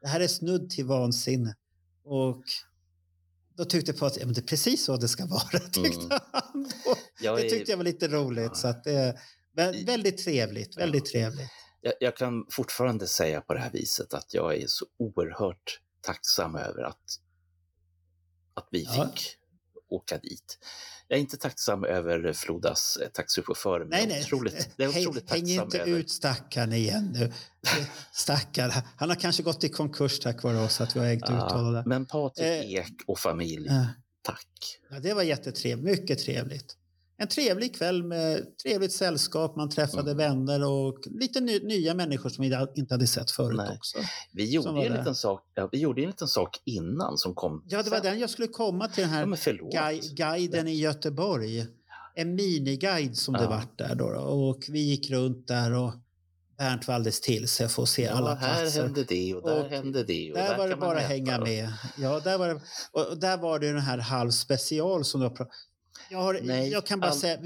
det 0.00 0.08
här 0.08 0.20
är 0.20 0.28
snudd 0.28 0.70
till 0.70 0.84
vansinne. 0.84 1.54
Och 2.04 2.42
då 3.56 3.64
tyckte 3.64 3.92
Patrik, 3.92 4.22
ja, 4.22 4.26
men 4.26 4.34
det 4.34 4.40
är 4.40 4.46
precis 4.46 4.84
så 4.84 4.96
det 4.96 5.08
ska 5.08 5.26
vara, 5.26 5.58
tyckte 5.72 6.04
Mm. 6.06 6.18
han. 6.32 6.70
Jag, 7.20 7.36
det 7.36 7.50
tyckte 7.50 7.72
jag 7.72 7.76
var 7.76 7.84
lite 7.84 8.08
roligt. 8.08 8.56
Så 8.56 8.68
att 8.68 8.84
det, 8.84 9.18
men 9.52 9.84
väldigt 9.84 10.24
trevligt, 10.24 10.76
väldigt 10.76 11.06
trevligt. 11.06 11.50
jag, 11.80 11.92
jag 12.00 12.16
kan 12.16 12.46
fortfarande 12.50 13.06
säga 13.06 13.40
på 13.40 13.54
det 13.54 13.60
här 13.60 13.70
viset 13.70 14.14
att 14.14 14.34
jag 14.34 14.56
är 14.56 14.66
så 14.66 14.86
oerhört 14.98 15.80
tacksam 16.00 16.56
över 16.56 16.82
att, 16.82 17.20
att 18.54 18.68
vi 18.70 18.82
Ja. 18.82 19.10
fick 19.14 19.36
åka 19.88 20.18
dit. 20.18 20.58
Jag 21.08 21.16
är 21.16 21.20
inte 21.20 21.36
tacksam 21.36 21.84
över 21.84 22.32
Flodas 22.32 22.96
eh, 23.02 23.08
taxichaufför, 23.08 23.78
men 23.80 23.88
Nej, 23.88 24.06
nej. 24.06 24.20
otroligt, 24.22 24.68
jag 24.76 24.88
är 24.88 24.92
Häng, 24.92 25.02
otroligt 25.06 25.30
häng 25.30 25.40
tacksam 25.40 25.64
inte 25.64 25.78
över... 25.80 25.90
ut 25.92 26.10
stackaren 26.10 26.72
igen 26.72 27.12
nu. 27.14 27.32
Stackare. 28.12 28.72
Han 28.96 29.08
har 29.08 29.16
kanske 29.16 29.42
gått 29.42 29.64
i 29.64 29.68
konkurs 29.68 30.18
tack 30.20 30.42
vare 30.42 30.58
oss 30.58 30.80
att 30.80 30.96
vi 30.96 31.00
har 31.00 31.06
ägt 31.06 31.24
Ja, 31.28 31.34
där. 31.60 31.82
men 31.86 32.06
Patrik 32.06 32.46
Eh, 32.46 32.72
Ek 32.72 32.92
och 33.06 33.18
familj, 33.18 33.66
Ja. 33.68 33.86
tack. 34.22 34.48
Ja, 34.90 35.00
det 35.00 35.14
var 35.14 35.22
jättetrevligt, 35.22 35.84
mycket 36.00 36.18
trevligt. 36.18 36.76
En 37.18 37.28
trevlig 37.28 37.74
kväll 37.76 38.02
med 38.02 38.56
trevligt 38.62 38.92
sällskap, 38.92 39.56
man 39.56 39.70
träffade 39.70 40.10
Mm. 40.10 40.16
vänner 40.16 40.64
och 40.70 40.98
lite 41.20 41.40
ny, 41.40 41.60
nya 41.60 41.94
människor 41.94 42.30
som 42.30 42.42
vi 42.44 42.56
inte 42.80 42.94
hade 42.94 43.06
sett 43.06 43.30
förut 43.30 43.56
Nej. 43.56 43.76
också. 43.76 43.98
Vi 44.32 44.50
gjorde, 44.50 44.68
en 44.68 44.74
där. 44.92 44.98
liten 44.98 45.14
sak, 45.14 45.42
ja, 45.54 45.68
vi 45.72 45.78
gjorde 45.78 46.02
en 46.02 46.06
liten 46.06 46.28
sak 46.28 46.56
innan 46.64 47.18
som 47.18 47.34
kom 47.34 47.62
Ja, 47.68 47.82
det 47.82 47.90
var 47.90 47.96
sen. 47.98 48.06
den 48.06 48.18
jag 48.18 48.30
skulle 48.30 48.48
komma 48.48 48.88
till, 48.88 49.02
den 49.04 49.12
här 49.12 49.26
Ja, 49.70 49.80
gui- 49.90 50.14
guiden 50.14 50.68
i 50.68 50.74
Göteborg. 50.74 51.66
En 52.14 52.34
miniguide 52.34 53.16
som 53.16 53.34
det 53.34 53.42
Ja. 53.42 53.48
vart 53.48 53.78
där 53.78 53.94
då, 53.94 54.10
då. 54.10 54.20
Och 54.20 54.64
vi 54.68 54.80
gick 54.80 55.10
runt 55.10 55.46
där 55.48 55.72
och 55.74 55.92
Bernt 56.58 56.88
var 56.88 56.94
alldeles 56.94 57.20
till 57.20 57.48
sig 57.48 57.68
för 57.68 57.82
att 57.82 57.88
se 57.88 58.02
Ja, 58.02 58.12
alla 58.12 58.34
här 58.34 58.60
platser. 58.62 58.82
hände 58.82 59.04
det 59.04 59.34
och 59.34 59.48
där 59.48 59.64
Och 59.64 59.70
hände 59.70 60.04
det. 60.04 60.30
Och 60.32 60.38
Där 60.38 60.58
var 60.58 60.68
det 60.68 60.76
bara 60.76 60.98
hänga 60.98 61.36
och- 61.38 61.48
med. 61.48 61.72
Ja, 61.98 62.20
där 62.20 62.38
var 62.38 62.48
det, 62.48 62.60
och 62.92 63.18
där 63.18 63.36
var 63.38 63.58
det 63.58 63.66
den 63.72 63.80
här 63.80 63.98
halv 63.98 64.30
special 64.30 65.04
som 65.04 65.20
jag, 66.10 66.18
har, 66.18 66.40
Nej, 66.42 66.68
jag 66.70 66.86
kan 66.86 67.00
bara 67.00 67.10
all- 67.10 67.16
säga, 67.18 67.38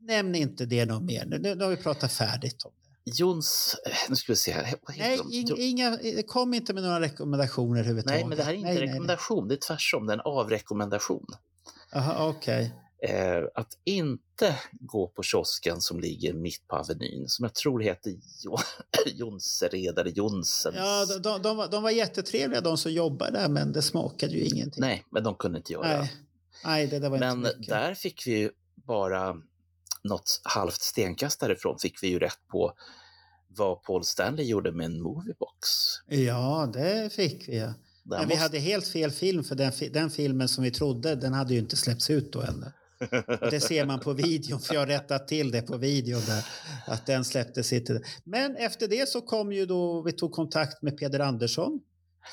nämn 0.00 0.34
inte 0.34 0.66
det 0.66 0.84
något 0.86 1.02
mer. 1.02 1.24
Nu, 1.26 1.38
nu 1.54 1.64
har 1.64 1.70
vi 1.70 1.76
pratat 1.76 2.12
färdigt 2.12 2.62
om 2.64 2.72
det. 3.04 3.10
Jons, 3.18 3.76
eh, 3.86 3.92
nu 4.08 4.16
ska 4.16 4.32
vi 4.32 4.36
se 4.36 4.52
här, 4.52 4.74
Nej, 4.98 5.18
in, 5.30 5.54
inga, 5.58 5.98
kom 6.26 6.54
inte 6.54 6.72
med 6.74 6.82
några 6.82 7.00
rekommendationer 7.00 7.80
överhuvudtaget. 7.80 8.20
nej, 8.20 8.28
men 8.28 8.38
det 8.38 8.44
här 8.44 8.52
är 8.52 8.56
inte 8.56 8.68
Nej, 8.68 8.76
en 8.76 8.80
nej, 8.80 8.88
rekommendation, 8.88 9.48
det 9.48 9.54
är 9.54 9.58
tvärtom, 9.66 10.06
det 10.06 10.12
är 10.12 10.14
en 10.14 10.20
avrekommendation. 10.24 11.26
Jaha, 11.92 12.28
okej. 12.28 12.74
Eh, 13.08 13.42
att 13.54 13.68
inte 13.84 14.58
gå 14.72 15.08
på 15.08 15.22
kiosken 15.22 15.80
som 15.80 16.00
ligger 16.00 16.32
mitt 16.32 16.68
på 16.68 16.76
Avenyn, 16.76 17.28
som 17.28 17.42
jag 17.44 17.54
tror 17.54 17.80
heter 17.80 18.14
jo, 18.40 18.56
Jonsered 19.14 19.98
eller 19.98 20.10
Jonsens. 20.10 20.76
Ja, 20.76 21.06
de, 21.06 21.22
de, 21.22 21.42
de, 21.42 21.56
var, 21.56 21.68
de 21.68 21.82
var 21.82 21.90
jättetrevliga 21.90 22.60
de 22.60 22.78
som 22.78 22.92
jobbar 22.92 23.30
där, 23.30 23.48
men 23.48 23.72
det 23.72 23.82
smakade 23.82 24.32
ju 24.32 24.44
ingenting. 24.44 24.80
Nej, 24.80 25.04
men 25.10 25.22
de 25.22 25.34
kunde 25.34 25.58
inte 25.58 25.72
göra. 25.72 25.98
nej, 25.98 26.12
nej 26.64 26.86
det 26.86 26.98
där 26.98 27.08
var 27.10 27.18
men 27.18 27.36
inte 27.38 27.48
mycket. 27.58 27.68
där 27.68 27.94
fick 27.94 28.26
vi 28.26 28.50
bara 28.86 29.34
något 30.04 30.40
halvt 30.44 30.80
stenkast 30.82 31.40
därifrån 31.40 31.78
fick 31.78 32.02
vi 32.02 32.08
ju 32.08 32.18
rätt 32.18 32.38
på 32.50 32.72
vad 33.48 33.82
Paul 33.82 34.04
Stanley 34.04 34.46
gjorde 34.46 34.72
med 34.72 34.86
en 34.86 35.02
moviebox. 35.02 35.68
Ja, 36.06 36.70
det 36.72 37.12
fick 37.12 37.48
vi. 37.48 37.58
Där 37.58 37.74
Men 38.04 38.20
vi 38.20 38.24
måste- 38.26 38.42
hade 38.42 38.58
helt 38.58 38.88
fel 38.88 39.10
film, 39.10 39.44
för 39.44 39.54
den, 39.54 39.72
den 39.92 40.10
filmen 40.10 40.48
som 40.48 40.64
vi 40.64 40.70
trodde, 40.70 41.14
den 41.14 41.32
hade 41.32 41.54
ju 41.54 41.60
inte 41.60 41.76
släppts 41.76 42.10
ut 42.10 42.32
då 42.32 42.40
ännu. 42.40 42.72
Och 43.40 43.50
det 43.50 43.60
ser 43.60 43.86
man 43.86 44.00
på 44.00 44.12
videon, 44.22 44.60
för 44.60 44.74
jag 44.74 44.80
har 44.80 44.86
rättat 44.86 45.28
till 45.28 45.50
det 45.50 45.62
på 45.62 45.76
videon 45.76 46.20
där, 46.26 46.44
att 46.86 47.06
den 47.06 47.24
släpptes 47.24 47.72
inte. 47.72 48.00
Men 48.24 48.56
efter 48.56 48.88
det 48.88 49.08
så 49.08 49.20
kom 49.20 49.52
ju 49.52 49.66
då, 49.66 50.02
vi 50.02 50.12
tog 50.12 50.32
kontakt 50.32 50.82
med 50.82 50.98
Peder 50.98 51.20
Andersson, 51.20 51.80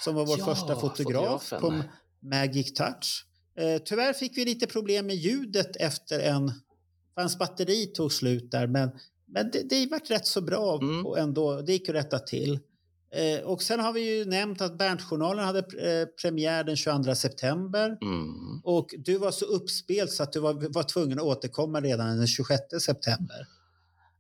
som 0.04 0.16
var 0.16 0.26
vår 0.26 0.40
Ja, 0.40 0.46
första 0.46 0.76
fotograf 0.76 1.44
fotografen. 1.44 1.62
på 1.62 1.84
Magic 2.28 2.74
Touch. 2.74 3.26
Eh, 3.62 3.82
tyvärr 3.86 4.14
fick 4.14 4.38
vi 4.38 4.46
lite 4.46 4.68
problem 4.68 5.08
med 5.08 5.16
ljudet 5.16 5.76
efter 5.76 6.20
en, 6.20 6.52
hans 7.16 7.40
batteri 7.40 7.86
tog 7.86 8.14
slut 8.14 8.52
där, 8.52 8.68
men, 8.68 8.90
men 9.26 9.52
det, 9.52 9.70
det 9.70 9.88
vart 9.92 10.12
rätt 10.12 10.28
så 10.28 10.42
bra 10.42 10.80
Mm. 10.82 11.06
ändå, 11.18 11.62
det 11.62 11.74
gick 11.74 11.90
att 11.90 11.96
rätta 11.96 12.20
till. 12.20 12.60
Eh, 13.14 13.40
och 13.44 13.62
sen 13.62 13.80
har 13.80 13.94
vi 13.94 14.18
ju 14.18 14.26
nämnt 14.26 14.62
att 14.62 14.78
Berntjournalen 14.78 15.46
hade 15.46 15.60
eh, 15.60 16.06
premiär 16.22 16.64
den 16.64 16.76
22 16.76 17.16
september. 17.16 17.98
Mm. 18.02 18.62
Och 18.64 18.96
du 18.98 19.18
var 19.18 19.32
så 19.32 19.46
uppspelt 19.46 20.12
så 20.12 20.24
att 20.24 20.34
du 20.34 20.40
var, 20.40 20.74
var 20.74 20.84
tvungen 20.84 21.20
att 21.20 21.26
återkomma 21.26 21.82
redan 21.82 22.18
den 22.18 22.28
26 22.28 22.62
september. 22.82 23.48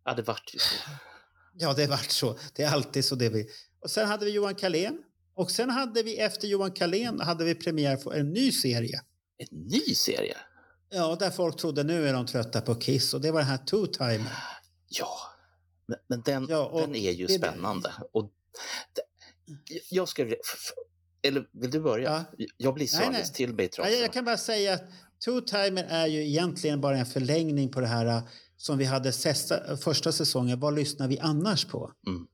Ja, 0.05 0.13
det 0.13 0.21
vart 0.21 0.53
ju 0.53 0.59
så. 0.59 0.75
Ja, 1.53 1.73
det 1.73 1.87
vart 1.87 2.11
så. 2.11 2.37
Det 2.53 2.63
är 2.63 2.71
alltid 2.71 3.05
så 3.05 3.15
det 3.15 3.29
vi... 3.29 3.47
Och 3.83 3.89
sen 3.89 4.07
hade 4.07 4.25
vi 4.25 4.31
Johan 4.31 4.55
Kalén. 4.55 4.97
Och 5.35 5.51
sen 5.51 5.69
hade 5.69 6.03
vi 6.03 6.17
efter 6.17 6.47
Johan 6.47 6.71
Kalén 6.71 7.19
hade 7.19 7.43
vi 7.43 7.55
premiär 7.55 7.97
för 7.97 8.13
en 8.13 8.33
ny 8.33 8.51
serie. 8.51 9.01
En 9.49 9.57
ny 9.67 9.95
serie? 9.95 10.37
Ja, 10.89 11.15
där 11.19 11.29
folk 11.31 11.57
trodde 11.57 11.83
nu 11.83 12.07
är 12.07 12.13
de 12.13 12.25
trötta 12.25 12.61
på 12.61 12.75
Kiss 12.75 13.13
och 13.13 13.21
det 13.21 13.31
var 13.31 13.39
den 13.39 13.49
här 13.49 13.57
Two 13.57 13.85
Timer. 13.85 14.33
Ja, 14.87 15.17
men, 15.87 15.97
men 16.07 16.21
den, 16.21 16.47
Ja, 16.49 16.81
den 16.81 16.95
är 16.95 17.11
ju 17.11 17.25
det- 17.27 17.33
spännande. 17.33 17.93
Och 18.13 18.31
det, 18.95 19.01
jag 19.89 20.07
ska... 20.09 20.27
Eller 21.23 21.47
vill 21.51 21.71
du 21.71 21.79
börja? 21.79 22.25
Jag 22.57 22.73
blir 22.73 22.87
så 22.87 23.03
alldeles 23.03 23.31
till 23.31 23.53
mig 23.53 23.65
Ja, 23.65 23.69
trasig. 23.83 24.03
jag, 24.03 24.13
kan 24.13 24.25
bara 24.25 24.37
säga 24.37 24.73
att 24.73 24.83
Two 25.25 25.41
Timer 25.47 25.85
är 25.89 26.07
ju 26.07 26.27
egentligen 26.27 26.81
bara 26.81 26.97
en 26.97 27.05
förlängning 27.05 27.71
på 27.71 27.79
det 27.81 27.87
här 27.87 28.05
uh, 28.05 28.23
som 28.57 28.77
vi 28.77 28.85
hade 28.85 29.11
sesta, 29.11 29.77
första 29.77 30.11
säsongen. 30.11 30.59
Vad 30.59 30.75
lyssnar 30.75 31.07
vi 31.07 31.19
annars 31.19 31.65
på? 31.65 31.91
Mm. 32.07 32.27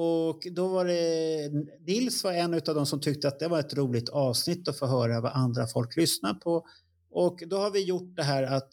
Och 0.00 0.46
då 0.52 0.68
var 0.68 0.84
det 0.84 1.50
Nils 1.86 2.24
var 2.24 2.32
en 2.32 2.54
av 2.54 2.60
de 2.60 2.86
som 2.86 3.00
tyckte 3.00 3.28
att 3.28 3.38
det 3.38 3.48
var 3.48 3.60
ett 3.60 3.74
roligt 3.74 4.08
avsnitt 4.08 4.68
att 4.68 4.78
få 4.78 4.86
höra 4.86 5.20
vad 5.20 5.32
andra 5.32 5.66
folk 5.66 5.96
lyssnar 5.96 6.34
på. 6.34 6.66
Och 7.10 7.42
då 7.46 7.58
har 7.58 7.70
vi 7.70 7.84
gjort 7.84 8.16
det 8.16 8.22
här 8.22 8.42
att 8.42 8.68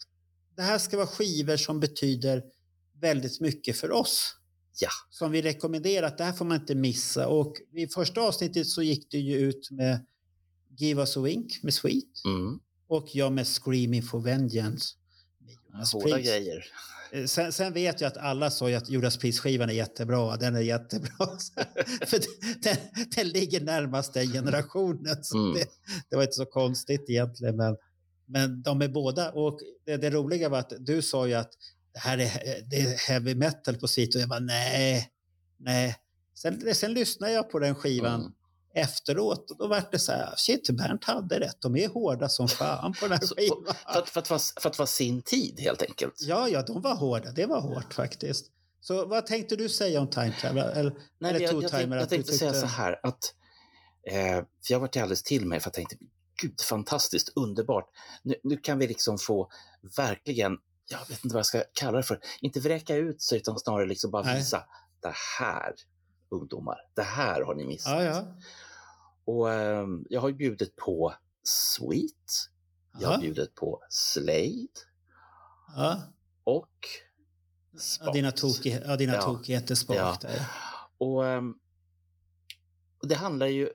det 0.56 0.62
här 0.62 0.78
ska 0.78 0.96
vara 0.96 1.06
skivor 1.06 1.56
som 1.56 1.80
betyder 1.80 2.44
väldigt 3.00 3.40
mycket 3.40 3.76
för 3.76 3.92
oss. 3.92 4.36
Ja. 4.80 4.88
Som 5.10 5.30
vi 5.30 5.42
rekommenderar 5.42 6.06
att 6.06 6.18
det 6.18 6.24
här 6.24 6.32
får 6.32 6.44
man 6.44 6.60
inte 6.60 6.74
missa. 6.74 7.28
Och 7.28 7.56
i 7.72 7.86
första 7.86 8.20
avsnittet 8.20 8.66
så 8.68 8.82
gick 8.82 9.10
det 9.10 9.18
ju 9.18 9.36
ut 9.36 9.70
med 9.70 10.06
Give 10.78 11.00
us 11.00 11.16
a 11.16 11.20
wink 11.20 11.62
med 11.62 11.74
Sweet 11.74 12.24
Mm. 12.24 12.60
och 12.88 13.08
jag 13.14 13.32
med 13.32 13.46
Screaming 13.46 14.02
for 14.02 14.20
Vengeance. 14.20 14.94
Hårda 15.92 16.20
grejer. 16.20 16.64
Eh, 17.12 17.24
Sen, 17.26 17.52
sen 17.52 17.72
vet 17.72 18.00
jag 18.00 18.08
att 18.08 18.16
alla 18.16 18.50
sa 18.50 18.70
att 18.76 18.88
Judas 18.88 19.16
Priest-skivan 19.16 19.70
är 19.70 19.74
jättebra, 19.74 20.36
den 20.36 20.56
är 20.56 20.60
jättebra. 20.60 21.10
För 22.06 22.20
den, 22.62 22.76
den 23.16 23.28
ligger 23.28 23.60
närmast 23.60 24.14
den 24.14 24.26
generationen. 24.32 25.24
Så 25.24 25.38
Mm. 25.38 25.54
det, 25.54 25.66
det 26.10 26.16
var 26.16 26.22
inte 26.22 26.34
så 26.34 26.46
konstigt 26.46 27.04
egentligen. 27.10 27.56
Men, 27.56 27.76
men 28.26 28.62
de 28.62 28.82
är 28.82 28.88
båda. 28.88 29.32
Och 29.32 29.58
det, 29.84 29.96
det 29.96 30.10
roliga 30.10 30.48
var 30.48 30.58
att 30.58 30.72
du 30.78 31.02
sa 31.02 31.26
ju 31.26 31.34
att 31.34 31.50
det 31.92 31.98
här 31.98 32.18
är, 32.18 32.30
det 32.70 32.76
är 32.80 33.08
heavy 33.08 33.34
metal 33.34 33.76
på 33.76 33.88
sitt 33.88 34.14
och 34.14 34.20
jag 34.20 34.28
bara 34.28 34.40
nej, 34.40 35.10
nej. 35.56 35.96
Sen, 36.34 36.74
sen 36.74 36.94
lyssnade 36.94 37.32
jag 37.32 37.50
på 37.50 37.58
den 37.58 37.74
skivan 37.74 38.20
Mm. 38.20 38.32
Efteråt 38.76 39.50
och 39.50 39.56
då 39.58 39.66
var 39.66 39.82
det 39.90 39.98
så 39.98 40.12
här, 40.12 40.34
shit, 40.36 40.70
Bernt 40.70 41.04
hade 41.04 41.40
rätt, 41.40 41.60
de 41.60 41.76
är 41.76 41.88
hårda 41.88 42.28
som 42.28 42.48
fan 42.48 42.92
på 42.92 43.08
den 43.08 43.18
här 43.18 43.26
skivan. 43.36 43.74
För 43.92 43.98
att, 43.98 44.08
för, 44.08 44.20
att 44.20 44.30
vara, 44.30 44.40
för 44.60 44.68
att 44.70 44.78
vara 44.78 44.86
sin 44.86 45.22
tid, 45.22 45.60
helt 45.60 45.82
enkelt. 45.82 46.14
Ja, 46.20 46.48
ja, 46.48 46.62
de 46.62 46.82
var 46.82 46.94
hårda. 46.94 47.30
Det 47.30 47.46
var 47.46 47.60
hårt 47.60 47.94
faktiskt. 47.94 48.46
Så 48.80 49.06
vad 49.06 49.26
tänkte 49.26 49.56
du 49.56 49.68
säga 49.68 50.00
om 50.00 50.10
Time 50.10 50.32
Travel? 50.40 50.78
Eller, 50.78 50.92
Nej, 51.18 51.30
eller 51.30 51.40
jag, 51.40 51.62
jag, 51.62 51.70
tänkte, 51.70 51.96
jag 51.96 52.08
tänkte 52.08 52.32
säga 52.32 52.50
tyckte- 52.52 52.68
så 52.68 52.74
här 52.74 53.00
att 53.02 53.34
eh, 54.10 54.44
jag 54.68 54.80
varit 54.80 54.96
alldeles 54.96 55.22
till 55.22 55.46
mig 55.46 55.60
för 55.60 55.66
jag 55.68 55.74
tänkte 55.74 55.96
gud 56.42 56.60
fantastiskt 56.60 57.32
underbart. 57.36 57.88
Nu, 58.22 58.34
nu 58.42 58.56
kan 58.56 58.78
vi 58.78 58.86
liksom 58.86 59.18
få 59.18 59.48
verkligen, 59.96 60.58
jag 60.88 60.98
vet 60.98 61.24
inte 61.24 61.34
vad 61.34 61.38
jag 61.38 61.46
ska 61.46 61.62
kalla 61.72 61.96
det 61.96 62.02
för, 62.02 62.20
inte 62.40 62.60
vräka 62.60 62.96
ut 62.96 63.22
sig 63.22 63.38
utan 63.38 63.58
snarare 63.58 63.86
liksom 63.86 64.10
bara 64.10 64.22
Nej. 64.22 64.36
visa 64.36 64.64
det 65.02 65.14
här 65.38 65.74
ungdomar, 66.30 66.76
det 66.94 67.02
här 67.02 67.42
har 67.42 67.54
ni 67.54 67.64
missat. 67.66 67.92
Ja, 67.92 68.04
ja. 68.04 68.24
Och 69.26 69.52
ehm, 69.52 70.06
jag 70.10 70.20
har 70.20 70.28
ju 70.28 70.34
bjudit 70.34 70.76
på 70.76 71.14
Sweet, 71.42 72.48
jag 73.00 73.08
har 73.08 73.14
Ja, 73.14 73.20
bjudit 73.20 73.54
på 73.54 73.82
Slade 73.90 74.68
ja. 75.76 76.02
och 76.44 76.70
ja 77.72 77.78
Sparks. 77.80 78.12
dina, 78.12 78.32
tokig, 78.32 78.82
ja, 78.86 78.96
dina 78.96 79.14
Ja. 79.14 79.22
tokigheter 79.22 79.74
spak 79.74 79.96
Ja. 80.24 80.28
Och 80.98 81.24
och 83.02 83.08
det 83.08 83.14
handlar 83.14 83.46
ju 83.46 83.68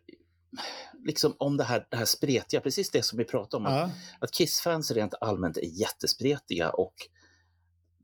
liksom 1.06 1.36
om 1.40 1.58
det 1.58 1.64
här, 1.64 1.88
det 1.92 1.98
här 1.98 2.06
spretiga, 2.06 2.62
precis 2.62 2.90
det 2.92 3.04
som 3.04 3.18
vi 3.18 3.26
pratade 3.26 3.58
om. 3.62 3.66
Att, 3.66 3.74
Ja. 3.90 3.92
att 4.20 4.32
Kiss-fans 4.32 4.92
rent 4.92 5.14
allmänt 5.22 5.58
är 5.58 5.80
jättespretiga 5.80 6.70
och 6.70 6.94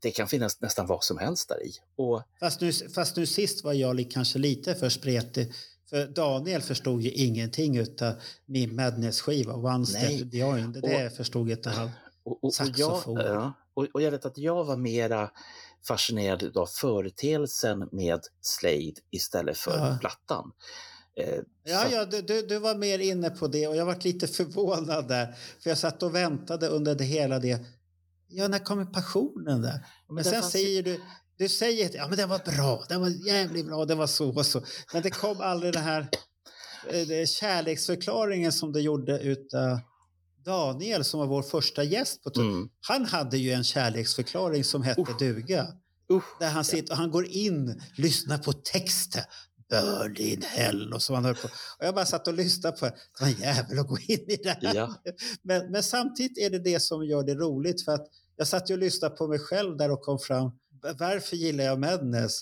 det 0.02 0.10
kan 0.10 0.28
finnas 0.28 0.60
nästan 0.60 0.86
vad 0.86 1.04
som 1.04 1.18
helst 1.18 1.48
där 1.48 1.66
i. 1.66 1.72
Och 1.96 2.22
Fast, 2.40 2.60
nu, 2.60 2.72
fast 2.72 3.16
nu 3.16 3.26
sist 3.26 3.64
var 3.64 3.72
jag 3.72 4.10
kanske 4.10 4.38
lite 4.38 4.74
för 4.74 4.88
spretig. 4.88 5.52
För 5.90 6.06
Daniel 6.06 6.62
förstod 6.62 7.02
ju 7.02 7.10
ingenting 7.10 7.80
av 7.80 8.14
min 8.46 8.74
Madness-skiva. 8.76 9.54
One 9.54 9.78
Nej. 9.78 9.86
Step 10.18 10.30
Beyond. 10.30 10.72
Det, 10.74 10.80
det 10.80 11.10
förstod 11.16 11.50
inte 11.50 11.70
han. 11.70 11.90
Och, 12.22 12.32
och, 12.32 12.44
och, 12.44 12.50
jag, 12.58 12.66
Saxofon. 12.66 13.16
ja, 13.20 13.52
och, 13.74 13.86
och 13.94 14.02
jag 14.02 14.10
vet 14.10 14.24
att 14.24 14.38
jag 14.38 14.64
var 14.64 14.76
mera 14.76 15.30
fascinerad 15.88 16.56
av 16.56 16.66
företeelsen 16.66 17.88
med 17.92 18.20
Slade 18.40 18.92
istället 19.10 19.56
för 19.58 19.76
Ja. 19.78 19.98
plattan. 20.00 20.52
Eh, 21.20 21.38
Ja, 21.64 21.84
så- 21.88 21.94
ja 21.94 22.04
du, 22.04 22.42
du, 22.42 22.58
var 22.58 22.74
mer 22.74 22.98
inne 22.98 23.30
på 23.30 23.46
det 23.46 23.66
och 23.68 23.76
jag 23.76 23.86
var 23.86 23.96
lite 24.04 24.26
förvånad 24.38 25.08
där. 25.08 25.26
För 25.62 25.70
jag 25.70 25.78
satt 25.78 26.02
och 26.02 26.14
väntade 26.14 26.68
under 26.68 26.94
det 26.94 27.04
hela 27.04 27.38
det. 27.38 27.60
Ja, 28.28 28.48
när 28.48 28.58
kommer 28.58 28.84
passionen 28.84 29.62
där? 29.62 29.86
Men 30.08 30.16
det 30.16 30.24
sen 30.24 30.32
fanns- 30.42 30.52
säger 30.52 30.82
du, 30.82 31.00
du 31.38 31.48
säger 31.48 31.86
att 31.86 31.94
ja, 31.94 32.08
men 32.08 32.16
den 32.16 32.28
var 32.28 32.56
bra, 32.56 32.84
den 32.88 33.00
var 33.00 33.26
jävligt 33.26 33.66
bra, 33.66 33.84
den 33.84 33.98
var 33.98 34.06
så 34.06 34.36
och 34.36 34.46
så. 34.46 34.62
Men 34.92 35.02
det 35.02 35.10
kom 35.10 35.40
aldrig 35.40 35.72
den 35.72 35.82
här 35.82 36.08
eh, 36.90 37.06
det 37.06 37.28
kärleksförklaringen 37.28 38.52
som 38.52 38.72
du 38.72 38.80
gjorde 38.80 39.18
utav 39.20 39.80
Daniel 40.44 41.04
som 41.04 41.20
var 41.20 41.26
vår 41.26 41.42
första 41.42 41.84
gäst. 41.84 42.22
på 42.22 42.40
Mm. 42.40 42.68
Han 42.80 43.04
hade 43.04 43.38
ju 43.38 43.52
en 43.52 43.64
kärleksförklaring 43.64 44.64
som 44.64 44.82
hette 44.82 45.00
Usch. 45.00 45.18
duga. 45.18 45.66
Usch, 46.12 46.38
Där 46.40 46.50
han, 46.50 46.64
sitter, 46.64 46.92
och 46.92 46.98
han 46.98 47.10
går 47.10 47.26
in, 47.26 47.82
lyssnar 47.96 48.38
på 48.38 48.52
texten. 48.52 49.22
Bird 49.70 50.18
in 50.18 50.42
hell 50.42 50.92
och 50.92 51.02
så 51.02 51.14
han 51.14 51.24
höll 51.24 51.34
på. 51.34 51.48
Och 51.78 51.86
jag 51.86 51.94
bara 51.94 52.06
satt 52.06 52.28
och 52.28 52.34
lyssnade 52.34 52.76
på 52.76 52.84
det. 52.84 52.90
Det 52.90 53.24
var 53.24 53.28
en 53.28 53.40
jävel 53.40 53.78
att 53.78 53.88
gå 53.88 53.98
in 53.98 54.30
i 54.30 54.36
det 54.42 54.48
här. 54.48 54.74
Ja. 54.74 54.94
Men, 55.42 55.72
men 55.72 55.82
samtidigt 55.82 56.38
är 56.38 56.50
det 56.50 56.58
det 56.58 56.80
som 56.80 57.04
gör 57.04 57.22
det 57.22 57.34
roligt. 57.34 57.84
För 57.84 57.92
att 57.92 58.06
jag 58.36 58.48
satt 58.48 58.70
ju 58.70 58.74
och 58.74 58.80
lyssnade 58.80 59.16
på 59.16 59.26
mig 59.26 59.38
själv 59.38 59.76
där 59.76 59.90
och 59.90 60.00
kom 60.00 60.18
fram. 60.18 60.50
Varför 60.98 61.36
gillar 61.36 61.64
jag 61.64 61.78
Madness? 61.80 62.40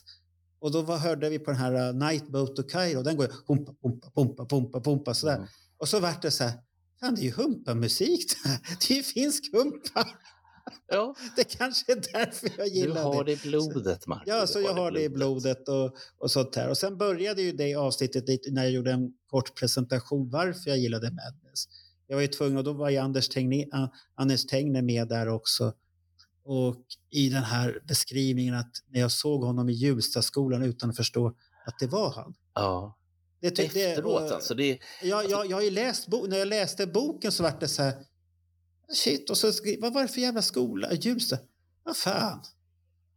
Och 0.59 0.73
då 0.73 0.83
var, 0.83 0.99
hörde 0.99 1.29
vi 1.31 1.39
på 1.39 1.51
den 1.51 1.61
här 1.61 1.89
uh, 1.89 1.95
Night 2.09 2.29
Boat 2.29 2.57
to 2.57 2.63
Cairo. 2.63 3.03
Den 3.03 3.17
går 3.17 3.27
ju 3.27 3.33
humpa, 3.47 3.73
pumpa, 3.83 4.11
pumpa, 4.11 4.47
pumpa, 4.47 4.81
pumpa 4.81 5.15
sådär. 5.15 5.35
Mm. 5.37 5.47
Och 5.79 5.89
så 5.89 6.01
vart 6.01 6.23
det 6.23 6.31
så 6.31 6.45
här. 6.45 6.53
Fan, 7.01 7.15
det 7.15 7.21
är 7.21 7.25
ju 7.25 7.31
humpa-musik 7.33 8.25
det 8.43 8.49
här. 8.49 8.61
Det 8.89 8.95
är 8.95 8.97
ju 8.97 9.03
finsk 9.03 9.53
humpa. 9.53 10.09
ja, 10.89 11.15
Det 11.37 11.45
kanske 11.45 11.93
är 11.93 12.03
därför 12.13 12.51
jag 12.59 12.67
du 12.67 12.73
gillar 12.75 13.03
har 13.03 13.25
det. 13.25 13.35
det 13.35 13.45
i 13.45 13.49
blodet, 13.51 14.07
Marco. 14.07 14.23
Ja, 14.27 14.41
Du 14.41 14.47
så 14.47 14.61
jag 14.61 14.75
har 14.75 14.91
det 14.91 15.03
i 15.03 15.09
blodet 15.09 15.69
och, 15.69 15.97
och 16.19 16.31
sånt 16.31 16.57
här. 16.57 16.69
Och 16.71 16.79
sen 16.79 16.97
började 16.97 17.43
ju 17.43 17.53
det 17.53 17.75
avsnittet 17.75 18.25
när 18.51 18.63
jag 18.63 18.73
gjorde 18.73 18.93
en 18.93 19.13
kort 19.27 19.59
presentation 19.59 20.31
varför 20.31 20.71
jag 20.71 20.79
gillade 20.79 21.07
Madness. 21.11 21.65
Jag 22.07 22.17
var 22.17 22.23
ju 22.23 22.29
tvungen, 22.29 22.57
och 22.59 22.65
då 22.65 22.73
var 22.73 22.91
ju 22.91 22.97
Anders 22.97 23.29
Tegne, 23.29 23.65
A- 23.73 23.89
Anders 24.15 24.47
Tegne 24.47 24.83
med 24.83 25.09
där 25.09 25.29
också. 25.29 25.73
Och 26.49 26.77
i 27.11 27.29
den 27.29 27.43
här 27.43 27.83
beskrivningen 27.89 28.55
att 28.55 28.71
när 28.89 29.01
jag 29.01 29.13
såg 29.13 29.45
honom 29.45 29.69
i 29.69 29.73
Hjulstaskolan 29.73 30.63
utan 30.63 30.91
att 30.91 30.97
förstå 30.97 31.27
att 31.67 31.79
det 31.81 31.87
var 31.87 32.11
han. 32.11 32.35
Ja, 32.55 32.97
Det, 33.41 33.59
efteråt 33.59 34.23
och- 34.23 34.33
alltså. 34.33 34.55
Det, 34.55 34.79
jag, 35.03 35.31
jag, 35.31 35.47
jag 35.51 35.57
har 35.57 35.63
ju 35.63 35.71
läst 35.71 36.09
när 36.29 36.37
jag 36.39 36.49
läste 36.49 36.87
boken 36.87 37.33
så 37.33 37.43
var 37.43 37.57
det 37.61 37.69
så 37.69 37.83
här. 37.83 37.95
Shit, 38.95 39.31
och 39.31 39.37
så 39.39 39.53
vad 39.81 39.93
var 39.95 40.03
det 40.03 40.09
för 40.09 40.21
jävla 40.21 40.43
skola? 40.43 40.93
Hjulsta? 40.93 41.39
Vad 41.83 41.97
fan? 41.97 42.41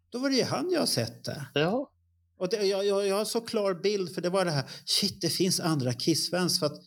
Då 0.09 0.19
var 0.19 0.29
det 0.29 0.35
ju 0.35 0.43
han 0.43 0.71
jag 0.71 0.87
sett 0.87 1.23
där. 1.23 1.45
ja, 1.53 1.91
Och 2.37 2.49
det, 2.49 2.65
jag, 2.65 2.85
jag, 2.85 3.07
jag 3.07 3.15
har 3.15 3.25
så 3.25 3.41
klar 3.41 3.73
bild 3.73 4.13
för 4.15 4.21
det 4.21 4.29
var 4.29 4.45
det 4.45 4.51
här. 4.51 4.63
Shit, 4.85 5.21
det 5.21 5.29
finns 5.29 5.59
andra 5.59 5.93
Kiss-fans. 5.93 6.59
För 6.59 6.65
att 6.65 6.81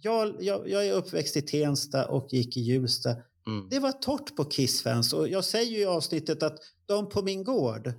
jag, 0.00 0.42
jag, 0.42 0.68
jag 0.70 0.86
är 0.86 0.92
uppväxt 0.92 1.36
i 1.36 1.42
Tensta 1.42 2.06
och 2.08 2.28
gick 2.32 2.56
i 2.56 2.60
Hjulsta. 2.60 3.16
Mm, 3.48 3.68
Det 3.70 3.78
var 3.78 3.92
torrt 3.92 4.36
på 4.36 4.44
Kiss-fans. 4.44 5.12
Och 5.12 5.28
jag 5.28 5.44
säger 5.44 5.70
ju 5.72 5.78
i 5.78 5.84
avsnittet 5.84 6.42
att 6.42 6.58
de 6.86 7.08
på 7.08 7.22
min 7.22 7.44
gård, 7.44 7.92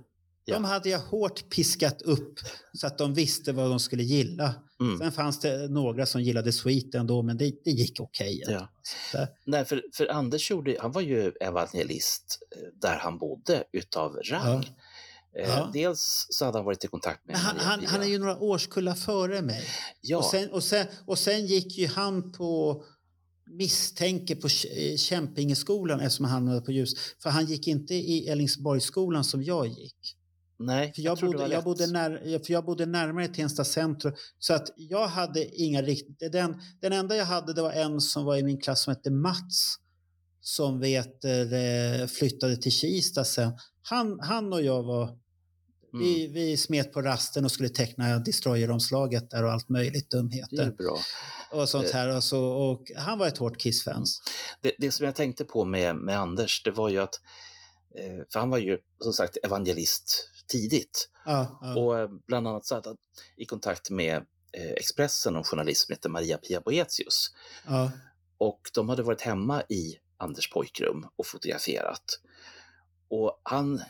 Ja. 0.44 0.54
de 0.54 0.64
hade 0.64 0.88
jag 0.88 0.98
hårt 1.00 1.48
piskat 1.50 2.02
upp 2.02 2.38
så 2.72 2.86
att 2.86 2.98
de 2.98 3.14
visste 3.14 3.52
vad 3.52 3.70
de 3.70 3.80
skulle 3.80 4.02
gilla. 4.02 4.54
mm. 4.80 4.98
Sen 4.98 5.12
fanns 5.12 5.40
det 5.40 5.68
några 5.68 6.06
som 6.06 6.22
gillade 6.22 6.52
Sweet 6.52 6.94
ändå, 6.94 7.22
men 7.22 7.36
det, 7.36 7.52
det 7.64 7.70
gick 7.70 8.00
okej. 8.00 8.42
Ja. 8.46 8.68
Så, 9.12 9.26
Nej, 9.46 9.64
för, 9.64 9.82
för 9.94 10.06
Anders 10.06 10.50
gjorde, 10.50 10.76
han 10.80 10.92
var 10.92 11.00
ju 11.00 11.32
evangelist 11.40 12.38
eh, 12.56 12.62
där 12.80 12.96
han 12.98 13.18
bodde 13.18 13.64
utav 13.72 14.16
rang. 14.30 14.58
Eh, 15.38 15.48
Ja. 15.48 15.70
Dels 15.72 16.26
så 16.30 16.44
hade 16.44 16.58
han 16.58 16.64
varit 16.64 16.84
i 16.84 16.88
kontakt 16.88 17.26
med 17.26 17.36
han, 17.36 17.56
han, 17.58 17.86
han 17.86 18.02
är 18.02 18.06
ju 18.06 18.18
några 18.18 18.38
årskullar 18.38 18.94
före 18.94 19.42
mig. 19.42 19.64
Ja, 20.00 20.18
Och, 20.18 20.24
sen, 20.24 20.50
och, 20.50 20.62
sen, 20.64 20.86
och 21.06 21.18
sen 21.18 21.46
gick 21.46 21.78
ju 21.78 21.86
han 21.86 22.32
på 22.32 22.82
misstänker 23.50 24.34
på 24.34 24.48
Kä- 24.48 24.96
Kämpingeskolan 24.96 26.00
eftersom 26.00 26.24
han 26.24 26.46
var 26.50 26.60
på 26.60 26.72
ljus. 26.72 26.94
För 27.22 27.30
han 27.30 27.46
gick 27.46 27.66
inte 27.66 27.94
i 27.94 28.28
Ällingsborgsskolan 28.28 29.24
som 29.24 29.42
jag 29.42 29.66
gick. 29.66 30.16
Nej, 30.58 30.92
För 30.94 31.02
jag, 31.02 31.18
det 31.18 31.26
bodde, 31.26 31.48
jag, 31.48 31.64
bodde 31.64 31.86
när, 31.86 32.38
för 32.44 32.52
jag 32.52 32.64
bodde 32.64 32.86
närmare 32.86 33.28
Tensta 33.28 33.64
centrum. 33.64 34.14
Så 34.38 34.54
att 34.54 34.68
jag 34.76 35.08
hade 35.08 35.60
inga 35.62 35.82
riktigt... 35.82 36.32
Den, 36.32 36.60
den 36.80 36.92
enda 36.92 37.16
jag 37.16 37.24
hade 37.24 37.52
det 37.52 37.62
var 37.62 37.72
en 37.72 38.00
som 38.00 38.24
var 38.24 38.36
i 38.36 38.42
min 38.42 38.60
klass 38.60 38.84
som 38.84 38.94
hette 38.94 39.10
Mats. 39.10 39.76
Som 40.40 40.80
vet, 40.80 41.24
eh, 41.24 42.06
flyttade 42.08 42.56
till 42.56 42.72
Kista 42.72 43.24
sen. 43.24 43.52
Han, 43.82 44.20
han 44.20 44.52
och 44.52 44.62
jag 44.62 44.82
var... 44.82 45.18
Mm, 45.92 46.04
Vi, 46.04 46.26
vi 46.26 46.56
smet 46.56 46.92
på 46.92 47.02
rasten 47.02 47.44
och 47.44 47.52
skulle 47.52 47.68
teckna 47.68 48.18
Destroyer-omslaget 48.18 49.30
där 49.30 49.44
och 49.44 49.52
allt 49.52 49.68
möjligt 49.68 50.10
dumheter. 50.10 50.70
bra. 50.70 50.98
Och 51.52 51.68
sånt 51.68 51.86
Eh. 51.86 51.92
här. 51.92 52.16
Och, 52.16 52.24
så, 52.24 52.44
och 52.44 52.90
han 52.96 53.18
var 53.18 53.26
ett 53.26 53.38
hårt 53.38 53.58
Kiss-fan. 53.60 54.04
Det, 54.60 54.72
det 54.78 54.90
som 54.92 55.06
jag 55.06 55.14
tänkte 55.14 55.44
på 55.44 55.64
med, 55.64 55.96
med 55.96 56.18
Anders, 56.20 56.62
det 56.62 56.70
var 56.70 56.88
ju 56.88 56.98
att, 56.98 57.14
eh, 57.98 58.24
för 58.32 58.40
han 58.40 58.50
var 58.50 58.58
ju 58.58 58.78
som 59.00 59.12
sagt 59.12 59.36
evangelist 59.42 60.30
tidigt 60.46 61.08
Ja, 61.24 61.58
ja. 61.62 61.76
och 61.80 61.98
eh, 61.98 62.08
bland 62.26 62.48
annat 62.48 62.66
satt 62.66 62.86
han 62.86 62.96
i 63.36 63.44
kontakt 63.44 63.90
med 63.90 64.24
Expressen 64.52 65.36
och 65.36 65.46
journalist 65.46 65.86
som 65.86 65.92
heter 65.92 66.08
Maria 66.08 66.38
Pia 66.38 66.60
Boetius. 66.60 67.30
ja. 67.66 67.90
Och 68.38 68.60
de 68.74 68.88
hade 68.88 69.02
varit 69.02 69.20
hemma 69.20 69.62
i 69.68 69.94
Anders 70.16 70.50
pojkrum 70.50 71.06
och 71.16 71.26
fotograferat. 71.26 72.04
Och 73.08 73.40
han 73.42 73.82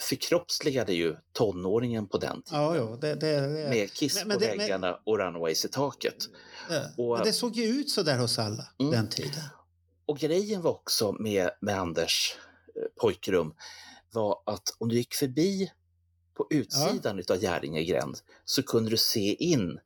förkroppsligade 0.00 0.92
ju 0.94 1.16
tonåringen 1.32 2.08
på 2.08 2.18
den 2.18 2.42
tiden. 2.42 2.62
ja, 2.62 2.76
ja 2.76 2.98
det, 3.00 3.14
det, 3.14 3.40
det. 3.40 3.68
Med 3.68 3.92
Kiss 3.92 4.14
Men- 4.14 4.28
men 4.28 4.36
på 4.38 4.40
det- 4.44 4.48
men- 4.48 4.58
väggarna 4.58 4.98
och 5.04 5.18
Runaways 5.18 5.64
i 5.64 5.68
taket. 5.68 6.16
Ja. 6.70 6.82
och- 7.04 7.24
det 7.24 7.32
såg 7.32 7.56
ju 7.56 7.64
ut 7.64 7.90
så 7.90 8.02
där 8.02 8.18
hos 8.18 8.38
alla 8.38 8.68
Mm. 8.80 8.92
den 8.92 9.08
tiden. 9.08 9.42
Och 10.06 10.18
grejen 10.18 10.62
var 10.62 10.70
också 10.70 11.12
med, 11.12 11.50
med 11.60 11.78
Anders 11.80 12.36
eh, 12.76 12.82
pojkrum 13.00 13.54
var 14.12 14.42
att 14.46 14.74
om 14.78 14.88
du 14.88 14.94
gick 14.96 15.14
förbi 15.14 15.72
på 16.34 16.46
utsidan 16.50 17.18
utav 17.18 17.42
Gäringe 17.42 17.84
gränd 17.84 18.18
så 18.44 18.62
kunde 18.62 18.90
du 18.90 18.96
se 18.96 19.34
in 19.34 19.78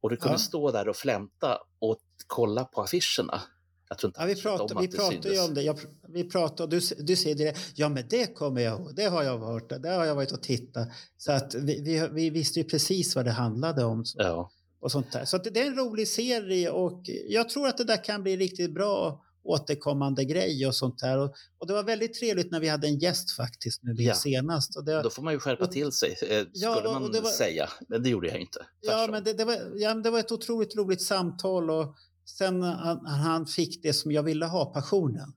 och 0.00 0.10
du 0.10 0.16
kunde 0.16 0.34
Ja. 0.34 0.38
stå 0.38 0.70
där 0.70 0.88
och 0.88 0.96
flämta 0.96 1.58
och 1.78 1.98
kolla 2.26 2.64
på 2.64 2.82
affischerna. 2.82 3.42
Jag 3.88 3.98
tror 3.98 4.08
inte 4.10 4.20
Ja, 4.20 4.26
vi 4.26 4.42
pratar, 4.42 4.80
vi 4.80 4.86
det 4.86 4.96
pratar 4.96 5.30
ju 5.30 5.40
om 5.40 5.54
det. 5.54 5.62
Jag, 5.62 5.78
vi 6.08 6.24
pratar, 6.24 6.66
du, 6.66 6.80
du 6.98 7.16
säger 7.16 7.36
det. 7.36 7.56
Ja, 7.74 7.88
men 7.88 8.04
det 8.10 8.26
kommer 8.34 8.60
jag 8.60 8.80
ihåg. 8.80 8.94
Det 8.96 9.04
har 9.04 9.22
jag 9.22 9.38
varit 9.38 9.68
där. 9.82 9.96
har 9.98 10.04
jag 10.04 10.14
varit 10.14 10.32
och 10.32 10.42
tittat. 10.42 10.88
Så 11.16 11.32
att 11.32 11.54
vi, 11.54 11.80
vi, 11.82 12.08
vi 12.12 12.30
visste 12.30 12.60
ju 12.60 12.64
precis 12.64 13.16
vad 13.16 13.24
det 13.24 13.30
handlade 13.30 13.84
om. 13.84 14.04
Så, 14.04 14.18
Ja, 14.20 14.50
och 14.80 14.92
sånt 14.92 15.12
där. 15.12 15.24
Så 15.24 15.38
det, 15.38 15.50
det 15.50 15.60
är 15.60 15.66
en 15.66 15.76
rolig 15.76 16.08
serie 16.08 16.70
och 16.70 17.02
jag 17.28 17.48
tror 17.48 17.68
att 17.68 17.78
det 17.78 17.84
där 17.84 18.04
kan 18.04 18.22
bli 18.22 18.36
riktigt 18.36 18.74
bra 18.74 19.24
återkommande 19.42 20.24
grej 20.24 20.66
och 20.66 20.74
sånt 20.74 20.98
där. 20.98 21.18
Och, 21.18 21.34
och 21.58 21.66
det 21.66 21.72
var 21.72 21.82
väldigt 21.82 22.14
trevligt 22.14 22.50
när 22.50 22.60
vi 22.60 22.68
hade 22.68 22.86
en 22.86 22.98
gäst 22.98 23.30
faktiskt 23.30 23.82
nu 23.82 23.94
Ja. 23.98 24.14
senast. 24.14 24.76
Och 24.76 24.84
det, 24.84 25.02
då 25.02 25.10
får 25.10 25.22
man 25.22 25.32
ju 25.32 25.38
skärpa 25.40 25.64
och- 25.64 25.72
till 25.72 25.92
sig, 25.92 26.16
eh, 26.22 26.44
Ja, 26.52 26.74
skulle 26.74 26.88
och- 26.88 27.00
man 27.02 27.12
det 27.12 27.20
var- 27.20 27.30
säga. 27.30 27.68
Men 27.88 28.02
det 28.02 28.08
gjorde 28.08 28.28
jag 28.28 28.38
inte. 28.40 28.66
Ja, 28.80 29.08
men 29.10 29.24
det, 29.24 29.32
det, 29.32 29.44
var, 29.44 29.56
ja, 29.74 29.94
men 29.94 30.02
det 30.02 30.10
var 30.10 30.18
ett 30.18 30.32
otroligt 30.32 30.76
roligt 30.76 31.02
samtal 31.02 31.70
och 31.70 31.94
sen 32.36 32.62
han, 32.62 33.06
han 33.06 33.46
fick 33.46 33.82
det 33.82 33.92
som 33.92 34.12
jag 34.12 34.22
ville 34.22 34.46
ha, 34.46 34.64
passionen. 34.64 35.32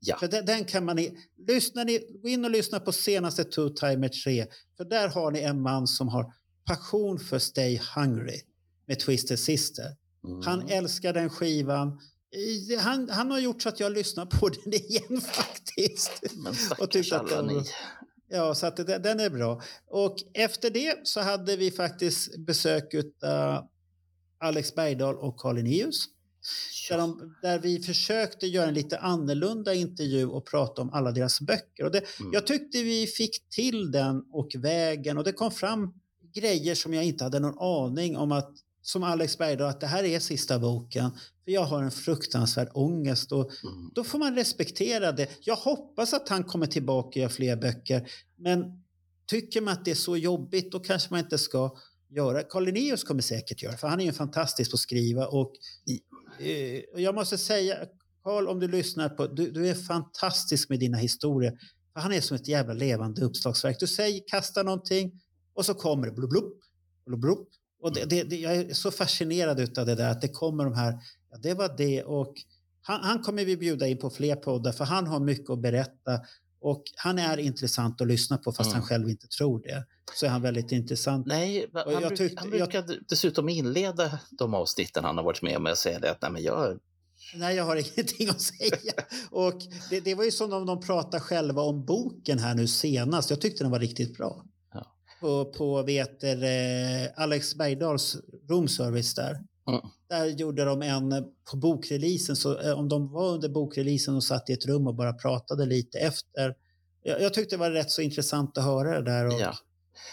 Ja. 0.00 0.18
För 0.18 0.28
den, 0.28 0.46
den 0.46 0.64
kan 0.64 0.84
man... 0.84 0.98
Lyssna 1.48 1.84
ni, 1.84 2.18
gå 2.22 2.28
in 2.28 2.44
och 2.44 2.50
lyssna 2.50 2.80
på 2.80 2.92
senaste 2.92 3.44
Two 3.44 3.68
Timer 3.68 4.08
3, 4.24 4.46
för 4.76 4.84
där 4.84 5.08
har 5.08 5.30
ni 5.30 5.40
en 5.40 5.62
man 5.62 5.86
som 5.86 6.08
har 6.08 6.32
passion 6.64 7.18
för 7.18 7.38
Stay 7.38 7.80
Hungry 7.94 8.40
med 8.86 9.00
Twisted 9.00 9.38
Sister. 9.38 9.96
Mm. 10.26 10.40
Han 10.44 10.68
älskar 10.68 11.12
den 11.12 11.30
skivan. 11.30 12.00
Han, 12.80 13.08
han 13.08 13.30
har 13.30 13.38
gjort 13.38 13.62
så 13.62 13.68
att 13.68 13.80
jag 13.80 13.92
lyssnar 13.92 14.26
på 14.26 14.48
den 14.64 14.74
igen 14.74 15.20
faktiskt. 15.20 16.22
Men 16.36 16.46
och 16.46 16.56
stackars 16.56 17.12
alla 17.12 17.42
var- 17.42 17.42
ni. 17.42 17.64
Ja, 18.30 18.54
så 18.54 18.66
att 18.66 18.76
det, 18.76 18.98
den 18.98 19.20
är 19.20 19.30
bra. 19.30 19.62
Och 19.86 20.16
efter 20.34 20.70
det 20.70 21.00
så 21.02 21.20
hade 21.20 21.56
vi 21.56 21.70
faktiskt 21.70 22.38
besök 22.38 22.94
av 23.24 23.68
Alex 24.38 24.74
Bergdahl 24.74 25.16
och 25.16 25.36
Carl 25.36 25.56
Linnaeus. 25.56 26.04
Där, 27.42 27.58
vi 27.58 27.82
försökte 27.82 28.46
göra 28.46 28.68
en 28.68 28.74
lite 28.74 28.98
annorlunda 28.98 29.74
intervju 29.74 30.26
och 30.26 30.46
prata 30.46 30.82
om 30.82 30.92
alla 30.92 31.12
deras 31.12 31.40
böcker. 31.40 31.84
Och 31.84 31.90
det, 31.90 32.02
Mm. 32.20 32.32
Jag 32.32 32.46
tyckte 32.46 32.82
vi 32.82 33.06
fick 33.06 33.48
till 33.50 33.90
den 33.90 34.24
och 34.32 34.48
vägen 34.54 35.18
och 35.18 35.24
det 35.24 35.32
kom 35.32 35.50
fram 35.50 35.94
grejer 36.34 36.74
som 36.74 36.94
jag 36.94 37.04
inte 37.04 37.24
hade 37.24 37.40
någon 37.40 37.58
aning 37.58 38.16
om 38.16 38.32
att 38.32 38.52
som 38.82 39.02
Alex 39.02 39.38
Bergdahl, 39.38 39.68
att 39.70 39.80
det 39.80 39.86
här 39.86 40.04
är 40.04 40.20
sista 40.20 40.58
boken. 40.58 41.10
För 41.44 41.52
jag 41.52 41.64
har 41.64 41.82
en 41.82 41.90
fruktansvärd 41.90 42.68
ångest 42.74 43.32
och 43.32 43.50
Mm. 43.64 43.90
då 43.94 44.04
får 44.04 44.18
man 44.18 44.34
respektera 44.34 45.12
det. 45.12 45.28
Jag 45.40 45.56
hoppas 45.56 46.12
att 46.14 46.28
han 46.28 46.44
kommer 46.44 46.66
tillbaka 46.66 47.08
och 47.08 47.16
gör 47.16 47.28
fler 47.28 47.56
böcker. 47.56 48.08
Men 48.36 48.64
tycker 49.26 49.60
man 49.60 49.72
att 49.72 49.84
det 49.84 49.90
är 49.90 49.94
så 49.94 50.16
jobbigt 50.16 50.72
då 50.72 50.80
kanske 50.80 51.08
man 51.10 51.20
inte 51.20 51.38
ska 51.38 51.76
göra. 52.10 52.42
Carl 52.42 52.64
Linnaeus 52.64 53.04
kommer 53.04 53.22
säkert 53.22 53.62
göra 53.62 53.76
för 53.76 53.88
han 53.88 54.00
är 54.00 54.04
ju 54.04 54.12
fantastisk 54.12 54.70
på 54.70 54.74
att 54.74 54.80
skriva. 54.80 55.26
Och 55.26 55.52
jag 56.94 57.14
måste 57.14 57.38
säga, 57.38 57.76
Carl 58.24 58.48
om 58.48 58.60
du 58.60 58.68
lyssnar 58.68 59.08
på, 59.08 59.26
du, 59.26 59.50
du 59.50 59.68
är 59.68 59.74
fantastisk 59.74 60.68
med 60.68 60.80
dina 60.80 60.98
historier. 60.98 61.58
För 61.92 62.00
han 62.00 62.12
är 62.12 62.20
som 62.20 62.36
ett 62.36 62.48
jävla 62.48 62.74
levande 62.74 63.24
uppslagsverk. 63.24 63.80
Du 63.80 63.86
säger, 63.86 64.22
kastar 64.26 64.64
någonting 64.64 65.20
och 65.54 65.66
så 65.66 65.74
kommer 65.74 66.06
det 66.06 66.12
blub, 66.12 66.30
blub, 66.30 66.52
blub, 67.06 67.20
blub. 67.20 67.38
Och 67.80 67.94
det, 67.94 68.04
det, 68.04 68.22
det, 68.22 68.36
jag 68.36 68.56
är 68.56 68.74
så 68.74 68.90
fascinerad 68.90 69.78
av 69.78 69.86
det 69.86 69.94
där 69.94 70.10
att 70.10 70.20
det 70.20 70.28
kommer 70.28 70.64
de 70.64 70.74
här, 70.74 70.98
ja 71.30 71.38
det 71.38 71.54
var 71.54 71.76
det 71.76 72.02
och 72.02 72.34
han, 72.82 73.00
han 73.04 73.22
kommer 73.22 73.44
vi 73.44 73.56
bjuda 73.56 73.86
in 73.86 73.98
på 73.98 74.10
fler 74.10 74.36
poddar 74.36 74.72
för 74.72 74.84
han 74.84 75.06
har 75.06 75.20
mycket 75.20 75.50
att 75.50 75.58
berätta 75.58 76.20
och 76.60 76.82
han 76.96 77.18
är 77.18 77.36
intressant 77.38 78.00
att 78.00 78.06
lyssna 78.06 78.36
på 78.38 78.52
fast 78.52 78.70
Mm. 78.70 78.80
han 78.80 78.88
själv 78.88 79.08
inte 79.08 79.26
tror 79.28 79.60
det. 79.62 79.84
Så 80.14 80.26
är 80.26 80.30
han 80.30 80.42
väldigt 80.42 80.72
intressant. 80.72 81.26
Nej, 81.26 81.66
han, 81.72 81.86
Och 81.86 81.92
jag 81.92 82.02
bruk, 82.02 82.18
tyckte- 82.18 82.40
han 82.40 82.50
jag- 82.58 82.68
brukar 82.70 82.98
dessutom 83.08 83.48
inleda 83.48 84.18
de 84.30 84.54
avsnitten 84.54 85.04
han 85.04 85.16
har 85.16 85.24
varit 85.24 85.42
med 85.42 85.60
med 85.60 85.72
att 85.72 85.78
säga 85.78 85.98
det 85.98 86.10
att 86.10 86.22
nej, 86.22 86.30
men 86.30 86.42
jag, 86.42 86.78
Nej, 87.34 87.56
jag 87.56 87.64
har 87.64 87.76
ingenting 87.96 88.28
att 88.28 88.40
säga. 88.40 88.92
Och 89.30 89.54
det, 89.90 90.00
det 90.00 90.14
var 90.14 90.24
ju 90.24 90.30
som 90.30 90.52
om 90.52 90.66
de 90.66 90.80
pratade 90.80 91.20
själva 91.20 91.62
om 91.62 91.84
boken 91.84 92.38
här 92.38 92.54
nu 92.54 92.66
senast. 92.68 93.30
Jag 93.30 93.40
tyckte 93.40 93.64
den 93.64 93.70
var 93.70 93.78
riktigt 93.78 94.16
bra. 94.16 94.44
Ja. 94.74 94.86
På, 95.20 95.44
på 95.44 95.84
eh, 95.88 97.22
Alex 97.22 97.54
Bergdahls 97.54 98.16
roomservice 98.50 99.14
där. 99.14 99.30
Mm. 99.68 99.80
Där 100.08 100.26
gjorde 100.26 100.64
de 100.64 100.82
en 100.82 101.12
eh, 101.12 101.22
på 101.50 101.56
bokreleasen. 101.56 102.36
Så 102.36 102.60
eh, 102.60 102.78
om 102.78 102.88
de 102.88 103.12
var 103.12 103.28
under 103.34 103.48
bokreleasen 103.48 104.14
och 104.14 104.24
satt 104.24 104.50
i 104.50 104.52
ett 104.52 104.66
rum 104.66 104.86
och 104.86 104.94
bara 104.94 105.12
pratade 105.12 105.66
lite 105.66 105.98
efter. 105.98 106.54
Jag, 107.02 107.20
jag 107.22 107.34
tyckte 107.34 107.56
det 107.56 107.60
var 107.60 107.70
rätt 107.70 107.90
så 107.90 108.02
intressant 108.02 108.58
att 108.58 108.64
höra 108.64 109.00
det 109.00 109.10
där. 109.10 109.26
Och, 109.26 109.40
ja. 109.40 109.54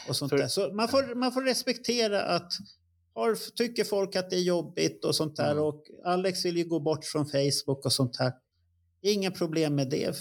och 0.09 0.15
sånt 0.15 0.30
För- 0.30 0.38
där. 0.38 0.47
Så 0.47 0.73
man 0.73 0.88
får, 0.88 1.15
man 1.15 1.31
får 1.31 1.41
respektera 1.41 2.22
att 2.22 2.51
har, 3.13 3.55
tycker 3.55 3.84
folk 3.84 4.15
att 4.15 4.30
det 4.30 4.35
är 4.35 4.41
jobbigt 4.41 5.05
och 5.05 5.15
sånt 5.15 5.35
där 5.35 5.51
Mm. 5.51 5.63
och 5.63 5.84
Alex 6.05 6.45
vill 6.45 6.57
ju 6.57 6.65
gå 6.65 6.80
bort 6.80 7.05
från 7.05 7.26
Facebook 7.26 7.85
och 7.85 7.93
sånt 7.93 8.17
här. 8.19 8.34
Inga 9.01 9.31
problem 9.31 9.76
med 9.76 9.89
det. 9.89 10.15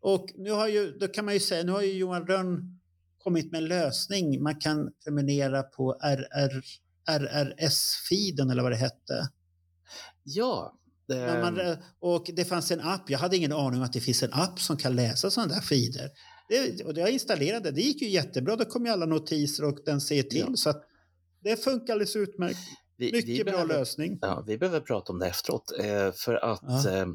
Och 0.00 0.26
nu 0.34 0.50
har 0.50 0.68
ju, 0.68 0.98
då 0.98 1.08
kan 1.08 1.24
man 1.24 1.34
ju 1.34 1.40
säga, 1.40 1.62
nu 1.64 1.72
har 1.72 1.82
ju 1.82 1.92
Johan 1.92 2.26
Rönn 2.26 2.80
kommit 3.18 3.52
med 3.52 3.62
en 3.62 3.68
lösning. 3.68 4.42
Man 4.42 4.60
kan 4.60 4.92
prenumerera 5.04 5.62
på 5.62 5.92
RR, 5.92 6.62
RRS-feeden 7.18 8.50
eller 8.50 8.62
vad 8.62 8.72
det 8.72 8.76
hette. 8.76 9.28
ja 10.24 10.76
Men 11.08 11.40
man, 11.40 11.76
och 12.00 12.30
det 12.36 12.44
fanns 12.44 12.70
en 12.70 12.80
app, 12.80 13.10
jag 13.10 13.18
hade 13.18 13.36
ingen 13.36 13.52
aning 13.52 13.78
om 13.80 13.84
att 13.84 13.92
det 13.92 14.00
finns 14.00 14.22
en 14.22 14.32
app 14.32 14.60
som 14.60 14.76
kan 14.76 14.96
läsa 14.96 15.30
sådana 15.30 15.54
där 15.54 15.60
feeder. 15.60 16.10
Det, 16.48 16.84
och 16.84 16.98
jag 16.98 17.10
installerade, 17.10 17.70
det 17.70 17.80
gick 17.80 18.02
ju 18.02 18.08
jättebra, 18.08 18.56
då 18.56 18.64
kom 18.64 18.86
ju 18.86 18.92
alla 18.92 19.06
notiser 19.06 19.64
och 19.64 19.78
den 19.84 20.00
ser 20.00 20.22
till. 20.22 20.44
Ja. 20.48 20.56
Så 20.56 20.72
det 21.42 21.56
funkar 21.64 21.92
alldeles 21.92 22.16
utmärkt. 22.16 22.58
vi, 22.96 23.12
Mycket 23.12 23.30
vi 23.30 23.44
bra 23.44 23.52
behöver, 23.52 23.74
lösning. 23.78 24.18
Ja, 24.22 24.44
vi 24.46 24.58
behöver 24.58 24.80
prata 24.80 25.12
om 25.12 25.18
det 25.18 25.26
efteråt. 25.26 25.72
Eh, 25.80 26.12
för 26.12 26.34
att 26.34 26.60
Ja. 26.84 26.90
eh, 26.90 27.06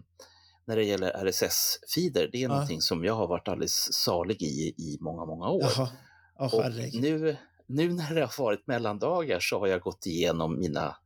när 0.67 0.75
det 0.75 0.83
gäller 0.83 1.11
RSS-feeder, 1.25 2.29
det 2.31 2.37
är 2.37 2.41
Ja. 2.41 2.47
någonting 2.47 2.81
som 2.81 3.03
jag 3.03 3.13
har 3.15 3.27
varit 3.27 3.47
alldeles 3.47 3.93
salig 3.93 4.41
i 4.41 4.73
i 4.77 4.97
många, 5.01 5.25
många 5.25 5.49
år. 5.49 5.61
Jaha, 5.77 5.89
ja, 6.37 6.45
Och 6.53 7.01
nu, 7.01 7.37
nu 7.65 7.93
när 7.93 8.15
det 8.15 8.21
har 8.21 8.43
varit 8.43 8.67
mellandagar 8.67 9.39
så 9.39 9.59
har 9.59 9.67
jag 9.67 9.81
gått 9.81 10.05
igenom 10.05 10.59
mina 10.59 10.97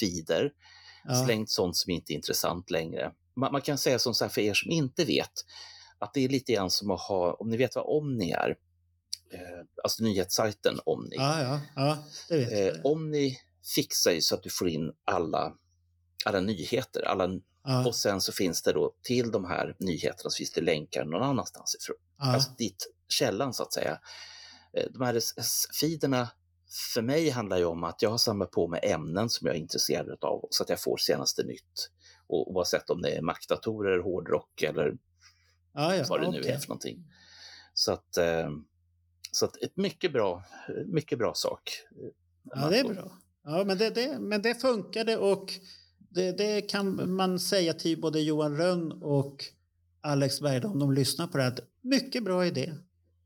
feeder, 0.00 0.52
Ja. 1.04 1.24
slängt 1.24 1.50
sånt 1.50 1.76
som 1.76 1.90
inte 1.92 2.12
är 2.12 2.14
intressant 2.14 2.70
längre. 2.70 3.12
Man, 3.36 3.52
man 3.52 3.62
kan 3.62 3.78
säga 3.78 3.98
som 3.98 4.14
så 4.14 4.24
här 4.24 4.30
för 4.30 4.40
er 4.40 4.54
som 4.54 4.70
inte 4.70 5.04
vet, 5.04 5.32
att 5.98 6.14
det 6.14 6.24
är 6.24 6.28
lite 6.28 6.52
grann 6.52 6.70
som 6.70 6.90
att 6.90 7.00
ha, 7.00 7.32
om 7.34 7.48
ni 7.48 7.56
vet 7.56 7.74
vad 7.76 7.84
Omni 7.96 8.30
är, 8.30 8.50
eh, 9.32 9.66
alltså 9.84 10.02
nyhetssajten 10.02 10.80
Omni. 10.84 11.16
Ja, 11.16 11.42
ja, 11.42 11.60
ja, 11.76 11.98
det 12.28 12.36
vet 12.36 12.74
Eh. 12.76 12.80
Omni 12.84 13.38
fixar 13.74 14.10
ju 14.10 14.20
så 14.20 14.34
att 14.34 14.42
du 14.42 14.50
får 14.50 14.68
in 14.68 14.92
alla, 15.04 15.52
alla 16.24 16.40
nyheter, 16.40 17.02
alla, 17.02 17.28
Ja, 17.64 17.86
och 17.86 17.94
sen 17.94 18.20
så 18.20 18.32
finns 18.32 18.62
det 18.62 18.72
då 18.72 18.92
till 19.02 19.30
de 19.30 19.44
här 19.44 19.76
nyheterna 19.78 20.30
så 20.30 20.36
finns 20.36 20.52
det 20.52 20.60
länkar 20.60 21.04
någon 21.04 21.22
annanstans 21.22 21.76
ifrån. 21.80 21.96
ja, 22.18 22.32
Alltså 22.34 22.50
dit 22.58 22.86
källan 23.08 23.54
så 23.54 23.62
att 23.62 23.72
säga. 23.72 23.98
Eh, 24.72 24.86
De 24.90 25.02
här 25.02 25.14
RSS-feederna 25.14 26.28
för 26.94 27.02
mig 27.02 27.30
handlar 27.30 27.58
ju 27.58 27.64
om 27.64 27.84
att 27.84 28.02
jag 28.02 28.10
har 28.10 28.18
samlat 28.18 28.50
på 28.50 28.68
mig 28.68 28.80
ämnen 28.82 29.30
som 29.30 29.46
jag 29.46 29.56
är 29.56 29.60
intresserad 29.60 30.24
av 30.24 30.46
så 30.50 30.62
att 30.62 30.68
jag 30.68 30.80
får 30.80 30.96
senaste 30.96 31.42
nytt. 31.42 31.90
Och 32.26 32.50
oavsett 32.50 32.90
om 32.90 33.02
det 33.02 33.10
är 33.10 33.22
Mac-datorer, 33.22 33.98
hårdrock 33.98 34.62
eller 34.62 34.96
ja, 35.72 35.96
ja, 35.96 36.04
vad 36.08 36.20
det 36.20 36.30
nu 36.30 36.38
okej. 36.38 36.52
är 36.52 36.58
för 36.58 36.68
någonting. 36.68 37.04
Så 37.74 37.92
att 37.92 38.16
eh, 38.16 38.50
Så 39.32 39.44
att 39.44 39.56
ett 39.56 39.76
mycket 39.76 40.12
bra, 40.12 40.44
mycket 40.86 41.18
bra 41.18 41.34
sak. 41.34 41.62
Ja, 42.42 42.68
det 42.68 42.78
är 42.78 42.84
bra. 42.84 43.12
Ja, 43.44 43.64
men 43.64 43.78
det, 43.78 43.90
det, 43.90 44.18
men 44.18 44.42
det 44.42 44.54
funkade 44.54 45.16
och 45.16 45.52
det, 45.98 46.32
det 46.32 46.60
kan 46.60 47.14
man 47.14 47.38
säga 47.40 47.72
till 47.72 48.00
både 48.00 48.20
Johan 48.20 48.56
Rönn 48.56 48.92
och 48.92 49.44
Alex 50.00 50.40
Bergdahl 50.40 50.72
om 50.72 50.78
de 50.78 50.92
lyssnar 50.92 51.26
på 51.26 51.36
det 51.36 51.42
här. 51.42 51.58
Mycket 51.82 52.24
bra 52.24 52.46
idé. 52.46 52.72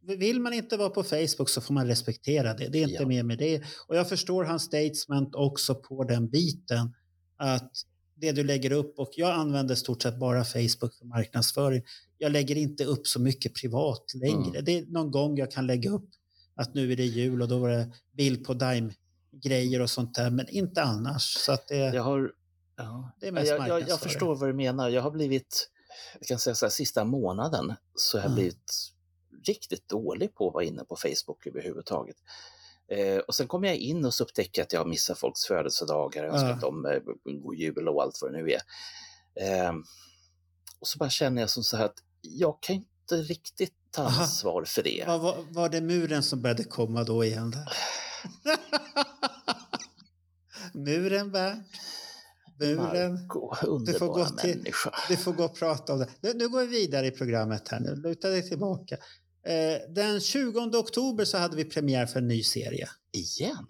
Vill 0.06 0.40
man 0.40 0.52
inte 0.52 0.76
vara 0.76 0.90
på 0.90 1.02
Facebook 1.02 1.48
så 1.48 1.60
får 1.60 1.74
man 1.74 1.86
respektera 1.86 2.55
det. 2.55 2.68
Det 2.68 2.78
är 2.78 2.82
inte 2.82 3.02
Ja. 3.02 3.09
mer 3.09 3.22
med 3.22 3.39
det. 3.39 3.62
Och 3.89 3.97
jag 3.97 4.09
förstår 4.09 4.44
hans 4.44 4.62
statement 4.62 5.35
också 5.35 5.74
på 5.74 6.05
den 6.05 6.28
biten. 6.28 6.94
Att 7.36 7.72
det 8.16 8.32
du 8.32 8.44
lägger 8.44 8.72
upp, 8.72 8.98
och 8.98 9.10
jag 9.16 9.31
använder 9.31 9.74
stort 9.74 10.02
sett 10.02 10.18
bara 10.18 10.44
Facebook 10.44 10.94
för 10.98 11.05
marknadsföring. 11.06 11.82
Jag 12.18 12.32
lägger 12.32 12.56
inte 12.56 12.85
upp 12.85 13.06
så 13.06 13.20
mycket 13.20 13.55
privat 13.55 14.05
längre. 14.14 14.51
Mm. 14.51 14.64
Det 14.64 14.78
är 14.78 14.86
någon 14.86 15.10
gång 15.10 15.36
jag 15.39 15.51
kan 15.51 15.66
lägga 15.66 15.90
upp 15.90 16.09
att 16.56 16.74
nu 16.74 16.93
är 16.93 16.97
det 16.97 17.05
jul 17.06 17.43
och 17.43 17.48
då 17.48 17.59
var 17.59 17.68
det 17.70 17.93
bild 18.12 18.44
på 18.44 18.55
Dime-grejer 18.55 19.81
och 19.81 19.90
sånt 19.90 20.14
där. 20.14 20.31
Men 20.31 20.48
inte 20.48 20.82
annars. 20.82 21.22
Så 21.22 21.52
att 21.52 21.68
det, 21.68 21.76
Jag 21.76 22.02
har... 22.02 22.32
Ja. 22.76 23.12
Det 23.20 23.28
är 23.28 23.32
mest 23.32 23.51
jag, 23.51 23.68
jag, 23.68 23.89
jag 23.89 24.01
förstår 24.01 24.35
vad 24.36 24.48
du 24.48 24.52
menar. 24.52 24.89
Jag 24.89 25.02
har 25.02 25.10
blivit, 25.10 25.68
jag 26.18 26.26
kan 26.26 26.39
säga 26.39 26.55
så 26.55 26.66
här, 26.66 26.70
sista 26.70 27.05
månaden 27.05 27.72
så 27.94 28.16
har 28.18 28.22
jag 28.22 28.26
Mm. 28.26 28.35
blivit 28.35 28.72
riktigt 29.47 29.89
dålig 29.89 30.35
på 30.35 30.49
att 30.49 30.55
vara 30.55 30.65
inne 30.65 30.85
på 30.85 30.97
Facebook 30.97 31.47
överhuvudtaget. 31.47 32.16
Eh, 32.89 33.19
och 33.19 33.35
sen 33.35 33.47
kommer 33.49 33.69
jag 33.69 33.77
in 33.77 34.05
och 34.05 34.15
så 34.15 34.25
upptäcker 34.25 34.61
jag 34.61 34.65
att 34.66 34.73
jag 34.73 34.81
har 34.81 34.87
missat 34.87 35.19
folks 35.19 35.45
födelsedagar, 35.47 36.25
önskat 36.25 36.59
Ja. 36.62 36.66
dem 36.69 36.87
eh, 36.87 36.99
god 37.43 37.55
jul 37.55 37.89
och 37.89 38.03
allt 38.03 38.19
vad 38.23 38.33
det 38.33 38.43
nu 38.43 38.51
är. 38.53 38.61
Eh, 39.41 39.73
och 40.81 40.87
så 40.89 40.99
bara 40.99 41.11
känner 41.11 41.43
jag 41.43 41.51
som 41.51 41.62
så 41.65 41.77
här 41.77 41.85
att 41.85 41.99
jag 42.21 42.62
kan 42.62 42.77
inte 42.77 43.16
riktigt 43.16 43.73
ta 43.91 44.03
Aha. 44.03 44.23
ansvar 44.23 44.65
för 44.65 44.83
det. 44.83 45.05
Var, 45.07 45.19
var, 45.19 45.37
var 45.51 45.69
det 45.69 45.81
muren 45.81 46.23
som 46.23 46.43
började 46.43 46.65
komma 46.65 47.05
då 47.05 47.25
igen? 47.25 47.51
Där? 47.51 47.69
muren, 50.75 51.33
Bernt. 51.33 51.66
Muren. 52.61 53.12
Marco, 53.15 53.79
Du 53.79 53.93
får, 53.99 54.07
gå 54.07 54.25
till, 54.27 54.57
människa. 54.57 54.95
du 55.09 55.16
får 55.16 55.33
gå 55.33 55.45
och 55.45 55.55
prata 55.59 55.93
om 55.93 55.99
det. 55.99 56.09
Nu, 56.21 56.33
nu 56.35 56.49
går 56.49 56.61
vi 56.61 56.66
vidare 56.66 57.07
i 57.07 57.11
programmet 57.11 57.69
här. 57.69 57.81
Nu 57.81 57.97
luta 57.97 58.29
dig 58.29 58.49
tillbaka. 58.49 58.97
Eh, 59.47 59.93
den 59.95 60.21
20 60.21 60.61
oktober 60.79 61.25
så 61.25 61.39
hade 61.39 61.57
vi 61.57 61.65
premiär 61.65 62.07
för 62.07 62.19
en 62.21 62.29
ny 62.29 62.43
serie. 62.43 62.89
Igen? 63.12 63.66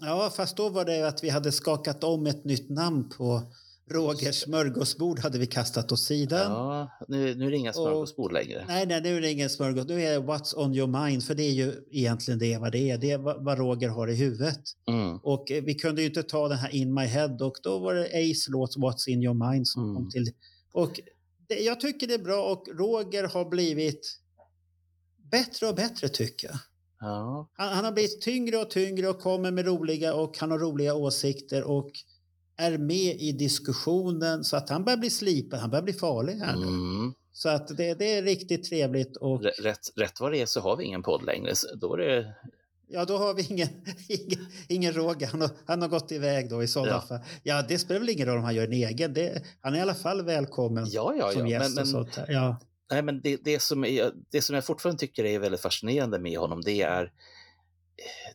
Ja, 0.00 0.32
fast 0.36 0.56
då 0.56 0.68
var 0.68 0.84
det 0.84 1.08
att 1.08 1.24
vi 1.24 1.28
hade 1.28 1.52
skakat 1.52 2.04
om 2.04 2.26
ett 2.26 2.44
nytt 2.44 2.70
namn 2.70 3.08
på 3.08 3.42
Rogers 3.90 4.34
smörgåsbord 4.42 5.18
hade 5.18 5.38
vi 5.38 5.46
kastat 5.46 5.92
åt 5.92 6.00
sidan. 6.00 6.52
Ja, 6.52 6.90
nu, 7.08 7.34
nu 7.34 7.46
är 7.46 7.50
det 7.50 7.56
inga 7.56 7.72
smörgåsbord 7.72 8.32
längre. 8.32 8.64
Nej, 8.68 8.86
nej, 8.86 9.00
nu 9.02 9.16
är 9.16 9.20
det 9.20 9.30
ingen 9.30 9.50
smörgås. 9.50 9.88
Nu 9.88 10.02
är 10.02 10.10
det 10.10 10.26
What's 10.26 10.56
on 10.56 10.74
your 10.74 11.04
mind, 11.06 11.24
för 11.24 11.34
det 11.34 11.42
är 11.42 11.50
ju 11.52 11.72
egentligen 11.90 12.38
det 12.38 12.58
vad 12.58 12.72
det 12.72 12.90
är. 12.90 12.98
Det 12.98 13.10
är 13.10 13.18
vad 13.18 13.44
vad 13.44 13.58
Roger 13.58 13.88
har 13.88 14.08
i 14.08 14.14
huvudet. 14.14 14.60
Mm. 14.88 15.18
Och 15.18 15.50
eh, 15.50 15.62
vi 15.64 15.74
kunde 15.74 16.02
ju 16.02 16.08
inte 16.08 16.22
ta 16.22 16.48
den 16.48 16.58
här 16.58 16.74
In 16.74 16.94
My 16.94 17.04
Head 17.04 17.36
och 17.40 17.56
då 17.62 17.78
var 17.78 17.94
det 17.94 18.04
Ace 18.04 18.50
låt 18.50 18.76
What's 18.76 19.08
in 19.08 19.22
your 19.22 19.50
mind 19.50 19.68
som 19.68 19.82
Mm. 19.82 19.94
kom 19.94 20.10
till. 20.10 20.30
Och 20.72 21.00
det, 21.48 21.54
jag 21.60 21.80
tycker 21.80 22.06
det 22.06 22.14
är 22.14 22.18
bra 22.18 22.42
och 22.52 22.68
Roger 22.78 23.24
har 23.24 23.44
blivit 23.44 24.18
bättre 25.32 25.66
och 25.66 25.74
bättre 25.74 26.08
tycker 26.08 26.48
jag. 26.48 26.56
Ja. 27.00 27.48
Han, 27.52 27.68
han 27.68 27.84
har 27.84 27.92
blivit 27.92 28.20
tyngre 28.20 28.56
och 28.56 28.70
tyngre 28.70 29.08
och 29.08 29.20
kommer 29.20 29.50
med 29.50 29.66
roliga 29.66 30.14
och 30.14 30.38
han 30.38 30.50
har 30.50 30.58
roliga 30.58 30.94
åsikter 30.94 31.64
och 31.64 31.90
är 32.56 32.78
med 32.78 33.16
i 33.20 33.32
diskussionen 33.32 34.44
så 34.44 34.56
att 34.56 34.68
han 34.68 34.84
börjar 34.84 34.96
bli 34.96 35.10
slipad, 35.10 35.60
han 35.60 35.70
börjar 35.70 35.82
bli 35.82 35.92
farlig 35.92 36.32
här 36.34 36.56
nu. 36.56 36.66
Mm. 36.66 37.14
Så 37.32 37.48
att 37.48 37.68
det, 37.76 37.94
det 37.94 38.14
är 38.18 38.22
riktigt 38.22 38.64
trevligt 38.64 39.16
och 39.16 39.42
Rä- 39.42 39.62
Rätt, 39.62 39.78
rätt 39.96 40.20
vad 40.20 40.32
det 40.32 40.40
är 40.40 40.46
så 40.46 40.60
har 40.60 40.76
vi 40.76 40.84
ingen 40.84 41.02
podd 41.02 41.24
längre. 41.24 41.52
Då 41.80 41.94
är 41.94 41.98
det, 41.98 42.34
ja, 42.88 43.04
då 43.04 43.16
har 43.18 43.34
vi 43.34 43.46
ingen, 43.50 43.68
ingen, 44.08 44.46
ingen 44.68 44.92
Roger. 44.92 45.26
Han 45.26 45.40
har, 45.40 45.50
han 45.66 45.82
har 45.82 45.88
gått 45.88 46.12
iväg 46.12 46.50
då 46.50 46.62
i 46.62 46.68
sådana 46.68 46.90
Ja. 46.90 47.00
fall. 47.00 47.18
Ja, 47.42 47.62
det 47.68 47.78
spelar 47.78 48.00
väl 48.00 48.08
ingen 48.08 48.26
roll 48.26 48.38
om 48.38 48.44
han 48.44 48.54
gör 48.54 48.64
en 48.64 48.72
egen. 48.72 49.14
Det, 49.14 49.42
han 49.60 49.74
är 49.74 49.78
i 49.78 49.80
alla 49.80 49.94
fall 49.94 50.22
välkommen 50.22 50.84
ja, 50.88 51.14
ja, 51.18 51.26
ja. 51.26 51.38
som 51.38 51.48
gäst 51.48 51.76
Men, 51.76 51.90
men. 51.92 52.06
Ja. 52.28 52.56
Nej, 52.92 53.02
men 53.02 53.20
det, 53.20 53.36
det, 53.44 53.62
som 53.62 53.84
är, 53.84 54.12
det 54.30 54.42
som 54.42 54.54
jag 54.54 54.64
fortfarande 54.64 55.00
tycker 55.00 55.24
är 55.24 55.38
väldigt 55.38 55.60
fascinerande 55.60 56.18
med 56.18 56.38
honom, 56.38 56.60
det 56.60 56.82
är, 56.82 57.12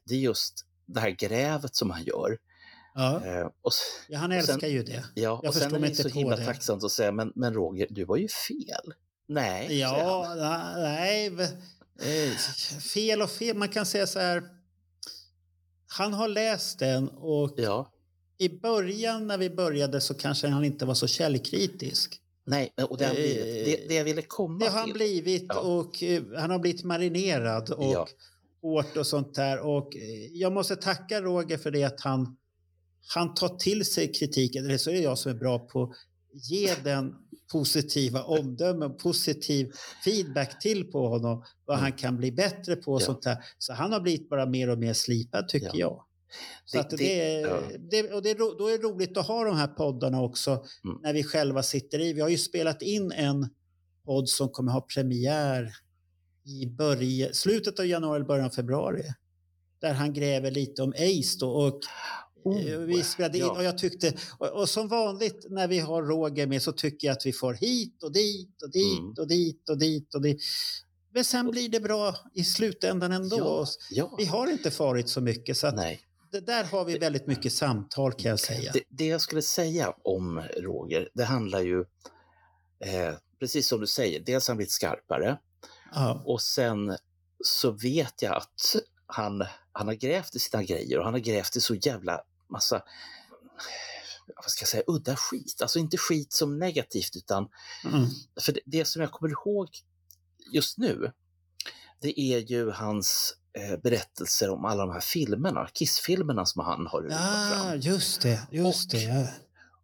det 0.04 0.14
är 0.16 0.20
just 0.20 0.66
det 0.86 1.00
här 1.00 1.10
grävet 1.10 1.76
som 1.76 1.90
han 1.92 2.04
gör. 2.04 2.38
Ja. 2.94 3.26
Eh, 3.26 3.46
och, 3.62 3.72
ja, 4.08 4.20
han 4.20 4.32
och 4.32 4.44
sen- 4.44 4.54
älskar 4.54 4.68
ju 4.68 4.84
det. 4.84 5.04
ja, 5.16 5.40
Jag 5.44 5.46
och 5.46 5.56
sen 5.56 5.76
är 5.76 5.80
det 5.80 5.96
så 5.96 6.10
himla 6.10 6.38
tacksamt 6.38 6.84
att 6.84 6.92
säga, 6.92 7.12
men, 7.12 7.32
men 7.36 7.54
Roger, 7.54 7.88
du 7.90 8.06
var 8.06 8.18
ju 8.18 8.28
fel. 8.28 8.94
Nej, 9.28 9.80
Ja, 9.80 10.34
nej. 10.78 11.28
Eh, 12.02 12.32
fel 12.94 13.22
och 13.22 13.30
fel. 13.30 13.58
Man 13.58 13.70
kan 13.70 13.86
säga 13.86 14.08
så 14.08 14.20
här. 14.20 14.44
Han 15.98 16.14
har 16.14 16.28
läst 16.28 16.80
den 16.80 17.10
och 17.10 17.54
ja. 17.58 17.92
i 18.38 18.50
början 18.50 19.28
när 19.28 19.38
vi 19.38 19.50
började 19.50 20.02
så 20.02 20.14
kanske 20.14 20.48
han 20.48 20.64
inte 20.66 20.86
var 20.86 20.94
så 20.94 21.08
källkritisk. 21.08 22.22
Nej, 22.48 22.74
men- 22.78 22.86
och 22.86 22.98
det, 22.98 23.04
har 23.06 23.14
han 23.14 23.16
blivit. 23.24 23.66
det, 23.66 23.88
det 23.88 23.96
jag 23.96 24.04
ville 24.04 24.22
komma 24.22 24.60
Det 24.60 24.70
har 24.72 24.78
han 24.80 24.86
till. 24.88 24.94
blivit 24.94 25.46
Ja. 25.50 25.60
och 25.60 26.04
eh, 26.04 26.24
han 26.38 26.50
har 26.52 26.60
blivit 26.60 26.84
marinerad 26.84 27.70
och 27.72 27.94
Ja. 27.94 28.08
hårt 28.62 28.98
och 28.98 29.08
sånt 29.08 29.36
där. 29.36 29.60
Och 29.60 29.96
eh, 29.96 30.02
jag 30.34 30.54
måste 30.54 30.76
tacka 30.76 31.22
Roger 31.22 31.58
för 31.58 31.72
det 31.72 31.84
att 31.84 32.02
han, 32.02 32.38
han 33.16 33.34
tar 33.34 33.58
till 33.58 33.86
sig 33.86 34.14
kritiken. 34.14 34.66
Eller 34.66 34.78
så 34.78 34.90
är 34.90 34.94
det 34.94 35.00
jag 35.02 35.18
som 35.18 35.32
är 35.32 35.36
bra 35.36 35.60
på 35.60 35.84
att 35.84 35.92
ge 36.52 36.76
den 36.84 37.14
positiva 37.52 38.24
omdömen, 38.24 38.98
positiv 38.98 39.72
feedback 40.06 40.60
till 40.62 40.92
på 40.92 41.08
honom. 41.08 41.44
Vad 41.66 41.78
Mm. 41.78 41.84
han 41.84 41.92
kan 42.00 42.18
bli 42.18 42.32
bättre 42.32 42.76
på 42.76 42.94
och 42.94 43.02
Ja. 43.02 43.06
sånt 43.06 43.22
där. 43.22 43.38
Så 43.58 43.74
han 43.74 43.92
har 43.94 44.00
blivit 44.00 44.30
bara 44.30 44.46
mer 44.46 44.70
och 44.70 44.78
mer 44.80 44.94
slipad 44.94 45.48
tycker 45.48 45.68
Ja. 45.68 45.74
jag. 45.76 46.04
Så 46.66 46.78
Det- 46.78 46.90
det, 46.90 46.96
det- 46.98 47.32
är, 47.36 47.48
ja. 47.48 47.62
det, 47.92 48.14
och 48.14 48.22
det 48.22 48.34
då 48.34 48.68
är 48.68 48.78
det 48.78 48.84
roligt 48.84 49.18
att 49.18 49.28
ha 49.28 49.44
de 49.44 49.56
här 49.58 49.68
poddarna 49.68 50.22
också 50.22 50.52
Mm. 50.52 50.98
när 51.04 51.14
vi 51.14 51.24
själva 51.24 51.64
sitter 51.64 52.00
i. 52.00 52.14
Vi 52.14 52.22
har 52.22 52.30
ju 52.30 52.38
spelat 52.38 52.82
in 52.82 53.12
en 53.12 53.50
podd 54.06 54.30
som 54.30 54.50
kommer 54.50 54.72
ha 54.72 54.82
premiär 54.82 55.74
i 56.46 56.66
början, 56.68 57.34
slutet 57.34 57.80
av 57.80 57.86
januari 57.86 58.16
eller 58.16 58.26
början 58.28 58.46
av 58.46 58.50
februari. 58.50 59.04
Där 59.82 59.94
han 59.94 60.14
gräver 60.14 60.52
lite 60.52 60.82
om 60.82 60.90
Ace 60.90 61.38
då. 61.40 61.50
Och 61.52 61.80
Oh, 62.44 62.66
eh, 62.72 62.80
vi 62.80 63.04
spelade 63.04 63.38
in 63.38 63.44
ja. 63.44 63.52
och 63.58 63.64
jag 63.64 63.78
tyckte, 63.78 64.14
och, 64.38 64.48
och 64.62 64.70
som 64.70 64.88
vanligt 64.88 65.46
när 65.50 65.68
vi 65.68 65.80
har 65.80 66.04
Roger 66.04 66.48
med 66.48 66.62
så 66.62 66.72
tycker 66.72 67.08
jag 67.08 67.14
att 67.18 67.26
vi 67.26 67.34
får 67.34 67.54
hit 67.54 68.04
och 68.04 68.12
dit 68.12 68.62
och 68.64 68.72
dit 68.72 69.00
Mm. 69.00 69.14
och 69.18 69.28
dit 69.28 69.70
och 69.70 69.78
dit 69.78 70.16
och 70.16 70.22
dit. 70.22 70.42
Men 71.14 71.26
sen 71.26 71.52
blir 71.52 71.70
det 71.70 71.80
bra 71.80 72.16
i 72.34 72.44
slutändan 72.44 73.12
ändå. 73.12 73.38
Ja, 73.38 73.66
ja. 73.92 74.16
Vi 74.18 74.26
har 74.26 74.48
inte 74.52 74.72
farit 74.72 75.10
så 75.10 75.22
mycket 75.22 75.58
så 75.58 75.68
att 75.68 75.76
Nej. 75.76 76.00
Det 76.32 76.40
där 76.40 76.64
har 76.64 76.86
vi 76.86 76.98
väldigt 76.98 77.28
mycket 77.28 77.54
samtal 77.54 78.14
kan 78.14 78.30
jag 78.30 78.40
säga. 78.40 78.72
Det, 78.72 78.84
det 78.90 79.06
jag 79.08 79.22
skulle 79.22 79.42
säga 79.42 79.94
om 80.04 80.42
Roger, 80.58 81.10
det 81.14 81.24
handlar 81.24 81.62
ju, 81.62 81.80
eh, 82.86 83.14
precis 83.40 83.68
som 83.68 83.80
du 83.80 83.88
säger, 83.88 84.20
dels 84.20 84.48
har 84.48 84.52
han 84.54 84.58
blivit 84.58 84.72
skarpare 84.72 85.38
Ja. 85.94 86.24
och 86.26 86.42
sen 86.42 86.98
så 87.44 87.72
vet 87.72 88.22
jag 88.22 88.36
att 88.36 88.76
han, 89.08 89.44
han 89.72 89.88
har 89.88 89.94
grävt 89.94 90.36
i 90.36 90.40
sina 90.40 90.64
grejer 90.64 90.98
och 91.00 91.06
han 91.06 91.14
har 91.14 91.20
grävt 91.20 91.56
i 91.56 91.62
så 91.62 91.76
jävla 91.76 92.22
massa 92.50 92.84
vad 94.36 94.46
ska 94.52 94.62
jag 94.64 94.70
säga, 94.70 94.84
udda 94.88 95.16
skit. 95.16 95.62
Alltså 95.62 95.80
inte 95.80 95.98
skit 95.98 96.34
som 96.34 96.60
negativt 96.60 97.16
utan 97.16 97.50
Mm. 97.86 98.08
för 98.42 98.52
det, 98.54 98.60
det 98.66 98.86
som 98.86 99.02
jag 99.02 99.12
kommer 99.12 99.32
ihåg 99.32 99.68
just 100.54 100.78
nu, 100.78 101.12
det 102.02 102.20
är 102.20 102.38
ju 102.40 102.72
hans 102.72 103.36
berättelser 103.84 104.50
om 104.50 104.66
alla 104.66 104.86
de 104.86 104.94
här 104.94 105.00
filmerna, 105.00 105.68
Kiss-filmerna 105.74 106.46
som 106.46 106.66
han 106.66 106.88
har 106.88 107.08
Ja, 107.10 107.18
fram. 107.18 107.80
just 107.80 108.22
det. 108.22 108.48
Just 108.52 108.94
Och- 108.94 109.00
det. 109.00 109.04
Ja. 109.04 109.28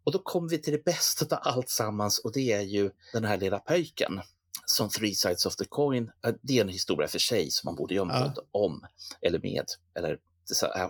Och 0.04 0.12
då 0.12 0.18
kommer 0.18 0.48
vi 0.48 0.58
till 0.58 0.72
det 0.72 0.84
bästa 0.84 1.36
av 1.36 1.42
allt 1.54 1.68
sammans 1.68 2.18
och 2.18 2.32
det 2.32 2.52
är 2.52 2.60
ju 2.60 2.90
den 3.12 3.24
här 3.24 3.36
lilla 3.36 3.58
pöjken 3.58 4.20
som 4.66 4.88
Three 4.88 5.14
Sides 5.14 5.46
of 5.46 5.56
the 5.56 5.64
Coin, 5.64 6.10
eh, 6.26 6.34
det 6.42 6.56
är 6.58 6.60
en 6.60 6.68
historia 6.68 7.08
för 7.08 7.18
sig 7.18 7.50
som 7.50 7.68
man 7.68 7.74
borde 7.76 7.94
göra 7.94 8.32
Ja. 8.36 8.42
om, 8.50 8.86
eller 9.22 9.38
med, 9.38 9.64
eller 9.98 10.18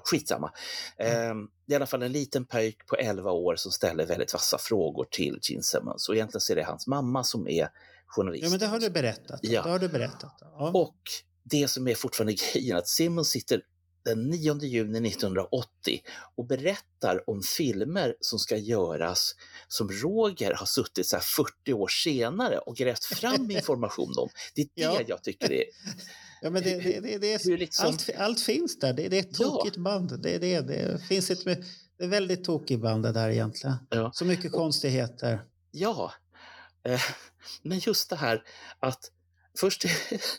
skitsamma. 0.05 0.53
Eh, 0.99 1.07
det 1.09 1.15
är 1.15 1.47
i 1.73 1.75
alla 1.75 1.87
fall 1.87 2.03
en 2.03 2.13
liten 2.13 2.45
pöjk 2.45 2.87
på 2.87 2.97
11 2.97 3.31
år 3.31 3.57
som 3.57 3.73
ställer 3.73 4.07
väldigt 4.07 4.33
vassa 4.33 4.59
frågor 4.59 5.07
till 5.11 5.39
Gene 5.43 5.63
Simmons 5.63 6.09
och 6.09 6.15
egentligen 6.15 6.41
så 6.41 6.53
är 6.53 6.57
det 6.57 6.65
hans 6.65 6.87
mamma 6.87 7.25
som 7.25 7.49
är 7.49 7.69
journalist. 8.07 8.45
ja, 8.45 8.51
men 8.51 8.59
det 8.59 8.67
har 8.67 8.79
du 8.79 8.91
berättat. 8.91 9.41
Ja. 9.43 9.63
Det 9.63 9.71
har 9.71 9.79
du 9.79 9.89
berättat. 9.89 10.39
Ja. 10.41 10.71
Och 10.75 10.97
det 11.51 11.69
som 11.69 11.89
är 11.89 11.95
fortfarande 11.95 12.33
grejen 12.53 12.77
att 12.77 12.89
Simmons 12.89 13.29
sitter 13.29 13.63
den 14.05 14.29
9 14.31 14.59
juni 14.63 15.09
1980 15.09 16.01
och 16.37 16.47
berättar 16.47 17.31
om 17.31 17.43
filmer 17.43 18.15
som 18.21 18.39
ska 18.39 18.57
göras 18.57 19.35
som 19.69 19.89
Roger 19.91 20.55
har 20.55 20.67
suttit 20.67 21.07
så 21.07 21.17
här 21.17 21.23
40 21.23 21.73
år 21.73 21.89
senare 21.89 22.59
och 22.59 22.77
grävt 22.77 23.05
fram 23.05 23.51
information 23.51 24.15
om. 24.19 24.29
Det 24.55 24.63
är 24.63 24.67
det 24.75 24.83
Ja. 24.83 25.01
jag 25.07 25.23
tycker 25.23 25.53
är... 25.53 25.65
Ja, 26.43 26.51
men 26.51 26.63
det, 26.63 26.81
det, 26.81 27.01
det, 27.01 27.19
det 27.19 27.33
är, 27.33 27.59
liksom- 27.59 27.87
allt, 27.87 28.11
allt 28.19 28.41
finns 28.41 28.79
där. 28.79 28.93
Det, 28.93 29.09
det 29.09 29.17
är 29.17 29.21
ett 29.21 29.39
Ja. 29.39 29.45
tokigt 29.51 29.77
band. 29.77 30.23
Det, 30.23 30.39
det, 30.39 30.61
det 30.61 31.03
finns 31.09 31.31
ett 31.31 31.45
det 31.99 32.05
är 32.05 32.09
väldigt 32.09 32.45
tokigt 32.45 32.83
band 32.83 33.03
det 33.03 33.13
där 33.13 33.29
egentligen. 33.31 33.77
Ja. 33.91 34.11
Så 34.15 34.25
mycket 34.25 34.53
konstigheter. 34.53 35.43
Ja, 35.71 36.13
eh, 36.89 37.01
men 37.63 37.79
just 37.79 38.11
det 38.11 38.17
här 38.17 38.43
att 38.81 39.11
först, 39.59 39.85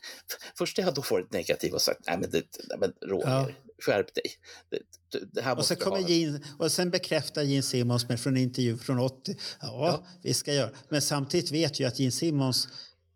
först 0.58 0.78
har 0.78 0.84
jag 0.84 0.94
då 0.94 1.04
varit 1.12 1.34
negativ 1.34 1.74
och 1.74 1.82
sagt, 1.82 2.00
nej 2.08 2.18
men, 2.18 2.30
det, 2.32 2.44
nej, 2.70 2.78
men 2.80 3.10
Roger, 3.10 3.28
ja. 3.28 3.50
skärp 3.86 4.16
dig. 4.16 4.24
Det, 4.70 5.20
det 5.34 5.42
här 5.42 5.58
och, 5.58 5.66
sen 5.66 5.78
kommer 5.78 6.00
Gene, 6.00 6.40
och 6.60 6.72
sen 6.72 6.90
bekräftar 6.90 7.44
Gene 7.44 7.64
Simmons 7.64 8.10
med 8.10 8.20
från 8.20 8.38
intervju 8.38 8.78
från 8.78 9.00
80, 9.00 9.36
ja, 9.62 9.68
ja, 9.68 10.06
vi 10.22 10.34
ska 10.34 10.54
göra. 10.54 10.70
Men 10.90 11.02
samtidigt 11.02 11.52
vet 11.52 11.80
jag 11.80 11.88
att 11.88 12.00
Gene 12.00 12.12
Simmons, 12.12 12.68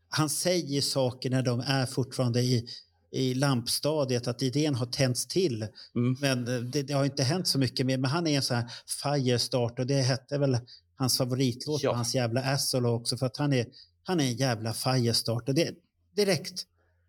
han 0.10 0.30
säger 0.30 0.82
saker 0.82 1.30
när 1.30 1.42
de 1.42 1.60
är 1.60 1.86
fortfarande 1.86 2.42
i 2.42 2.70
i 3.12 3.34
lampstadiet 3.34 4.28
att 4.28 4.42
idén 4.42 4.76
har 4.76 4.86
tänts 4.86 5.28
till. 5.28 5.68
Mm. 5.96 6.18
Men 6.22 6.46
det, 6.72 6.84
det, 6.84 6.94
har 6.94 7.06
inte 7.06 7.24
hänt 7.24 7.48
så 7.48 7.60
mycket 7.60 7.86
mer. 7.86 7.98
Men 7.98 8.12
han 8.12 8.28
är 8.28 8.36
en 8.36 8.42
sån 8.42 8.58
här 8.58 8.72
firestart 9.04 9.80
och 9.80 9.88
det 9.88 10.02
hette 10.02 10.38
väl 10.38 10.58
hans 10.96 11.18
favoritlåt 11.18 11.84
ja. 11.84 11.94
hans 11.94 12.16
jävla 12.16 12.42
Assolo 12.42 12.90
också 12.90 13.18
för 13.18 13.26
att 13.26 13.38
han 13.38 13.54
är, 13.54 13.66
han 14.04 14.20
är 14.20 14.24
en 14.24 14.36
jävla 14.36 14.74
firestarter. 14.74 15.54
Det, 15.54 15.72
direkt, 16.16 16.66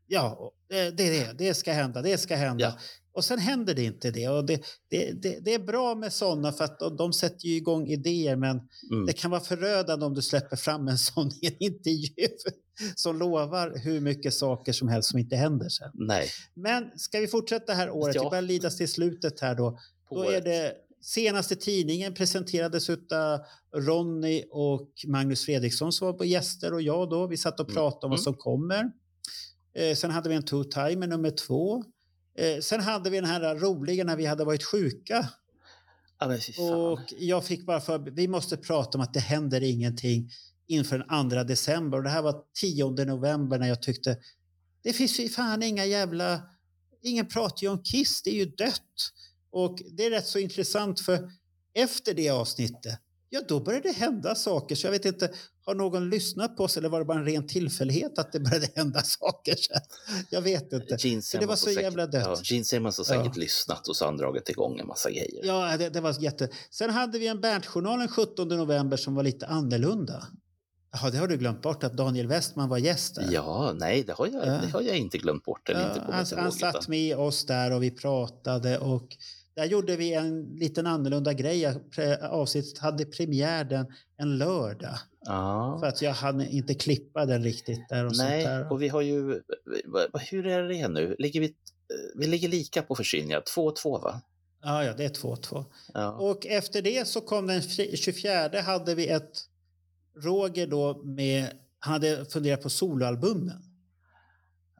ja, 0.06 0.52
det, 0.68 0.90
det, 0.90 1.32
det 1.38 1.54
ska 1.54 1.72
hända, 1.72 2.02
det 2.02 2.18
ska 2.18 2.36
hända. 2.36 2.64
Ja. 2.64 2.78
Och 3.12 3.24
sen 3.24 3.38
händer 3.38 3.74
det 3.74 3.84
inte 3.84 4.10
det. 4.10 4.28
Och 4.28 4.44
det, 4.44 4.62
det, 4.88 5.12
det, 5.22 5.38
det 5.40 5.54
är 5.54 5.58
bra 5.58 5.94
med 5.94 6.12
sådana 6.12 6.52
för 6.52 6.64
att 6.64 6.78
de, 6.78 6.96
de 6.96 7.12
sätter 7.12 7.46
ju 7.46 7.56
igång 7.56 7.86
idéer 7.86 8.36
men 8.36 8.60
mm. 8.90 9.06
det 9.06 9.12
kan 9.12 9.30
vara 9.30 9.40
förödande 9.40 10.06
om 10.06 10.14
du 10.14 10.22
släpper 10.22 10.56
fram 10.56 10.88
en 10.88 10.98
sån 11.08 11.30
i 11.42 11.46
en 11.46 11.56
intervju 11.58 12.28
som 12.94 13.18
lovar 13.18 13.78
hur 13.84 14.00
mycket 14.00 14.34
saker 14.34 14.72
som 14.72 14.88
helst 14.88 15.10
som 15.10 15.18
inte 15.18 15.36
händer 15.36 15.68
sen. 15.68 15.90
Nej. 15.94 16.28
Men 16.54 16.98
ska 16.98 17.20
vi 17.20 17.26
fortsätta 17.26 17.72
här 17.72 17.90
året, 17.90 18.14
ja. 18.14 18.22
vi 18.22 18.30
börjar 18.30 18.42
lidas 18.42 18.76
till 18.76 18.88
slutet 18.88 19.40
här 19.40 19.54
då. 19.54 19.78
På 20.08 20.14
då 20.14 20.30
är 20.30 20.40
det 20.40 20.74
senaste 21.00 21.56
tidningen 21.56 22.14
presenterades 22.14 22.90
av 22.90 22.98
Ronny 23.76 24.44
och 24.50 24.90
Magnus 25.06 25.44
Fredriksson 25.44 25.92
som 25.92 26.06
var 26.06 26.14
på 26.14 26.24
gäster 26.24 26.74
och 26.74 26.82
jag 26.82 27.10
då. 27.10 27.26
Vi 27.26 27.36
satt 27.36 27.60
och 27.60 27.68
mm. 27.68 27.74
pratade 27.74 28.06
om 28.06 28.10
vad 28.10 28.18
mm. 28.18 28.24
som 28.24 28.34
kommer. 28.34 28.90
Eh, 29.74 29.96
sen 29.96 30.10
hade 30.10 30.28
vi 30.28 30.34
en 30.34 30.42
two-timer 30.42 31.06
nummer 31.06 31.30
två. 31.30 31.84
Eh, 32.38 32.60
sen 32.60 32.80
hade 32.80 33.10
vi 33.10 33.16
den 33.16 33.30
här 33.30 33.54
roliga 33.54 34.04
när 34.04 34.16
vi 34.16 34.26
hade 34.26 34.44
varit 34.44 34.64
sjuka. 34.64 35.28
Ja, 36.18 36.38
och 36.64 37.00
jag 37.18 37.44
fick 37.44 37.66
bara 37.66 37.80
för 37.80 37.98
vi 37.98 38.28
måste 38.28 38.56
prata 38.56 38.98
om 38.98 39.04
att 39.04 39.14
det 39.14 39.20
händer 39.20 39.60
ingenting 39.60 40.30
inför 40.66 40.98
den 40.98 41.30
2 41.30 41.42
december. 41.44 41.98
Och 41.98 42.04
det 42.04 42.10
här 42.10 42.22
var 42.22 42.42
10 42.60 42.90
november 42.90 43.58
när 43.58 43.68
jag 43.68 43.82
tyckte 43.82 44.16
det 44.82 44.92
finns 44.92 45.20
ju 45.20 45.28
fan 45.28 45.62
inga 45.62 45.84
jävla... 45.84 46.42
Ingen 47.02 47.26
pratar 47.26 47.62
ju 47.62 47.68
om 47.68 47.82
Kiss, 47.82 48.22
det 48.22 48.30
är 48.30 48.34
ju 48.34 48.44
dött. 48.44 49.12
Och 49.50 49.82
det 49.92 50.06
är 50.06 50.10
rätt 50.10 50.26
så 50.26 50.38
intressant 50.38 51.00
för 51.00 51.30
efter 51.74 52.14
det 52.14 52.30
avsnittet, 52.30 52.98
ja 53.30 53.40
då 53.48 53.60
började 53.60 53.88
det 53.88 53.94
hända 53.94 54.34
saker. 54.34 54.74
Så 54.74 54.86
jag 54.86 54.92
vet 54.92 55.04
inte, 55.04 55.30
har 55.64 55.74
någon 55.74 56.10
lyssnat 56.10 56.56
på 56.56 56.64
oss 56.64 56.76
eller 56.76 56.88
var 56.88 56.98
det 56.98 57.04
bara 57.04 57.18
en 57.18 57.24
ren 57.24 57.46
tillfällighet 57.46 58.18
att 58.18 58.32
det 58.32 58.40
började 58.40 58.68
hända 58.74 59.02
saker? 59.02 59.56
Jag 60.30 60.42
vet 60.42 60.72
inte. 60.72 60.96
Gene 60.98 61.22
det 61.40 61.46
var 61.46 61.56
så 61.56 61.66
säkert, 61.66 61.82
jävla 61.82 62.06
dött. 62.06 62.24
Ja, 62.26 62.36
Gene 62.44 62.64
Simmons 62.64 62.98
har 62.98 63.04
säkert 63.04 63.36
ja. 63.36 63.40
lyssnat 63.40 63.88
och 63.88 63.96
så 63.96 64.04
har 64.04 64.12
han 64.12 64.18
dragit 64.18 64.48
igång 64.48 64.78
en 64.78 64.86
massa 64.86 65.10
grejer. 65.10 65.46
Ja, 65.46 65.76
det, 65.76 65.88
det 65.88 66.00
var 66.00 66.22
jätte... 66.22 66.48
Sen 66.70 66.90
hade 66.90 67.18
vi 67.18 67.26
en 67.26 67.40
Berntjournal 67.40 67.98
den 67.98 68.08
17 68.08 68.48
november 68.48 68.96
som 68.96 69.14
var 69.14 69.22
lite 69.22 69.46
annorlunda. 69.46 70.26
Jaha, 70.92 71.10
det 71.10 71.18
har 71.18 71.28
du 71.28 71.36
glömt 71.36 71.62
bort 71.62 71.84
att 71.84 71.92
Daniel 71.92 72.26
Westman 72.26 72.68
var 72.68 72.78
gäst 72.78 73.14
där? 73.14 73.28
Ja, 73.30 73.72
nej, 73.74 74.04
det 74.04 74.12
har 74.12 74.26
jag, 74.26 74.46
ja. 74.46 74.60
det 74.62 74.68
har 74.68 74.80
jag 74.80 74.96
inte 74.96 75.18
glömt 75.18 75.44
bort. 75.44 75.68
Eller 75.68 75.80
ja, 75.80 75.88
inte 75.88 76.00
han, 76.36 76.42
han 76.42 76.52
satt 76.52 76.88
med 76.88 77.16
oss 77.16 77.46
där 77.46 77.72
och 77.72 77.82
vi 77.82 77.90
pratade 77.90 78.78
och 78.78 79.16
där 79.60 79.66
gjorde 79.66 79.96
vi 79.96 80.14
en 80.14 80.42
liten 80.42 80.86
annorlunda 80.86 81.32
grej. 81.32 81.74
Avsnittet 82.20 82.78
hade 82.78 83.04
premiär 83.04 83.64
den 83.64 83.86
en 84.16 84.38
lördag. 84.38 84.98
Ja. 85.24 85.76
För 85.80 85.86
att 85.86 86.02
jag 86.02 86.12
hann 86.12 86.40
inte 86.40 86.74
klippa 86.74 87.26
den 87.26 87.44
riktigt 87.44 87.88
där 87.88 88.06
och 88.06 88.12
Nej, 88.16 88.42
sånt 88.42 88.54
där. 88.54 88.72
och 88.72 88.82
vi 88.82 88.88
har 88.88 89.00
ju... 89.00 89.42
Hur 90.30 90.46
är 90.46 90.68
det 90.68 90.88
nu? 90.88 91.16
Ligger 91.18 91.40
vi, 91.40 91.54
vi 92.16 92.26
ligger 92.26 92.48
lika 92.48 92.82
på 92.82 92.94
Virginia, 92.94 93.40
2-2 93.56 94.02
va? 94.02 94.20
Ja, 94.62 94.84
ja, 94.84 94.92
det 94.92 95.04
är 95.04 95.08
2-2. 95.08 95.64
Ja. 95.94 96.12
Och 96.12 96.46
efter 96.46 96.82
det 96.82 97.08
så 97.08 97.20
kom 97.20 97.46
den 97.46 97.62
24 97.62 98.60
hade 98.60 98.94
vi 98.94 99.08
ett 99.08 99.46
Roger 100.16 100.66
då 100.66 101.02
med, 101.04 101.46
han 101.78 101.92
hade 101.92 102.24
funderat 102.24 102.62
på 102.62 102.70
soloalbumen. 102.70 103.62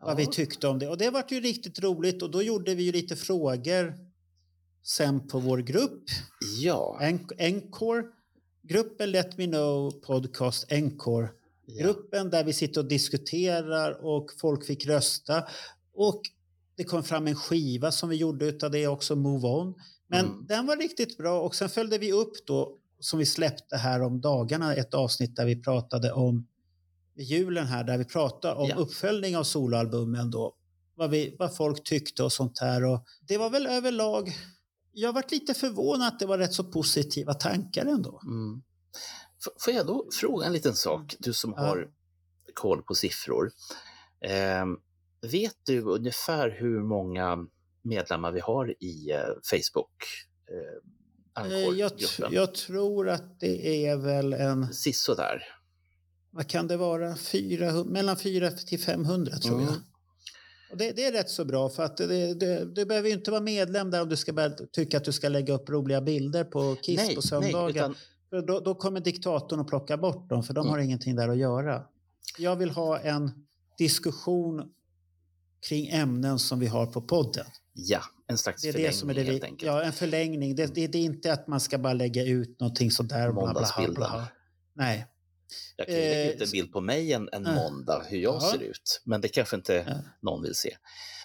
Vad 0.03 0.17
vi 0.17 0.27
tyckte 0.27 0.69
om 0.69 0.79
det. 0.79 0.89
Och 0.89 0.99
det 0.99 1.11
var 1.11 1.25
ju 1.29 1.41
riktigt 1.41 1.81
roligt 1.83 2.23
och 2.23 2.31
då 2.31 2.43
gjorde 2.43 2.75
vi 2.75 2.83
ju 2.83 2.93
lite 2.93 3.17
frågor 3.17 4.10
sen 4.83 5.29
på 5.29 5.39
vår 5.39 5.59
grupp. 5.59 6.05
Ja. 6.61 6.99
Encore. 7.39 8.05
Gruppen 8.63 9.11
Let 9.11 9.39
Me 9.39 9.47
Know 9.47 9.91
Podcast 9.91 10.73
Encore. 10.73 11.29
Ja. 11.67 11.85
Gruppen 11.85 12.31
där 12.31 12.45
vi 12.45 12.53
sitter 12.53 12.81
och 12.81 12.89
diskuterar 12.89 14.05
och 14.05 14.31
folk 14.41 14.67
fick 14.67 14.87
rösta. 14.87 15.45
Och 15.95 16.23
det 16.77 16.85
kom 16.85 17.03
fram 17.03 17.27
en 17.27 17.35
skiva 17.35 17.93
som 17.93 18.09
vi 18.09 18.17
gjorde 18.17 18.59
av 18.63 18.71
det 18.71 18.87
också, 18.87 19.17
Move 19.17 19.49
On. 19.49 19.75
Men 20.07 20.27
mm. 20.27 20.47
den 20.47 20.67
var 20.67 20.77
riktigt 20.77 21.19
bra 21.19 21.41
och 21.41 21.55
sen 21.55 21.69
följde 21.69 21.99
vi 21.99 22.13
upp 22.13 22.47
då 22.47 22.77
som 23.01 23.19
vi 23.19 23.27
släppte 23.27 23.77
här 23.77 24.03
om 24.03 24.21
dagarna, 24.21 24.75
ett 24.75 24.95
avsnitt 24.95 25.37
där 25.37 25.47
vi 25.47 25.63
pratade 25.63 26.13
om 26.13 26.47
julen 27.17 27.67
här, 27.67 27.85
där 27.85 27.99
vi 27.99 28.05
pratade 28.05 28.55
om 28.55 28.69
ja. 28.69 28.77
uppföljning 28.77 29.37
av 29.37 29.45
soloalbumen 29.45 30.31
då. 30.31 30.55
Vad, 30.95 31.11
vi, 31.11 31.37
vad 31.39 31.57
folk 31.57 31.85
tyckte 31.85 32.23
och 32.23 32.33
sånt 32.33 32.59
här. 32.59 32.85
Och 32.85 33.05
det 33.21 33.39
var 33.39 33.51
väl 33.51 33.67
överlag 33.67 34.33
jag 34.93 35.13
varit 35.13 35.31
lite 35.31 35.55
förvånad 35.55 36.09
att 36.09 36.19
det 36.19 36.27
var 36.27 36.39
rätt 36.39 36.55
så 36.55 36.65
positiva 36.65 37.35
tankar 37.35 37.87
ändå. 37.87 38.21
Mm. 38.25 38.63
Får 39.65 39.75
jag 39.75 39.87
då 39.87 40.09
fråga 40.13 40.47
en 40.47 40.53
liten 40.53 40.75
sak, 40.75 41.17
du 41.19 41.33
som 41.33 41.55
ja. 41.57 41.63
har 41.63 41.89
koll 42.55 42.83
på 42.83 42.95
siffror. 42.95 43.51
Eh, 44.25 44.67
vet 45.31 45.57
du 45.67 45.81
ungefär 45.81 46.51
hur 46.51 46.83
många 46.83 47.47
medlemmar 47.83 48.33
vi 48.33 48.41
har 48.41 48.75
i 48.85 49.11
eh, 49.11 49.19
Facebook? 49.51 50.05
Eh, 50.51 51.45
eh 51.45 51.59
jag, 51.59 51.93
jag, 52.31 52.55
tror 52.55 53.09
att 53.09 53.41
det 53.41 53.87
är 53.87 53.97
väl 53.97 54.33
en... 54.33 54.75
Sisådär. 54.75 55.43
Vad 56.31 56.49
kan 56.49 56.67
det 56.67 56.77
vara? 56.77 57.17
400, 57.17 57.85
mellan 57.85 58.17
400 58.17 58.59
till 58.59 58.81
500 58.81 59.37
tror 59.37 59.55
mm. 59.55 59.67
jag. 59.67 59.77
Och 60.71 60.77
det, 60.77 60.93
det, 60.93 61.07
är 61.07 61.13
rätt 61.13 61.31
så 61.31 61.45
bra 61.45 61.69
för 61.69 61.83
att 61.83 61.97
det, 61.97 62.35
det, 62.35 62.65
du 62.65 62.85
behöver 62.85 63.11
inte 63.11 63.31
vara 63.31 63.41
medlem 63.41 63.91
där 63.91 64.03
om 64.03 64.09
du 64.09 64.17
ska 64.17 64.33
börja 64.33 64.51
tycka 64.51 64.97
att 64.97 65.05
du 65.05 65.13
ska 65.13 65.29
lägga 65.29 65.55
upp 65.55 65.71
roliga 65.71 66.01
bilder 66.01 66.45
på 66.45 66.77
Kiss 66.83 66.97
nej, 66.97 67.15
på 67.15 67.23
söndagar. 67.23 67.63
Nej, 67.63 67.71
utan... 67.71 67.95
för 68.31 68.43
då, 68.43 68.61
då, 68.61 68.75
kommer 68.75 69.01
diktatorn 69.01 69.61
att 69.61 69.69
plocka 69.69 69.97
bort 69.97 70.29
dem 70.29 70.43
för 70.43 70.55
de 70.55 70.61
mm. 70.61 70.71
har 70.71 70.79
ingenting 70.79 71.17
där 71.17 71.29
att 71.29 71.39
göra. 71.39 71.83
Jag 72.39 72.57
vill 72.57 72.71
ha 72.71 72.99
en 72.99 73.31
diskussion 73.79 74.71
kring 75.69 75.89
ämnen 75.89 76.39
som 76.39 76.59
vi 76.61 76.67
har 76.67 76.87
på 76.87 77.03
podden. 77.03 77.47
Ja, 77.73 78.01
en 78.27 78.39
slags 78.39 78.63
det 78.63 78.69
är 78.69 78.73
förlängning 78.73 78.91
det 78.91 78.97
som 78.97 79.11
är 79.11 79.15
det 79.15 79.23
helt 79.23 79.45
enkelt. 79.45 79.63
Ja, 79.63 79.83
en 79.83 79.93
förlängning. 79.93 80.55
Det, 80.55 80.75
det, 80.75 80.87
det, 80.87 80.99
är 80.99 81.03
inte 81.03 81.33
att 81.33 81.47
man 81.47 81.61
ska 81.61 81.79
bara 81.79 81.93
lägga 81.93 82.25
ut 82.25 82.61
någonting 82.61 82.91
sådär. 82.91 83.33
Måndagsbilden. 83.33 84.07
Nej. 84.75 85.07
Jag 85.77 85.87
kan 85.87 85.97
ju 85.97 86.03
lägga 86.03 86.33
ut 86.33 86.41
en 86.41 86.47
eh, 86.47 86.51
bild 86.51 86.73
på 86.73 86.81
mig 86.81 87.13
en, 87.13 87.29
en 87.33 87.43
måndag, 87.43 88.05
hur 88.09 88.19
jag 88.19 88.35
ja. 88.35 88.51
ser 88.53 88.63
ut. 88.63 89.03
Men 89.05 89.21
det 89.21 89.29
kanske 89.29 89.57
inte 89.57 90.05
någon 90.21 90.43
vill 90.43 90.55
se. 90.55 90.77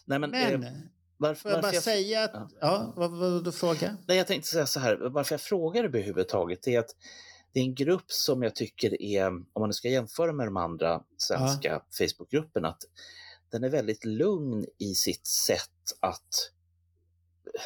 Nej, 0.06 0.20
men, 0.20 0.30
men 0.30 0.64
eh, 0.64 0.72
varför, 1.18 1.42
får 1.42 1.52
jag 1.52 1.62
bara 1.62 1.74
jag, 1.74 1.84
säga 1.84 2.24
att... 2.24 2.32
Ja, 2.34 2.48
ja 2.62 2.94
vad 2.96 3.12
var 3.12 3.42
du 3.42 3.52
fråga? 3.52 3.98
Nej, 4.08 4.18
jag 4.18 4.28
tänkte 4.28 4.50
säga 4.50 4.66
så 4.66 4.80
här, 4.80 4.96
varför 4.96 5.34
jag 5.34 5.42
frågar 5.42 5.84
överhuvudtaget 5.84 6.68
är 6.68 6.80
att 6.80 6.96
det 7.54 7.60
är 7.60 7.64
en 7.64 7.76
grupp 7.76 8.12
som 8.12 8.44
jag 8.44 8.56
tycker 8.56 9.02
är, 9.02 9.28
om 9.28 9.46
man 9.60 9.70
nu 9.70 9.74
ska 9.74 9.90
jämföra 9.90 10.34
med 10.34 10.48
de 10.48 10.58
andra 10.58 11.02
svenska 11.18 11.70
ja. 11.70 11.86
Facebookgrupperna, 11.98 12.68
att 12.68 12.82
den 13.52 13.64
är 13.64 13.70
väldigt 13.70 14.06
lugn 14.06 14.66
i 14.78 14.96
sitt 14.96 15.28
sätt 15.28 15.72
att 16.00 16.52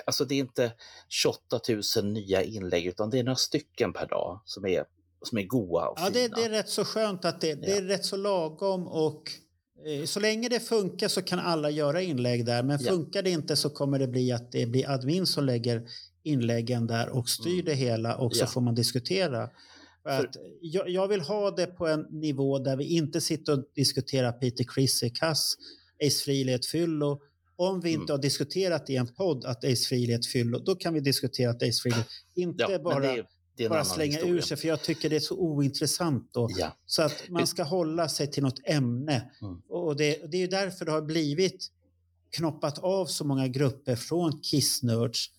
Alltså 0.06 0.26
det 0.26 0.36
är 0.36 0.40
inte 0.40 0.74
28 1.08 1.60
000 1.98 2.06
nya 2.06 2.44
inlägg 2.44 2.86
utan 2.86 3.10
det 3.10 3.20
är 3.20 3.24
några 3.24 3.36
stycken 3.36 3.94
per 3.94 4.08
dag 4.08 4.42
som 4.46 4.66
är 4.66 4.86
som 5.22 5.38
är 5.38 5.44
goa 5.44 5.88
och 5.88 5.98
ja, 6.00 6.06
fina. 6.06 6.28
Det, 6.28 6.36
det 6.36 6.46
är 6.46 6.50
rätt 6.50 6.70
så 6.70 6.86
skönt 6.86 7.26
att 7.26 7.42
det, 7.42 7.56
det 7.56 7.72
är 7.72 7.82
rätt 7.82 8.06
så 8.06 8.18
lagom 8.18 8.88
och 8.88 9.32
eh, 9.86 10.06
så 10.06 10.20
länge 10.20 10.50
det 10.50 10.60
funkar 10.60 11.08
så 11.08 11.22
kan 11.22 11.40
alla 11.40 11.70
göra 11.70 12.02
inlägg 12.02 12.46
där. 12.46 12.64
Men 12.64 12.80
ja. 12.82 12.92
funkar 12.92 13.24
det 13.24 13.30
inte 13.30 13.56
så 13.56 13.70
kommer 13.70 14.00
det 14.00 14.08
bli 14.08 14.32
att 14.32 14.52
det 14.52 14.66
blir 14.66 14.90
admin 14.90 15.26
som 15.26 15.46
lägger 15.46 15.88
inläggen 16.24 16.88
där 16.88 17.10
och 17.10 17.30
styr 17.30 17.54
mm. 17.54 17.66
det 17.66 17.74
hela 17.74 18.16
och 18.16 18.36
så 18.36 18.44
ja. 18.44 18.48
får 18.48 18.62
man 18.62 18.76
diskutera. 18.76 19.50
För 20.04 20.10
att 20.10 20.36
jag, 20.62 20.90
jag, 20.90 21.08
vill 21.08 21.22
ha 21.22 21.52
det 21.52 21.68
på 21.68 21.88
en 21.88 22.02
nivå 22.10 22.60
där 22.60 22.78
vi 22.78 22.84
inte 22.84 23.22
sitter 23.22 23.54
och 23.54 23.64
diskuterar 23.76 24.32
Peter 24.32 24.64
Criss 24.64 25.04
kass, 25.14 25.56
Ace 26.06 26.24
Frehley 26.24 26.56
ett 26.56 26.66
fyllo. 26.66 27.22
Om 27.56 27.82
vi 27.82 27.90
inte 27.90 28.04
mm. 28.04 28.12
har 28.12 28.18
diskuterat 28.18 28.90
i 28.90 28.96
en 28.96 29.08
podd 29.08 29.46
att 29.46 29.66
Ace 29.66 29.88
Frehley 29.88 30.12
är 30.12 30.20
ett 30.20 30.28
fyllo, 30.28 30.60
då 30.60 30.76
kan 30.76 30.94
vi 30.94 31.00
diskutera 31.00 31.52
att 31.52 31.64
Ace 31.64 31.82
Frehley 31.82 32.04
inte 32.36 32.66
ja, 32.70 32.80
bara 32.80 33.16
bara 33.68 33.86
slänga 33.86 34.12
historia. 34.12 34.36
ur 34.36 34.42
sig, 34.42 34.58
för 34.58 34.68
jag 34.68 34.82
tycker 34.82 35.10
det 35.10 35.16
är 35.16 35.20
så 35.20 35.38
ointressant. 35.38 36.30
Då. 36.34 36.50
Ja. 36.58 36.78
Så 36.86 37.02
att 37.02 37.30
man 37.30 37.48
ska 37.48 37.64
hålla 37.64 38.10
sig 38.10 38.32
till 38.32 38.44
något 38.44 38.60
ämne. 38.64 39.32
Mm. 39.42 39.62
Och 39.70 39.96
det, 39.96 40.32
det 40.32 40.44
är 40.44 40.48
därför 40.48 40.86
det 40.86 40.92
har 40.92 41.02
blivit 41.02 41.68
knoppat 42.32 42.80
av 42.80 43.06
så 43.06 43.24
många 43.24 43.48
grupper 43.48 43.96
från 43.96 44.42
Kissnörds 44.42 45.32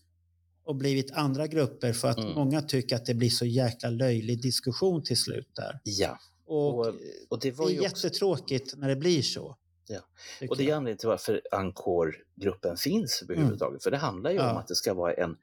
och 0.64 0.76
blivit 0.76 1.12
andra 1.12 1.46
grupper 1.46 1.92
för 1.92 2.08
att 2.08 2.18
mm. 2.18 2.34
många 2.34 2.62
tycker 2.62 2.96
att 2.96 3.06
det 3.06 3.14
blir 3.14 3.30
så 3.30 3.46
jäkla 3.46 3.90
löjlig 3.90 4.42
diskussion 4.42 5.02
till 5.02 5.16
slut 5.16 5.48
där. 5.52 5.80
Ja. 5.84 6.18
Och, 6.46 6.78
och, 6.78 6.86
och 7.28 7.40
det, 7.40 7.50
det 7.50 7.62
är 7.62 7.82
jättetråkigt 7.82 8.64
också... 8.66 8.76
när 8.76 8.88
det 8.88 8.96
blir 8.96 9.22
så. 9.22 9.56
Ja. 9.86 10.00
Och 10.48 10.56
det 10.56 10.70
är 10.70 10.74
anledningen 10.74 10.98
till 10.98 11.08
varför 11.08 11.40
Encore-gruppen 11.52 12.76
finns 12.76 13.22
överhuvudtaget. 13.22 13.82
För 13.82 13.90
det 13.90 13.96
handlar 13.96 14.30
ju 14.30 14.36
Mm. 14.36 14.46
Ja. 14.46 14.52
om 14.52 14.58
att 14.58 14.68
det 14.68 14.74
ska 14.74 14.94
vara 14.94 15.14
en, 15.14 15.36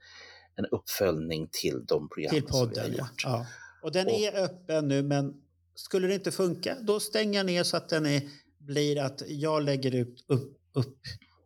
en 0.58 0.66
uppföljning 0.66 1.50
till 1.52 1.86
de 1.88 2.10
programmen 2.10 2.42
Till 2.42 2.52
som 2.52 2.60
vi 2.60 2.60
har 2.60 2.66
podden, 2.68 2.92
ja. 2.92 2.98
gjort. 2.98 3.24
ja. 3.24 3.46
Och 3.84 3.92
den 3.92 4.08
Och- 4.08 4.14
är 4.14 4.44
öppen 4.44 4.88
nu, 4.88 5.04
men 5.04 5.34
skulle 5.76 6.08
det 6.08 6.14
inte 6.14 6.32
funka, 6.32 6.78
då 6.82 7.00
stänger 7.00 7.40
jag 7.40 7.46
ner 7.46 7.64
så 7.64 7.78
att 7.78 7.90
den 7.90 8.06
är, 8.06 8.22
blir 8.60 9.02
att 9.02 9.22
jag 9.28 9.64
lägger 9.64 9.96
ut 9.96 10.26
upp, 10.28 10.58
upp 10.74 10.98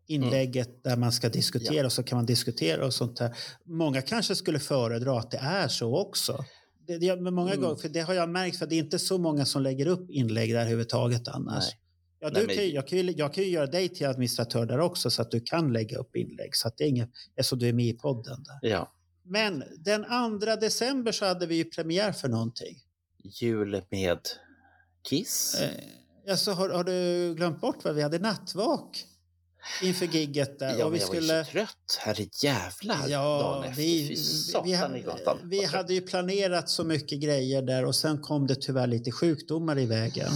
inlägget 0.07 0.83
där 0.83 0.95
man 0.97 1.11
ska 1.11 1.29
diskutera 1.29 1.85
och 1.85 1.91
så 1.91 2.03
kan 2.03 2.15
man 2.17 2.25
diskutera 2.25 2.85
och 2.85 2.93
sånt 2.93 3.17
där. 3.17 3.35
Många 3.65 4.01
kanske 4.01 4.35
skulle 4.35 4.59
föredra 4.59 5.19
att 5.19 5.31
det 5.31 5.37
är 5.37 5.67
så 5.67 5.97
också. 5.97 6.45
Det, 6.87 6.97
det, 6.97 7.15
men 7.21 7.33
många 7.33 7.51
Mm. 7.51 7.61
gånger, 7.63 7.75
för 7.75 7.89
det 7.89 7.99
har 8.01 8.13
jag 8.13 8.29
märkt, 8.29 8.57
för 8.57 8.65
det 8.67 8.75
är 8.75 8.79
inte 8.79 8.99
så 8.99 9.17
många 9.17 9.45
som 9.45 9.61
lägger 9.61 9.85
upp 9.85 10.09
inlägg 10.09 10.53
där 10.53 10.59
överhuvudtaget 10.59 11.27
annars. 11.27 11.63
Nej. 11.63 11.77
Ja, 12.19 12.29
Nej, 12.33 12.41
du 12.41 12.47
men- 12.47 12.55
kan, 12.55 12.65
ju- 12.65 12.71
jag, 12.73 12.87
kan 12.87 12.97
ju, 12.99 13.11
jag 13.11 13.33
kan 13.33 13.43
ju 13.43 13.49
göra 13.49 13.65
dig 13.67 13.89
till 13.89 14.07
administratör 14.07 14.65
där 14.65 14.79
också 14.79 15.09
så 15.11 15.21
att 15.21 15.31
du 15.31 15.39
kan 15.39 15.73
lägga 15.73 15.97
upp 15.97 16.15
inlägg. 16.15 16.55
Så 16.55 16.67
att 16.67 16.77
det 16.77 16.83
är 16.83 16.87
inget, 16.87 17.09
eftersom 17.35 17.59
du 17.59 17.69
är 17.69 17.73
med 17.73 17.85
i 17.85 17.93
podden 17.93 18.43
där. 18.43 18.69
Ja. 18.69 18.91
Men 19.23 19.63
den 19.77 20.05
2 20.39 20.55
december 20.55 21.11
så 21.11 21.25
hade 21.25 21.45
vi 21.45 21.55
ju 21.55 21.65
premiär 21.65 22.11
för 22.11 22.29
någonting. 22.29 22.77
Jul 23.23 23.81
med 23.89 24.19
Kiss. 25.09 25.55
Eh, 25.55 26.31
alltså, 26.31 26.51
har, 26.51 26.69
har 26.69 26.83
du 26.83 27.33
glömt 27.35 27.61
bort 27.61 27.83
vad 27.83 27.95
vi 27.95 28.01
hade 28.01 28.19
nattvak 28.19 29.05
inför 29.81 30.05
gigget 30.05 30.59
där? 30.59 30.79
ja, 30.79 30.85
och 30.85 30.93
vi 30.93 30.99
jag 30.99 31.07
var 31.07 31.15
ju 31.15 31.21
skulle... 31.21 31.45
så 31.45 31.51
trött. 31.51 31.99
Herre 31.99 32.27
jävlar. 32.43 32.95
dagen 32.95 33.09
Ja, 33.09 33.65
efter. 33.65 33.81
vi, 33.81 34.07
Fy 34.07 34.15
satan 34.15 34.67
i 34.69 34.73
hade, 34.73 34.99
gatan. 34.99 35.37
vi 35.43 35.65
hade 35.65 35.93
ju 35.93 36.01
planerat 36.01 36.69
så 36.69 36.83
mycket 36.83 37.19
grejer 37.19 37.61
där 37.61 37.85
och 37.85 37.95
sen 37.95 38.17
kom 38.21 38.47
det 38.47 38.55
tyvärr 38.55 38.87
lite 38.87 39.11
sjukdomar 39.11 39.79
i 39.79 39.85
vägen 39.85 40.31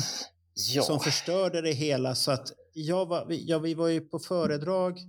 ja. 0.56 0.84
som 0.84 1.00
förstörde 1.00 1.62
det 1.62 1.72
hela. 1.72 2.16
Så 2.16 2.32
att 2.32 2.52
jag 2.74 3.06
var, 3.06 3.28
ja, 3.30 3.60
vi 3.60 3.74
var 3.74 3.88
ju 3.88 4.02
på 4.02 4.20
föredrag, 4.20 5.00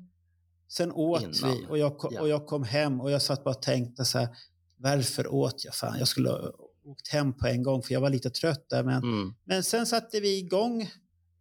sen 0.68 0.93
åt 0.93 1.22
Innan. 1.22 1.51
vi 1.59 1.66
och 1.68 1.78
jag, 1.78 1.98
kom, 1.98 2.10
Ja. 2.14 2.20
och 2.20 2.28
jag 2.28 2.47
kom 2.47 2.62
hem 2.64 3.01
och 3.01 3.10
jag 3.10 3.22
satt 3.22 3.44
bara 3.44 3.55
och 3.55 3.62
tänkte 3.62 4.05
så 4.05 4.18
här, 4.18 4.28
varför 4.76 5.26
åt 5.34 5.64
jag? 5.64 5.74
Fan, 5.74 5.98
jag 5.98 6.09
skulle 6.09 6.30
ha 6.30 6.52
åkt 6.84 7.09
hem 7.09 7.32
på 7.32 7.47
en 7.47 7.62
gång 7.62 7.82
för 7.82 7.93
jag 7.94 8.01
var 8.01 8.10
lite 8.10 8.30
trött 8.30 8.66
där. 8.70 8.82
Men 8.84 9.02
Mm. 9.02 9.34
Men 9.44 9.62
sen 9.62 9.86
satte 9.86 10.20
vi 10.20 10.38
igång 10.38 10.90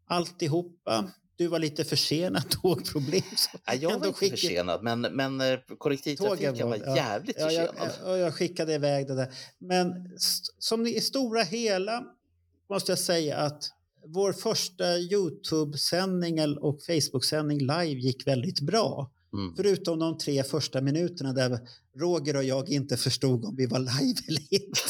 alltihopa. 0.07 1.11
Du 1.37 1.47
var 1.47 1.59
lite 1.59 1.83
försenad, 1.83 2.49
tågproblem. 2.61 3.21
Så 3.37 3.57
Nej, 3.67 3.77
jag 3.81 3.89
var 3.99 4.07
inte 4.07 4.19
skickade- 4.19 4.37
försenad, 4.41 4.83
men, 4.83 5.01
men 5.01 5.41
eh, 5.41 5.59
kollektivtrafiken 5.77 6.53
var, 6.69 6.77
var- 6.77 6.85
ja. 6.85 6.95
jävligt 6.95 7.35
Ja, 7.39 7.51
jag, 7.51 7.67
försenad. 7.75 8.09
och 8.11 8.17
jag 8.17 8.33
skickade 8.33 8.73
iväg 8.73 9.07
det 9.07 9.15
där. 9.15 9.33
Men 9.57 9.93
som 10.59 10.87
i 10.87 11.01
stora 11.01 11.43
hela 11.43 12.03
måste 12.69 12.91
jag 12.91 12.99
säga 12.99 13.37
att 13.37 13.63
vår 14.07 14.33
första 14.33 14.97
Youtube-sändning 14.97 16.57
och 16.57 16.79
Facebook-sändning 16.81 17.59
live 17.59 17.85
gick 18.01 18.27
väldigt 18.27 18.59
bra. 18.59 19.11
Mm. 19.37 19.55
Förutom 19.55 19.99
de 19.99 20.17
tre 20.17 20.43
första 20.43 20.81
minuterna 20.81 21.33
där 21.33 21.59
Roger 21.99 22.35
och 22.35 22.43
jag 22.43 22.69
inte 22.69 22.97
förstod 22.97 23.45
om 23.45 23.55
vi 23.55 23.65
var 23.65 23.79
live 23.79 24.19
eller 24.27 24.41
inte. 24.53 24.81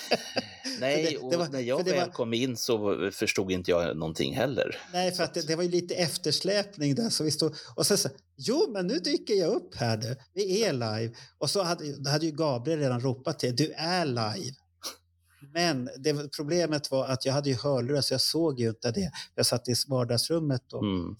Nej, 0.80 1.02
det- 1.10 1.16
och 1.18 1.30
det 1.30 1.36
var- 1.36 1.48
när 1.48 1.60
jag 1.60 1.84
väl 1.84 1.96
var- 1.96 2.12
kom 2.12 2.34
in 2.34 2.56
så 2.56 3.10
förstod 3.12 3.52
inte 3.52 3.70
jag 3.70 3.96
någonting 3.96 4.34
heller. 4.36 4.76
Nej, 4.92 5.12
för 5.12 5.24
att 5.24 5.34
det, 5.34 5.46
det 5.46 5.56
var 5.56 5.62
ju 5.62 5.68
lite 5.70 5.94
eftersläpning 5.94 6.94
där. 6.94 7.10
Så 7.10 7.24
vi 7.24 7.30
stod, 7.30 7.54
och 7.76 7.86
sen 7.86 7.98
så, 7.98 8.08
jo 8.36 8.70
men 8.72 8.86
nu 8.86 8.98
dyker 8.98 9.34
jag 9.34 9.48
upp 9.54 9.74
här 9.74 9.96
nu. 9.96 10.16
Vi 10.34 10.62
är 10.64 10.72
live. 10.72 11.14
Och 11.38 11.50
så 11.50 11.62
hade, 11.62 12.10
hade 12.10 12.26
ju 12.26 12.32
Gabriel 12.32 12.78
redan 12.78 13.00
ropat 13.00 13.38
till 13.38 13.56
du 13.56 13.72
är 13.76 14.06
live. 14.06 14.54
Men 15.52 15.88
det, 15.98 16.30
problemet 16.36 16.90
var 16.90 17.06
att 17.06 17.24
jag 17.24 17.32
hade 17.32 17.50
ju 17.50 17.56
hörlurar 17.56 18.00
så 18.00 18.14
jag 18.14 18.20
såg 18.20 18.60
ju 18.60 18.68
inte 18.68 18.90
det. 18.90 19.10
Jag 19.34 19.46
satt 19.46 19.68
i 19.68 19.74
vardagsrummet 19.88 20.62
då. 20.68 20.78
Mm. 20.78 21.16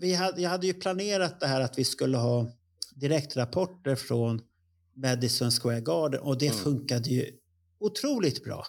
Vi 0.00 0.14
hade, 0.14 0.42
jag 0.42 0.50
hade 0.50 0.66
ju 0.66 0.74
planerat 0.74 1.40
det 1.40 1.46
här 1.46 1.60
att 1.60 1.78
vi 1.78 1.84
skulle 1.84 2.16
ha 2.16 2.50
direktrapporter 2.94 3.94
från 3.96 4.40
Madison 4.96 5.50
Square 5.50 5.80
Garden 5.80 6.20
och 6.20 6.38
det 6.38 6.46
Mm. 6.46 6.58
funkade 6.58 7.10
ju 7.10 7.26
otroligt 7.78 8.44
bra. 8.44 8.64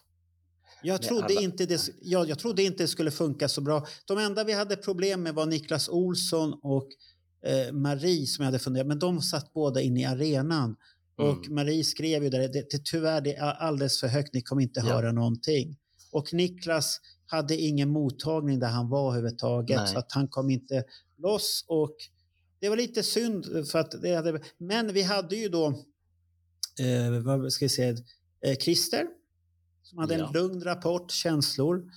Jag 0.83 1.01
trodde, 1.01 1.25
alla- 1.25 1.41
inte 1.41 1.65
det, 1.65 1.89
jag, 2.01 2.29
jag 2.29 2.39
trodde 2.39 2.63
inte 2.63 2.83
det 2.83 2.87
skulle 2.87 3.11
funka 3.11 3.47
så 3.49 3.61
bra. 3.61 3.85
De 4.05 4.17
enda 4.17 4.43
vi 4.43 4.53
hade 4.53 4.75
problem 4.75 5.23
med 5.23 5.33
var 5.35 5.45
Niklas 5.45 5.89
Olsson 5.89 6.53
och 6.63 6.87
eh, 7.45 7.73
Marie 7.73 8.27
som 8.27 8.43
jag 8.43 8.45
hade 8.47 8.59
funderat, 8.59 8.87
men 8.87 8.99
de 8.99 9.21
satt 9.21 9.53
båda 9.53 9.81
inne 9.81 10.01
i 10.01 10.05
arenan. 10.05 10.75
Och 11.17 11.45
Mm. 11.45 11.55
Marie 11.55 11.83
skrev 11.83 12.23
ju 12.23 12.29
där, 12.29 12.39
det, 12.39 12.47
det, 12.71 12.83
tyvärr 12.85 13.21
det 13.21 13.35
är 13.35 13.43
alldeles 13.53 13.99
för 13.99 14.07
högt, 14.07 14.33
ni 14.33 14.41
kommer 14.41 14.61
inte 14.61 14.79
Ja. 14.79 14.85
höra 14.93 15.11
någonting. 15.11 15.77
Och 16.11 16.33
Niklas 16.33 16.99
hade 17.27 17.57
ingen 17.57 17.89
mottagning 17.89 18.59
där 18.59 18.67
han 18.67 18.89
var 18.89 19.07
överhuvudtaget, 19.11 19.77
Nej. 19.77 19.87
så 19.87 19.97
att 19.99 20.11
han 20.11 20.27
kom 20.27 20.49
inte 20.49 20.83
loss. 21.17 21.65
Och 21.67 21.95
det 22.59 22.69
var 22.69 22.77
lite 22.77 23.03
synd, 23.03 23.67
för 23.71 23.79
att 23.79 24.01
det 24.01 24.15
hade, 24.15 24.41
men 24.57 24.93
vi 24.93 25.01
hade 25.01 25.35
ju 25.35 25.49
då, 25.49 25.67
eh, 26.79 27.19
vad 27.23 27.53
ska 27.53 27.65
vi 27.65 27.69
säga, 27.69 27.97
eh, 28.45 28.57
Christer 28.57 29.07
som 29.83 29.97
hade 29.97 30.17
Ja. 30.17 30.27
en 30.27 30.33
lugn 30.33 30.63
rapport, 30.63 31.11
känslor, 31.11 31.91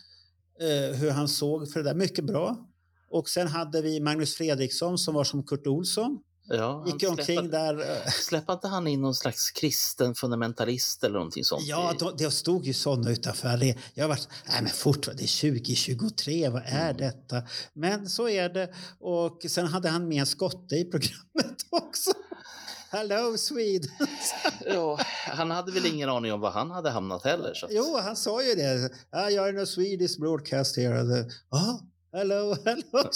eh, 0.60 0.96
hur 0.98 1.10
han 1.10 1.28
såg 1.28 1.72
för 1.72 1.82
det 1.82 1.88
där. 1.90 1.94
Mycket 1.94 2.24
bra. 2.24 2.68
Och 3.10 3.28
sen 3.28 3.46
hade 3.48 3.82
vi 3.82 4.00
Magnus 4.00 4.34
Fredriksson 4.34 4.98
som 4.98 5.14
var 5.14 5.24
som 5.24 5.42
Kurt 5.46 5.66
Olsson. 5.66 6.22
Ja, 6.50 6.78
han 6.78 6.86
Gick 6.98 7.08
omkring 7.10 7.24
släppade, 7.38 7.48
där. 7.48 7.96
eh, 8.06 8.10
släppade 8.10 8.54
inte 8.56 8.68
han 8.68 8.86
in 8.86 9.00
någon 9.00 9.14
slags 9.14 9.50
kristen 9.50 10.14
fundamentalist 10.14 11.04
eller 11.04 11.14
någonting 11.14 11.44
sånt? 11.44 11.62
Ja, 11.66 11.94
det 12.18 12.30
stod 12.30 12.64
ju 12.66 12.74
sådana 12.74 13.10
utanför. 13.10 13.56
Det, 13.56 13.76
jag 13.94 14.08
varit, 14.08 14.28
nej 14.48 14.62
men 14.62 14.70
fortfarande, 14.72 15.22
det 15.22 15.26
är 15.26 15.50
2023, 15.52 16.48
vad 16.48 16.62
är 16.66 16.90
Mm. 16.90 16.96
detta? 16.96 17.42
Men 17.72 18.08
så 18.08 18.28
är 18.28 18.48
det. 18.48 18.70
Och 19.00 19.44
sen 19.48 19.66
hade 19.66 19.88
han 19.88 20.08
med 20.08 20.20
en 20.20 20.26
skotte 20.26 20.74
i 20.76 20.84
programmet 20.84 21.58
också. 21.70 22.10
Hello 22.90 23.36
Sweden! 23.38 23.90
Ja, 24.66 24.98
han 25.26 25.50
hade 25.50 25.72
väl 25.72 25.86
ingen 25.86 26.08
aning 26.08 26.32
om 26.32 26.40
var 26.40 26.50
han 26.50 26.70
hade 26.70 26.90
hamnat 26.90 27.24
heller. 27.24 27.54
Så 27.54 27.66
Jo, 27.70 27.98
han 28.02 28.16
sa 28.16 28.42
ju 28.42 28.54
det. 28.54 28.90
Jag 29.12 29.48
är 29.48 29.54
en 29.58 29.66
Swedish 29.66 30.18
broadcast 30.20 30.76
here. 30.76 31.24
Ah, 31.50 31.78
hello, 32.12 32.56
hello. 32.64 32.82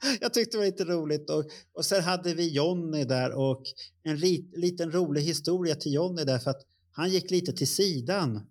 jag 0.20 0.34
tyckte 0.34 0.56
det 0.56 0.58
var 0.58 0.66
lite 0.66 0.84
roligt. 0.84 1.30
Och, 1.30 1.44
och 1.72 1.84
sen 1.84 2.02
hade 2.02 2.34
vi 2.34 2.48
Jonny 2.52 3.04
där 3.04 3.32
och 3.32 3.62
en 4.02 4.16
rit, 4.16 4.56
liten 4.56 4.92
rolig 4.92 5.22
historia 5.22 5.74
till 5.74 5.92
Jonny 5.92 6.24
där 6.24 6.38
för 6.38 6.50
att 6.50 6.62
han 6.90 7.10
gick 7.10 7.30
lite 7.30 7.52
till 7.52 7.68
sidan. 7.74 8.46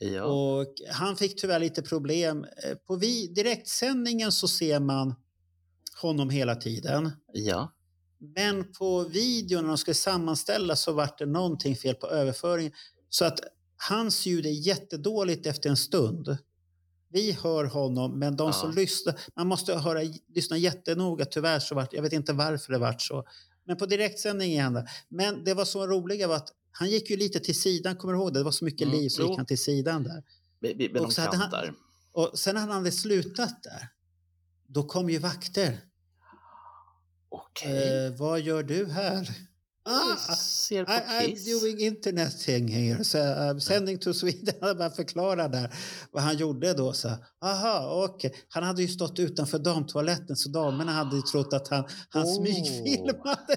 ja. 0.00 0.24
Och 0.24 0.66
han 0.90 1.16
fick 1.16 1.40
tyvärr 1.40 1.60
lite 1.60 1.82
problem. 1.82 2.44
Eh, 2.64 2.74
På 2.86 2.96
vi, 2.96 3.26
direktsändningen 3.26 4.32
så 4.32 4.48
ser 4.48 4.80
man 4.80 5.14
honom 6.02 6.30
hela 6.30 6.56
tiden. 6.56 7.10
ja. 7.32 7.72
Men 8.36 8.72
på 8.72 9.04
videon 9.04 9.62
när 9.62 9.68
de 9.68 9.78
skulle 9.78 9.94
sammanställa 9.94 10.76
så 10.76 10.92
var 10.92 11.10
det 11.18 11.26
någonting 11.26 11.76
fel 11.76 11.94
på 11.94 12.06
överföringen. 12.06 12.72
Så 13.08 13.24
att 13.24 13.40
hans 13.88 14.26
ljud 14.26 14.46
är 14.46 14.50
jättedåligt 14.50 15.46
efter 15.46 15.70
en 15.70 15.76
stund. 15.76 16.36
Vi 17.12 17.32
hör 17.32 17.64
honom, 17.64 18.18
men 18.18 18.36
de 18.36 18.46
Ja. 18.46 18.52
som 18.52 18.72
lyssnar, 18.74 19.14
man 19.36 19.46
måste 19.46 19.74
höra, 19.74 20.00
lyssna 20.34 20.56
jättenoga. 20.56 21.24
Tyvärr 21.24 21.60
så 21.60 21.74
vart, 21.74 21.92
jag 21.92 22.02
vet 22.02 22.12
inte 22.12 22.32
varför 22.32 22.72
det 22.72 22.78
vart 22.78 23.02
så. 23.02 23.24
Men 23.64 23.76
på 23.76 23.86
direktsändning 23.86 24.50
igen. 24.50 24.86
Men 25.08 25.44
det 25.44 25.54
var 25.54 25.64
så 25.64 25.86
roliga 25.86 26.28
var 26.28 26.36
att 26.36 26.48
han 26.70 26.90
gick 26.90 27.10
ju 27.10 27.16
lite 27.16 27.40
till 27.40 27.60
sidan, 27.60 27.96
kommer 27.96 28.14
du 28.14 28.20
ihåg 28.20 28.32
det? 28.32 28.40
Det 28.40 28.44
var 28.44 28.50
så 28.52 28.64
mycket 28.64 28.86
Mm, 28.88 28.98
liv 29.00 29.08
så 29.08 29.22
jo. 29.22 29.28
gick 29.28 29.36
han 29.36 29.46
till 29.46 29.58
sidan 29.62 30.02
där. 30.02 30.22
Med, 30.60 30.76
med, 30.76 30.92
med 30.92 31.02
Och 31.02 31.12
så 31.12 31.20
hade 31.22 31.36
han-. 31.36 31.74
Och 32.12 32.30
sen 32.38 32.54
när 32.54 32.60
han 32.62 32.70
hade 32.70 32.92
slutat 32.92 33.62
där, 33.62 33.88
då 34.66 34.82
kom 34.82 35.10
ju 35.10 35.18
vakter. 35.18 35.80
Okej. 37.28 38.06
Eh, 38.06 38.12
vad 38.18 38.40
gör 38.40 38.62
du 38.62 38.86
här? 38.90 39.28
Ah, 39.84 40.16
ser 40.36 40.84
på 40.84 40.92
I, 40.92 40.94
I'm 41.34 41.60
doing 41.60 41.80
internet 41.80 42.38
thing 42.40 42.68
here. 42.68 43.04
So, 43.04 43.18
I'm 43.18 43.58
sending 43.60 43.98
to 43.98 44.14
Sweden. 44.14 44.54
Han 44.60 44.78
bara 44.78 44.90
förklarar 44.90 45.48
där 45.48 45.74
vad 46.10 46.22
han 46.22 46.36
gjorde 46.36 46.72
då. 46.74 46.92
Så, 46.92 47.08
aha, 47.44 48.04
okej. 48.08 48.34
Han 48.48 48.62
hade 48.62 48.82
ju 48.82 48.88
stått 48.88 49.18
utanför 49.18 49.58
damtoaletten 49.58 50.36
så 50.36 50.48
damerna 50.48 50.92
hade 50.92 51.16
ju 51.16 51.22
trott 51.22 51.52
att 51.52 51.68
han, 51.68 51.84
han 52.08 52.22
Oh. 52.22 52.36
smygfilmade 52.36 53.46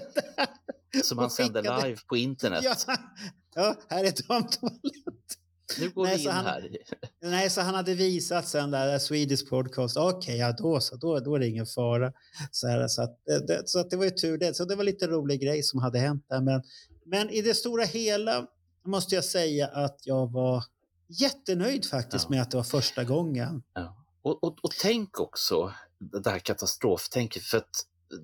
där. 0.92 1.02
Som 1.02 1.18
han 1.18 1.30
sände 1.30 1.62
live 1.62 1.98
på 2.06 2.16
internet. 2.16 2.64
Ja, 2.64 2.74
ja, 3.54 3.74
här 3.88 4.04
är 4.04 4.28
damtoalett. 4.28 5.38
Nu 5.80 5.90
går 5.90 6.04
Nej, 6.04 6.16
vi 6.16 6.22
in 6.24 6.30
han- 6.30 6.44
här. 6.44 6.76
Nej, 7.22 7.50
så 7.50 7.60
han 7.60 7.74
hade 7.74 7.94
visat 7.94 8.48
sen 8.48 8.70
där 8.70 8.98
Swedish 8.98 9.48
podcast. 9.48 9.96
Okej, 9.96 10.36
ja 10.38 10.52
då 10.52 10.80
så, 10.80 10.96
då, 10.96 11.20
då 11.20 11.34
är 11.34 11.38
det 11.38 11.46
ingen 11.48 11.66
fara. 11.66 12.12
Så, 12.50 12.68
här, 12.68 12.88
så, 12.88 13.02
att, 13.02 13.18
det- 13.26 13.46
det, 13.46 13.62
så 13.68 13.78
att 13.78 13.90
det 13.90 13.96
var 13.96 14.04
ju 14.04 14.10
tur 14.10 14.38
det. 14.38 14.54
Så 14.56 14.64
det 14.64 14.74
var 14.76 14.84
lite 14.84 15.06
rolig 15.06 15.40
grej 15.40 15.62
som 15.62 15.80
hade 15.80 15.98
hänt 15.98 16.24
där. 16.28 16.40
Men, 16.40 16.62
men 17.06 17.30
i 17.30 17.42
det 17.42 17.54
stora 17.54 17.84
hela 17.84 18.46
måste 18.84 19.14
jag 19.14 19.24
säga 19.24 19.66
att 19.66 19.98
jag 20.04 20.32
var 20.32 20.64
jättenöjd 21.08 21.84
faktiskt 21.86 22.24
Ja. 22.24 22.30
med 22.30 22.42
att 22.42 22.50
det 22.50 22.56
var 22.56 22.64
första 22.64 23.04
gången. 23.04 23.62
Ja. 23.74 23.96
Och, 24.22 24.44
och, 24.44 24.58
och 24.64 24.70
tänk 24.82 25.20
också 25.20 25.72
det 25.98 26.30
här 26.30 26.38
katastroftänket 26.38 27.42
för 27.42 27.58
att 27.58 27.70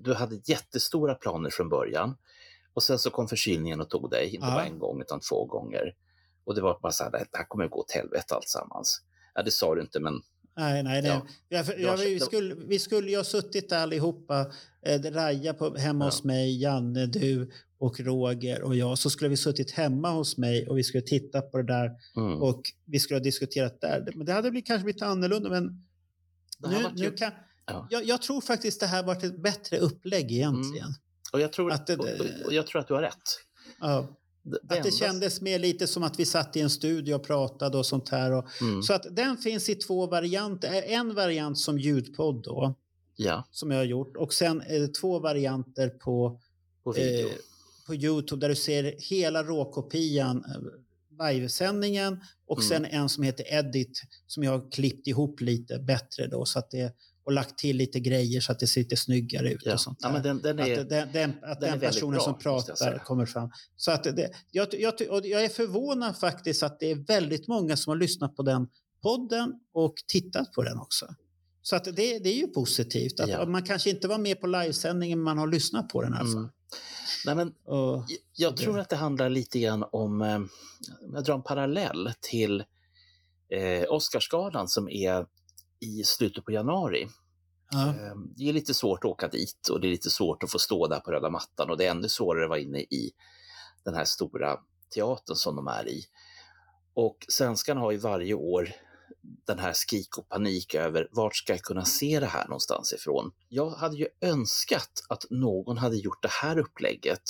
du 0.03 0.13
hade 0.13 0.39
jättestora 0.45 1.15
planer 1.15 1.49
från 1.49 1.69
början 1.69 2.15
och 2.73 2.83
sen 2.83 2.99
så 2.99 3.09
kom 3.09 3.27
förkylningen 3.27 3.81
och 3.81 3.89
tog 3.89 4.09
dig, 4.09 4.35
inte 4.35 4.47
Ja. 4.47 4.53
bara 4.53 4.65
en 4.65 4.79
gång 4.79 5.01
utan 5.01 5.19
två 5.19 5.45
gånger. 5.45 5.93
Och 6.45 6.55
det 6.55 6.61
var 6.61 6.79
bara 6.81 6.91
så 6.91 7.03
här, 7.03 7.11
det 7.11 7.27
här 7.37 7.45
kommer 7.47 7.67
gå 7.67 7.79
åt 7.79 7.91
helvete 7.91 8.35
alltsammans. 8.35 9.01
Ja, 9.35 9.43
det 9.43 9.51
sa 9.51 9.75
du 9.75 9.81
inte, 9.81 9.99
men 9.99 10.13
Nej, 10.55 10.83
nej, 10.83 11.01
nej. 11.01 11.11
Ja. 11.11 11.27
Ja, 11.49 11.63
för, 11.63 11.77
ja, 11.79 11.95
vi, 11.95 12.19
skulle, 12.19 12.55
vi 12.55 12.79
skulle 12.79 13.09
ju 13.11 13.17
ha 13.17 13.23
suttit 13.23 13.69
där 13.69 13.83
allihopa, 13.83 14.51
eh, 14.85 15.01
Raja 15.01 15.53
på, 15.53 15.75
hemma 15.77 16.05
Ja. 16.05 16.07
hos 16.09 16.23
mig, 16.23 16.61
Janne, 16.61 17.05
du 17.05 17.51
och 17.77 17.99
Roger 17.99 18.61
och 18.61 18.75
jag. 18.75 18.97
Så 18.97 19.09
skulle 19.09 19.29
vi 19.29 19.37
suttit 19.37 19.71
hemma 19.71 20.09
hos 20.11 20.37
mig 20.37 20.67
och 20.67 20.77
vi 20.77 20.83
skulle 20.83 21.03
titta 21.03 21.41
på 21.41 21.57
det 21.57 21.63
där 21.63 21.91
Mm. 22.17 22.41
och 22.41 22.61
vi 22.85 22.99
skulle 22.99 23.19
ha 23.19 23.23
diskuterat 23.23 23.81
där. 23.81 24.11
Men 24.15 24.25
det 24.25 24.33
hade 24.33 24.51
blivit, 24.51 24.67
kanske 24.67 24.83
blivit 24.83 25.01
annorlunda. 25.01 25.49
Men 25.49 25.83
nu, 26.59 26.85
nu 26.95 27.11
kan, 27.11 27.31
Ja. 27.65 27.87
jag, 27.89 28.03
jag 28.05 28.21
tror 28.21 28.41
faktiskt 28.41 28.79
det 28.79 28.87
här 28.87 29.03
varit 29.03 29.23
ett 29.23 29.43
bättre 29.43 29.77
upplägg 29.77 30.31
egentligen. 30.31 30.89
Och 31.33 31.39
jag, 31.41 31.53
tror, 31.53 31.71
att 31.71 31.87
det- 31.87 31.97
och- 31.97 32.45
och 32.45 32.53
jag 32.53 32.67
tror 32.67 32.81
att 32.81 32.87
du 32.87 32.93
har 32.93 33.01
rätt. 33.01 33.23
Ja, 33.79 34.17
Det, 34.43 34.59
att 34.77 34.83
det 34.83 34.91
kändes 34.91 35.41
mer 35.41 35.59
lite 35.59 35.87
som 35.87 36.03
att 36.03 36.19
vi 36.19 36.25
satt 36.25 36.55
i 36.57 36.61
en 36.61 36.69
studio 36.69 37.13
och 37.15 37.23
pratade 37.23 37.77
och 37.77 37.85
sånt 37.85 38.09
här. 38.09 38.31
Och, 38.31 38.45
Mm. 38.61 38.83
Så 38.83 38.93
att 38.93 39.15
den 39.15 39.37
finns 39.37 39.69
i 39.69 39.75
två 39.75 40.07
varianter. 40.07 40.73
Eh, 40.73 40.93
En 40.99 41.15
variant 41.15 41.57
som 41.59 41.79
ljudpodd 41.79 42.43
då, 42.43 42.73
Ja, 43.15 43.43
som 43.51 43.71
jag 43.71 43.77
har 43.77 43.83
gjort. 43.85 44.17
Och 44.17 44.33
sen 44.33 44.59
det 44.69 44.87
två 44.93 45.19
varianter 45.19 45.89
på, 45.89 46.39
på 46.83 46.91
video. 46.91 47.27
eh, 47.27 47.33
på 47.87 47.95
Youtube 47.95 48.41
där 48.41 48.49
du 48.49 48.55
ser 48.55 48.95
hela 49.09 49.43
råkopian, 49.43 50.37
eh, 50.37 50.61
livesändningen 51.33 52.19
och 52.45 52.57
Mm. 52.59 52.69
sen 52.69 52.85
en 52.85 53.09
som 53.09 53.23
heter 53.23 53.53
Edit 53.53 54.01
som 54.27 54.43
jag 54.43 54.51
har 54.51 54.71
klippt 54.71 55.07
ihop 55.07 55.41
lite 55.41 55.79
bättre 55.79 56.27
då 56.27 56.45
så 56.45 56.59
att 56.59 56.71
det 56.71 56.93
och 57.25 57.31
lagt 57.31 57.57
till 57.57 57.77
lite 57.77 57.99
grejer 57.99 58.41
så 58.41 58.51
att 58.51 58.59
det 58.59 58.67
ser 58.67 58.81
lite 58.81 58.95
snyggare 58.97 59.51
ut 59.51 59.61
ja. 59.65 59.73
och 59.73 59.79
sånt 59.79 59.99
ja, 60.01 60.11
men 60.11 60.23
den, 60.23 60.41
den 60.41 60.59
Att, 60.59 60.67
är, 60.67 60.75
det- 60.75 60.83
den, 60.83 61.11
den, 61.11 61.33
att 61.43 61.61
den 61.61 61.71
den 61.71 61.79
personen 61.79 62.11
bra, 62.11 62.19
som 62.23 62.39
pratar 62.39 62.97
kommer 62.97 63.25
fram. 63.25 63.49
Så 63.75 63.91
att 63.91 64.03
det, 64.03 64.31
jag, 64.51 64.67
jag, 64.71 64.93
jag 65.25 65.43
är 65.45 65.49
förvånad 65.49 66.17
faktiskt 66.17 66.63
att 66.63 66.79
det 66.79 66.91
är 66.91 66.95
väldigt 66.95 67.47
många 67.47 67.77
som 67.77 67.91
har 67.91 67.97
lyssnat 67.97 68.35
på 68.35 68.43
den 68.43 68.67
podden 69.01 69.53
och 69.73 69.93
tittat 70.07 70.51
på 70.51 70.63
den 70.63 70.77
också. 70.79 71.05
Så 71.61 71.75
att 71.75 71.83
det, 71.83 72.19
det 72.19 72.29
är 72.29 72.37
ju 72.37 72.47
positivt. 72.47 73.19
Att 73.19 73.29
Ja. 73.29 73.45
Man 73.45 73.63
kanske 73.63 73.89
inte 73.89 74.07
var 74.07 74.17
med 74.17 74.41
på 74.41 74.47
livesändningen 74.47 75.19
men 75.19 75.23
man 75.23 75.37
har 75.37 75.47
lyssnat 75.47 75.89
på 75.89 76.01
den 76.01 76.13
fall. 76.13 76.27
Mm. 76.27 76.49
Nej, 77.25 77.35
men 77.35 77.47
Och, 77.65 78.05
Jag- 78.35 78.55
det- 78.55 78.63
tror 78.63 78.79
att 78.79 78.89
det 78.89 78.95
handlar 78.95 79.29
lite 79.29 79.59
grann 79.59 79.83
om, 79.91 80.21
eh, 80.21 80.35
om 80.35 80.49
jag 81.13 81.23
drar 81.23 81.35
en 81.35 81.43
parallell 81.43 82.11
till 82.21 82.63
eh, 83.49 83.83
Oscarsgalan 83.89 84.67
som 84.67 84.89
är 84.89 85.25
i 85.83 86.03
slutet 86.03 86.45
på 86.45 86.51
januari. 86.51 87.07
ja. 87.71 87.89
Eh, 87.89 88.15
det 88.35 88.49
är 88.49 88.53
lite 88.53 88.73
svårt 88.73 88.99
att 88.99 89.11
åka 89.11 89.27
dit 89.27 89.67
och 89.71 89.81
det 89.81 89.87
är 89.87 89.91
lite 89.91 90.09
svårt 90.09 90.43
att 90.43 90.51
få 90.51 90.59
stå 90.59 90.87
där 90.87 90.99
på 90.99 91.11
röda 91.11 91.29
mattan 91.29 91.69
och 91.69 91.77
det 91.77 91.85
är 91.85 91.91
ännu 91.91 92.09
svårare 92.09 92.43
att 92.43 92.49
vara 92.49 92.59
inne 92.59 92.79
i 92.79 93.11
den 93.85 93.93
här 93.93 94.05
stora 94.05 94.59
teatern 94.93 95.35
som 95.35 95.55
de 95.55 95.67
är 95.67 95.87
i. 95.87 96.05
Och 96.93 97.17
svenskarna 97.29 97.81
har 97.81 97.91
ju 97.91 97.97
varje 97.97 98.33
år 98.33 98.69
den 99.21 99.59
här 99.59 99.73
skrik 99.73 100.17
och 100.17 100.29
panik 100.29 100.75
över 100.75 101.07
vart 101.11 101.35
ska 101.35 101.53
jag 101.53 101.61
kunna 101.61 101.85
se 101.85 102.19
det 102.19 102.25
här 102.25 102.47
någonstans 102.47 102.93
ifrån. 102.93 103.31
Jag 103.49 103.69
hade 103.69 103.95
ju 103.95 104.07
önskat 104.21 105.05
att 105.09 105.25
någon 105.29 105.77
hade 105.77 105.95
gjort 105.95 106.21
det 106.21 106.31
här 106.31 106.57
upplägget 106.57 107.23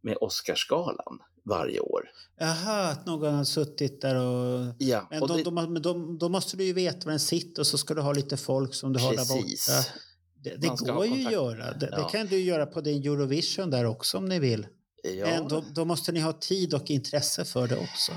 med 0.00 0.16
Oscarsgalan 0.20 1.18
varje 1.44 1.80
år. 1.80 2.02
Jaha, 2.38 2.88
att 2.90 3.06
någon 3.06 3.34
har 3.34 3.44
suttit 3.44 4.00
där 4.00 4.14
och... 4.16 4.74
Ja, 4.78 5.06
Men 5.10 5.22
och 5.22 5.28
då, 5.28 5.36
det- 5.36 5.42
då, 5.42 5.50
men 5.50 5.82
då, 5.82 5.94
måste 6.28 6.56
du 6.56 6.64
ju 6.64 6.72
veta 6.72 6.98
var 7.04 7.10
den 7.10 7.20
sitter 7.20 7.62
och 7.62 7.66
så 7.66 7.78
ska 7.78 7.94
du 7.94 8.00
ha 8.00 8.12
lite 8.12 8.36
folk 8.36 8.74
som 8.74 8.92
du 8.92 9.00
har 9.00 9.10
där 9.10 9.16
Precis. 9.16 9.68
borta. 9.68 9.88
Det, 10.44 10.56
det 10.56 10.92
går 10.92 11.06
ju 11.06 11.26
att 11.26 11.32
göra. 11.32 11.72
Det, 11.72 11.86
det 11.86 11.94
Ja. 11.96 12.08
kan 12.08 12.26
du 12.26 12.38
göra 12.40 12.66
på 12.66 12.80
din 12.80 13.02
Eurovision 13.02 13.70
där 13.70 13.84
också 13.84 14.18
om 14.18 14.24
ni 14.24 14.38
vill. 14.38 14.66
Ja, 15.18 15.26
Men 15.26 15.48
då, 15.48 15.64
då 15.74 15.84
måste 15.84 16.12
ni 16.12 16.20
ha 16.20 16.32
tid 16.32 16.74
och 16.74 16.90
intresse 16.90 17.44
för 17.44 17.68
det 17.68 17.76
också. 17.76 18.12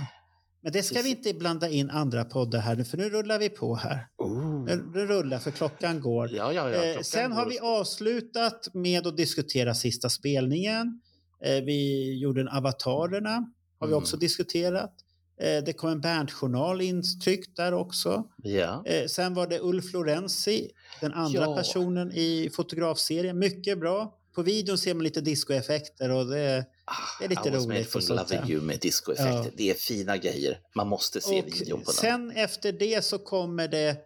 Men 0.63 0.71
det 0.73 0.83
ska 0.83 0.95
vi 0.95 1.01
Precis. 1.15 1.17
inte 1.27 1.39
blanda 1.39 1.69
in 1.69 1.89
andra 1.89 2.25
poddar 2.25 2.59
här 2.59 2.75
nu, 2.75 2.85
för 2.85 2.97
nu 2.97 3.09
rullar 3.09 3.39
vi 3.39 3.49
på 3.49 3.75
här. 3.75 4.07
oh. 4.17 4.63
Nu 4.65 5.05
rullar 5.05 5.39
för 5.39 5.51
klockan 5.51 6.01
går. 6.01 6.31
ja, 6.35 6.69
Eh, 6.69 6.81
klockan 6.83 7.03
sen 7.03 7.31
har 7.31 7.43
går 7.43 7.49
vi 7.51 7.59
och- 7.59 7.63
avslutat 7.67 8.67
med 8.73 9.07
att 9.07 9.17
diskutera 9.17 9.75
sista 9.75 10.09
spelningen. 10.09 11.01
Eh, 11.43 11.63
vi 11.63 12.13
gjorde 12.19 12.41
en 12.41 12.47
Avatarerna, 12.47 13.51
har 13.79 13.87
vi 13.87 13.93
Mm. 13.93 14.03
också 14.03 14.17
diskuterat. 14.17 14.93
Eh, 15.41 15.63
det 15.63 15.73
kom 15.73 15.89
en 15.89 16.01
Bernt-journal 16.01 16.81
intryckt 16.81 17.55
där 17.55 17.73
också. 17.73 18.23
Ja, 18.43 18.83
Eh, 18.85 19.05
sen 19.07 19.33
var 19.33 19.47
det 19.47 19.59
Ulf 19.59 19.93
Lorenzi, 19.93 20.71
den 21.01 21.13
andra 21.13 21.41
Ja. 21.41 21.55
personen 21.55 22.11
i 22.13 22.49
fotografserien. 22.53 23.39
Mycket 23.39 23.79
bra. 23.79 24.17
På 24.35 24.41
videon 24.41 24.77
ser 24.77 24.93
man 24.93 25.03
lite 25.03 25.21
discoeffekter 25.21 26.11
och 26.11 26.25
det, 26.27 26.65
Ah, 26.85 26.93
det 27.19 27.25
är 27.25 27.29
lite 27.29 27.41
was 27.41 27.67
made 27.67 27.79
roligt 27.79 27.89
for 27.91 27.99
och 28.11 28.27
där. 28.29 28.49
you 28.51 28.61
med 28.61 28.79
discoeffekter. 28.79 29.31
Ja. 29.43 29.45
Det 29.57 29.69
är 29.69 29.73
fina 29.73 30.17
grejer. 30.17 30.59
Man 30.75 30.87
måste 30.87 31.21
se 31.21 31.41
videon 31.41 31.79
på 31.81 31.87
och 31.87 31.93
den. 32.03 32.29
sen 32.29 32.31
efter 32.31 32.71
det 32.71 33.03
så 33.05 33.17
kommer 33.17 33.67
det 33.67 33.97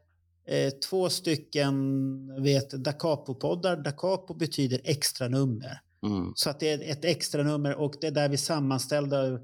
eh, 0.48 0.70
två 0.90 1.10
stycken 1.10 2.44
vet, 2.44 2.70
Da 2.84 2.92
Capo-poddar. 2.92 3.76
Da 3.84 3.92
Capo 3.92 4.34
betyder 4.34 4.82
extra 4.84 5.28
nummer. 5.28 5.80
Mm. 6.06 6.32
Så 6.36 6.50
att 6.50 6.60
det 6.60 6.70
är 6.70 6.92
ett 6.92 7.06
extra 7.06 7.44
nummer 7.44 7.76
och 7.76 7.96
det 8.02 8.08
är 8.08 8.12
där 8.12 8.30
vi 8.30 8.38
sammanställde 8.38 9.42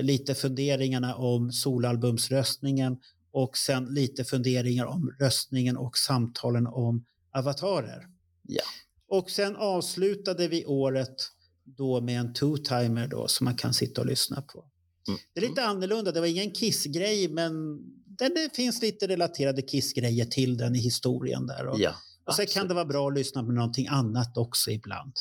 lite 0.00 0.34
funderingarna 0.34 1.14
om 1.14 1.52
solalbumsröstningen 1.52 2.98
och 3.32 3.56
sen 3.56 3.84
lite 3.84 4.24
funderingar 4.24 4.86
om 4.86 5.16
röstningen 5.20 5.76
och 5.76 5.98
samtalen 5.98 6.66
om 6.66 7.04
avatarer. 7.34 8.06
Ja. 8.42 8.62
Och 9.08 9.30
sen 9.30 9.56
avslutade 9.56 10.48
vi 10.48 10.66
året 10.66 11.16
då 11.64 12.00
med 12.00 12.20
en 12.20 12.34
two-timer 12.34 13.08
då 13.08 13.28
som 13.28 13.44
man 13.44 13.56
kan 13.56 13.74
sitta 13.74 14.00
och 14.00 14.06
lyssna 14.06 14.42
på. 14.42 14.64
Mm. 15.08 15.20
Det 15.34 15.40
är 15.40 15.48
lite 15.48 15.64
annorlunda, 15.64 16.12
det 16.12 16.20
var 16.20 16.26
ingen 16.26 16.50
Kiss-grej 16.50 17.28
men 17.28 17.78
det, 18.18 18.56
finns 18.56 18.82
lite 18.82 19.08
relaterade 19.08 19.62
Kiss-grejer 19.62 20.24
till 20.24 20.56
den 20.56 20.76
i 20.76 20.78
historien 20.78 21.46
där. 21.46 21.66
Och, 21.66 21.80
Ja, 21.80 21.94
och 22.24 22.34
sen 22.34 22.46
kan 22.46 22.50
absolut. 22.50 22.68
det 22.68 22.74
vara 22.74 22.84
bra 22.84 23.08
att 23.08 23.14
lyssna 23.14 23.44
på 23.44 23.52
någonting 23.52 23.86
annat 23.86 24.36
också 24.36 24.70
ibland. 24.70 25.12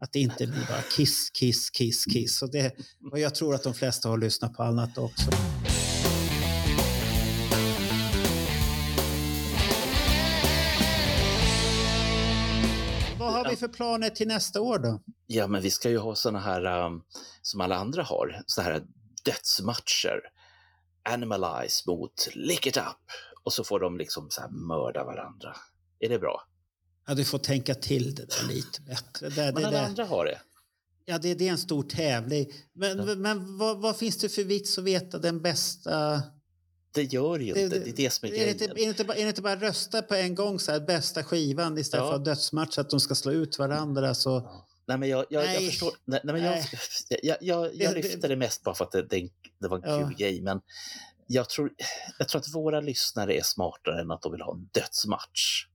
Att 0.00 0.12
det 0.12 0.18
inte 0.18 0.46
blir 0.46 0.66
bara 0.68 0.82
kiss, 0.82 1.30
kiss, 1.30 1.70
kiss, 1.70 2.04
kiss. 2.04 2.42
Och, 2.42 2.50
det, 2.50 2.74
och 3.12 3.18
jag 3.18 3.34
tror 3.34 3.54
att 3.54 3.62
de 3.62 3.74
flesta 3.74 4.08
har 4.08 4.18
lyssnat 4.18 4.54
på 4.54 4.62
annat 4.62 4.98
också. 4.98 5.30
Vad 13.18 13.32
har 13.32 13.50
vi 13.50 13.56
för 13.56 13.68
planer 13.68 14.10
till 14.10 14.28
nästa 14.28 14.60
år 14.60 14.78
då? 14.78 15.00
Ja, 15.26 15.46
men 15.46 15.62
vi 15.62 15.70
ska 15.70 15.90
ju 15.90 15.98
ha 15.98 16.14
såna 16.14 16.40
här 16.40 16.84
um, 16.86 17.02
som 17.42 17.60
alla 17.60 17.76
andra 17.76 18.02
har, 18.02 18.42
så 18.46 18.62
här 18.62 18.82
dödsmatcher. 19.24 20.20
Animalize 21.10 21.82
mot 21.86 22.28
Lick 22.34 22.66
It 22.66 22.76
Up. 22.76 22.84
Och 23.44 23.52
så 23.52 23.64
får 23.64 23.80
de 23.80 23.98
liksom 23.98 24.30
så 24.30 24.42
mörda 24.50 25.04
varandra. 25.04 25.56
Är 26.00 26.08
det 26.08 26.18
bra? 26.18 26.42
Ja, 27.08 27.14
du 27.14 27.24
får 27.24 27.38
tänka 27.38 27.74
till 27.74 28.14
det 28.14 28.24
där 28.24 28.48
lite 28.48 28.82
bättre. 28.82 29.28
Det, 29.28 29.52
Men 29.54 29.56
alla 29.64 29.70
det, 29.70 29.80
andra 29.86 30.04
har 30.04 30.24
det. 30.24 30.38
ja, 31.04 31.18
det, 31.18 31.34
det 31.34 31.48
är 31.48 31.52
en 31.52 31.58
stor 31.58 31.82
tävling. 31.82 32.46
Men, 32.72 32.98
Ja. 33.08 33.14
men 33.14 33.58
vad, 33.58 33.78
vad 33.80 33.96
finns 33.96 34.16
det 34.16 34.28
för 34.28 34.44
vits 34.44 34.78
att 34.78 34.84
veta 34.84 35.18
den 35.18 35.42
bästa? 35.42 36.22
Det 36.92 37.02
gör 37.04 37.38
ju 37.38 37.48
inte, 37.48 37.68
det- 37.68 37.78
det 37.84 37.90
är 37.90 37.96
det 37.96 38.10
som 38.10 38.28
är 38.28 38.32
Är 38.32 38.44
det, 38.44 38.50
inte, 38.50 38.64
grejen. 38.66 38.70
är, 38.78 38.84
det 38.84 38.88
inte 38.90 39.04
bara, 39.04 39.16
är 39.16 39.22
det 39.22 39.28
inte 39.28 39.42
bara 39.42 39.56
rösta 39.56 40.02
på 40.02 40.14
en 40.14 40.34
gång 40.34 40.58
så 40.60 40.72
här, 40.72 40.80
bästa 40.80 41.24
skivan 41.24 41.78
istället 41.78 42.06
Ja. 42.06 42.12
för 42.12 42.18
dödsmatch, 42.18 42.78
att 42.78 42.90
de 42.90 43.00
ska 43.00 43.14
slå 43.14 43.32
ut 43.32 43.58
varandra? 43.58 44.14
Så, 44.14 44.50
Nej, 44.86 44.98
men 44.98 45.08
jag, 45.08 45.26
jag, 45.30 45.42
jag 45.44 45.48
Nej. 45.48 45.66
förstår. 45.70 45.92
Nej, 46.04 46.20
nej, 46.24 46.34
men 46.34 46.44
jag, 46.44 46.64
jag, 47.22 47.36
jag, 47.40 47.74
jag 47.74 47.94
lyfter 47.94 48.28
det 48.28 48.36
mest 48.36 48.62
bara 48.64 48.74
för 48.74 48.84
att 48.84 48.92
det, 48.92 49.02
det, 49.02 49.28
det 49.60 49.68
var 49.68 49.76
en 49.76 49.82
Ja. 50.00 50.08
kul 50.08 50.16
grej. 50.16 50.40
Men 50.40 50.60
jag 51.26 51.48
tror, 51.48 51.70
jag 52.18 52.28
tror 52.28 52.40
att 52.40 52.54
våra 52.54 52.80
lyssnare 52.80 53.34
är 53.36 53.42
smartare 53.42 54.00
än 54.00 54.10
att 54.10 54.22
de 54.22 54.32
vill 54.32 54.40
ha 54.40 54.54
en 54.54 54.68
dödsmatch. 54.72 55.66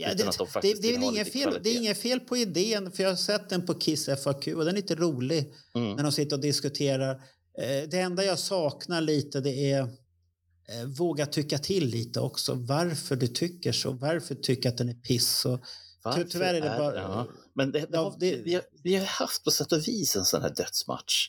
Ja, 0.00 0.14
det, 0.14 0.22
de 0.38 0.46
det, 0.62 0.82
det, 0.82 0.94
är 0.94 1.02
inget 1.02 1.32
fel, 1.32 1.58
det 1.62 1.70
är 1.70 1.76
inget 1.76 1.98
fel 1.98 2.20
på 2.20 2.36
idén, 2.36 2.92
för 2.92 3.02
jag 3.02 3.10
har 3.10 3.16
sett 3.16 3.48
den 3.48 3.66
på 3.66 3.74
Kiss 3.74 4.06
FAQ 4.24 4.46
och 4.48 4.64
den 4.64 4.68
är 4.68 4.72
lite 4.72 4.94
rolig 4.94 5.54
Mm. 5.74 5.96
när 5.96 6.02
de 6.02 6.12
sitter 6.12 6.36
och 6.36 6.42
diskuterar. 6.42 7.10
Eh, 7.58 7.88
Det 7.88 8.00
enda 8.00 8.24
jag 8.24 8.38
saknar 8.38 9.00
lite 9.00 9.40
det 9.40 9.70
är 9.72 9.80
eh, 9.82 10.84
våga 10.98 11.26
tycka 11.26 11.58
till 11.58 11.86
lite 11.86 12.20
också. 12.20 12.54
Varför 12.54 13.16
du 13.16 13.26
tycker 13.28 13.72
så, 13.72 13.90
varför 13.92 14.34
du 14.34 14.40
tycker 14.40 14.68
att 14.68 14.78
den 14.78 14.88
är 14.88 14.94
piss. 14.94 15.44
Och, 15.44 15.60
Varför 16.02 16.24
tyvärr 16.24 16.54
är 16.54 16.60
det 16.60 16.74
bara- 16.78 16.94
ja. 16.96 17.26
Men 17.54 17.72
det, 17.72 17.86
Ja, 17.92 18.16
det- 18.20 18.36
Vi, 18.36 18.54
har, 18.54 18.62
vi 18.82 18.96
har 18.96 19.04
haft 19.06 19.44
på 19.44 19.50
sätt 19.50 19.72
och 19.72 19.88
vis 19.88 20.16
en 20.16 20.24
sån 20.24 20.42
här 20.42 20.54
dödsmatch. 20.56 21.28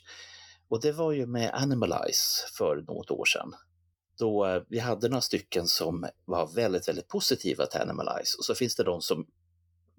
Och 0.70 0.82
det 0.82 0.92
var 0.92 1.12
ju 1.12 1.26
med 1.28 1.52
Animalize 1.54 2.48
för 2.58 2.76
något 2.88 3.12
år 3.12 3.26
sedan. 3.26 3.54
Då 4.20 4.46
eh, 4.48 4.62
vi 4.70 4.80
hade 4.80 5.10
några 5.10 5.22
stycken 5.22 5.68
som 5.68 6.06
var 6.26 6.48
väldigt, 6.56 6.88
väldigt 6.88 7.08
positiva 7.08 7.66
till 7.66 7.82
Animalize. 7.82 8.38
Och 8.38 8.46
så 8.46 8.56
finns 8.56 8.76
det 8.76 8.84
de 8.84 9.02
som 9.02 9.26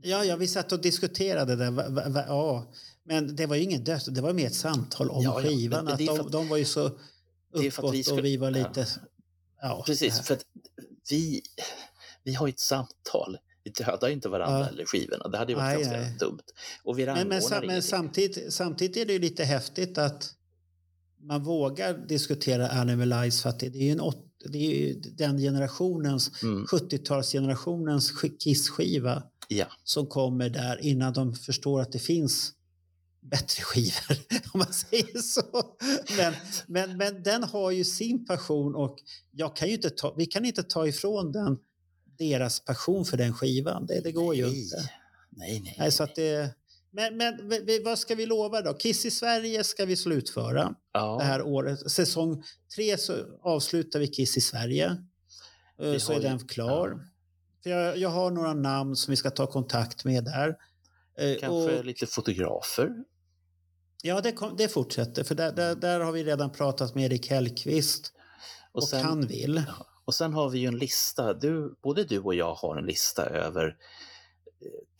Ja, 0.04 0.24
ja, 0.24 0.36
vi 0.36 0.46
satt 0.48 0.72
och 0.72 0.80
diskuterade 0.80 1.56
det. 1.56 1.70
Va, 1.70 1.88
va, 1.88 2.02
va, 2.08 2.24
ja. 2.28 2.72
Men 3.04 3.36
det 3.36 3.46
var 3.46 3.56
ju 3.56 3.62
ingen 3.62 3.84
död, 3.84 4.00
det 4.08 4.20
var 4.20 4.32
mer 4.32 4.46
ett 4.46 4.54
samtal 4.54 5.10
om 5.10 5.22
Ja, 5.22 5.40
ja, 5.42 5.48
skivan. 5.48 5.88
att 5.88 5.98
det 5.98 6.04
är 6.04 6.08
för 6.08 6.16
de, 6.16 6.26
att- 6.26 6.32
de 6.32 6.48
var 6.48 6.56
ju 6.56 6.64
så 6.64 6.86
att 6.86 6.94
vi 7.52 7.68
uppåt 7.70 8.04
skulle- 8.04 8.18
och 8.20 8.24
vi 8.24 8.36
var 8.36 8.50
ja. 8.50 8.68
lite... 8.68 8.86
Ja, 9.62 9.82
Precis, 9.86 10.18
det 10.18 10.24
för 10.24 10.34
att 10.34 10.42
vi, 11.10 11.42
vi 12.24 12.34
har 12.34 12.46
ju 12.46 12.50
ett 12.50 12.60
samtal. 12.60 13.38
Vi 13.64 13.70
dödar 13.70 14.08
inte 14.08 14.28
varandra 14.28 14.58
Ja. 14.60 14.68
eller 14.68 14.84
skivorna. 14.84 15.28
Det 15.28 15.38
hade 15.38 15.52
ju 15.52 15.56
varit 15.56 15.74
Nej, 15.78 15.82
ganska 15.84 16.00
nej. 16.00 16.16
dumt. 16.18 16.40
Och 16.84 16.98
vi 16.98 17.06
Men, 17.06 17.28
men, 17.28 17.42
sam, 17.42 17.66
men 17.66 17.82
samtidigt, 17.82 18.52
samtidigt 18.52 18.96
är 18.96 19.06
det 19.06 19.12
ju 19.12 19.18
lite 19.18 19.44
häftigt 19.44 19.98
att 19.98 20.34
man 21.22 21.42
vågar 21.42 22.06
diskutera 22.08 22.68
Animalize 22.68 23.42
för 23.42 23.48
att 23.48 23.60
det, 23.60 23.68
det 23.68 23.78
är 23.78 23.82
ju 23.84 23.90
en 23.90 24.00
åt, 24.00 24.26
det 24.48 24.58
är 24.58 24.70
ju 24.70 24.94
den 25.00 25.38
generationens, 25.38 26.42
Mm. 26.42 26.64
70-talsgenerationens 26.64 28.12
sk- 28.12 28.36
Kiss-skiva 28.38 29.22
Ja. 29.48 29.66
som 29.84 30.06
kommer 30.06 30.48
där 30.48 30.84
innan 30.84 31.12
de 31.12 31.34
förstår 31.34 31.80
att 31.80 31.92
det 31.92 31.98
finns 31.98 32.52
bättre 33.20 33.62
skivor, 33.62 34.16
om 34.52 34.58
man 34.58 34.72
säger 34.72 35.18
så. 35.22 35.42
Men, 36.16 36.34
men, 36.66 36.96
men 36.96 37.22
den 37.22 37.42
har 37.44 37.70
ju 37.70 37.84
sin 37.84 38.24
passion 38.26 38.74
och 38.74 38.98
jag 39.30 39.56
kan 39.56 39.68
ju 39.68 39.74
inte 39.74 39.90
ta, 39.90 40.14
vi 40.18 40.26
kan 40.26 40.44
inte 40.44 40.62
ta 40.62 40.86
ifrån 40.86 41.32
den 41.32 41.58
deras 42.18 42.60
passion 42.64 43.04
för 43.04 43.16
den 43.16 43.34
skivan. 43.34 43.86
Det, 43.86 44.00
det 44.00 44.12
går 44.12 44.34
ju 44.34 44.46
Nej. 44.46 44.62
inte. 44.62 44.76
Nej, 45.30 45.60
nej. 45.64 45.76
Nej, 45.78 45.92
så 45.92 46.02
att 46.02 46.14
det, 46.14 46.54
men, 46.92 47.16
men 47.16 47.66
vad 47.84 47.98
ska 47.98 48.14
vi 48.14 48.26
lova 48.26 48.62
då? 48.62 48.74
Kiss 48.74 49.04
i 49.04 49.10
Sverige 49.10 49.64
ska 49.64 49.84
vi 49.84 49.96
slutföra 49.96 50.74
ja. 50.92 51.16
det 51.18 51.24
här 51.24 51.42
året. 51.42 51.90
Säsong 51.90 52.42
tre 52.76 52.98
så 52.98 53.14
avslutar 53.42 53.98
vi 53.98 54.06
Kiss 54.08 54.36
i 54.36 54.40
Sverige. 54.40 54.86
Eh, 55.82 55.90
Vi 55.90 56.00
Så 56.00 56.12
har 56.12 56.20
är 56.20 56.22
den 56.22 56.38
klar. 56.48 57.08
För 57.62 57.70
jag, 57.70 57.98
jag 57.98 58.08
har 58.08 58.30
några 58.30 58.54
namn 58.54 58.96
som 58.96 59.10
vi 59.12 59.16
ska 59.16 59.30
ta 59.30 59.46
kontakt 59.46 60.04
med 60.04 60.24
där. 60.24 60.48
Eh, 61.18 61.36
Kanske 61.40 61.78
och- 61.78 61.84
lite 61.84 62.06
fotografer. 62.06 62.90
Ja, 64.02 64.20
det, 64.20 64.32
kom, 64.32 64.56
det 64.56 64.68
fortsätter. 64.68 65.24
För 65.24 65.34
där, 65.34 65.52
där, 65.52 65.74
där 65.74 66.00
har 66.00 66.12
vi 66.12 66.24
redan 66.24 66.52
pratat 66.52 66.94
med 66.94 67.04
Erik 67.04 67.30
Hellqvist. 67.30 68.12
Och, 68.72 68.82
Och 68.82 68.88
sen, 68.88 69.04
han 69.04 69.26
vill. 69.26 69.62
och 70.04 70.14
sen 70.14 70.32
har 70.32 70.48
vi 70.50 70.58
ju 70.58 70.66
en 70.66 70.78
lista. 70.78 71.34
Du, 71.34 71.74
både 71.82 72.04
du 72.04 72.18
och 72.18 72.34
jag 72.34 72.54
har 72.54 72.76
en 72.76 72.86
lista 72.86 73.26
över 73.26 73.66
eh, 73.66 73.72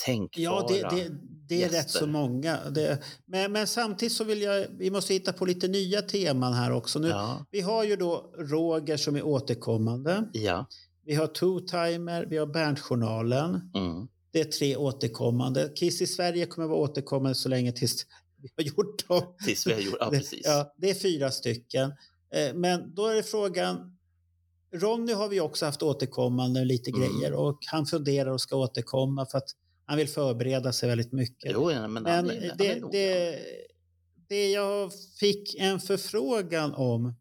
tänkbara... 0.04 0.42
Ja, 0.44 0.66
det, 0.68 0.96
det, 0.96 1.10
det 1.48 1.62
är 1.62 1.66
rätt 1.66 1.72
gäster. 1.72 1.98
så 1.98 2.06
många. 2.06 2.58
Det, 2.70 2.98
men, 3.26 3.52
men 3.52 3.66
samtidigt 3.66 4.12
så 4.12 4.24
vill 4.24 4.42
jag, 4.42 4.66
vi 4.78 4.90
måste 4.90 5.12
hitta 5.14 5.32
på 5.32 5.46
lite 5.46 5.68
nya 5.68 6.02
teman 6.02 6.52
här 6.52 6.72
också. 6.72 6.98
Nu, 6.98 7.08
Ja, 7.08 7.46
Vi 7.50 7.60
har 7.60 7.84
ju 7.84 7.96
då 7.96 8.32
Roger 8.38 8.96
som 8.96 9.16
är 9.16 9.22
återkommande. 9.26 10.24
ja. 10.32 10.66
Vi 11.04 11.14
har 11.14 11.26
Two-Timer, 11.26 12.26
vi 12.30 12.36
har 12.38 12.46
Bernt-journalen. 12.46 13.70
Mm. 13.74 14.08
Det 14.32 14.40
är 14.40 14.44
tre 14.44 14.76
återkommande. 14.76 15.72
Kiss 15.76 16.02
i 16.02 16.06
Sverige 16.06 16.46
kommer 16.46 16.68
vara 16.68 16.78
återkommande 16.78 17.34
så 17.34 17.48
länge 17.48 17.72
tills 17.72 18.06
vi 18.42 18.48
har 18.56 18.64
gjort 18.64 19.08
dem. 19.08 19.34
Tills 19.46 19.66
vi 19.66 19.72
har 19.72 19.80
gjort... 19.80 19.96
Ja, 20.00 20.10
precis. 20.10 20.40
Ja, 20.44 20.74
det 20.76 20.90
är 20.90 20.94
fyra 20.94 21.30
stycken. 21.30 21.90
Eh, 22.34 22.54
Men 22.54 22.94
då 22.94 23.06
är 23.06 23.14
det 23.14 23.22
frågan... 23.22 23.91
Ronny 24.74 25.12
har 25.12 25.28
vi 25.28 25.40
också 25.40 25.66
haft 25.66 25.82
återkommande 25.82 26.64
lite 26.64 26.90
Mm. 26.90 27.00
grejer 27.00 27.32
och 27.32 27.58
han 27.66 27.86
funderar 27.86 28.30
och 28.30 28.40
ska 28.40 28.56
återkomma 28.56 29.26
för 29.26 29.38
att 29.38 29.48
han 29.86 29.98
vill 29.98 30.08
förbereda 30.08 30.72
sig 30.72 30.88
väldigt 30.88 31.12
mycket. 31.12 31.52
Jo, 31.54 31.64
men, 31.66 31.92
Men 31.92 32.06
han 32.06 32.26
det, 32.26 32.82
det, 32.92 33.38
det 34.28 34.50
jag 34.50 34.92
fick 35.20 35.54
en 35.58 35.80
förfrågan 35.80 36.74
om 36.74 37.14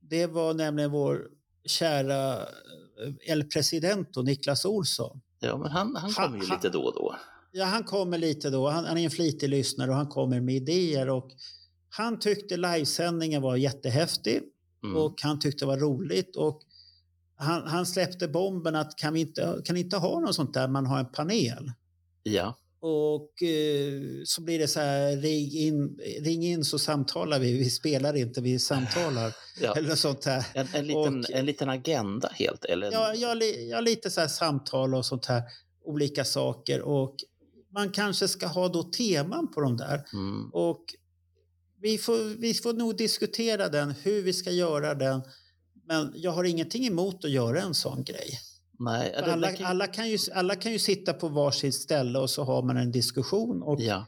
det 0.00 0.26
var 0.26 0.54
nämligen 0.54 0.90
vår 0.90 1.28
kära 1.64 2.32
eh, 2.36 3.14
El 3.30 3.44
Presidento 3.44 4.22
Niklas 4.22 4.64
Olsson. 4.64 5.20
Ja, 5.40 5.56
men 5.56 5.70
han, 5.70 5.96
han 5.96 6.12
Ha- 6.12 6.24
kommer 6.26 6.44
ju 6.44 6.50
lite 6.50 6.68
då 6.68 6.82
och 6.82 6.94
då. 6.94 7.16
Ja, 7.52 7.64
han 7.64 7.84
kommer 7.84 8.18
lite 8.18 8.50
då. 8.50 8.68
Han, 8.68 8.84
han 8.84 8.98
är 8.98 9.04
en 9.04 9.10
flitig 9.10 9.48
lyssnare 9.48 9.90
och 9.90 9.96
han 9.96 10.08
kommer 10.08 10.40
med 10.40 10.54
idéer. 10.54 11.08
Och 11.10 11.30
han 11.88 12.18
tyckte 12.18 12.56
livesändningen 12.56 13.42
var 13.42 13.56
jättehäftig 13.56 14.42
Mm. 14.84 14.96
och 14.96 15.14
han 15.22 15.38
tyckte 15.38 15.64
det 15.64 15.66
var 15.66 15.78
roligt. 15.78 16.36
Och 16.36 16.62
han, 17.36 17.66
han 17.66 17.86
släppte 17.86 18.28
bomben 18.28 18.74
att 18.74 18.96
kan 18.96 19.14
vi 19.14 19.20
inte, 19.20 19.60
kan 19.64 19.76
inte 19.76 19.96
ha 19.96 20.20
något 20.20 20.34
sånt 20.34 20.54
där 20.54 20.68
man 20.68 20.86
har 20.86 20.98
en 20.98 21.12
panel? 21.12 21.72
Ja, 22.22 22.56
Och 22.80 23.42
eh, 23.42 24.02
så 24.24 24.42
blir 24.42 24.58
det 24.58 24.68
så 24.68 24.80
här, 24.80 25.16
ring 25.16 25.50
in, 25.52 25.98
ring 26.20 26.42
in 26.46 26.64
så 26.64 26.78
samtalar 26.78 27.38
vi. 27.38 27.58
Vi 27.58 27.70
spelar 27.70 28.16
inte, 28.16 28.40
vi 28.40 28.58
samtalar. 28.58 29.34
ja. 29.60 29.74
Eller 29.76 29.94
sånt 29.94 30.24
här. 30.24 30.46
En, 30.54 30.66
en, 30.72 30.86
liten, 30.86 31.20
Och- 31.20 31.30
en 31.30 31.46
liten 31.46 31.68
agenda 31.68 32.28
helt. 32.34 32.64
Eller 32.64 32.92
Ja, 32.92 33.14
jag, 33.14 33.42
jag 33.68 33.84
lite 33.84 34.10
så 34.10 34.20
här 34.20 34.28
samtal 34.28 34.94
och 34.94 35.06
sånt 35.06 35.26
här. 35.26 35.42
Olika 35.84 36.24
saker. 36.24 36.80
Och 36.82 37.16
man 37.74 37.90
kanske 37.90 38.28
ska 38.28 38.46
ha 38.46 38.68
då 38.68 38.82
teman 38.82 39.50
på 39.52 39.60
de 39.60 39.76
där. 39.76 40.04
Mm. 40.12 40.50
Och 40.52 40.84
vi 41.80 41.98
får, 41.98 42.40
vi 42.40 42.54
får 42.54 42.72
nog 42.72 42.96
diskutera 42.96 43.68
den, 43.68 43.90
hur 44.02 44.22
vi 44.22 44.32
ska 44.32 44.50
göra 44.50 44.94
den. 44.94 45.22
Men 45.88 46.12
jag 46.14 46.30
har 46.30 46.44
ingenting 46.44 46.86
emot 46.86 47.24
att 47.24 47.30
göra 47.30 47.60
en 47.62 47.74
sån 47.74 48.04
grej. 48.04 48.40
Nej, 48.78 49.10
det- 49.16 49.32
alla, 49.32 49.52
kan- 49.52 49.66
alla, 49.66 49.86
kan 49.86 50.08
ju, 50.10 50.18
alla 50.34 50.54
kan 50.56 50.72
ju 50.72 50.78
sitta 50.78 51.12
på 51.12 51.28
varsitt 51.28 51.74
ställe 51.74 52.18
och 52.18 52.30
så 52.30 52.44
har 52.44 52.62
man 52.62 52.76
en 52.76 52.92
diskussion. 52.92 53.62
Och 53.62 53.80
Ja, 53.80 54.06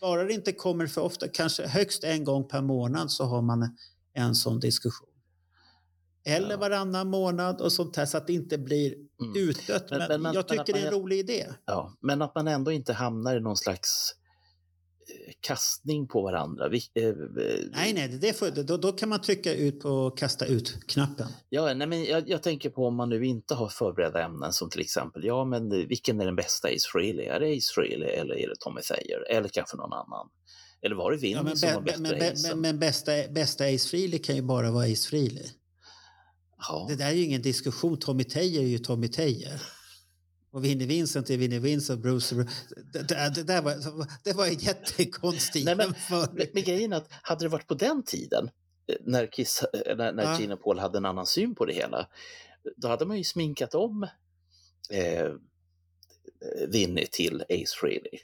bara 0.00 0.24
det 0.24 0.32
inte 0.32 0.52
kommer 0.52 0.86
för 0.86 1.00
ofta, 1.00 1.28
kanske 1.28 1.66
högst 1.66 2.04
en 2.04 2.24
gång 2.24 2.48
per 2.48 2.62
månad 2.62 3.10
så 3.10 3.24
har 3.24 3.42
man 3.42 3.76
en 4.14 4.34
sån 4.34 4.60
diskussion. 4.60 5.08
Eller 6.24 6.50
Ja. 6.50 6.56
varannan 6.56 7.10
månad 7.10 7.60
och 7.60 7.72
sånt 7.72 7.96
här 7.96 8.06
så 8.06 8.16
att 8.16 8.26
det 8.26 8.32
inte 8.32 8.58
blir 8.58 8.94
mm. 8.94 9.48
utdött. 9.48 9.90
Men- 9.90 9.98
Men, 10.08 10.22
men- 10.22 10.34
jag 10.34 10.44
men 10.48 10.58
tycker 10.58 10.72
det 10.72 10.80
är 10.80 10.86
en 10.86 10.92
man- 10.92 11.00
rolig 11.02 11.18
idé. 11.18 11.46
ja. 11.66 11.92
Men 12.00 12.22
att 12.22 12.34
man 12.34 12.48
ändå 12.48 12.72
inte 12.72 12.92
hamnar 12.92 13.36
i 13.36 13.40
någon 13.40 13.56
slags 13.56 14.14
kastning 15.40 16.08
på 16.08 16.22
varandra. 16.22 16.68
Vi, 16.68 16.80
eh, 16.94 17.08
eh, 17.08 17.14
Nej, 17.72 17.92
nej, 17.92 18.08
det 18.08 18.32
får, 18.32 18.62
då, 18.62 18.76
då 18.76 18.92
kan 18.92 19.08
man 19.08 19.20
trycka 19.20 19.54
ut 19.54 19.80
på 19.80 20.10
kasta 20.10 20.46
ut-knappen. 20.46 21.26
Ja, 21.48 21.74
nej, 21.74 21.86
men 21.86 22.04
jag, 22.04 22.28
jag 22.28 22.42
tänker 22.42 22.70
på 22.70 22.86
om 22.86 22.96
man 22.96 23.08
nu 23.08 23.26
inte 23.26 23.54
har 23.54 23.68
förberedda 23.68 24.24
ämnen 24.24 24.52
som 24.52 24.70
till 24.70 24.80
exempel, 24.80 25.24
ja 25.24 25.44
men 25.44 25.68
vilken 25.70 26.20
är 26.20 26.24
den 26.24 26.36
bästa 26.36 26.68
Ace 26.68 26.88
Frehley? 26.92 27.26
Är 27.26 27.40
det 27.40 27.56
Ace 27.56 27.72
Frehley 27.74 28.08
eller 28.08 28.34
är 28.34 28.48
det 28.48 28.54
Tommy 28.60 28.80
Thayer? 28.80 29.30
Eller 29.30 29.48
kanske 29.48 29.76
någon 29.76 29.92
annan? 29.92 30.28
Eller 30.82 30.96
var 30.96 31.10
det 31.10 31.16
Vinny 31.16 31.34
Ja, 31.34 31.42
men, 31.42 31.56
som 31.56 31.74
var 31.74 31.80
bä, 31.80 31.84
bättre 31.84 32.18
men, 32.18 32.32
Ace? 32.32 32.48
men, 32.48 32.60
men 32.60 32.78
bästa, 32.78 33.12
bästa 33.30 33.64
Ace 33.64 33.88
Frehley 33.88 34.18
kan 34.18 34.36
ju 34.36 34.42
bara 34.42 34.70
vara 34.70 34.84
Ace 34.84 35.08
Frehley. 35.08 35.46
ja. 36.68 36.86
Det 36.88 36.96
där 36.96 37.06
är 37.06 37.12
ju 37.12 37.24
ingen 37.24 37.42
diskussion. 37.42 37.98
Tommy 37.98 38.24
Teijer 38.24 38.62
är 38.62 38.66
ju 38.66 38.78
Tommy 38.78 39.08
Teijer. 39.08 39.62
Och 40.56 40.64
Vinnie 40.64 40.86
Vincent 40.86 41.30
är 41.30 41.36
Vinnie 41.36 41.58
Vincent. 41.58 42.00
Bruce, 42.02 42.34
Bruce. 42.34 42.50
Det, 42.92 43.08
det, 43.08 43.32
det, 43.34 43.42
där 43.42 43.62
var, 43.62 43.74
det 44.24 44.32
var 44.32 44.46
en 44.46 44.54
jättekonstig 44.54 45.64
Nej, 45.64 45.76
men- 45.76 45.86
jämförelse. 45.86 46.48
Men, 46.54 46.62
grejen 46.62 46.92
är 46.92 46.96
att 46.96 47.08
hade 47.22 47.44
det 47.44 47.48
varit 47.48 47.66
på 47.66 47.74
den 47.74 48.02
tiden, 48.02 48.50
eh, 48.86 48.96
när, 49.00 49.26
Kiss, 49.26 49.62
eh, 49.62 49.96
när, 49.96 50.12
när 50.12 50.40
Ja. 50.42 50.54
Och 50.54 50.62
Paul 50.62 50.78
hade 50.78 50.98
en 50.98 51.04
annan 51.04 51.26
syn 51.26 51.54
på 51.54 51.64
det 51.64 51.72
hela, 51.72 52.08
då 52.76 52.88
hade 52.88 53.06
man 53.06 53.18
ju 53.18 53.24
sminkat 53.24 53.74
om 53.74 54.02
eh, 54.90 55.28
Vinny 56.68 57.06
till 57.06 57.42
Ace 57.42 57.76
Frehley. 57.80 58.20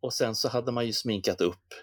Och 0.00 0.12
sen 0.12 0.34
så 0.34 0.48
hade 0.48 0.72
man 0.72 0.86
ju 0.86 0.92
sminkat 0.92 1.40
upp 1.40 1.74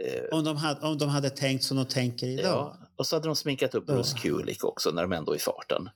eh, 0.00 0.38
Om 0.38 0.44
de, 0.44 0.56
hade, 0.56 0.80
om 0.80 0.98
de 0.98 1.08
hade 1.08 1.30
tänkt 1.30 1.64
som 1.64 1.76
de 1.76 1.86
tänker 1.86 2.26
idag. 2.26 2.44
Ja, 2.44 2.78
och 2.96 3.06
så 3.06 3.16
hade 3.16 3.28
de 3.28 3.36
sminkat 3.36 3.74
upp. 3.74 3.86
Bruce 3.86 4.18
Kulick 4.18 4.64
också 4.64 4.90
när 4.90 5.02
de 5.02 5.12
ändå 5.12 5.32
är 5.32 5.36
i 5.36 5.40
farten. 5.40 5.88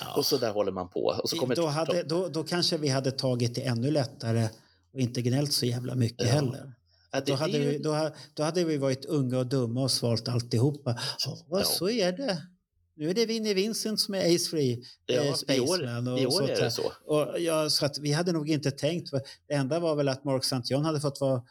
Ja. 0.00 0.14
Och 0.16 0.26
så 0.26 0.36
där 0.36 0.52
håller 0.52 0.72
man 0.72 0.88
på. 0.88 1.00
Och 1.22 1.30
så 1.30 1.36
kommer 1.36 1.56
då, 1.56 1.66
hade, 1.66 2.02
då, 2.02 2.28
då 2.28 2.44
kanske 2.44 2.76
vi 2.76 2.88
hade 2.88 3.10
tagit 3.12 3.54
det 3.54 3.62
ännu 3.62 3.90
lättare 3.90 4.48
och 4.94 5.00
inte 5.00 5.22
gnällt 5.22 5.52
så 5.52 5.66
jävla 5.66 5.94
mycket 5.94 6.26
Ja. 6.26 6.32
heller. 6.32 6.72
Det- 7.12 7.20
Då 7.26 7.34
hade, 7.34 7.58
vi, 7.58 7.78
då, 7.78 8.10
då 8.34 8.42
hade 8.42 8.64
vi 8.64 8.76
varit 8.76 9.04
unga 9.04 9.38
och 9.38 9.46
dumma 9.46 9.82
och 9.82 9.90
svalt 9.90 10.28
alltihopa. 10.28 10.98
Ja. 11.50 11.62
Så 11.64 11.88
är 11.90 12.12
det. 12.12 12.42
Nu 12.96 13.10
är 13.10 13.14
det 13.14 13.26
Vinnie 13.26 13.54
Vincent 13.54 14.00
som 14.00 14.14
är 14.14 14.34
Ace 14.34 14.50
Free, 14.50 14.82
ja, 15.06 15.14
eh, 15.14 15.26
i 15.26 15.30
år, 15.30 15.34
Spaceman 15.34 16.08
och 16.08 16.18
i 16.20 16.26
år 16.26 16.30
sånt 16.30 16.50
är 16.50 16.60
det 16.64 16.70
så. 16.70 16.92
Och 17.06 17.40
ja, 17.40 17.70
så 17.70 17.86
att 17.86 17.98
vi 17.98 18.12
hade 18.12 18.32
nog 18.32 18.50
inte 18.50 18.70
tänkt. 18.70 19.10
Det 19.48 19.54
enda 19.54 19.80
var 19.80 19.94
väl 19.96 20.08
att 20.08 20.24
Mark 20.24 20.42
St. 20.44 20.60
John 20.74 20.84
hade 20.84 21.00
fått 21.00 21.20
vara 21.20 21.42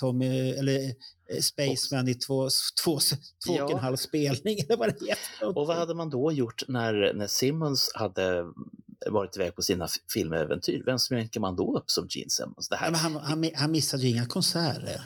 Tommy, 0.00 0.50
eller 0.50 0.94
Spaceman 1.40 2.08
i 2.08 2.14
två, 2.14 2.48
två, 2.84 2.98
två 3.46 3.56
Ja. 3.56 3.64
och 3.64 3.70
en 3.70 3.78
halv 3.78 3.96
spelning. 3.96 4.58
Eller 4.58 4.76
vad 4.76 4.88
det. 5.00 5.46
Och 5.46 5.66
vad 5.66 5.76
hade 5.76 5.94
man 5.94 6.10
då 6.10 6.32
gjort 6.32 6.62
när, 6.68 7.12
när 7.14 7.26
Simmons 7.26 7.90
hade 7.94 8.44
varit 9.10 9.36
iväg 9.36 9.54
på 9.54 9.62
sina 9.62 9.88
filmäventyr? 10.14 10.82
Vem 10.86 10.98
sminkar 10.98 11.40
man 11.40 11.56
då 11.56 11.76
upp 11.78 11.90
som 11.90 12.06
Gene 12.10 12.30
Simmons? 12.30 12.68
Det 12.68 12.76
här, 12.76 12.86
Ja, 12.86 12.90
men 12.90 13.00
han, 13.00 13.16
han, 13.16 13.50
han 13.54 13.70
missade 13.70 14.02
ju 14.02 14.08
inga 14.08 14.26
konserter. 14.26 15.02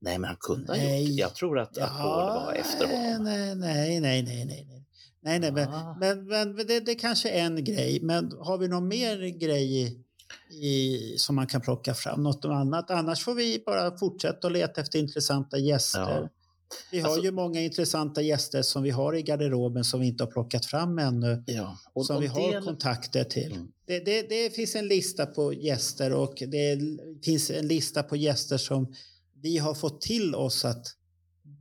Nej, 0.00 0.18
men 0.18 0.28
han 0.28 0.36
kunde 0.40 0.72
ha 0.72 0.76
Nej. 0.76 1.04
gjort. 1.10 1.18
Jag 1.20 1.34
tror 1.34 1.58
att, 1.58 1.78
att 1.78 1.90
Paul 1.98 2.44
var 2.44 2.52
efter 2.52 2.86
honom. 2.86 3.24
Nej, 3.24 3.54
nej, 3.54 4.00
nej, 4.00 4.22
nej, 4.22 4.44
nej. 4.44 4.64
nej. 4.68 4.80
Nej, 5.22 5.38
nej, 5.38 5.52
men, 5.52 5.68
Ah. 5.68 5.96
men, 6.00 6.26
men 6.26 6.56
det, 6.56 6.80
det 6.80 6.94
kanske 6.94 7.30
är 7.30 7.44
en 7.44 7.64
grej. 7.64 7.98
Men 8.02 8.32
har 8.40 8.58
vi 8.58 8.68
någon 8.68 8.88
mer 8.88 9.16
grej 9.38 10.03
i, 10.50 10.98
som 11.18 11.36
man 11.36 11.46
kan 11.46 11.60
plocka 11.60 11.94
fram? 11.94 12.22
Något 12.22 12.44
annat? 12.44 12.90
Annars 12.90 13.24
får 13.24 13.34
vi 13.34 13.62
bara 13.66 13.98
fortsätta 13.98 14.46
att 14.46 14.52
leta 14.52 14.80
efter 14.80 14.98
intressanta 14.98 15.58
gäster. 15.58 16.00
Ja. 16.00 16.28
Vi 16.90 17.00
har 17.00 17.08
Alltså- 17.08 17.24
ju 17.24 17.30
många 17.30 17.60
intressanta 17.60 18.22
gäster 18.22 18.62
som 18.62 18.82
vi 18.82 18.90
har 18.90 19.16
i 19.16 19.22
garderoben 19.22 19.84
som 19.84 20.00
vi 20.00 20.06
inte 20.06 20.24
har 20.24 20.30
plockat 20.30 20.66
fram 20.66 20.98
ännu. 20.98 21.44
Ja. 21.46 21.78
Och, 21.92 22.06
som 22.06 22.16
och 22.16 22.22
vi 22.22 22.26
har 22.26 22.52
del- 22.52 22.62
kontakter 22.64 23.24
till. 23.24 23.52
Mm. 23.52 23.68
Det, 23.86 23.98
det, 23.98 24.22
det 24.28 24.50
finns 24.54 24.74
en 24.74 24.88
lista 24.88 25.26
på 25.26 25.52
gäster 25.54 26.12
och 26.12 26.34
det 26.46 26.78
finns 27.24 27.50
en 27.50 27.68
lista 27.68 28.02
på 28.02 28.16
gäster 28.16 28.58
som 28.58 28.94
vi 29.42 29.58
har 29.58 29.74
fått 29.74 30.00
till 30.00 30.34
oss 30.34 30.64
att 30.64 30.86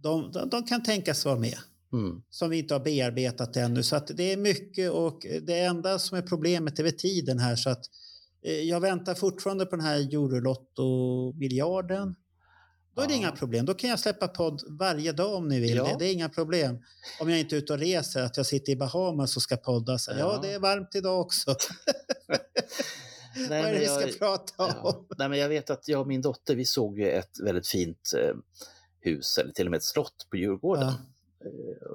de, 0.03 0.31
de, 0.31 0.49
de 0.49 0.63
kan 0.63 0.83
tänkas 0.83 1.25
vara 1.25 1.39
med. 1.39 1.57
Mm. 1.93 2.21
Som 2.29 2.49
vi 2.49 2.57
inte 2.57 2.73
har 2.73 2.79
bearbetat 2.79 3.55
ännu. 3.57 3.83
Så 3.83 3.95
att 3.95 4.07
det 4.07 4.33
är 4.33 4.37
mycket 4.37 4.91
och 4.91 5.25
det 5.41 5.59
enda 5.59 5.99
som 5.99 6.17
är 6.17 6.21
problemet 6.21 6.79
är 6.79 6.91
tiden 6.91 7.39
här. 7.39 7.55
Så 7.55 7.69
att, 7.69 7.85
jag 8.43 8.79
väntar 8.79 9.13
fortfarande 9.15 9.65
på 9.65 9.75
den 9.75 9.85
här 9.85 9.99
Eurolotto-miljarden. 9.99 12.15
Då 12.95 13.01
är 13.01 13.07
det 13.07 13.13
Ja. 13.13 13.17
inga 13.17 13.31
problem. 13.31 13.65
Då 13.65 13.73
kan 13.73 13.89
jag 13.89 13.99
släppa 13.99 14.27
podd 14.27 14.61
varje 14.79 15.11
dag 15.11 15.35
om 15.35 15.47
ni 15.47 15.59
vill. 15.59 15.75
Ja. 15.77 15.83
Det, 15.83 15.95
det 15.99 16.05
är 16.05 16.13
inga 16.13 16.29
problem. 16.29 16.77
Om 17.19 17.29
jag 17.29 17.39
inte 17.39 17.55
är 17.55 17.57
ute 17.57 17.73
och 17.73 17.79
reser, 17.79 18.21
att 18.23 18.37
jag 18.37 18.45
sitter 18.45 18.71
i 18.71 18.75
Bahamas 18.75 19.35
och 19.35 19.41
ska 19.41 19.57
podda. 19.57 19.97
Så, 19.97 20.11
ja. 20.11 20.17
Ja. 20.17 20.39
det 20.41 20.53
är 20.53 20.59
varmt 20.59 20.95
idag 20.95 21.21
också. 21.21 21.51
Nej, 23.35 23.47
Vad 23.49 23.57
är 23.59 23.73
det 23.73 23.79
vi 23.79 23.85
jag- 23.85 24.11
ska 24.11 24.25
prata 24.25 24.65
om? 24.81 25.05
Nej, 25.17 25.29
men 25.29 25.39
jag 25.39 25.49
vet 25.49 25.69
att 25.69 25.87
jag 25.87 26.01
och 26.01 26.07
min 26.07 26.21
dotter, 26.21 26.55
vi 26.55 26.65
såg 26.65 26.99
ju 26.99 27.09
ett 27.09 27.39
väldigt 27.43 27.67
fint 27.67 28.11
eh, 28.17 28.35
hus, 28.99 29.37
eller 29.37 29.51
till 29.51 29.67
och 29.67 29.71
med 29.71 29.77
ett 29.77 29.83
slott 29.83 30.27
på 30.29 30.37
Djurgården, 30.37 30.87
eh, 30.87 30.93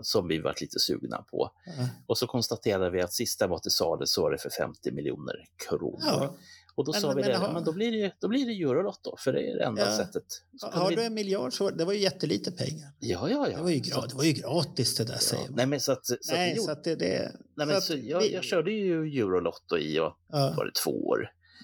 som 0.02 0.28
vi 0.28 0.38
varit 0.40 0.60
lite 0.60 0.78
sugna 0.78 1.22
på. 1.30 1.50
Ja. 1.66 1.88
Och 2.06 2.18
så 2.18 2.26
konstaterade 2.26 2.90
vi 2.90 3.00
att 3.02 3.12
sista 3.12 3.46
var 3.46 3.58
till 3.58 3.70
salu 3.70 4.06
så 4.06 4.22
var 4.22 4.30
det 4.30 4.38
för 4.38 4.50
50 4.50 4.90
miljoner 4.92 5.34
kronor. 5.68 5.98
Ja. 6.02 6.34
Och 6.74 6.84
då 6.84 6.92
Men- 6.92 7.00
sa 7.00 7.08
vi 7.08 7.14
men 7.14 7.24
det, 7.30 7.36
har- 7.36 7.52
men 7.52 7.64
då 7.64 7.72
blir 7.72 7.92
det, 8.02 8.12
då 8.20 8.28
blir 8.28 8.46
det 8.46 8.52
Eurolotto, 8.62 9.16
för 9.18 9.32
det 9.32 9.50
är 9.50 9.56
det 9.58 9.64
enda 9.64 9.82
Ja. 9.90 9.96
sättet. 9.96 10.22
Så 10.60 10.66
Har 10.66 10.88
vi... 10.88 10.94
du 10.96 11.02
en 11.04 11.14
miljard 11.14 11.52
så 11.52 11.70
det 11.70 11.84
var 11.84 11.92
ju 11.92 11.98
jättelite 11.98 12.52
pengar. 12.52 12.88
Ja, 12.98 13.30
ja, 13.30 13.48
ja. 13.50 13.56
Det 13.56 13.62
var 13.62 13.70
ju, 13.70 13.84
Så- 13.84 14.00
gra- 14.00 14.06
det 14.08 14.14
var 14.14 14.24
ju 14.24 14.32
gratis 14.32 14.96
det 14.96 15.04
där 15.04 15.12
ja. 15.12 15.18
säger 15.18 15.44
man. 15.48 15.56
Nej, 15.56 15.66
men 15.66 15.80
så 15.80 15.92
att, 15.92 16.06
så 16.06 16.14
att 16.14 16.20
Nej, 16.32 16.50
gjorde- 16.50 16.62
så 16.62 16.70
att 16.70 16.84
det... 16.84 16.94
det 16.94 17.06
Nej, 17.06 17.32
så 17.32 17.66
men 17.66 17.76
att 17.76 17.82
så 17.82 17.94
jag, 17.96 18.20
vi- 18.20 18.34
jag 18.34 18.44
körde 18.44 18.70
ju 18.72 19.18
Eurolotto 19.20 19.78
i 19.78 19.96
ja, 19.96 20.18
ja. 20.32 20.54
var 20.56 20.64
det 20.64 20.72
två 20.84 20.90
år. 21.06 21.18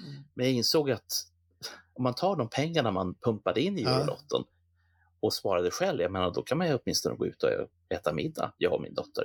Mm. 0.07 0.25
Men 0.35 0.47
jag 0.47 0.55
insåg 0.55 0.91
att 0.91 1.13
om 1.97 2.03
man 2.03 2.15
tar 2.15 2.37
de 2.37 2.49
pengarna 2.49 2.91
man 2.91 3.15
pumpade 3.15 3.61
in 3.61 3.79
i 3.79 3.83
Ja. 3.83 4.05
Och 5.25 5.33
sparade 5.35 5.71
själv, 5.71 6.01
jag 6.01 6.13
menar 6.13 6.31
då 6.35 6.43
kan 6.43 6.59
man 6.59 6.67
ju 6.69 6.75
åtminstone 6.85 7.17
gå 7.17 7.27
ut 7.27 7.43
och 7.43 7.51
äta 7.95 8.13
middag, 8.13 8.53
jag 8.59 8.73
och 8.73 8.83
min 8.83 8.95
dotter. 8.95 9.25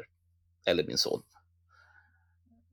Eller 0.65 0.83
min 0.83 0.97
son. 0.97 1.21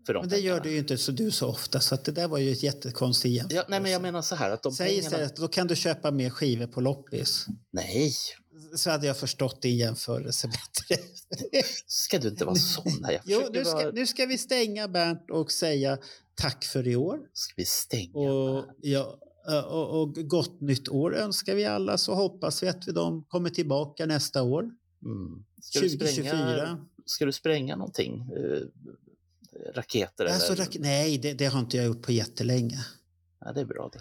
För 0.07 0.15
de 0.15 0.20
Men 0.20 0.28
det 0.28 0.36
gör 0.39 0.43
pengarna. 0.53 0.62
du 0.65 0.70
ju 0.73 0.78
inte 0.78 0.98
så 0.98 1.12
du 1.12 1.31
så 1.31 1.47
ofta, 1.48 1.81
så 1.81 1.94
att 1.94 2.05
det 2.05 2.12
där 2.12 2.28
var 2.28 2.39
ju 2.39 2.53
ett 2.53 2.62
jättekonstigt 2.62 3.35
Ja, 3.35 3.40
jämförelse. 3.40 3.66
nej, 3.70 3.81
men 3.81 3.90
jag 3.93 4.03
menar 4.03 4.23
så 4.23 4.35
här 4.35 4.51
att 4.51 4.62
de 4.62 4.73
Säg 4.73 4.86
pengarna... 4.89 5.07
istället, 5.07 5.36
då 5.36 5.48
kan 5.48 5.66
du 5.66 5.77
köpa 5.77 6.11
mer 6.11 6.31
skivor 6.31 6.66
på 6.66 6.81
loppis. 6.81 7.47
Nej, 7.70 8.12
Så 8.77 8.90
hade 8.90 9.07
jag 9.07 9.16
förstått 9.19 9.62
din 9.62 9.77
jämförelse 9.77 10.48
bättre. 10.48 11.03
ska 11.86 12.19
du 12.19 12.28
inte 12.28 12.44
vara 12.44 12.55
sån 12.85 13.05
här. 13.05 13.20
Jo, 13.24 13.43
nu 13.53 13.65
ska, 13.65 13.74
vara... 13.74 13.90
nu 13.90 14.07
ska 14.07 14.27
vi 14.27 14.39
stänga 14.39 14.89
Bernt 14.89 15.31
och 15.31 15.53
säga 15.53 15.98
tack 16.35 16.65
för 16.65 16.89
i 16.89 16.97
år. 16.97 17.19
Ska 17.32 17.55
vi 17.57 17.65
stänga? 17.65 18.19
Och, 18.31 18.65
ja, 18.81 19.19
och, 19.55 20.02
och 20.02 20.14
gott 20.14 20.60
nytt 20.60 20.89
år 20.89 21.16
önskar 21.16 21.55
vi 21.55 21.64
alla 21.64 21.98
så 21.98 22.14
hoppas 22.14 22.62
vi 22.62 22.68
att 22.68 22.89
vi 22.89 22.93
de 22.93 23.24
kommer 23.24 23.51
tillbaka 23.51 24.06
nästa 24.06 24.43
år. 24.43 24.62
Mm. 25.05 25.44
Ska, 25.62 25.81
du 25.81 25.89
spränga, 25.90 26.12
2024. 26.14 26.86
ska 27.06 27.24
du 27.27 27.32
spränga 27.32 27.77
någonting? 27.77 28.20
Eh, 28.36 28.62
raketer 29.74 30.24
Alltså, 30.27 30.52
eller? 30.52 30.64
rak- 30.64 30.77
nej, 30.81 31.18
det, 31.18 31.32
det 31.32 31.47
har 31.47 31.60
inte 31.60 31.77
jag 31.77 31.86
gjort 31.86 32.02
på 32.02 32.12
jättelänge. 32.12 32.78
Ja, 33.40 33.52
det 33.52 33.60
är 33.60 33.64
bra 33.64 33.90
det. 33.93 34.01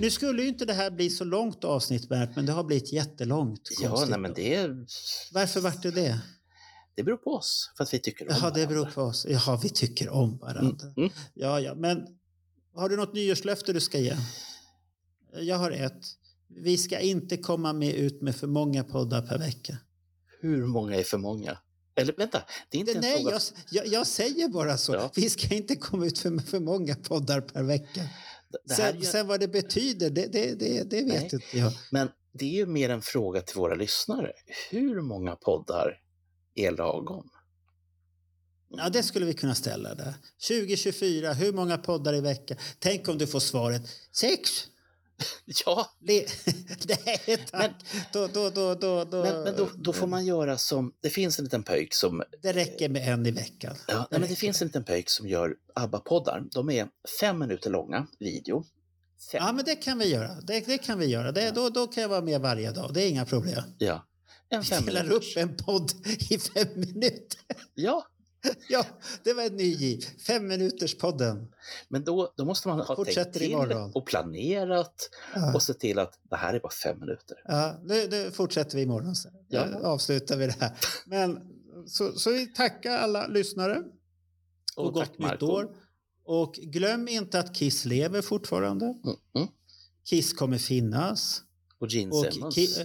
Nu 0.00 0.10
skulle 0.10 0.42
ju 0.42 0.48
inte 0.48 0.64
det 0.64 0.72
här 0.72 0.90
bli 0.90 1.10
så 1.10 1.24
långt 1.24 1.64
avsnitt 1.64 2.08
Bernt, 2.08 2.36
men 2.36 2.46
det 2.46 2.52
har 2.52 2.64
blivit 2.64 2.92
jättelångt. 2.92 3.60
Ja, 3.82 4.06
nej, 4.08 4.18
men 4.18 4.34
det, 4.34 4.68
Varför 5.32 5.60
vart 5.60 5.82
det 5.82 5.90
det? 5.90 6.18
Det 6.96 7.02
beror 7.02 7.16
på 7.16 7.30
oss, 7.30 7.72
för 7.76 7.84
att 7.84 7.94
vi 7.94 7.98
tycker 7.98 8.28
om 8.28 8.36
Jaha, 8.40 8.50
det 8.50 8.66
beror 8.66 8.80
varandra. 8.80 8.94
på 8.94 9.02
oss. 9.02 9.26
Jaha, 9.28 9.60
vi 9.62 9.68
tycker 9.68 10.08
om 10.08 10.38
varandra. 10.38 10.86
Mm, 10.86 10.96
mm. 10.96 11.10
Ja, 11.34 11.60
ja, 11.60 11.74
men 11.74 12.06
har 12.74 12.88
du 12.88 12.96
något 12.96 13.14
nyårslöfte 13.14 13.72
du 13.72 13.80
ska 13.80 13.98
ge? 13.98 14.16
Jag 15.32 15.56
har 15.56 15.70
ett. 15.70 16.02
Vi 16.48 16.78
ska 16.78 16.98
inte 16.98 17.36
komma 17.36 17.72
med 17.72 17.94
ut 17.94 18.22
med 18.22 18.36
för 18.36 18.46
många 18.46 18.84
poddar 18.84 19.22
per 19.22 19.38
vecka. 19.38 19.76
Hur 20.40 20.66
många 20.66 20.96
är 20.96 21.02
för 21.02 21.18
många? 21.18 21.58
Eller 21.96 22.12
vänta, 22.16 22.42
det 22.70 22.76
är 22.76 22.80
inte 22.80 22.92
Det, 22.92 22.98
en 22.98 23.02
nej, 23.02 23.22
fråga. 23.22 23.40
jag, 23.70 23.86
jag, 23.86 24.06
säger 24.06 24.48
bara 24.48 24.76
så. 24.76 24.94
Ja. 24.94 25.10
Vi 25.16 25.30
ska 25.30 25.54
inte 25.54 25.76
komma 25.76 26.06
ut 26.06 26.18
för, 26.18 26.38
för 26.38 26.60
många 26.60 26.94
poddar 26.94 27.40
per 27.40 27.62
vecka. 27.62 28.00
Sen, 28.76 28.98
ju, 28.98 29.04
sen 29.04 29.26
vad 29.26 29.40
det 29.40 29.48
betyder, 29.48 30.10
det, 30.10 30.26
det, 30.26 30.54
det, 30.54 30.82
det 30.90 30.96
vet 30.96 31.06
Nej. 31.06 31.30
inte 31.32 31.58
jag. 31.58 31.72
Men 31.90 32.08
det 32.32 32.44
är 32.44 32.56
ju 32.56 32.66
mer 32.66 32.88
en 32.90 33.02
fråga 33.02 33.40
till 33.40 33.56
våra 33.56 33.74
lyssnare. 33.74 34.32
Hur 34.70 35.00
många 35.00 35.36
poddar 35.36 36.00
är 36.56 36.70
lagom? 36.70 37.30
Ja, 38.68 38.88
det 38.88 39.02
skulle 39.02 39.26
vi 39.26 39.34
kunna 39.34 39.54
ställa 39.54 39.94
där. 39.94 40.14
2024, 40.48 41.32
hur 41.32 41.52
många 41.52 41.78
poddar 41.78 42.14
i 42.14 42.20
veckan? 42.20 42.56
Tänk 42.78 43.08
om 43.08 43.18
du 43.18 43.26
får 43.26 43.40
svaret 43.40 43.82
sex. 44.12 44.50
Ja, 45.66 45.90
Le- 46.00 46.26
Nej, 46.88 47.46
tack. 47.50 47.52
Men- 47.52 47.70
då, 48.12 48.26
då, 48.26 48.50
då, 48.50 48.74
då, 48.74 49.04
då, 49.04 49.22
men, 49.22 49.42
men 49.42 49.56
då, 49.56 49.68
då 49.76 49.92
får 49.92 50.06
man 50.06 50.26
göra 50.26 50.58
som... 50.58 50.92
Det 51.00 51.10
finns 51.10 51.38
en 51.38 51.44
liten 51.44 51.62
pöjk 51.62 51.94
som... 51.94 52.22
Det 52.42 52.52
räcker 52.52 52.88
med 52.88 53.08
en 53.12 53.26
i 53.26 53.30
veckan. 53.30 53.76
Ja, 53.88 54.08
nej, 54.10 54.20
men 54.20 54.28
det 54.30 54.36
finns 54.36 54.62
en 54.62 54.68
liten 54.68 54.84
pöjk 54.84 55.10
som 55.10 55.28
gör 55.28 55.54
ABBA-poddar. 55.74 56.44
De 56.52 56.70
är 56.70 56.88
fem 57.20 57.38
minuter 57.38 57.70
långa, 57.70 58.06
video. 58.18 58.64
Fem. 59.32 59.42
Ja, 59.44 59.52
men 59.52 59.64
det 59.64 59.74
kan 59.76 59.98
vi 59.98 60.08
göra. 60.08 60.40
Det, 60.40 60.60
det 60.66 60.78
kan 60.78 60.98
vi 60.98 61.06
göra. 61.06 61.32
Det, 61.32 61.50
då, 61.50 61.68
då 61.70 61.86
kan 61.86 62.02
jag 62.02 62.08
vara 62.08 62.20
med 62.22 62.40
varje 62.40 62.70
dag. 62.70 62.94
Det 62.94 63.02
är 63.02 63.08
inga 63.08 63.24
problem. 63.24 63.62
Ja. 63.78 64.06
En 64.48 64.64
fem 64.64 64.84
minuters. 64.84 65.36
upp 65.36 65.42
en 65.42 65.56
podd 65.56 65.92
i 66.30 66.38
fem 66.38 66.68
minuter. 66.76 67.40
Ja, 67.74 68.06
Ja, 68.68 68.86
det 69.24 69.32
var 69.32 69.42
en 69.42 69.56
ny 69.56 69.64
giv. 69.74 70.04
Fem 70.26 70.46
minuters 70.46 70.94
podden. 70.98 71.48
men 71.88 72.04
då, 72.04 72.32
då 72.36 72.44
måste 72.44 72.68
man 72.68 72.80
ha 72.80 72.96
Fortsätter 72.96 73.22
tänkt 73.24 73.38
till 73.38 73.50
imorgon. 73.52 73.92
och 73.94 74.06
planerat 74.06 75.10
Ja. 75.34 75.54
och 75.54 75.62
se 75.62 75.74
till 75.74 75.98
att 75.98 76.18
det 76.30 76.36
här 76.36 76.54
är 76.54 76.60
bara 76.60 76.72
fem 76.72 77.00
minuter. 77.00 77.36
Ja, 77.44 77.80
nu, 77.84 78.08
nu 78.10 78.30
fortsätter 78.30 78.76
vi 78.76 78.82
imorgon. 78.82 79.16
Sen. 79.16 79.32
Ja. 79.48 79.64
Nu 79.66 79.76
avslutar 79.86 80.36
vi 80.36 80.46
det 80.46 80.56
här. 80.60 80.72
Men, 81.06 81.38
så, 81.86 82.12
så 82.12 82.30
vi 82.30 82.46
tackar 82.46 82.98
alla 82.98 83.26
lyssnare 83.26 83.82
och, 84.76 84.86
Och 84.86 84.92
gott 84.92 85.18
nytt 85.18 85.42
år. 85.42 85.68
Och 86.24 86.54
glöm 86.54 87.08
inte 87.08 87.38
att 87.38 87.54
Kiss 87.54 87.84
lever 87.84 88.22
fortfarande. 88.22 88.84
Mm, 88.86 89.16
mm. 89.36 89.48
Kiss 90.04 90.32
kommer 90.32 90.58
finnas. 90.58 91.42
Och 91.78 91.88
Gene 91.88 92.12
Simmons. 92.32 92.78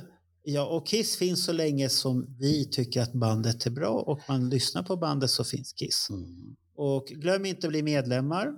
Ja, 0.43 0.65
och 0.65 0.87
Kiss 0.87 1.17
finns 1.17 1.45
så 1.45 1.51
länge 1.51 1.89
som 1.89 2.35
vi 2.39 2.65
tycker 2.65 3.01
att 3.01 3.13
bandet 3.13 3.65
är 3.65 3.71
bra 3.71 3.93
och 3.93 4.19
man 4.27 4.49
lyssnar 4.49 4.83
på 4.83 4.97
bandet 4.97 5.29
så 5.29 5.43
finns 5.43 5.73
Kiss. 5.73 6.07
Mm. 6.09 6.55
Och 6.75 7.07
glöm 7.07 7.45
inte 7.45 7.67
att 7.67 7.71
bli 7.71 7.83
medlemmar 7.83 8.53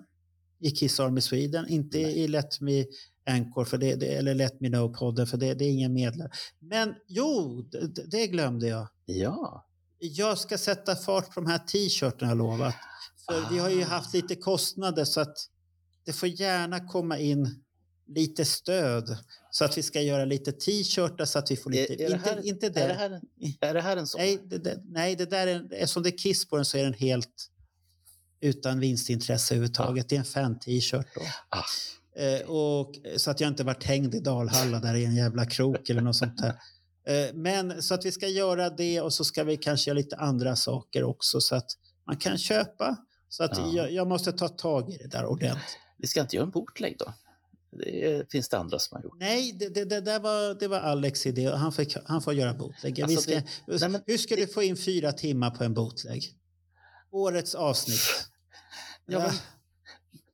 i 0.59 0.71
Kiss 0.71 0.99
Army 0.99 1.21
Sweden, 1.21 1.67
inte 1.67 1.97
Nej. 1.97 2.19
i 2.19 2.27
Let 2.27 2.61
Me 2.61 2.85
Anchor 3.25 3.65
för 3.65 3.77
det, 3.77 3.95
det, 3.95 4.05
eller 4.07 4.35
Let 4.35 4.59
Me 4.61 4.67
Know-podden 4.69 5.25
för 5.25 5.37
det, 5.37 5.53
det 5.53 5.65
är 5.65 5.69
ingen 5.69 5.93
medlem. 5.93 6.29
Men 6.59 6.93
jo, 7.07 7.61
det, 7.71 8.11
det 8.11 8.27
glömde 8.27 8.67
jag. 8.67 8.87
Ja, 9.05 9.65
Jag 9.99 10.37
ska 10.37 10.57
sätta 10.57 10.95
fart 10.95 11.33
på 11.33 11.41
de 11.41 11.49
här 11.49 11.57
t-shirtarna 11.59 12.31
jag 12.31 12.37
lovat. 12.37 12.75
För 13.25 13.53
vi 13.53 13.59
har 13.59 13.69
ju 13.69 13.81
Ah. 13.81 13.85
haft 13.85 14.13
lite 14.13 14.35
kostnader 14.35 15.05
så 15.05 15.21
att 15.21 15.37
det 16.05 16.13
får 16.13 16.29
gärna 16.29 16.87
komma 16.87 17.19
in 17.19 17.63
lite 18.07 18.45
stöd 18.45 19.17
så 19.51 19.65
att 19.65 19.77
vi 19.77 19.83
ska 19.83 20.01
göra 20.01 20.25
lite 20.25 20.51
t-shirtar 20.51 21.25
så 21.25 21.39
att 21.39 21.51
vi 21.51 21.55
får 21.57 21.69
lite... 21.71 21.93
Är- 21.93 22.05
är 22.05 22.09
det 22.09 22.15
inte, 22.15 22.29
här- 22.29 22.47
inte 22.47 22.65
är 22.65 22.69
det 22.69 22.87
det. 22.87 22.93
här, 22.93 23.21
är 23.61 23.73
det 23.73 23.81
här 23.81 23.97
en 23.97 24.07
sån? 24.07 24.21
Nej, 24.21 24.39
det, 24.45 24.57
det, 24.57 24.81
nej, 24.85 25.15
det 25.15 25.25
där 25.25 25.47
är, 25.47 25.73
eftersom 25.73 26.03
det 26.03 26.09
är 26.09 26.17
Kiss 26.17 26.47
på 26.49 26.55
den 26.55 26.65
så 26.65 26.77
är 26.77 26.83
den 26.83 26.93
helt 26.93 27.49
utan 28.41 28.79
vinstintresse 28.79 29.53
överhuvudtaget. 29.53 30.09
Det 30.09 30.15
är 30.15 30.19
en 30.19 30.25
fan-t-shirt. 30.25 31.07
Ah. 31.49 31.63
Eh, 32.21 32.49
och, 32.49 32.91
så 33.17 33.31
att 33.31 33.39
jag 33.39 33.47
inte 33.47 33.63
varit 33.63 33.83
hängd 33.83 34.15
i 34.15 34.19
Dalhalla 34.19 34.79
där 34.79 34.95
i 34.95 35.05
en 35.05 35.15
jävla 35.15 35.45
krok 35.45 35.89
eller 35.89 36.01
något 36.01 36.15
sånt 36.15 36.37
där. 36.37 36.55
Eh, 37.07 37.33
men 37.33 37.81
så 37.83 37.93
att 37.93 38.05
vi 38.05 38.11
ska 38.11 38.27
göra 38.27 38.69
det 38.69 39.01
och 39.01 39.13
så 39.13 39.23
ska 39.23 39.43
vi 39.43 39.57
kanske 39.57 39.89
göra 39.89 39.97
lite 39.97 40.15
andra 40.15 40.55
saker 40.55 41.03
också 41.03 41.41
så 41.41 41.55
att 41.55 41.71
man 42.07 42.17
kan 42.17 42.37
köpa. 42.37 42.97
Så 43.29 43.43
att 43.43 43.57
Ja. 43.57 43.71
jag, 43.73 43.91
jag 43.91 44.07
måste 44.07 44.31
ta 44.31 44.47
tag 44.47 44.89
i 44.93 44.97
det 44.97 45.07
där 45.07 45.25
ordentligt. 45.25 45.77
Vi 45.97 46.07
ska 46.07 46.21
inte 46.21 46.35
göra 46.35 46.45
en 46.45 46.51
bootleg 46.51 46.95
då? 46.99 47.13
Det 47.77 48.31
finns 48.31 48.49
det 48.49 48.57
andra 48.57 48.79
som 48.79 48.95
har 48.95 49.03
gjort. 49.03 49.17
Nej, 49.19 49.51
det, 49.53 49.69
det, 49.69 49.85
det 49.85 50.01
där 50.01 50.19
var, 50.19 50.59
det 50.59 50.67
var 50.67 50.79
Alex 50.79 51.25
idé 51.25 51.49
och 51.51 51.57
han 51.59 51.71
får, 51.71 51.85
han 52.05 52.21
får 52.21 52.33
göra 52.33 52.53
bootleg. 52.53 53.01
Alltså, 53.01 53.21
ska, 53.21 53.31
det- 53.67 53.87
nej, 53.87 54.01
hur 54.05 54.17
ska 54.17 54.35
du 54.35 54.47
få 54.47 54.63
in 54.63 54.77
fyra 54.77 55.11
timmar 55.11 55.49
på 55.51 55.63
en 55.63 55.73
bootleg? 55.73 56.23
Årets 57.11 57.55
avsnitt. 57.55 57.99
Ja, 59.05 59.19
men- 59.19 59.31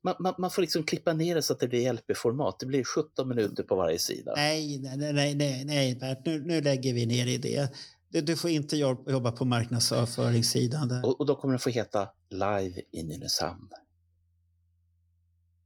Man, 0.02 0.14
man, 0.20 0.34
man 0.38 0.50
får 0.50 0.62
liksom 0.62 0.82
klippa 0.84 1.12
ner 1.12 1.34
det 1.34 1.42
så 1.42 1.52
att 1.52 1.60
det 1.60 1.68
blir 1.68 1.92
LP-format. 1.92 2.56
Det 2.60 2.66
blir 2.66 2.84
17 2.84 3.28
minuter 3.28 3.62
på 3.62 3.76
varje 3.76 3.98
sida. 3.98 4.32
Nej, 4.36 4.78
nej, 4.78 5.12
nej, 5.12 5.34
nej, 5.34 5.64
nej 5.64 5.94
Bert, 5.96 6.18
nu, 6.26 6.40
nu 6.46 6.60
lägger 6.60 6.94
vi 6.94 7.06
ner 7.06 7.26
i 7.26 7.38
det. 7.38 7.72
Du, 8.08 8.20
du 8.20 8.36
får 8.36 8.50
inte 8.50 8.76
jobb- 8.76 9.10
jobba 9.10 9.32
på 9.32 9.44
marknadsföringssidan. 9.44 11.04
Och, 11.04 11.20
och 11.20 11.26
då 11.26 11.34
kommer 11.36 11.52
den 11.52 11.58
få 11.58 11.70
heta 11.70 12.08
Live 12.30 12.82
i 12.92 13.02
Nynäshamn. 13.02 13.68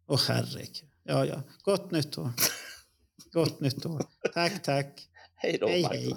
Åh 0.06 0.20
herregud. 0.28 0.90
Ja, 1.04 1.24
ja. 1.24 1.42
Gott 1.62 1.90
nytt 1.90 2.18
år. 2.18 2.30
Gott 3.32 3.60
nytt 3.60 3.86
år. 3.86 4.02
Tack, 4.34 4.62
tack. 4.62 5.08
Hej 5.36 5.58
då, 5.60 5.66
Hej, 5.68 5.82
Marco. 5.82 5.94
hej. 5.96 6.14